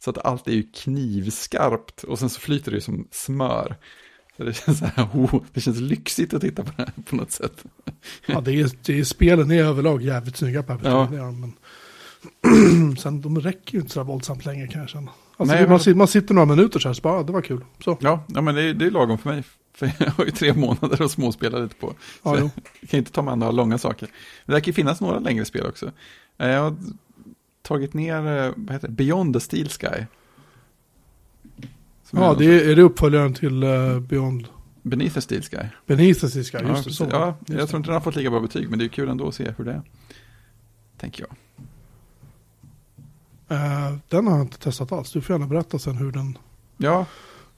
Så 0.00 0.10
att 0.10 0.18
allt 0.18 0.48
är 0.48 0.52
ju 0.52 0.62
knivskarpt 0.62 2.04
och 2.04 2.18
sen 2.18 2.30
så 2.30 2.40
flyter 2.40 2.70
det 2.70 2.76
ju 2.76 2.80
som 2.80 3.08
smör. 3.10 3.76
Så 4.36 4.44
det 4.44 4.52
känns 4.52 4.78
så 4.78 4.84
här, 4.84 5.04
oh, 5.14 5.42
det 5.52 5.60
känns 5.60 5.80
lyxigt 5.80 6.34
att 6.34 6.40
titta 6.40 6.64
på 6.64 6.72
det 6.76 6.82
här 6.82 7.02
på 7.02 7.16
något 7.16 7.32
sätt. 7.32 7.64
Ja, 8.26 8.40
det 8.40 8.52
är, 8.52 8.70
det 8.84 8.98
är 8.98 9.04
spelen 9.04 9.50
är 9.50 9.64
överlag 9.64 10.02
jävligt 10.02 10.36
snygga 10.36 10.62
på 10.62 10.78
Ja. 10.82 11.10
Men 11.10 12.96
sen 12.96 13.20
de 13.20 13.40
räcker 13.40 13.74
ju 13.74 13.80
inte 13.80 13.92
så 13.92 14.04
våldsamt 14.04 14.44
länge 14.44 14.66
kan 14.66 14.80
jag 14.80 14.90
känna. 14.90 15.10
Alltså, 15.40 15.54
Nej, 15.54 15.68
man, 15.68 15.80
men- 15.86 15.98
man 15.98 16.08
sitter 16.08 16.34
några 16.34 16.46
minuter 16.46 16.78
så 16.80 16.88
här, 16.88 16.92
så 16.94 17.02
bara, 17.02 17.14
ah, 17.14 17.22
det 17.22 17.32
var 17.32 17.42
kul. 17.42 17.64
Så, 17.84 17.98
Ja, 18.00 18.24
ja 18.28 18.40
men 18.40 18.54
det 18.54 18.62
är, 18.62 18.74
det 18.74 18.86
är 18.86 18.90
lagom 18.90 19.18
för 19.18 19.30
mig. 19.30 19.42
För 19.74 19.92
jag 19.98 20.06
har 20.10 20.24
ju 20.24 20.30
tre 20.30 20.54
månader 20.54 21.02
att 21.02 21.10
småspela 21.10 21.58
lite 21.58 21.74
på. 21.74 21.94
ja, 22.22 22.34
Så 22.34 22.40
jo. 22.40 22.50
jag 22.80 22.90
kan 22.90 22.98
inte 22.98 23.12
ta 23.12 23.22
med 23.22 23.38
några 23.38 23.52
långa 23.52 23.78
saker. 23.78 24.06
Men 24.06 24.12
det 24.46 24.52
verkar 24.52 24.72
finnas 24.72 25.00
några 25.00 25.18
längre 25.18 25.44
spel 25.44 25.66
också. 25.66 25.92
Eh, 26.38 26.48
Jag 26.48 26.62
har 26.62 26.76
tagit 27.62 27.94
ner, 27.94 28.16
eh, 28.46 28.52
vad 28.56 28.72
heter 28.72 28.88
det, 28.88 28.94
Beyond 28.94 29.34
the 29.34 29.40
Steel 29.40 29.68
Sky. 29.68 30.04
Som 32.04 32.18
ja 32.18 32.32
är 32.34 32.38
det 32.38 32.44
är, 32.44 32.70
är 32.70 32.76
det 32.76 32.82
uppföljaren 32.82 33.34
till 33.34 33.64
uh, 33.64 34.00
Beyond 34.00 34.48
Beneath 34.82 35.14
the 35.14 35.20
Steel 35.20 35.42
Sky. 35.42 35.56
Beneath 35.86 36.20
the 36.20 36.28
Sky, 36.28 36.38
just 36.42 36.54
ja, 36.56 36.74
det. 36.84 36.92
Så. 36.92 37.08
ja, 37.10 37.36
Just 37.46 37.60
jag 37.60 37.68
tror 37.68 37.76
inte 37.78 37.88
den 37.88 37.94
har 37.94 38.00
fått 38.00 38.16
lika 38.16 38.30
bra 38.30 38.40
betyg, 38.40 38.70
men 38.70 38.78
det 38.78 38.84
är 38.84 38.88
kul 38.88 39.08
ändå 39.08 39.28
att 39.28 39.34
se 39.34 39.52
hur 39.56 39.64
det 39.64 39.72
är. 39.72 39.82
Tänker 40.98 41.22
jag. 41.28 41.36
Eh, 43.50 43.94
den 44.08 44.26
har 44.26 44.36
jag 44.36 44.44
inte 44.46 44.58
testat 44.58 44.92
alls. 44.92 45.12
Du 45.12 45.20
får 45.20 45.34
gärna 45.34 45.46
berätta 45.46 45.78
sen 45.78 45.96
hur 45.96 46.12
den, 46.12 46.38
Ja, 46.76 47.06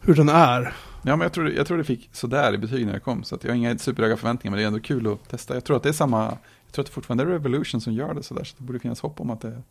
hur 0.01 0.15
den 0.15 0.29
är. 0.29 0.63
ja 1.03 1.17
men 1.17 1.21
jag 1.21 1.33
tror, 1.33 1.51
jag 1.51 1.67
tror 1.67 1.79
det 1.79 1.85
fick 1.85 2.09
sådär 2.13 2.55
i 2.55 2.59
betyg 2.59 2.87
när 2.87 2.93
det 2.93 3.01
kom. 3.01 3.25
Så 3.25 3.39
jag 3.43 3.51
har 3.51 3.55
inga 3.57 3.79
superhöga 3.79 4.17
förväntningar, 4.17 4.51
men 4.51 4.59
det 4.59 4.65
är 4.65 4.67
ändå 4.67 4.81
kul 4.81 5.13
att 5.13 5.29
testa. 5.29 5.55
Jag 5.55 5.65
tror 5.65 5.77
att 5.77 5.83
det 5.83 5.89
är 5.89 5.93
samma, 5.93 6.25
jag 6.67 6.73
tror 6.73 6.83
att 6.83 6.87
det 6.87 6.93
fortfarande 6.93 7.25
är 7.25 7.27
Revolution 7.27 7.81
som 7.81 7.93
gör 7.93 8.15
det 8.15 8.23
sådär. 8.23 8.45
Så 8.45 8.55
det 8.59 8.65
borde 8.65 8.79
finnas 8.79 9.01
hopp 9.01 9.21
om 9.21 9.31
att 9.31 9.41
det 9.41 9.49
är 9.49 9.63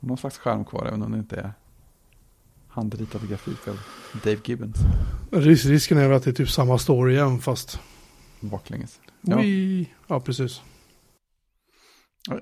någon 0.00 0.16
slags 0.18 0.38
charm 0.38 0.64
kvar, 0.64 0.86
även 0.86 1.02
om 1.02 1.12
det 1.12 1.18
inte 1.18 1.36
är 1.36 1.52
handritad 2.68 3.28
grafik 3.28 3.68
av 3.68 3.80
Dave 4.24 4.38
Gibbons. 4.44 4.76
Ris- 5.30 5.64
risken 5.68 5.98
är 5.98 6.08
väl 6.08 6.16
att 6.16 6.24
det 6.24 6.30
är 6.30 6.34
typ 6.34 6.50
samma 6.50 6.78
story 6.78 7.14
igen 7.14 7.38
fast... 7.40 7.80
baklänges. 8.40 9.00
Ja. 9.20 9.38
Ja, 10.06 10.20
precis. 10.20 10.62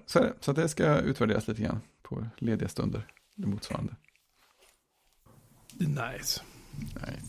Så, 0.06 0.18
det. 0.20 0.32
så 0.40 0.52
det 0.52 0.68
ska 0.68 0.96
utvärderas 0.98 1.48
lite 1.48 1.62
grann 1.62 1.80
på 2.12 2.26
lediga 2.38 2.68
stunder. 2.68 3.06
Det 3.34 3.46
motsvarande. 3.46 3.96
Nice. 5.78 6.42
Nej. 6.94 7.20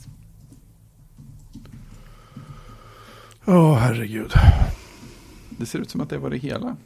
Åh 3.45 3.75
herregud. 3.77 4.31
Det 5.49 5.65
ser 5.65 5.79
ut 5.79 5.89
som 5.89 6.01
att 6.01 6.09
det 6.09 6.17
var 6.17 6.29
det 6.29 6.37
hela. 6.37 6.77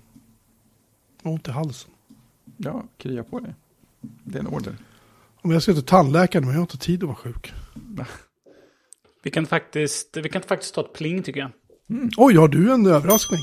Ont 1.24 1.48
i 1.48 1.52
halsen. 1.52 1.92
Ja, 2.58 2.84
krya 2.98 3.24
på 3.24 3.40
dig. 3.40 3.56
Det 4.02 4.38
är 4.38 4.40
en 4.40 4.48
order. 4.48 4.78
Om 5.42 5.52
jag 5.52 5.64
ska 5.64 5.74
till 5.74 5.84
tandläkaren 5.84 6.46
men 6.46 6.54
jag 6.54 6.60
har 6.60 6.64
inte 6.66 6.78
tid 6.78 7.04
att 7.04 7.08
vara 7.08 7.18
sjuk. 7.18 7.54
Vi 9.24 9.32
kan 9.32 9.46
faktiskt, 9.46 10.18
vi 10.18 10.30
kan 10.30 10.42
faktiskt 10.42 10.76
ta 10.76 10.82
ett 10.82 10.94
pling 10.94 11.24
tycker 11.24 11.40
jag. 11.40 11.52
Oj, 12.18 12.36
har 12.36 12.48
du 12.48 12.74
en 12.74 12.86
överraskning? 12.86 13.40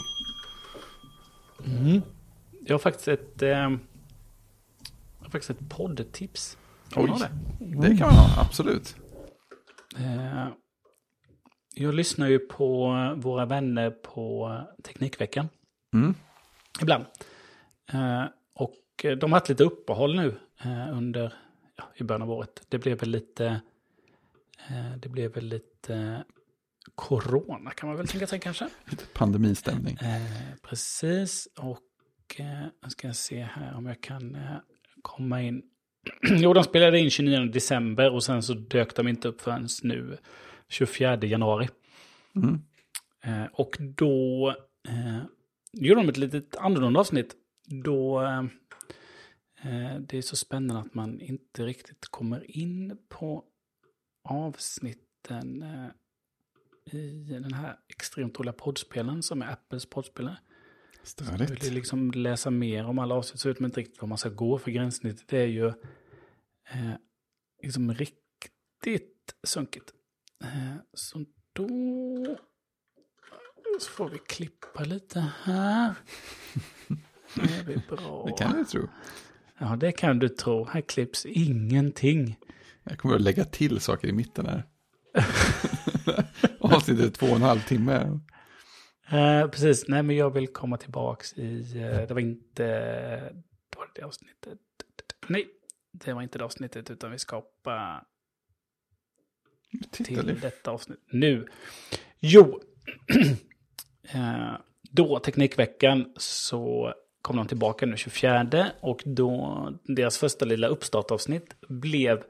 Jag 2.67 2.75
har 2.75 2.79
faktiskt 2.79 3.09
ett, 3.09 3.43
eh, 3.43 3.71
faktiskt 5.35 5.51
ett 5.51 5.69
poddtips. 5.69 6.59
Kan 6.91 7.09
ha 7.09 7.19
det? 7.19 7.31
Det 7.59 7.97
kan 7.97 8.09
man 8.09 8.17
ha, 8.17 8.41
absolut. 8.41 8.97
Eh, 9.97 10.49
jag 11.75 11.95
lyssnar 11.95 12.29
ju 12.29 12.39
på 12.39 12.89
våra 13.17 13.47
vänner 13.47 13.91
på 13.91 14.61
Teknikveckan. 14.83 15.49
Mm. 15.95 16.15
Ibland. 16.83 17.05
Eh, 17.93 18.25
och 18.55 18.75
de 19.03 19.33
har 19.33 19.39
haft 19.39 19.49
lite 19.49 19.65
uppehåll 19.65 20.17
nu 20.17 20.37
eh, 20.65 20.99
under, 20.99 21.35
ja, 21.77 21.85
i 21.97 22.05
början 22.05 22.23
av 22.23 22.31
året. 22.31 22.67
Det 22.69 22.79
blev 22.79 22.99
väl 22.99 23.11
lite, 23.11 23.61
det 24.99 25.09
blev 25.09 25.35
väl 25.35 25.45
lite 25.45 26.25
corona 26.95 27.71
kan 27.71 27.89
man 27.89 27.97
väl 27.97 28.09
tänka 28.09 28.27
sig 28.27 28.41
kanske. 28.41 28.69
Lite 28.85 29.05
pandemistämning. 29.07 29.97
Eh, 30.01 30.55
precis, 30.63 31.49
och 31.59 32.41
eh, 32.41 32.67
jag 32.83 32.93
ska 32.93 33.13
se 33.13 33.43
här 33.43 33.75
om 33.75 33.87
jag 33.87 34.01
kan 34.01 34.35
eh, 34.35 34.57
komma 35.05 35.43
in. 35.43 35.63
jo, 36.23 36.53
de 36.53 36.65
spelade 36.65 36.99
in 36.99 37.11
29 37.11 37.53
december 37.53 38.11
och 38.11 38.25
sen 38.25 38.43
så 38.43 38.55
dök 38.55 38.97
de 38.97 39.09
inte 39.09 39.29
upp 39.29 39.41
förrän 39.41 39.69
nu 39.83 40.19
24 40.69 41.17
januari. 41.17 41.69
Mm. 42.37 42.61
Eh, 43.25 43.47
och 43.53 43.77
då 43.81 44.49
eh, 44.89 45.23
gjorde 45.73 46.01
de 46.01 46.09
ett 46.09 46.17
litet 46.17 46.57
annorlunda 46.57 47.01
avsnitt. 47.01 47.35
Då 47.67 48.23
eh, 48.23 48.45
eh, 49.63 50.01
det 50.01 50.19
är 50.19 50.23
så 50.23 50.37
spännande 50.37 50.83
att 50.83 50.95
man 50.95 51.21
inte 51.21 51.67
riktigt 51.67 52.07
kommer 52.11 52.57
in 52.59 52.99
på 53.09 53.45
avsnitten 54.29 55.63
eh, 55.63 55.91
i 56.99 57.39
den 57.41 57.53
här 57.53 57.77
extremt 57.89 58.39
roliga 58.39 58.53
poddspelaren 58.53 59.23
som 59.23 59.43
är 59.43 59.53
Apples 59.53 59.87
poddspelare. 59.87 60.39
Jag 61.05 61.09
Störigt. 61.09 61.65
vill 61.65 61.75
liksom 61.75 62.11
läsa 62.11 62.51
mer 62.51 62.87
om 62.87 62.99
alla 62.99 63.15
avsnitt 63.15 63.41
så 63.41 63.49
vet 63.49 63.61
man 63.61 63.71
inte 63.71 63.81
riktigt 63.81 64.01
vad 64.01 64.09
man 64.09 64.19
ska 64.19 64.29
gå 64.29 64.59
för 64.59 64.71
gränssnittet. 64.71 65.29
Det 65.29 65.39
är 65.39 65.47
ju 65.47 65.67
eh, 65.67 66.93
liksom 67.63 67.95
riktigt 67.95 69.35
sunkigt. 69.43 69.93
Eh, 70.45 70.77
så 70.95 71.25
då 71.53 72.37
så 73.81 73.91
får 73.91 74.09
vi 74.09 74.19
klippa 74.19 74.85
lite 74.85 75.27
här. 75.43 75.95
Det 77.35 77.65
vi 77.67 77.77
bra. 77.89 78.25
Det 78.27 78.45
kan 78.45 78.59
jag 78.59 78.69
tro. 78.69 78.89
Ja, 79.59 79.77
det 79.77 79.93
kan 79.93 80.19
du 80.19 80.29
tro. 80.29 80.65
Här 80.65 80.81
klipps 80.81 81.27
ingenting. 81.27 82.39
Jag 82.85 82.99
kommer 82.99 83.15
att 83.15 83.21
lägga 83.21 83.45
till 83.45 83.81
saker 83.81 84.09
i 84.09 84.13
mitten 84.13 84.47
här. 84.47 84.65
Avsnittet 86.61 87.05
är 87.05 87.11
två 87.11 87.27
och 87.27 87.37
en 87.37 87.43
halv 87.43 87.61
timme. 87.61 88.21
Eh, 89.13 89.49
precis, 89.49 89.89
nej 89.89 90.03
men 90.03 90.17
jag 90.17 90.31
vill 90.31 90.49
komma 90.49 90.77
tillbaks 90.77 91.33
i, 91.33 91.79
eh, 91.79 92.07
det 92.09 92.15
var 92.15 92.21
inte, 92.21 92.65
det 93.71 93.77
var 93.77 93.91
det 93.95 94.03
avsnittet. 94.03 94.59
Nej, 95.27 95.47
det 95.93 96.13
var 96.13 96.23
inte 96.23 96.39
det 96.39 96.45
avsnittet 96.45 96.91
utan 96.91 97.11
vi 97.11 97.19
skapar 97.19 98.05
Titta 99.91 100.05
till 100.05 100.41
detta 100.41 100.71
avsnitt 100.71 101.01
nu. 101.11 101.47
Jo, 102.21 102.61
eh, 104.13 104.53
då 104.91 105.19
Teknikveckan 105.19 106.13
så 106.17 106.95
kom 107.23 107.37
de 107.37 107.47
tillbaka 107.47 107.87
nu 107.87 107.97
24 107.97 108.71
och 108.81 109.03
då 109.05 109.73
deras 109.83 110.19
första 110.19 110.45
lilla 110.45 110.67
uppstartavsnitt 110.67 111.55
blev 111.69 112.25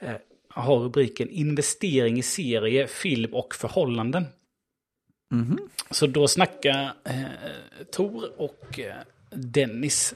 eh, 0.00 0.16
har 0.48 0.78
rubriken 0.78 1.30
investering 1.30 2.18
i 2.18 2.22
serie, 2.22 2.86
film 2.86 3.34
och 3.34 3.54
förhållanden. 3.54 4.26
Mhm. 5.32 5.58
Så 5.90 6.06
då 6.06 6.28
snackar 6.28 6.92
eh, 7.04 7.22
Tor 7.92 8.30
och 8.36 8.80
eh, 8.80 8.94
Dennis 9.30 10.14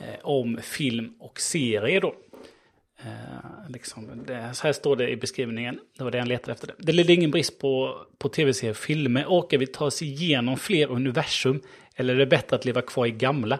eh, 0.00 0.14
om 0.22 0.58
film 0.62 1.14
och 1.18 1.40
serie 1.40 2.00
då. 2.00 2.14
Eh, 3.04 3.68
liksom, 3.68 4.22
det, 4.26 4.50
så 4.54 4.66
här 4.66 4.72
står 4.72 4.96
det 4.96 5.08
i 5.10 5.16
beskrivningen. 5.16 5.80
Det 5.98 6.04
var 6.04 6.10
det 6.10 6.18
han 6.18 6.28
letade 6.28 6.52
efter. 6.52 6.66
Det, 6.66 6.74
det 6.78 6.92
lider 6.92 7.14
ingen 7.14 7.30
brist 7.30 7.58
på, 7.58 7.96
på 8.18 8.28
tv-serier 8.28 8.70
och 8.70 8.76
filmer. 8.76 9.24
Orkar 9.28 9.58
vi 9.58 9.66
ta 9.66 9.84
oss 9.84 10.02
igenom 10.02 10.56
fler 10.56 10.90
universum? 10.90 11.60
Eller 11.96 12.14
är 12.14 12.18
det 12.18 12.26
bättre 12.26 12.56
att 12.56 12.64
leva 12.64 12.82
kvar 12.82 13.06
i 13.06 13.10
gamla? 13.10 13.58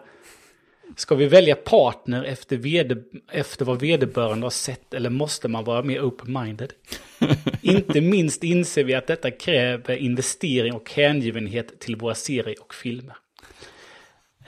Ska 0.96 1.14
vi 1.14 1.26
välja 1.26 1.54
partner 1.56 2.24
efter, 2.24 2.56
veder, 2.56 3.02
efter 3.32 3.64
vad 3.64 3.80
vederbörande 3.80 4.44
har 4.44 4.50
sett 4.50 4.94
eller 4.94 5.10
måste 5.10 5.48
man 5.48 5.64
vara 5.64 5.82
mer 5.82 6.00
open-minded? 6.00 6.70
Inte 7.62 8.00
minst 8.00 8.44
inser 8.44 8.84
vi 8.84 8.94
att 8.94 9.06
detta 9.06 9.30
kräver 9.30 9.96
investering 9.96 10.72
och 10.74 10.90
hängivenhet 10.92 11.80
till 11.80 11.96
våra 11.96 12.14
serier 12.14 12.56
och 12.62 12.74
filmer. 12.74 13.16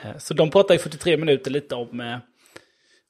Eh, 0.02 0.16
Så 0.18 0.34
de 0.34 0.50
pratar 0.50 0.74
i 0.74 0.78
43 0.78 1.16
minuter 1.16 1.50
lite 1.50 1.74
om, 1.74 2.00
eh, 2.00 2.16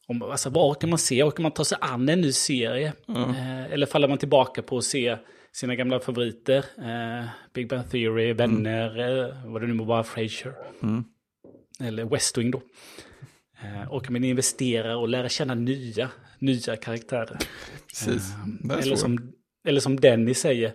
om 0.06 0.22
alltså, 0.22 0.50
vad 0.50 0.70
orkar 0.70 0.88
man 0.88 0.98
se? 0.98 1.22
Orkar 1.22 1.42
man 1.42 1.52
ta 1.52 1.64
sig 1.64 1.78
an 1.80 2.08
en 2.08 2.20
ny 2.20 2.32
serie? 2.32 2.92
Eh, 3.08 3.72
Eller 3.72 3.86
faller 3.86 4.08
man 4.08 4.18
tillbaka 4.18 4.62
på 4.62 4.78
att 4.78 4.84
se 4.84 5.16
sina 5.52 5.74
gamla 5.74 6.00
favoriter? 6.00 6.64
Big 7.54 7.68
Bang 7.68 7.90
Theory, 7.90 8.32
Vänner, 8.32 8.98
eh, 9.28 9.34
vad 9.52 9.62
det 9.62 9.66
nu 9.66 9.74
må 9.74 9.84
vara, 9.84 10.04
Frasier. 10.04 10.54
Eller 11.80 12.04
West 12.04 12.38
Wing 12.38 12.50
då. 12.50 12.62
Eh, 13.62 13.94
orkar 13.94 14.10
man 14.10 14.24
investera 14.24 14.96
och 14.96 15.08
lära 15.08 15.28
känna 15.28 15.54
nya, 15.54 16.10
nya 16.38 16.76
karaktärer? 16.76 17.38
Precis. 17.88 18.32
Är 18.70 18.78
Eller 18.78 18.96
som, 18.96 19.32
eller 19.64 19.80
som 19.80 20.00
Denny 20.00 20.34
säger. 20.34 20.72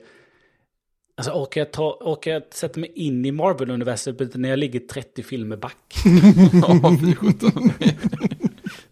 Alltså 1.18 1.32
orkar 1.32 1.62
jag, 1.62 1.72
ta, 1.72 1.98
orkar 2.02 2.32
jag 2.32 2.44
sätta 2.52 2.80
mig 2.80 2.92
in 2.96 3.26
i 3.26 3.32
Marvel-universet 3.32 4.36
när 4.36 4.50
jag 4.50 4.60
ligger 4.60 4.80
30 4.80 5.24
filmer 5.24 5.58
back? 5.58 5.96
Ja, 6.54 6.98
fy 7.02 7.16
sjutton. 7.16 7.72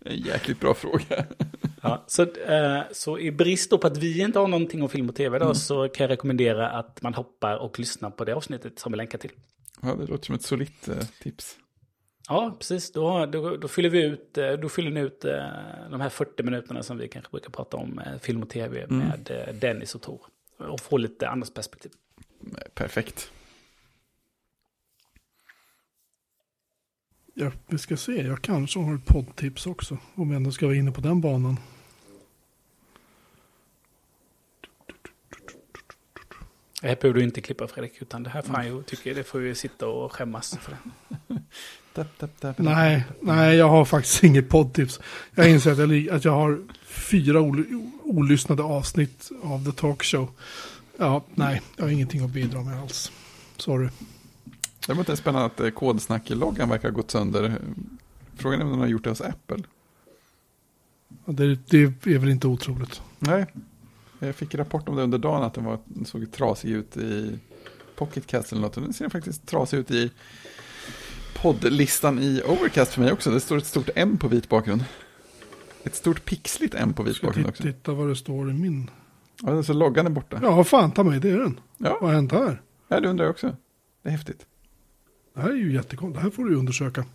En 0.06 0.18
jäkligt 0.18 0.60
bra 0.60 0.74
fråga. 0.74 1.26
Ja, 1.82 2.04
så, 2.08 2.22
eh, 2.22 2.82
så 2.92 3.20
i 3.20 3.32
brist 3.32 3.70
på 3.70 3.88
att 3.88 3.98
vi 3.98 4.22
inte 4.22 4.40
har 4.40 4.48
någonting 4.48 4.82
om 4.82 4.90
film 4.90 5.10
och 5.10 5.16
tv 5.16 5.40
då, 5.40 5.54
så 5.54 5.88
kan 5.88 6.04
jag 6.04 6.12
rekommendera 6.12 6.70
att 6.70 7.02
man 7.02 7.14
hoppar 7.14 7.58
och 7.58 7.80
lyssnar 7.80 8.10
på 8.10 8.26
det 8.26 8.36
avsnittet 8.36 8.80
som 8.80 8.92
vi 8.92 8.98
länkar 8.98 9.18
till. 9.18 9.32
Ja, 9.82 9.96
det 9.96 10.06
låter 10.06 10.26
som 10.26 10.36
ett 10.36 10.42
solitt 10.42 10.88
eh, 10.88 10.98
tips. 11.24 11.56
Ja, 12.30 12.56
precis. 12.60 12.92
Då, 12.92 13.26
då, 13.26 13.58
då 13.58 13.68
fyller 13.68 13.90
vi 13.90 14.04
ut, 14.04 14.38
eh, 14.38 14.52
då 14.52 14.70
fyller 14.70 14.92
ni 14.92 15.00
ut 15.00 15.26
eh, 15.26 15.32
de 15.92 16.02
här 16.02 16.10
40 16.10 16.44
minuterna 16.44 16.84
som 16.84 16.98
vi 16.98 17.08
kanske 17.08 17.32
brukar 17.32 17.50
prata 17.50 17.78
om 17.78 18.00
eh, 18.00 18.20
film 18.20 18.44
och 18.44 18.50
tv 18.50 18.88
med 18.88 19.32
eh, 19.32 19.56
Dennis 19.56 19.96
och 19.96 20.02
Tor. 20.02 20.22
Och 20.58 20.80
få 20.80 20.98
lite 20.98 21.30
annat 21.30 21.54
perspektiv. 21.54 21.92
Perfekt. 22.74 23.32
Ja, 27.34 27.52
vi 27.68 27.78
ska 27.78 27.98
se, 27.98 28.22
jag 28.22 28.42
kanske 28.42 28.80
har 28.80 28.96
ett 28.96 29.06
poddtips 29.06 29.68
också. 29.68 29.98
Om 30.16 30.30
jag 30.30 30.36
ändå 30.36 30.52
ska 30.52 30.66
vara 30.66 30.76
inne 30.76 30.92
på 30.92 31.02
den 31.02 31.22
banan. 31.22 31.58
Det 36.82 36.88
här 36.88 36.96
behöver 36.96 37.20
du 37.20 37.26
inte 37.26 37.42
klippa 37.42 37.68
Fredrik, 37.68 38.02
utan 38.02 38.24
det 38.24 38.30
här 38.30 38.42
får 38.42 38.54
han 38.54 38.68
ju, 38.68 38.84
tycker 38.84 39.10
jag, 39.10 39.18
det 39.18 39.24
får 39.24 39.40
vi 39.40 39.56
sitta 39.56 39.88
och 39.88 40.14
skämmas 40.14 40.58
för. 40.58 40.72
Tap. 40.72 41.20
Nej, 42.58 43.04
nej, 43.22 43.56
jag 43.58 43.70
har 43.70 43.86
faktiskt 43.86 44.24
inget 44.24 44.50
poddtips. 44.50 45.00
Jag 45.36 45.50
inser 45.50 45.72
att 45.72 45.78
jag, 45.78 46.10
att 46.10 46.26
jag 46.26 46.32
har 46.32 46.62
fyra 46.86 47.40
ol- 47.42 47.90
olyssnade 48.04 48.64
avsnitt 48.64 49.30
av 49.44 49.66
The 49.66 49.72
Talk 49.72 50.04
Show. 50.04 50.30
Ja, 50.98 51.24
nej, 51.36 51.62
jag 51.76 51.84
har 51.86 51.90
ingenting 51.92 52.24
att 52.24 52.30
bidra 52.30 52.62
med 52.62 52.82
alls. 52.82 53.12
Sorry. 53.58 53.90
Däremot 54.88 55.08
är 55.10 55.14
det 55.14 55.18
spännande 55.18 55.46
att 55.46 55.60
eh, 55.60 55.70
kodsnack-loggan 55.70 56.70
verkar 56.70 56.90
ha 56.90 56.96
gått 56.96 57.12
sönder. 57.12 57.56
Frågan 58.38 58.60
är 58.62 58.66
om 58.66 58.72
de 58.72 58.80
har 58.80 58.88
gjort 58.88 59.04
det 59.04 59.10
hos 59.10 59.22
Apple. 59.22 59.64
Ja, 61.26 61.34
Det, 61.34 61.56
det 61.70 61.78
är 62.06 62.18
väl 62.18 62.30
inte 62.30 62.48
otroligt. 62.48 63.02
Nej, 63.20 63.46
jag 64.20 64.36
fick 64.36 64.56
rapport 64.56 64.90
om 64.90 64.96
det 64.96 65.04
under 65.04 65.18
dagen 65.18 65.44
att 65.44 65.54
den 65.54 65.64
var, 65.64 65.80
den 65.86 66.06
såg 66.06 66.32
trasig 66.32 66.70
ut 66.70 66.98
i 66.98 67.40
Pocketcast 67.96 68.52
eller 68.52 68.62
något. 68.62 68.74
Den 68.74 68.94
ser 68.94 69.10
faktiskt 69.10 69.46
trasig 69.48 69.78
ut 69.78 69.92
i 69.92 70.12
poddlistan 71.42 72.20
i 72.20 72.42
Overcast 72.48 72.94
för 72.94 73.02
mig 73.02 73.12
också. 73.12 73.32
Det 73.32 73.40
står 73.40 73.58
ett 73.58 73.66
stort 73.66 73.90
M 73.96 74.18
på 74.18 74.28
vit 74.28 74.50
bakgrund. 74.50 74.84
Ett 75.84 75.96
stort 75.96 76.26
pixligt 76.26 76.76
M 76.76 76.94
på 76.94 77.04
vit 77.04 77.22
bakgrund 77.22 77.48
också. 77.48 77.64
titta 77.64 77.94
vad 77.94 78.08
det 78.08 78.16
står 78.16 78.50
i 78.50 78.54
min. 78.54 78.90
Ja, 79.42 79.64
så 79.64 79.74
loggan 79.74 80.06
är 80.06 80.10
borta. 80.10 80.40
Ja, 80.44 80.64
fan 80.64 80.92
ta 80.92 81.04
mig, 81.04 81.20
det 81.20 81.30
är 81.30 81.38
den. 81.38 81.60
Ja, 81.78 81.98
Vad 82.02 82.10
har 82.10 82.16
hänt 82.16 82.32
här? 82.32 82.62
ja 82.88 83.00
det 83.00 83.10
undrar 83.10 83.26
jag 83.26 83.32
också. 83.32 83.56
Det 84.04 84.10
är 84.10 84.12
häftigt. 84.12 84.46
Det 85.36 85.42
här 85.42 85.50
är 85.50 85.54
ju 85.56 85.74
jättekonstigt. 85.74 86.16
Det 86.20 86.24
här 86.24 86.30
får 86.36 86.46
du 86.46 86.52
ju 86.52 86.58
undersöka. 86.60 87.06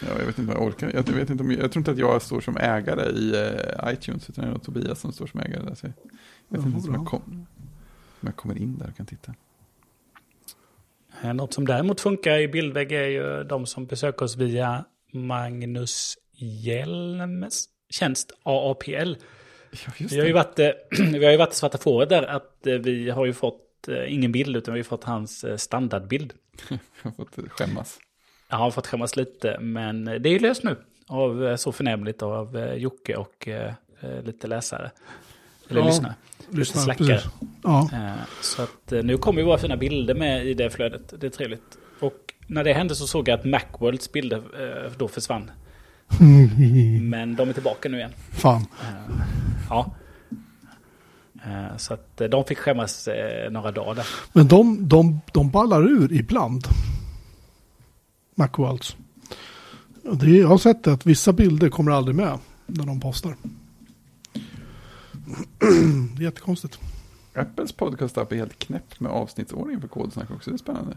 Ja, 0.00 0.08
jag 0.18 0.26
vet 0.26 0.38
inte 0.38 0.52
vad 0.52 0.56
jag 0.62 0.68
orkar. 0.68 0.90
Jag, 0.94 1.02
vet 1.08 1.30
inte 1.30 1.42
om, 1.44 1.50
jag 1.50 1.72
tror 1.72 1.76
inte 1.80 1.90
att 1.90 1.98
jag 1.98 2.22
står 2.22 2.40
som 2.40 2.56
ägare 2.56 3.10
i 3.10 3.34
eh, 3.84 3.92
iTunes, 3.92 4.30
utan 4.30 4.44
det 4.44 4.50
är 4.54 4.58
Tobias 4.58 5.00
som 5.00 5.12
står 5.12 5.26
som 5.26 5.40
ägare 5.40 5.62
där. 5.64 5.74
Så 5.74 5.86
jag 5.86 5.92
vet 5.92 5.96
Ja, 6.48 6.76
inte 6.76 6.88
om 6.88 6.94
jag, 6.94 7.06
kom, 7.06 7.22
om 8.20 8.26
jag 8.26 8.36
kommer 8.36 8.58
in 8.58 8.78
där 8.78 8.88
och 8.88 8.96
kan 8.96 9.06
titta. 9.06 9.34
Eh, 11.22 11.34
Något 11.34 11.54
som 11.54 11.66
däremot 11.66 12.00
funkar 12.00 12.38
i 12.38 12.48
bildvägg 12.48 12.92
är 12.92 13.06
ju 13.06 13.44
de 13.44 13.66
som 13.66 13.86
besöker 13.86 14.24
oss 14.24 14.36
via 14.36 14.84
Magnus 15.12 16.18
Hjelms, 16.36 17.68
tjänst 17.90 18.32
AAPL. 18.42 18.90
Ja, 19.86 19.92
just 19.98 20.12
Vi 20.14 20.18
har 20.18 20.26
ju 20.26 20.32
varit, 20.32 20.58
eh, 20.58 20.70
vi 21.12 21.24
har 21.24 21.32
ju 21.32 21.38
varit 21.38 21.54
svarta 21.54 21.78
fåret 21.78 22.08
där 22.08 22.22
att 22.22 22.66
eh, 22.66 22.74
vi 22.74 23.10
har 23.10 23.26
ju 23.26 23.32
fått 23.32 23.88
eh, 23.88 24.14
ingen 24.14 24.32
bild 24.32 24.56
utan 24.56 24.74
vi 24.74 24.80
har 24.80 24.84
fått 24.84 25.04
hans 25.04 25.44
eh, 25.44 25.56
standardbild. 25.56 26.32
Jag 26.68 26.78
har 27.02 27.12
fått 27.12 27.50
skämmas. 27.50 27.98
Jag 28.48 28.56
har 28.56 28.70
fått 28.70 28.86
skämmas 28.86 29.16
lite 29.16 29.58
men 29.60 30.04
det 30.04 30.28
är 30.28 30.32
ju 30.32 30.38
löst 30.38 30.62
nu. 30.62 30.76
Av 31.08 31.46
eh, 31.46 31.56
så 31.56 31.72
förnämligt 31.72 32.22
av 32.22 32.56
eh, 32.56 32.74
Jocke 32.74 33.16
och 33.16 33.48
eh, 33.48 33.74
eh, 34.00 34.22
lite 34.22 34.46
läsare. 34.46 34.90
Eller 35.80 35.90
Ja. 36.02 36.14
Lyssna, 36.50 36.80
slackare. 36.80 37.06
precis. 37.08 37.30
Ja, 37.62 37.88
Eh, 37.92 38.12
Så 38.40 38.62
att 38.62 38.92
eh, 38.92 39.02
nu 39.02 39.16
kommer 39.18 39.40
ju 39.40 39.46
våra 39.46 39.58
fina 39.58 39.76
bilder 39.76 40.14
med 40.14 40.46
i 40.46 40.54
det 40.54 40.70
flödet. 40.70 41.14
Det 41.20 41.26
är 41.26 41.30
trevligt. 41.30 41.78
Och 42.00 42.34
när 42.46 42.64
det 42.64 42.72
hände 42.72 42.94
så 42.94 43.06
såg 43.06 43.28
jag 43.28 43.38
att 43.38 43.44
Macworlds 43.44 44.12
bilder 44.12 44.36
eh, 44.36 44.92
då 44.98 45.08
försvann. 45.08 45.50
Men 47.00 47.36
de 47.36 47.48
är 47.48 47.52
tillbaka 47.52 47.88
nu 47.88 47.96
igen. 47.98 48.10
fan. 48.30 48.66
Ja. 49.68 49.94
Så 51.76 51.94
att 51.94 52.22
de 52.30 52.44
fick 52.44 52.58
skämmas 52.58 53.08
några 53.50 53.70
dagar 53.72 53.94
där. 53.94 54.06
Men 54.32 54.48
de, 54.48 54.88
de, 54.88 55.20
de 55.32 55.50
ballar 55.50 55.82
ur 55.88 56.12
ibland. 56.12 56.64
Macworlds. 58.34 58.96
Det 60.12 60.30
jag 60.30 60.48
har 60.48 60.58
sett 60.58 60.84
det 60.84 60.92
att 60.92 61.06
vissa 61.06 61.32
bilder 61.32 61.68
kommer 61.68 61.92
aldrig 61.92 62.16
med 62.16 62.38
när 62.66 62.86
de 62.86 63.00
postar. 63.00 63.34
Det 65.58 65.66
är 66.18 66.22
jättekonstigt. 66.22 66.78
Apples 67.34 67.76
podcast-app 67.76 68.32
är 68.32 68.36
helt 68.36 68.58
knäpp 68.58 69.00
med 69.00 69.12
avsnittsordning 69.12 69.80
för 69.80 69.88
kodsnack 69.88 70.30
också. 70.30 70.50
Det 70.50 70.56
är 70.56 70.58
spännande. 70.58 70.96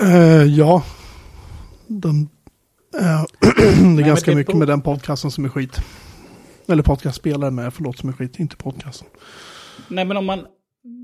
Eh, 0.00 0.44
ja. 0.44 0.84
Den, 1.86 2.28
eh, 3.00 3.24
det 3.96 4.02
är 4.02 4.06
ganska 4.06 4.30
det 4.30 4.36
mycket 4.36 4.56
med 4.56 4.68
den 4.68 4.80
podcasten 4.80 5.30
som 5.30 5.44
är 5.44 5.48
skit. 5.48 5.80
Eller 6.68 6.82
podcastspelaren 6.82 7.54
med, 7.54 7.74
förlåt, 7.74 7.98
som 7.98 8.08
är 8.08 8.12
skit, 8.12 8.38
inte 8.38 8.56
podcasten. 8.56 9.08
Nej 9.88 10.04
men 10.04 10.16
om 10.16 10.26
man, 10.26 10.46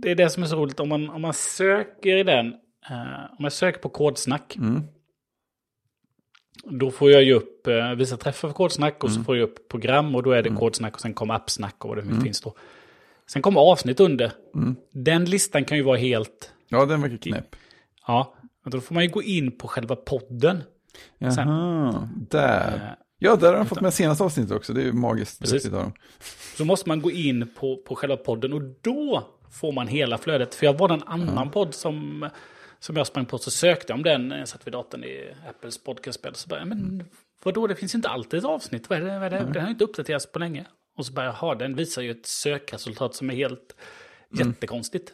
det 0.02 0.10
är 0.10 0.14
det 0.14 0.30
som 0.30 0.42
är 0.42 0.46
så 0.46 0.56
roligt, 0.56 0.80
om 0.80 0.88
man, 0.88 1.10
om 1.10 1.22
man 1.22 1.34
söker 1.34 2.16
i 2.16 2.22
den, 2.22 2.46
eh, 2.90 3.36
om 3.38 3.44
jag 3.44 3.52
söker 3.52 3.80
på 3.80 3.88
kodsnack, 3.88 4.56
Mm. 4.56 4.82
Då 6.64 6.90
får 6.90 7.10
jag 7.10 7.22
ju 7.24 7.32
upp 7.34 7.66
eh, 7.66 7.90
vissa 7.94 8.16
träffar 8.16 8.48
för 8.48 8.54
kodsnack 8.54 9.04
och 9.04 9.10
Mm. 9.10 9.20
så 9.20 9.24
får 9.24 9.36
jag 9.36 9.44
upp 9.44 9.68
program 9.68 10.14
och 10.14 10.22
då 10.22 10.30
är 10.30 10.42
det 10.42 10.50
kodsnack 10.50 10.94
och 10.94 11.00
sen 11.00 11.14
kommer 11.14 11.34
appsnack 11.34 11.84
och 11.84 11.88
vad 11.88 11.98
det 11.98 12.04
nu 12.04 12.20
finns 12.20 12.40
då. 12.40 12.54
Sen 13.26 13.42
kommer 13.42 13.60
avsnitt 13.60 14.00
under. 14.00 14.32
Mm. 14.54 14.76
Den 14.92 15.24
listan 15.24 15.64
kan 15.64 15.76
ju 15.76 15.82
vara 15.82 15.96
helt, 15.98 16.52
Ja, 16.68 16.86
den 16.86 17.02
verkar 17.02 17.16
knäpp. 17.16 17.56
ja, 18.06 18.34
men 18.62 18.70
då 18.70 18.80
får 18.80 18.94
man 18.94 19.04
ju 19.04 19.10
gå 19.10 19.22
in 19.22 19.58
på 19.58 19.68
själva 19.68 19.96
podden. 19.96 20.62
Sen- 21.20 21.48
Jaha, 21.48 22.08
där. 22.30 22.74
Eh, 22.74 22.80
Ja, 23.18 23.36
där 23.36 23.48
har 23.50 23.56
de 23.56 23.66
fått 23.66 23.80
med 23.80 23.94
senaste 23.94 24.24
avsnittet 24.24 24.56
också. 24.56 24.72
Det 24.72 24.80
är 24.80 24.84
ju 24.84 24.92
magiskt 24.92 25.40
Precis. 25.40 25.70
Så 26.56 26.64
måste 26.64 26.88
man 26.88 27.02
gå 27.02 27.10
in 27.10 27.48
på, 27.60 27.76
på 27.76 27.96
själva 27.96 28.16
podden 28.16 28.52
och 28.52 28.62
då 28.80 29.22
får 29.50 29.72
man 29.72 29.88
hela 29.88 30.18
flödet. 30.18 30.54
För 30.54 30.66
jag 30.66 30.78
var 30.78 30.88
en 30.92 31.02
annan 31.06 31.50
podd 31.50 31.74
som, 31.74 32.28
som 32.86 32.96
jag 32.96 33.06
sprang 33.06 33.26
på 33.26 33.38
så 33.38 33.50
sökte 33.50 33.92
jag 33.92 33.96
om 33.96 34.02
den. 34.02 34.30
Jag 34.30 34.48
satt 34.48 34.66
vid 34.66 34.72
datorn 34.72 35.04
i 35.04 35.34
Apples 35.48 35.78
podcastspel. 35.84 36.34
Så 36.34 36.48
bara, 36.48 36.60
Mm. 36.60 36.78
men 36.78 37.06
vadå, 37.44 37.66
det 37.66 37.76
finns 37.76 37.94
inte 37.94 38.08
alltid 38.08 38.38
ett 38.38 38.44
avsnitt. 38.44 38.90
Vad 38.90 38.98
är 38.98 39.04
det? 39.04 39.18
Vad 39.18 39.26
är 39.26 39.30
det? 39.44 39.52
Den 39.52 39.62
har 39.62 39.70
inte 39.70 39.84
uppdaterats 39.84 40.26
på 40.32 40.38
länge. 40.38 40.66
Och 40.96 41.06
så 41.06 41.12
bara, 41.12 41.26
jaha, 41.26 41.54
den 41.54 41.74
visar 41.76 42.02
ju 42.02 42.10
ett 42.10 42.26
sökresultat 42.26 43.14
som 43.14 43.30
är 43.30 43.34
helt 43.34 43.76
Mm. 44.34 44.48
jättekonstigt. 44.48 45.12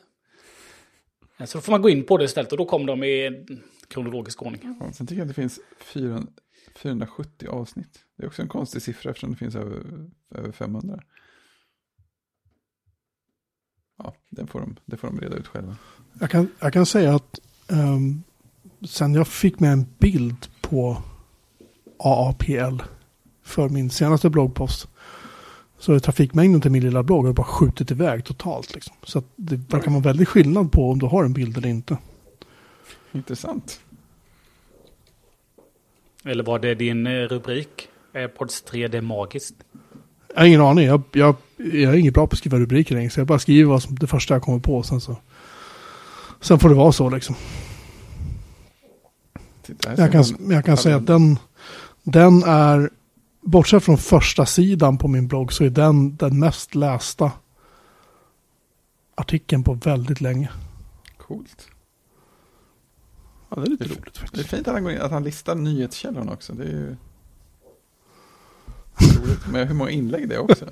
Eh, 1.38 1.46
Så 1.46 1.58
då 1.58 1.62
får 1.62 1.72
man 1.72 1.82
gå 1.82 1.90
in 1.90 2.04
på 2.06 2.16
det 2.16 2.24
istället 2.24 2.52
och 2.52 2.58
då 2.58 2.64
kommer 2.64 2.86
de 2.86 3.04
i 3.04 3.46
kronologisk 3.88 4.42
ordning. 4.42 4.76
Ja, 4.80 4.92
sen 4.92 5.06
tycker 5.06 5.18
jag 5.20 5.24
att 5.24 5.36
det 5.36 5.42
finns 5.42 5.60
400 5.80 6.32
470 6.76 7.48
avsnitt. 7.48 8.04
Det 8.16 8.22
är 8.22 8.26
också 8.26 8.42
en 8.42 8.48
konstig 8.48 8.82
siffra 8.82 9.10
eftersom 9.10 9.30
det 9.30 9.36
finns 9.36 9.54
över, 9.54 9.82
över 10.34 10.52
500. 10.52 11.00
Ja, 13.98 14.14
det 14.30 14.46
får, 14.46 14.60
de, 14.60 14.76
det 14.86 14.96
får 14.96 15.08
de 15.08 15.20
reda 15.20 15.36
ut 15.36 15.46
själva. 15.46 15.76
Jag 16.20 16.30
kan, 16.30 16.48
jag 16.60 16.72
kan 16.72 16.86
säga 16.86 17.14
att 17.14 17.38
ehm, 17.70 18.22
sen 18.88 19.14
jag 19.14 19.28
fick 19.28 19.60
med 19.60 19.72
en 19.72 19.86
bild 19.98 20.46
på 20.60 21.02
AAPL 21.98 22.82
för 23.42 23.68
min 23.68 23.90
senaste 23.90 24.30
bloggpost 24.30 24.88
så 25.78 25.92
är 25.92 25.98
trafikmängden 25.98 26.60
till 26.60 26.70
min 26.70 26.82
lilla 26.82 27.02
blogg 27.02 27.26
har 27.26 27.32
bara 27.32 27.46
skjutit 27.46 27.90
iväg 27.90 28.24
totalt. 28.24 28.74
Liksom. 28.74 28.94
Så 29.02 29.18
att 29.18 29.24
det 29.36 29.56
verkar 29.56 29.90
vara 29.90 30.00
väldigt 30.00 30.28
skillnad 30.28 30.72
på 30.72 30.90
om 30.90 30.98
du 30.98 31.06
har 31.06 31.24
en 31.24 31.32
bild 31.32 31.56
eller 31.56 31.68
inte. 31.68 31.98
Intressant. 33.12 33.80
Eller 36.24 36.44
var 36.44 36.58
det 36.58 36.74
din 36.74 37.06
eh, 37.06 37.10
rubrik? 37.12 37.88
Airpods 38.14 38.64
3D 38.64 39.00
magiskt? 39.00 39.54
Jag 40.34 40.40
har 40.40 40.46
ingen 40.46 40.60
aning. 40.60 40.86
Jag, 40.86 41.02
jag, 41.12 41.36
jag 41.56 41.94
är 41.94 41.96
inget 41.96 42.14
bra 42.14 42.26
på 42.26 42.32
att 42.32 42.38
skriva 42.38 42.58
rubriker 42.58 42.94
längre. 42.94 43.10
Så 43.10 43.20
jag 43.20 43.26
bara 43.26 43.38
skriver 43.38 43.70
vad 43.70 43.82
som 43.82 43.94
det 43.94 44.06
första 44.06 44.34
jag 44.34 44.42
kommer 44.42 44.58
på. 44.58 44.82
Sen, 44.82 45.00
så, 45.00 45.16
sen 46.40 46.58
får 46.58 46.68
det 46.68 46.74
vara 46.74 46.92
så 46.92 47.10
liksom. 47.10 47.34
Titta, 49.62 49.96
Jag 49.96 50.12
kan, 50.12 50.24
jag 50.50 50.64
kan 50.64 50.76
säga 50.76 50.96
att 50.96 51.06
den, 51.06 51.38
den 52.02 52.42
är, 52.42 52.90
bortsett 53.40 53.84
från 53.84 53.98
första 53.98 54.46
sidan 54.46 54.98
på 54.98 55.08
min 55.08 55.28
blogg, 55.28 55.52
så 55.52 55.64
är 55.64 55.70
den 55.70 56.16
den 56.16 56.38
mest 56.38 56.74
lästa 56.74 57.32
artikeln 59.14 59.62
på 59.64 59.74
väldigt 59.74 60.20
länge. 60.20 60.50
Coolt. 61.18 61.66
Ja, 63.48 63.56
det 63.56 63.62
är 63.62 63.66
lite 63.70 63.84
Det 63.84 63.90
är- 63.90 63.94
roligt 63.96 64.14
Det 64.14 64.18
är 64.18 64.20
faktiskt. 64.20 64.48
fint 64.48 64.68
att 64.68 64.74
han, 64.74 64.82
går 64.82 64.92
in, 64.92 65.00
att 65.00 65.10
han 65.10 65.24
listar 65.24 65.54
nyhetskällorna 65.54 66.32
också. 66.32 66.52
Det 66.52 66.62
är 66.64 66.68
ju 66.68 66.96
roligt. 69.20 69.46
Men 69.52 69.68
hur 69.68 69.74
många 69.74 69.90
inlägg 69.90 70.28
det 70.28 70.34
är 70.34 70.38
också. 70.38 70.66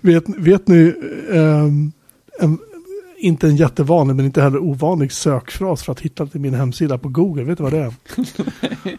Vet, 0.00 0.24
vet 0.28 0.68
ni, 0.68 0.94
ehm, 1.32 1.92
en, 2.40 2.58
inte 3.16 3.46
en 3.46 3.56
jättevanlig 3.56 4.16
men 4.16 4.24
inte 4.24 4.42
heller 4.42 4.58
ovanlig 4.58 5.12
sökfras 5.12 5.82
för 5.82 5.92
att 5.92 6.00
hitta 6.00 6.26
till 6.26 6.40
min 6.40 6.54
hemsida 6.54 6.98
på 6.98 7.08
Google. 7.08 7.44
Vet 7.44 7.58
du 7.58 7.64
vad 7.64 7.72
det 7.72 7.78
är? 7.78 7.94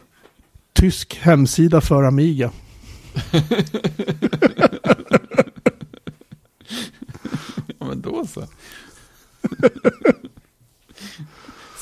Tysk 0.74 1.16
hemsida 1.16 1.82
för 1.82 2.04
Amiga. 2.04 2.52
Ja, 7.80 7.86
men 7.90 8.02
då 8.02 8.26
så. 8.28 8.42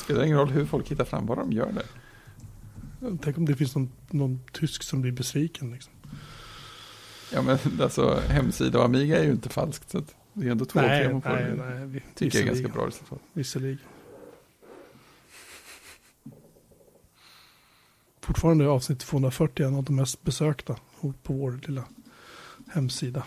Spelar 0.04 0.24
ingen 0.24 0.38
roll 0.38 0.50
hur 0.50 0.66
folk 0.66 0.88
hittar 0.88 1.04
fram, 1.04 1.26
bara 1.26 1.40
de 1.40 1.52
gör 1.52 1.72
det. 1.72 1.84
Tänk 3.22 3.38
om 3.38 3.46
det 3.46 3.56
finns 3.56 3.74
någon, 3.74 3.92
någon 4.10 4.40
tysk 4.52 4.82
som 4.82 5.00
blir 5.00 5.12
besviken. 5.12 5.72
Liksom. 5.72 5.92
Ja, 7.32 7.42
men 7.42 7.58
alltså 7.80 8.20
hemsida 8.28 8.78
och 8.78 8.84
Amiga 8.84 9.18
är 9.18 9.24
ju 9.24 9.30
inte 9.30 9.48
falskt. 9.48 9.90
Så 9.90 9.98
att 9.98 10.14
det 10.34 10.46
är 10.46 10.50
ändå 10.50 10.64
två 10.64 10.80
Nej, 10.80 11.04
tre 11.04 11.12
man 11.12 11.22
får. 11.22 11.30
nej, 11.30 11.54
nej. 11.56 11.86
vi- 11.86 12.02
Tycker 12.14 12.38
jag 12.38 12.48
är 12.48 12.52
ganska 12.52 12.68
bra 12.72 12.86
resultat. 12.86 13.18
Visserligen. 13.32 13.78
Fortfarande 18.20 18.64
är 18.64 18.68
avsnitt 18.68 18.98
240 19.00 19.66
en 19.66 19.74
av 19.74 19.84
de 19.84 19.96
mest 19.96 20.22
besökta 20.22 20.76
på 21.00 21.14
vår 21.22 21.60
lilla 21.66 21.84
hemsida. 22.72 23.22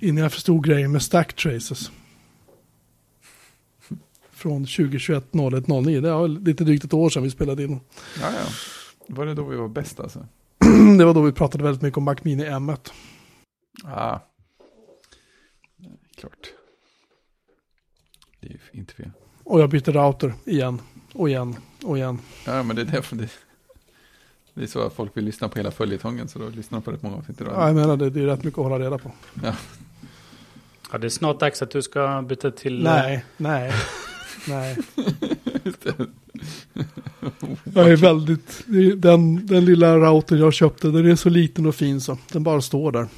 Innan 0.00 0.22
jag 0.22 0.32
förstod 0.32 0.64
grejen 0.64 0.92
med 0.92 1.02
stack 1.02 1.32
traces. 1.36 1.90
Från 4.30 4.64
2021 4.66 5.24
01 5.34 5.68
09. 5.68 6.00
Det 6.00 6.10
var 6.12 6.28
lite 6.28 6.64
drygt 6.64 6.84
ett 6.84 6.92
år 6.94 7.10
sedan 7.10 7.22
vi 7.22 7.30
spelade 7.30 7.62
in. 7.64 7.80
Ja, 8.20 8.30
ja. 8.32 8.46
Var 9.08 9.26
det 9.26 9.34
då 9.34 9.44
vi 9.44 9.56
var 9.56 9.68
bäst 9.68 10.00
alltså? 10.00 10.26
Det 10.98 11.04
var 11.04 11.14
då 11.14 11.22
vi 11.22 11.32
pratade 11.32 11.64
väldigt 11.64 11.82
mycket 11.82 11.98
om 11.98 12.04
Mac 12.04 12.16
Mini 12.22 12.44
M1. 12.44 12.90
Ja. 13.82 14.20
Klart. 16.16 16.52
Det 18.40 18.46
är 18.46 18.52
ju 18.52 18.58
inte 18.80 18.94
fel. 18.94 19.10
Och 19.44 19.60
jag 19.60 19.70
bytte 19.70 19.92
router 19.92 20.34
igen. 20.44 20.80
Och 21.12 21.28
igen. 21.28 21.56
Och 21.84 21.96
igen. 21.98 22.18
Ja, 22.46 22.62
men 22.62 22.76
det 22.76 22.82
är 22.82 22.86
därför 22.86 23.16
det, 23.16 23.28
det 24.54 24.62
är 24.62 24.66
så 24.66 24.80
att 24.86 24.92
folk 24.94 25.16
vill 25.16 25.24
lyssna 25.24 25.48
på 25.48 25.56
hela 25.58 25.70
följetongen. 25.70 26.28
Så 26.28 26.38
då 26.38 26.48
lyssnar 26.48 26.78
de 26.78 26.82
på 26.84 26.92
rätt 26.92 27.02
många 27.02 27.16
avsnitt 27.16 27.40
idag. 27.40 27.52
Ja, 27.56 27.66
jag 27.66 27.76
menar 27.76 27.96
det, 27.96 28.10
det 28.10 28.20
är 28.20 28.26
rätt 28.26 28.44
mycket 28.44 28.58
att 28.58 28.64
hålla 28.64 28.78
reda 28.84 28.98
på. 28.98 29.12
Ja, 30.92 30.98
det 30.98 31.06
är 31.06 31.08
snart 31.08 31.40
dags 31.40 31.62
att 31.62 31.70
du 31.70 31.82
ska 31.82 32.22
byta 32.22 32.50
till... 32.50 32.86
eh, 32.86 32.92
Nej, 32.92 33.24
nej, 33.36 33.72
nej. 34.48 34.76
Jag 37.74 37.90
är 37.90 37.96
väldigt, 37.96 38.64
den, 38.96 39.46
den 39.46 39.64
lilla 39.64 39.96
routern 39.98 40.38
jag 40.38 40.54
köpte, 40.54 40.88
den 40.88 41.10
är 41.10 41.16
så 41.16 41.28
liten 41.28 41.66
och 41.66 41.74
fin 41.74 42.00
så. 42.00 42.18
Den 42.32 42.42
bara 42.42 42.60
står 42.60 42.92
där. 42.92 43.08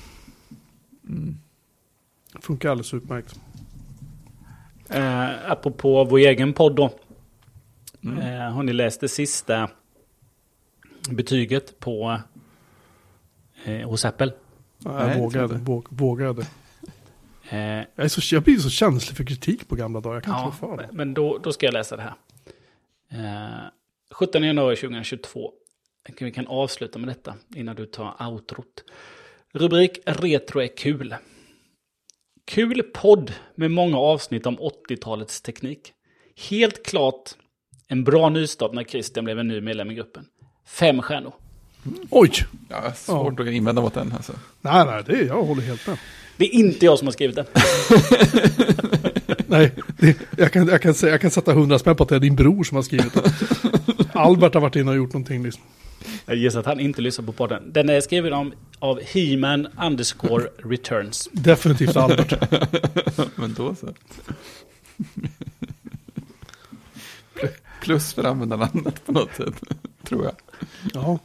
Mm. 1.08 1.36
Funkar 2.46 2.70
alldeles 2.70 2.94
utmärkt. 2.94 3.40
Eh, 4.90 5.50
apropå 5.50 6.04
vår 6.04 6.18
egen 6.18 6.52
podd 6.52 6.76
då. 6.76 6.90
Mm. 8.04 8.18
Eh, 8.18 8.52
har 8.52 8.62
ni 8.62 8.72
läst 8.72 9.00
det 9.00 9.08
sista 9.08 9.70
betyget 11.10 11.78
på 11.78 12.20
eh, 13.64 13.88
hos 13.88 14.04
Apple? 14.04 14.32
Ja, 14.78 14.92
Nej, 14.92 15.08
jag 15.08 15.18
vågade, 15.18 15.54
våg, 15.54 15.86
vågade. 15.90 16.46
Eh, 17.50 17.58
Jag, 17.58 17.86
är 17.96 18.08
så, 18.08 18.34
jag 18.34 18.42
blir 18.42 18.58
så 18.58 18.70
känslig 18.70 19.16
för 19.16 19.24
kritik 19.24 19.68
på 19.68 19.74
gamla 19.74 20.00
dagar. 20.00 20.16
Jag 20.16 20.24
kan 20.24 20.34
ja, 20.34 20.46
inte 20.46 20.56
för 20.56 20.76
det. 20.76 20.88
men 20.92 21.14
då, 21.14 21.38
då 21.38 21.52
ska 21.52 21.66
jag 21.66 21.72
läsa 21.72 21.96
det 21.96 22.02
här. 22.02 22.14
Eh, 23.64 23.70
17 24.10 24.42
januari 24.42 24.76
2022. 24.76 25.52
vi 26.20 26.32
kan 26.32 26.46
avsluta 26.46 26.98
med 26.98 27.08
detta 27.08 27.34
innan 27.54 27.76
du 27.76 27.86
tar 27.86 28.26
outrot. 28.28 28.84
Rubrik 29.52 29.98
Retro 30.06 30.60
är 30.60 30.76
kul. 30.76 31.14
Kul 32.46 32.82
podd 32.82 33.32
med 33.54 33.70
många 33.70 33.98
avsnitt 33.98 34.46
om 34.46 34.58
80-talets 34.58 35.40
teknik. 35.40 35.92
Helt 36.50 36.86
klart 36.86 37.30
en 37.88 38.04
bra 38.04 38.28
nystart 38.28 38.72
när 38.72 38.84
Christian 38.84 39.24
blev 39.24 39.38
en 39.38 39.48
ny 39.48 39.60
medlem 39.60 39.90
i 39.90 39.94
gruppen. 39.94 40.24
Fem 40.68 41.02
stjärnor. 41.02 41.32
Oj! 42.10 42.30
Ja, 42.68 42.92
svårt 42.94 43.40
att 43.40 43.46
invända 43.46 43.82
mot 43.82 43.94
den 43.94 44.12
alltså. 44.16 44.32
Nej, 44.60 44.86
nej, 44.86 45.02
det, 45.06 45.22
jag 45.24 45.42
håller 45.42 45.62
helt 45.62 45.86
med. 45.86 45.98
Det 46.36 46.44
är 46.44 46.54
inte 46.54 46.84
jag 46.86 46.98
som 46.98 47.06
har 47.06 47.12
skrivit 47.12 47.36
den. 47.36 47.46
Nej, 49.46 49.72
det, 49.98 50.16
jag, 50.38 50.52
kan, 50.52 50.68
jag, 50.68 50.82
kan, 50.82 50.94
säga- 50.94 51.12
jag 51.12 51.20
kan 51.20 51.30
sätta 51.30 51.52
hundra 51.52 51.78
spänn 51.78 51.96
på 51.96 52.02
att 52.02 52.08
det 52.08 52.16
är 52.16 52.20
din 52.20 52.36
bror 52.36 52.64
som 52.64 52.76
har 52.76 52.82
skrivit 52.82 53.14
det. 53.14 53.32
Albert 54.12 54.54
har 54.54 54.60
varit 54.60 54.76
inne 54.76 54.90
och 54.90 54.96
gjort 54.96 55.12
någonting 55.12 55.42
liksom. 55.44 55.62
Jag 56.26 56.36
gissar 56.36 56.60
att 56.60 56.66
han 56.66 56.80
inte 56.80 57.02
lyssnar 57.02 57.26
på 57.26 57.32
podden. 57.32 57.72
Den 57.72 57.88
är 57.88 58.00
skriven 58.00 58.32
om, 58.32 58.52
av 58.78 59.00
He-Man 59.00 59.66
underscore 59.82 60.44
returns. 60.56 61.28
Definitivt 61.32 61.96
Albert. 61.96 62.32
Men 63.36 63.54
då 63.54 63.74
så. 63.74 63.94
Plus 67.82 68.14
för 68.14 68.24
användarnamnet 68.24 69.06
på 69.06 69.12
något 69.12 69.34
sätt, 69.36 69.62
tror 70.04 70.24
jag. 70.24 70.34
Ja. 70.94 71.18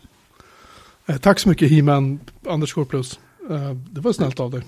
Eh, 1.05 1.17
tack 1.17 1.39
så 1.39 1.49
mycket 1.49 1.71
He-Man 1.71 2.19
underscore 2.41 2.85
plus. 2.85 3.19
Eh, 3.49 3.71
det 3.73 4.01
var 4.01 4.13
snällt 4.13 4.39
av 4.39 4.51
dig. 4.51 4.63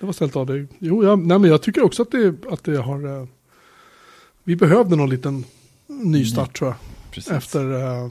Det 0.00 0.06
var 0.06 0.12
snällt 0.12 0.36
av 0.36 0.46
dig. 0.46 0.66
Jo, 0.78 1.04
jag, 1.04 1.18
nej, 1.18 1.38
men 1.38 1.50
jag 1.50 1.62
tycker 1.62 1.82
också 1.82 2.02
att 2.02 2.10
det, 2.10 2.34
att 2.50 2.64
det 2.64 2.76
har... 2.76 3.20
Eh, 3.20 3.26
vi 4.44 4.56
behövde 4.56 4.96
någon 4.96 5.10
liten 5.10 5.44
nystart 6.02 6.58
tror 6.58 6.70
jag. 6.70 6.76
Precis. 7.10 7.32
Efter, 7.32 7.72
eh, 8.04 8.10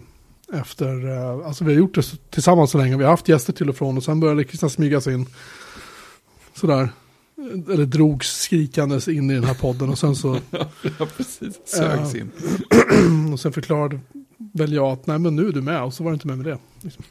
efter 0.62 1.08
eh, 1.12 1.48
alltså 1.48 1.64
vi 1.64 1.72
har 1.74 1.80
gjort 1.80 1.96
det 1.96 2.16
tillsammans 2.30 2.72
så 2.72 2.78
länge. 2.78 2.98
Vi 2.98 3.04
har 3.04 3.12
haft 3.12 3.28
gäster 3.30 3.54
till 3.54 3.70
och 3.70 3.76
från 3.76 3.98
och 3.98 4.04
sen 4.04 4.20
började 4.20 4.44
Christian 4.44 4.70
smyga 4.70 5.02
sig 5.02 5.14
in. 5.14 5.26
Sådär. 6.54 6.82
Eh, 7.38 7.74
Eller 7.74 7.86
drogs 7.86 8.28
skrikandes 8.42 9.08
in 9.08 9.32
i 9.32 9.34
den 9.34 9.44
här 9.44 9.54
podden 9.54 9.90
och 9.90 10.00
sen 10.00 10.16
så 10.16 10.38
Ja, 11.00 11.08
precis. 11.18 11.60
Sögs 11.66 12.14
Ja. 12.14 12.20
in. 12.20 12.32
och 13.34 13.40
sen 13.40 13.54
förklarade 13.54 14.00
väl 14.38 14.74
jag 14.74 14.86
att 14.92 15.08
nej 15.08 15.20
men 15.20 15.36
nu 15.36 15.48
är 15.48 15.52
du 15.52 15.62
med 15.62 15.84
och 15.84 15.94
så 15.94 16.04
var 16.04 16.12
det 16.12 16.14
inte 16.16 16.28
med 16.28 16.38
med 16.38 16.46
det. 16.46 16.58
Liksom. 16.82 17.04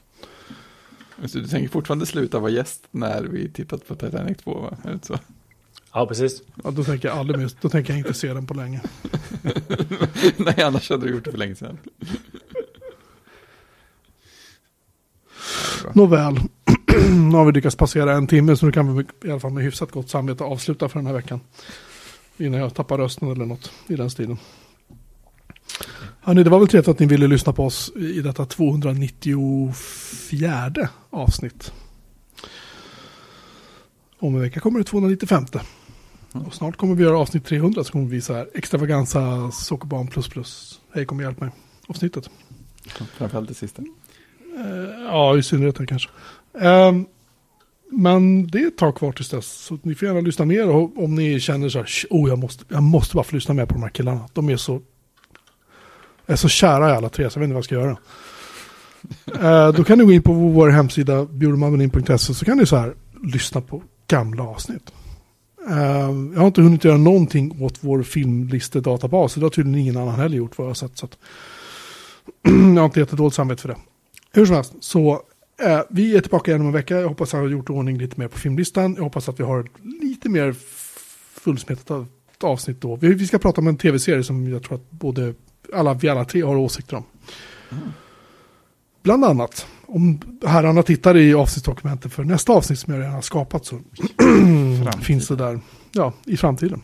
Så 1.26 1.38
du 1.38 1.46
tänker 1.48 1.68
fortfarande 1.68 2.06
sluta 2.06 2.38
vara 2.38 2.50
gäst 2.50 2.84
när 2.90 3.22
vi 3.22 3.48
tittat 3.50 3.88
på 3.88 3.94
Titanic 3.94 4.38
2, 4.38 4.54
va? 4.60 4.76
Är 4.84 4.92
det 4.92 5.04
så? 5.04 5.18
Ja, 5.92 6.06
precis. 6.06 6.42
Ja, 6.64 6.70
då 6.70 6.84
tänker 6.84 7.08
jag 7.08 7.18
aldrig 7.18 7.40
mer, 7.40 7.50
då 7.60 7.68
tänker 7.68 7.92
jag 7.92 7.98
inte 7.98 8.14
se 8.14 8.34
den 8.34 8.46
på 8.46 8.54
länge. 8.54 8.80
Nej, 10.36 10.62
annars 10.62 10.90
hade 10.90 11.06
du 11.06 11.12
gjort 11.12 11.24
det 11.24 11.30
för 11.30 11.38
länge 11.38 11.54
sedan. 11.54 11.78
Nåväl, 15.94 16.34
nu 17.10 17.36
har 17.36 17.44
vi 17.44 17.52
lyckats 17.52 17.76
passera 17.76 18.12
en 18.12 18.26
timme 18.26 18.56
så 18.56 18.66
nu 18.66 18.72
kan 18.72 18.96
vi 18.96 19.04
i 19.24 19.30
alla 19.30 19.40
fall 19.40 19.52
med 19.52 19.64
hyfsat 19.64 19.90
gott 19.90 20.10
samvete 20.10 20.44
avsluta 20.44 20.88
för 20.88 20.98
den 20.98 21.06
här 21.06 21.14
veckan. 21.14 21.40
Innan 22.36 22.60
jag 22.60 22.74
tappar 22.74 22.98
rösten 22.98 23.32
eller 23.32 23.46
något 23.46 23.72
i 23.86 23.96
den 23.96 24.10
stilen. 24.10 24.38
Hörrni, 26.20 26.42
det 26.42 26.50
var 26.50 26.58
väl 26.58 26.68
trevligt 26.68 26.88
att 26.88 26.98
ni 26.98 27.06
ville 27.06 27.26
lyssna 27.26 27.52
på 27.52 27.64
oss 27.64 27.92
i 27.96 28.20
detta 28.20 28.44
294 28.44 30.88
avsnitt. 31.10 31.72
Om 34.18 34.34
en 34.34 34.40
vecka 34.40 34.60
kommer 34.60 34.78
det 34.78 34.84
295. 34.84 35.46
Och 36.34 36.54
snart 36.54 36.76
kommer 36.76 36.94
vi 36.94 37.02
göra 37.02 37.18
avsnitt 37.18 37.44
300 37.44 37.84
så 37.84 37.92
kommer 37.92 38.04
vi 38.04 38.10
visa 38.10 38.34
här 38.34 38.48
extravaganza 38.54 39.50
sockerbarn 39.50 40.06
plus 40.06 40.28
plus. 40.28 40.80
Hej 40.94 41.06
kom 41.06 41.18
och 41.18 41.24
hjälp 41.24 41.40
mig. 41.40 41.50
Avsnittet. 41.86 42.30
Framförallt 43.16 43.48
det 43.48 43.54
sista. 43.54 43.82
Eh, 44.56 45.04
ja, 45.06 45.36
i 45.38 45.42
synnerhet 45.42 45.76
det 45.76 45.86
kanske. 45.86 46.08
Ehm, 46.60 47.06
men 47.90 48.46
det 48.46 48.58
är 48.58 48.66
ett 48.66 48.78
tag 48.78 48.96
kvar 48.96 49.12
tills 49.12 49.28
dess. 49.30 49.46
Så 49.46 49.78
ni 49.82 49.94
får 49.94 50.08
gärna 50.08 50.20
lyssna 50.20 50.44
mer 50.44 50.68
och 50.68 51.04
om 51.04 51.14
ni 51.14 51.40
känner 51.40 51.68
så 51.68 51.78
här, 51.78 51.86
"Sh, 51.86 52.06
oh 52.10 52.28
jag 52.28 52.38
måste, 52.38 52.64
jag 52.68 52.82
måste 52.82 53.14
bara 53.14 53.24
få 53.24 53.34
lyssna 53.34 53.54
mer 53.54 53.66
på 53.66 53.74
de 53.74 53.82
här 53.82 53.90
killarna. 53.90 54.28
De 54.32 54.48
är 54.48 54.56
så, 54.56 54.80
är 56.26 56.36
så 56.36 56.48
kära 56.48 56.90
i 56.90 56.92
alla 56.92 57.08
tre 57.08 57.30
så 57.30 57.38
jag 57.38 57.40
vet 57.40 57.46
inte 57.46 57.54
vad 57.54 57.58
jag 57.58 57.64
ska 57.64 57.74
göra. 57.74 57.96
Eh, 59.40 59.72
då 59.72 59.84
kan 59.84 59.98
ni 59.98 60.04
gå 60.04 60.12
in 60.12 60.22
på 60.22 60.32
vår 60.32 60.68
hemsida 60.68 61.24
bjurmannen.se 61.24 62.34
så 62.34 62.44
kan 62.44 62.58
ni 62.58 62.66
så 62.66 62.76
här 62.76 62.94
lyssna 63.22 63.60
på 63.60 63.82
gamla 64.08 64.42
avsnitt. 64.42 64.92
Ehm, 65.70 66.32
jag 66.34 66.40
har 66.40 66.46
inte 66.46 66.62
hunnit 66.62 66.84
göra 66.84 66.96
någonting 66.96 67.62
åt 67.62 67.78
vår 67.80 68.02
filmlistedatabas. 68.02 69.34
Det 69.34 69.40
har 69.40 69.50
tydligen 69.50 69.80
ingen 69.80 69.96
annan 69.96 70.14
heller 70.14 70.36
gjort 70.36 70.58
vad 70.58 70.64
jag 70.64 70.70
har 70.70 70.74
sett. 70.74 70.98
Så 70.98 71.06
att 71.06 71.18
jag 72.42 72.52
har 72.52 72.84
inte 72.84 73.00
jättedåligt 73.00 73.36
samvete 73.36 73.62
för 73.62 73.68
det. 73.68 73.76
Hur 74.32 74.46
som 74.46 74.54
helst, 74.54 74.74
så 74.80 75.22
eh, 75.62 75.80
vi 75.90 76.16
är 76.16 76.20
tillbaka 76.20 76.50
igen 76.50 76.60
om 76.60 76.66
en 76.66 76.72
vecka. 76.72 77.00
Jag 77.00 77.08
hoppas 77.08 77.28
att 77.28 77.32
jag 77.32 77.40
har 77.40 77.48
gjort 77.48 77.70
ordning 77.70 77.98
lite 77.98 78.20
mer 78.20 78.28
på 78.28 78.38
filmlistan. 78.38 78.94
Jag 78.94 79.02
hoppas 79.02 79.28
att 79.28 79.40
vi 79.40 79.44
har 79.44 79.68
lite 80.02 80.28
mer 80.28 80.54
fullsmetat 81.34 81.90
av- 81.90 82.06
avsnitt 82.42 82.80
då. 82.80 82.96
Vi, 82.96 83.14
vi 83.14 83.26
ska 83.26 83.38
prata 83.38 83.60
om 83.60 83.66
en 83.66 83.76
tv-serie 83.76 84.24
som 84.24 84.48
jag 84.48 84.62
tror 84.62 84.74
att 84.74 84.90
både 84.90 85.34
alla, 85.72 85.94
vi 85.94 86.08
alla 86.08 86.24
tre 86.24 86.42
har 86.42 86.56
åsikter 86.56 86.96
om. 86.96 87.04
Mm. 87.70 87.84
Bland 89.02 89.24
annat, 89.24 89.66
om 89.86 90.20
herrarna 90.46 90.82
tittar 90.82 91.16
i 91.16 91.34
avsnittsdokumentet 91.34 92.12
för 92.12 92.24
nästa 92.24 92.52
avsnitt 92.52 92.78
som 92.78 92.92
jag 92.94 93.00
redan 93.00 93.14
har 93.14 93.22
skapat 93.22 93.66
så 93.66 93.80
finns 95.02 95.28
det 95.28 95.36
där, 95.36 95.60
ja, 95.92 96.12
i 96.24 96.36
framtiden. 96.36 96.82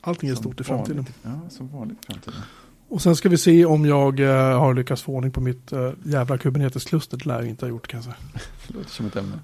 Allting 0.00 0.30
är 0.30 0.34
Som 0.34 0.42
stort 0.42 0.60
i 0.60 0.64
framtiden. 0.64 0.96
vanligt. 0.96 1.44
Ja, 1.44 1.50
som 1.50 1.68
vanligt 1.68 1.98
i 2.02 2.06
framtiden. 2.06 2.40
Och 2.88 3.02
sen 3.02 3.16
ska 3.16 3.28
vi 3.28 3.38
se 3.38 3.64
om 3.64 3.84
jag 3.86 4.20
eh, 4.20 4.58
har 4.58 4.74
lyckats 4.74 5.02
få 5.02 5.12
ordning 5.12 5.32
på 5.32 5.40
mitt 5.40 5.72
eh, 5.72 5.90
jävla 6.04 6.38
Kubernetes-kluster. 6.38 7.16
Det 7.16 7.26
lär 7.26 7.34
jag 7.38 7.48
inte 7.48 7.64
ha 7.64 7.70
gjort 7.70 7.86
kan 7.88 7.98
jag 7.98 8.04
säga. 8.04 8.16
Det 8.68 8.74
låter 8.74 8.90
som 8.90 9.06
ett 9.06 9.16
ämne. 9.16 9.38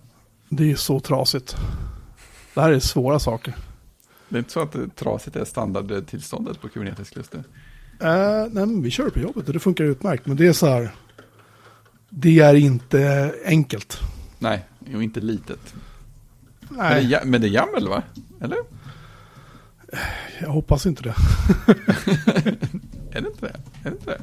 Det 0.49 0.73
är 0.73 0.77
så 0.77 1.01
trasigt. 1.01 1.57
Det 2.55 2.61
här 2.61 2.73
är 2.73 2.78
svåra 2.78 3.19
saker. 3.19 3.55
Det 4.28 4.36
är 4.36 4.39
inte 4.39 4.53
så 4.53 4.61
att 4.61 4.73
det 4.73 4.97
trasigt 4.97 5.36
är 5.36 5.45
standardtillståndet 5.45 6.61
på 6.61 6.69
Kubernetes-kluster. 6.69 7.45
Eh, 8.01 8.07
nej, 8.51 8.66
men 8.66 8.82
vi 8.82 8.91
kör 8.91 9.11
på 9.11 9.19
jobbet 9.20 9.47
och 9.47 9.53
det 9.53 9.61
funkar 9.61 9.85
utmärkt. 9.85 10.27
Men 10.27 10.36
det 10.36 10.47
är 10.47 10.53
så 10.53 10.66
här. 10.66 10.91
Det 12.16 12.39
är 12.41 12.55
inte 12.55 13.32
enkelt. 13.45 14.01
Nej, 14.39 14.65
och 14.95 15.03
inte 15.03 15.20
litet. 15.20 15.74
Men 16.69 16.78
det, 16.78 17.09
Nej, 17.09 17.20
men 17.24 17.41
det 17.41 17.47
är 17.47 17.51
YAML 17.51 17.89
va? 17.89 18.03
Eller? 18.41 18.59
jag 20.41 20.49
hoppas 20.51 20.86
inte 20.86 21.03
det. 21.03 21.09
Är 23.11 23.20
det 23.20 23.28
inte 23.28 23.41
det? 23.41 23.61
Är 23.82 23.91
det 23.91 23.91
inte 23.91 24.11
det? 24.11 24.20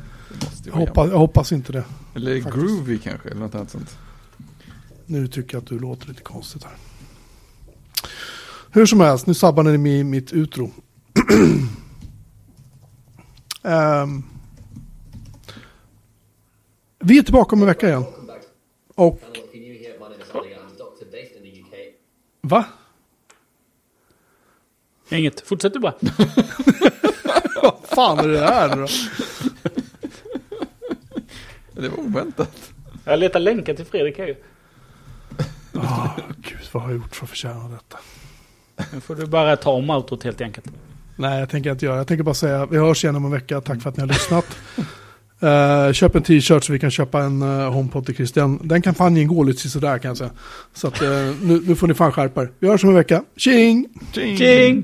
Det 0.64 0.70
Jag 0.70 0.74
hoppas, 0.74 1.10
jag 1.12 1.18
hoppas 1.18 1.52
inte 1.52 1.72
det. 1.72 1.84
Eller 2.16 2.42
faktiskt. 2.42 2.56
Groovy 2.66 2.98
kanske, 2.98 3.30
eller 3.30 3.42
något 3.42 3.56
annat 3.56 3.70
sånt. 3.72 3.98
Nu 5.06 5.28
tycker 5.28 5.56
jag 5.56 5.62
att 5.64 5.70
du 5.70 5.80
låter 5.80 6.08
lite 6.08 6.22
konstigt 6.22 6.64
här. 6.64 6.74
Hur 8.72 8.86
som 8.86 9.00
helst, 9.00 9.28
nu 9.28 9.34
sabbar 9.34 9.64
ni 9.64 9.78
mi- 9.78 10.04
mitt 10.04 10.32
utro. 10.32 10.72
Ehm, 13.64 14.24
vi 17.02 17.18
är 17.18 17.24
tillbaka 17.24 17.56
om 17.56 17.62
en 17.62 17.68
vecka 17.68 17.88
igen. 17.88 18.06
Och 18.96 19.22
va? 22.42 22.66
Inget. 25.10 25.42
Fortsätt 25.42 25.74
du 25.74 25.80
bara. 25.80 25.94
Vad 27.62 27.74
fan 27.86 28.20
är 28.20 28.28
det 28.28 28.40
här 28.40 28.76
då? 28.76 28.88
Det 31.82 31.90
var 31.90 32.00
oväntat. 32.00 32.74
Jag 33.06 33.20
letar 33.20 33.40
länkar 33.40 33.74
till 33.74 33.86
Fredrik 33.86 34.18
här 34.18 34.28
ju. 34.28 34.36
Ah, 35.74 36.10
gud, 36.38 36.60
vad 36.72 36.84
har 36.84 36.90
jag 36.90 36.98
gjort 36.98 37.16
för 37.16 37.26
att 37.26 37.30
förtjäna 37.30 37.70
detta? 37.70 37.98
Nu 38.94 39.02
får 39.02 39.16
du 39.16 39.26
bara 39.26 39.58
ta 39.58 39.72
om 39.72 39.90
outrot 39.90 40.24
helt 40.24 40.42
enkelt. 40.42 40.68
Nej, 41.16 41.40
jag 41.40 41.50
tänker 41.50 41.72
inte 41.72 41.86
göra. 41.86 41.98
Jag 41.98 42.08
tänker 42.08 42.24
bara 42.24 42.36
säga, 42.36 42.66
vi 42.66 42.78
hörs 42.78 43.04
igen 43.04 43.16
om 43.16 43.26
en 43.26 43.32
vecka. 43.32 43.62
Tack 43.62 43.82
för 43.82 43.90
att 43.90 43.98
ni 43.98 44.02
har 44.02 44.08
lyssnat. 44.08 44.58
Eh, 45.42 45.94
köp 45.94 46.16
en 46.16 46.24
t-shirt 46.24 46.64
så 46.64 46.74
vi 46.74 46.80
kan 46.80 46.92
köpa 46.92 47.20
en 47.24 47.42
uh, 47.42 47.70
HomePod 47.70 48.06
till 48.06 48.16
Christian. 48.16 48.60
Den 48.64 48.82
kampanjen 48.82 49.28
går 49.28 49.46
lite 49.46 49.70
sådär 49.70 49.98
kan 49.98 50.10
jag 50.10 50.18
säga. 50.18 50.32
Så 50.74 50.88
att, 50.88 51.02
eh, 51.02 51.10
nu, 51.42 51.62
nu 51.68 51.76
får 51.76 51.88
ni 51.88 51.94
fan 51.94 52.12
skärpa 52.12 52.42
er. 52.42 52.52
Vi 52.60 52.68
hörs 52.68 52.84
om 52.84 52.90
en 52.90 52.96
vecka. 52.96 53.24
Tjing! 53.38 53.88
Tjing! 54.14 54.38
Tjing! 54.38 54.84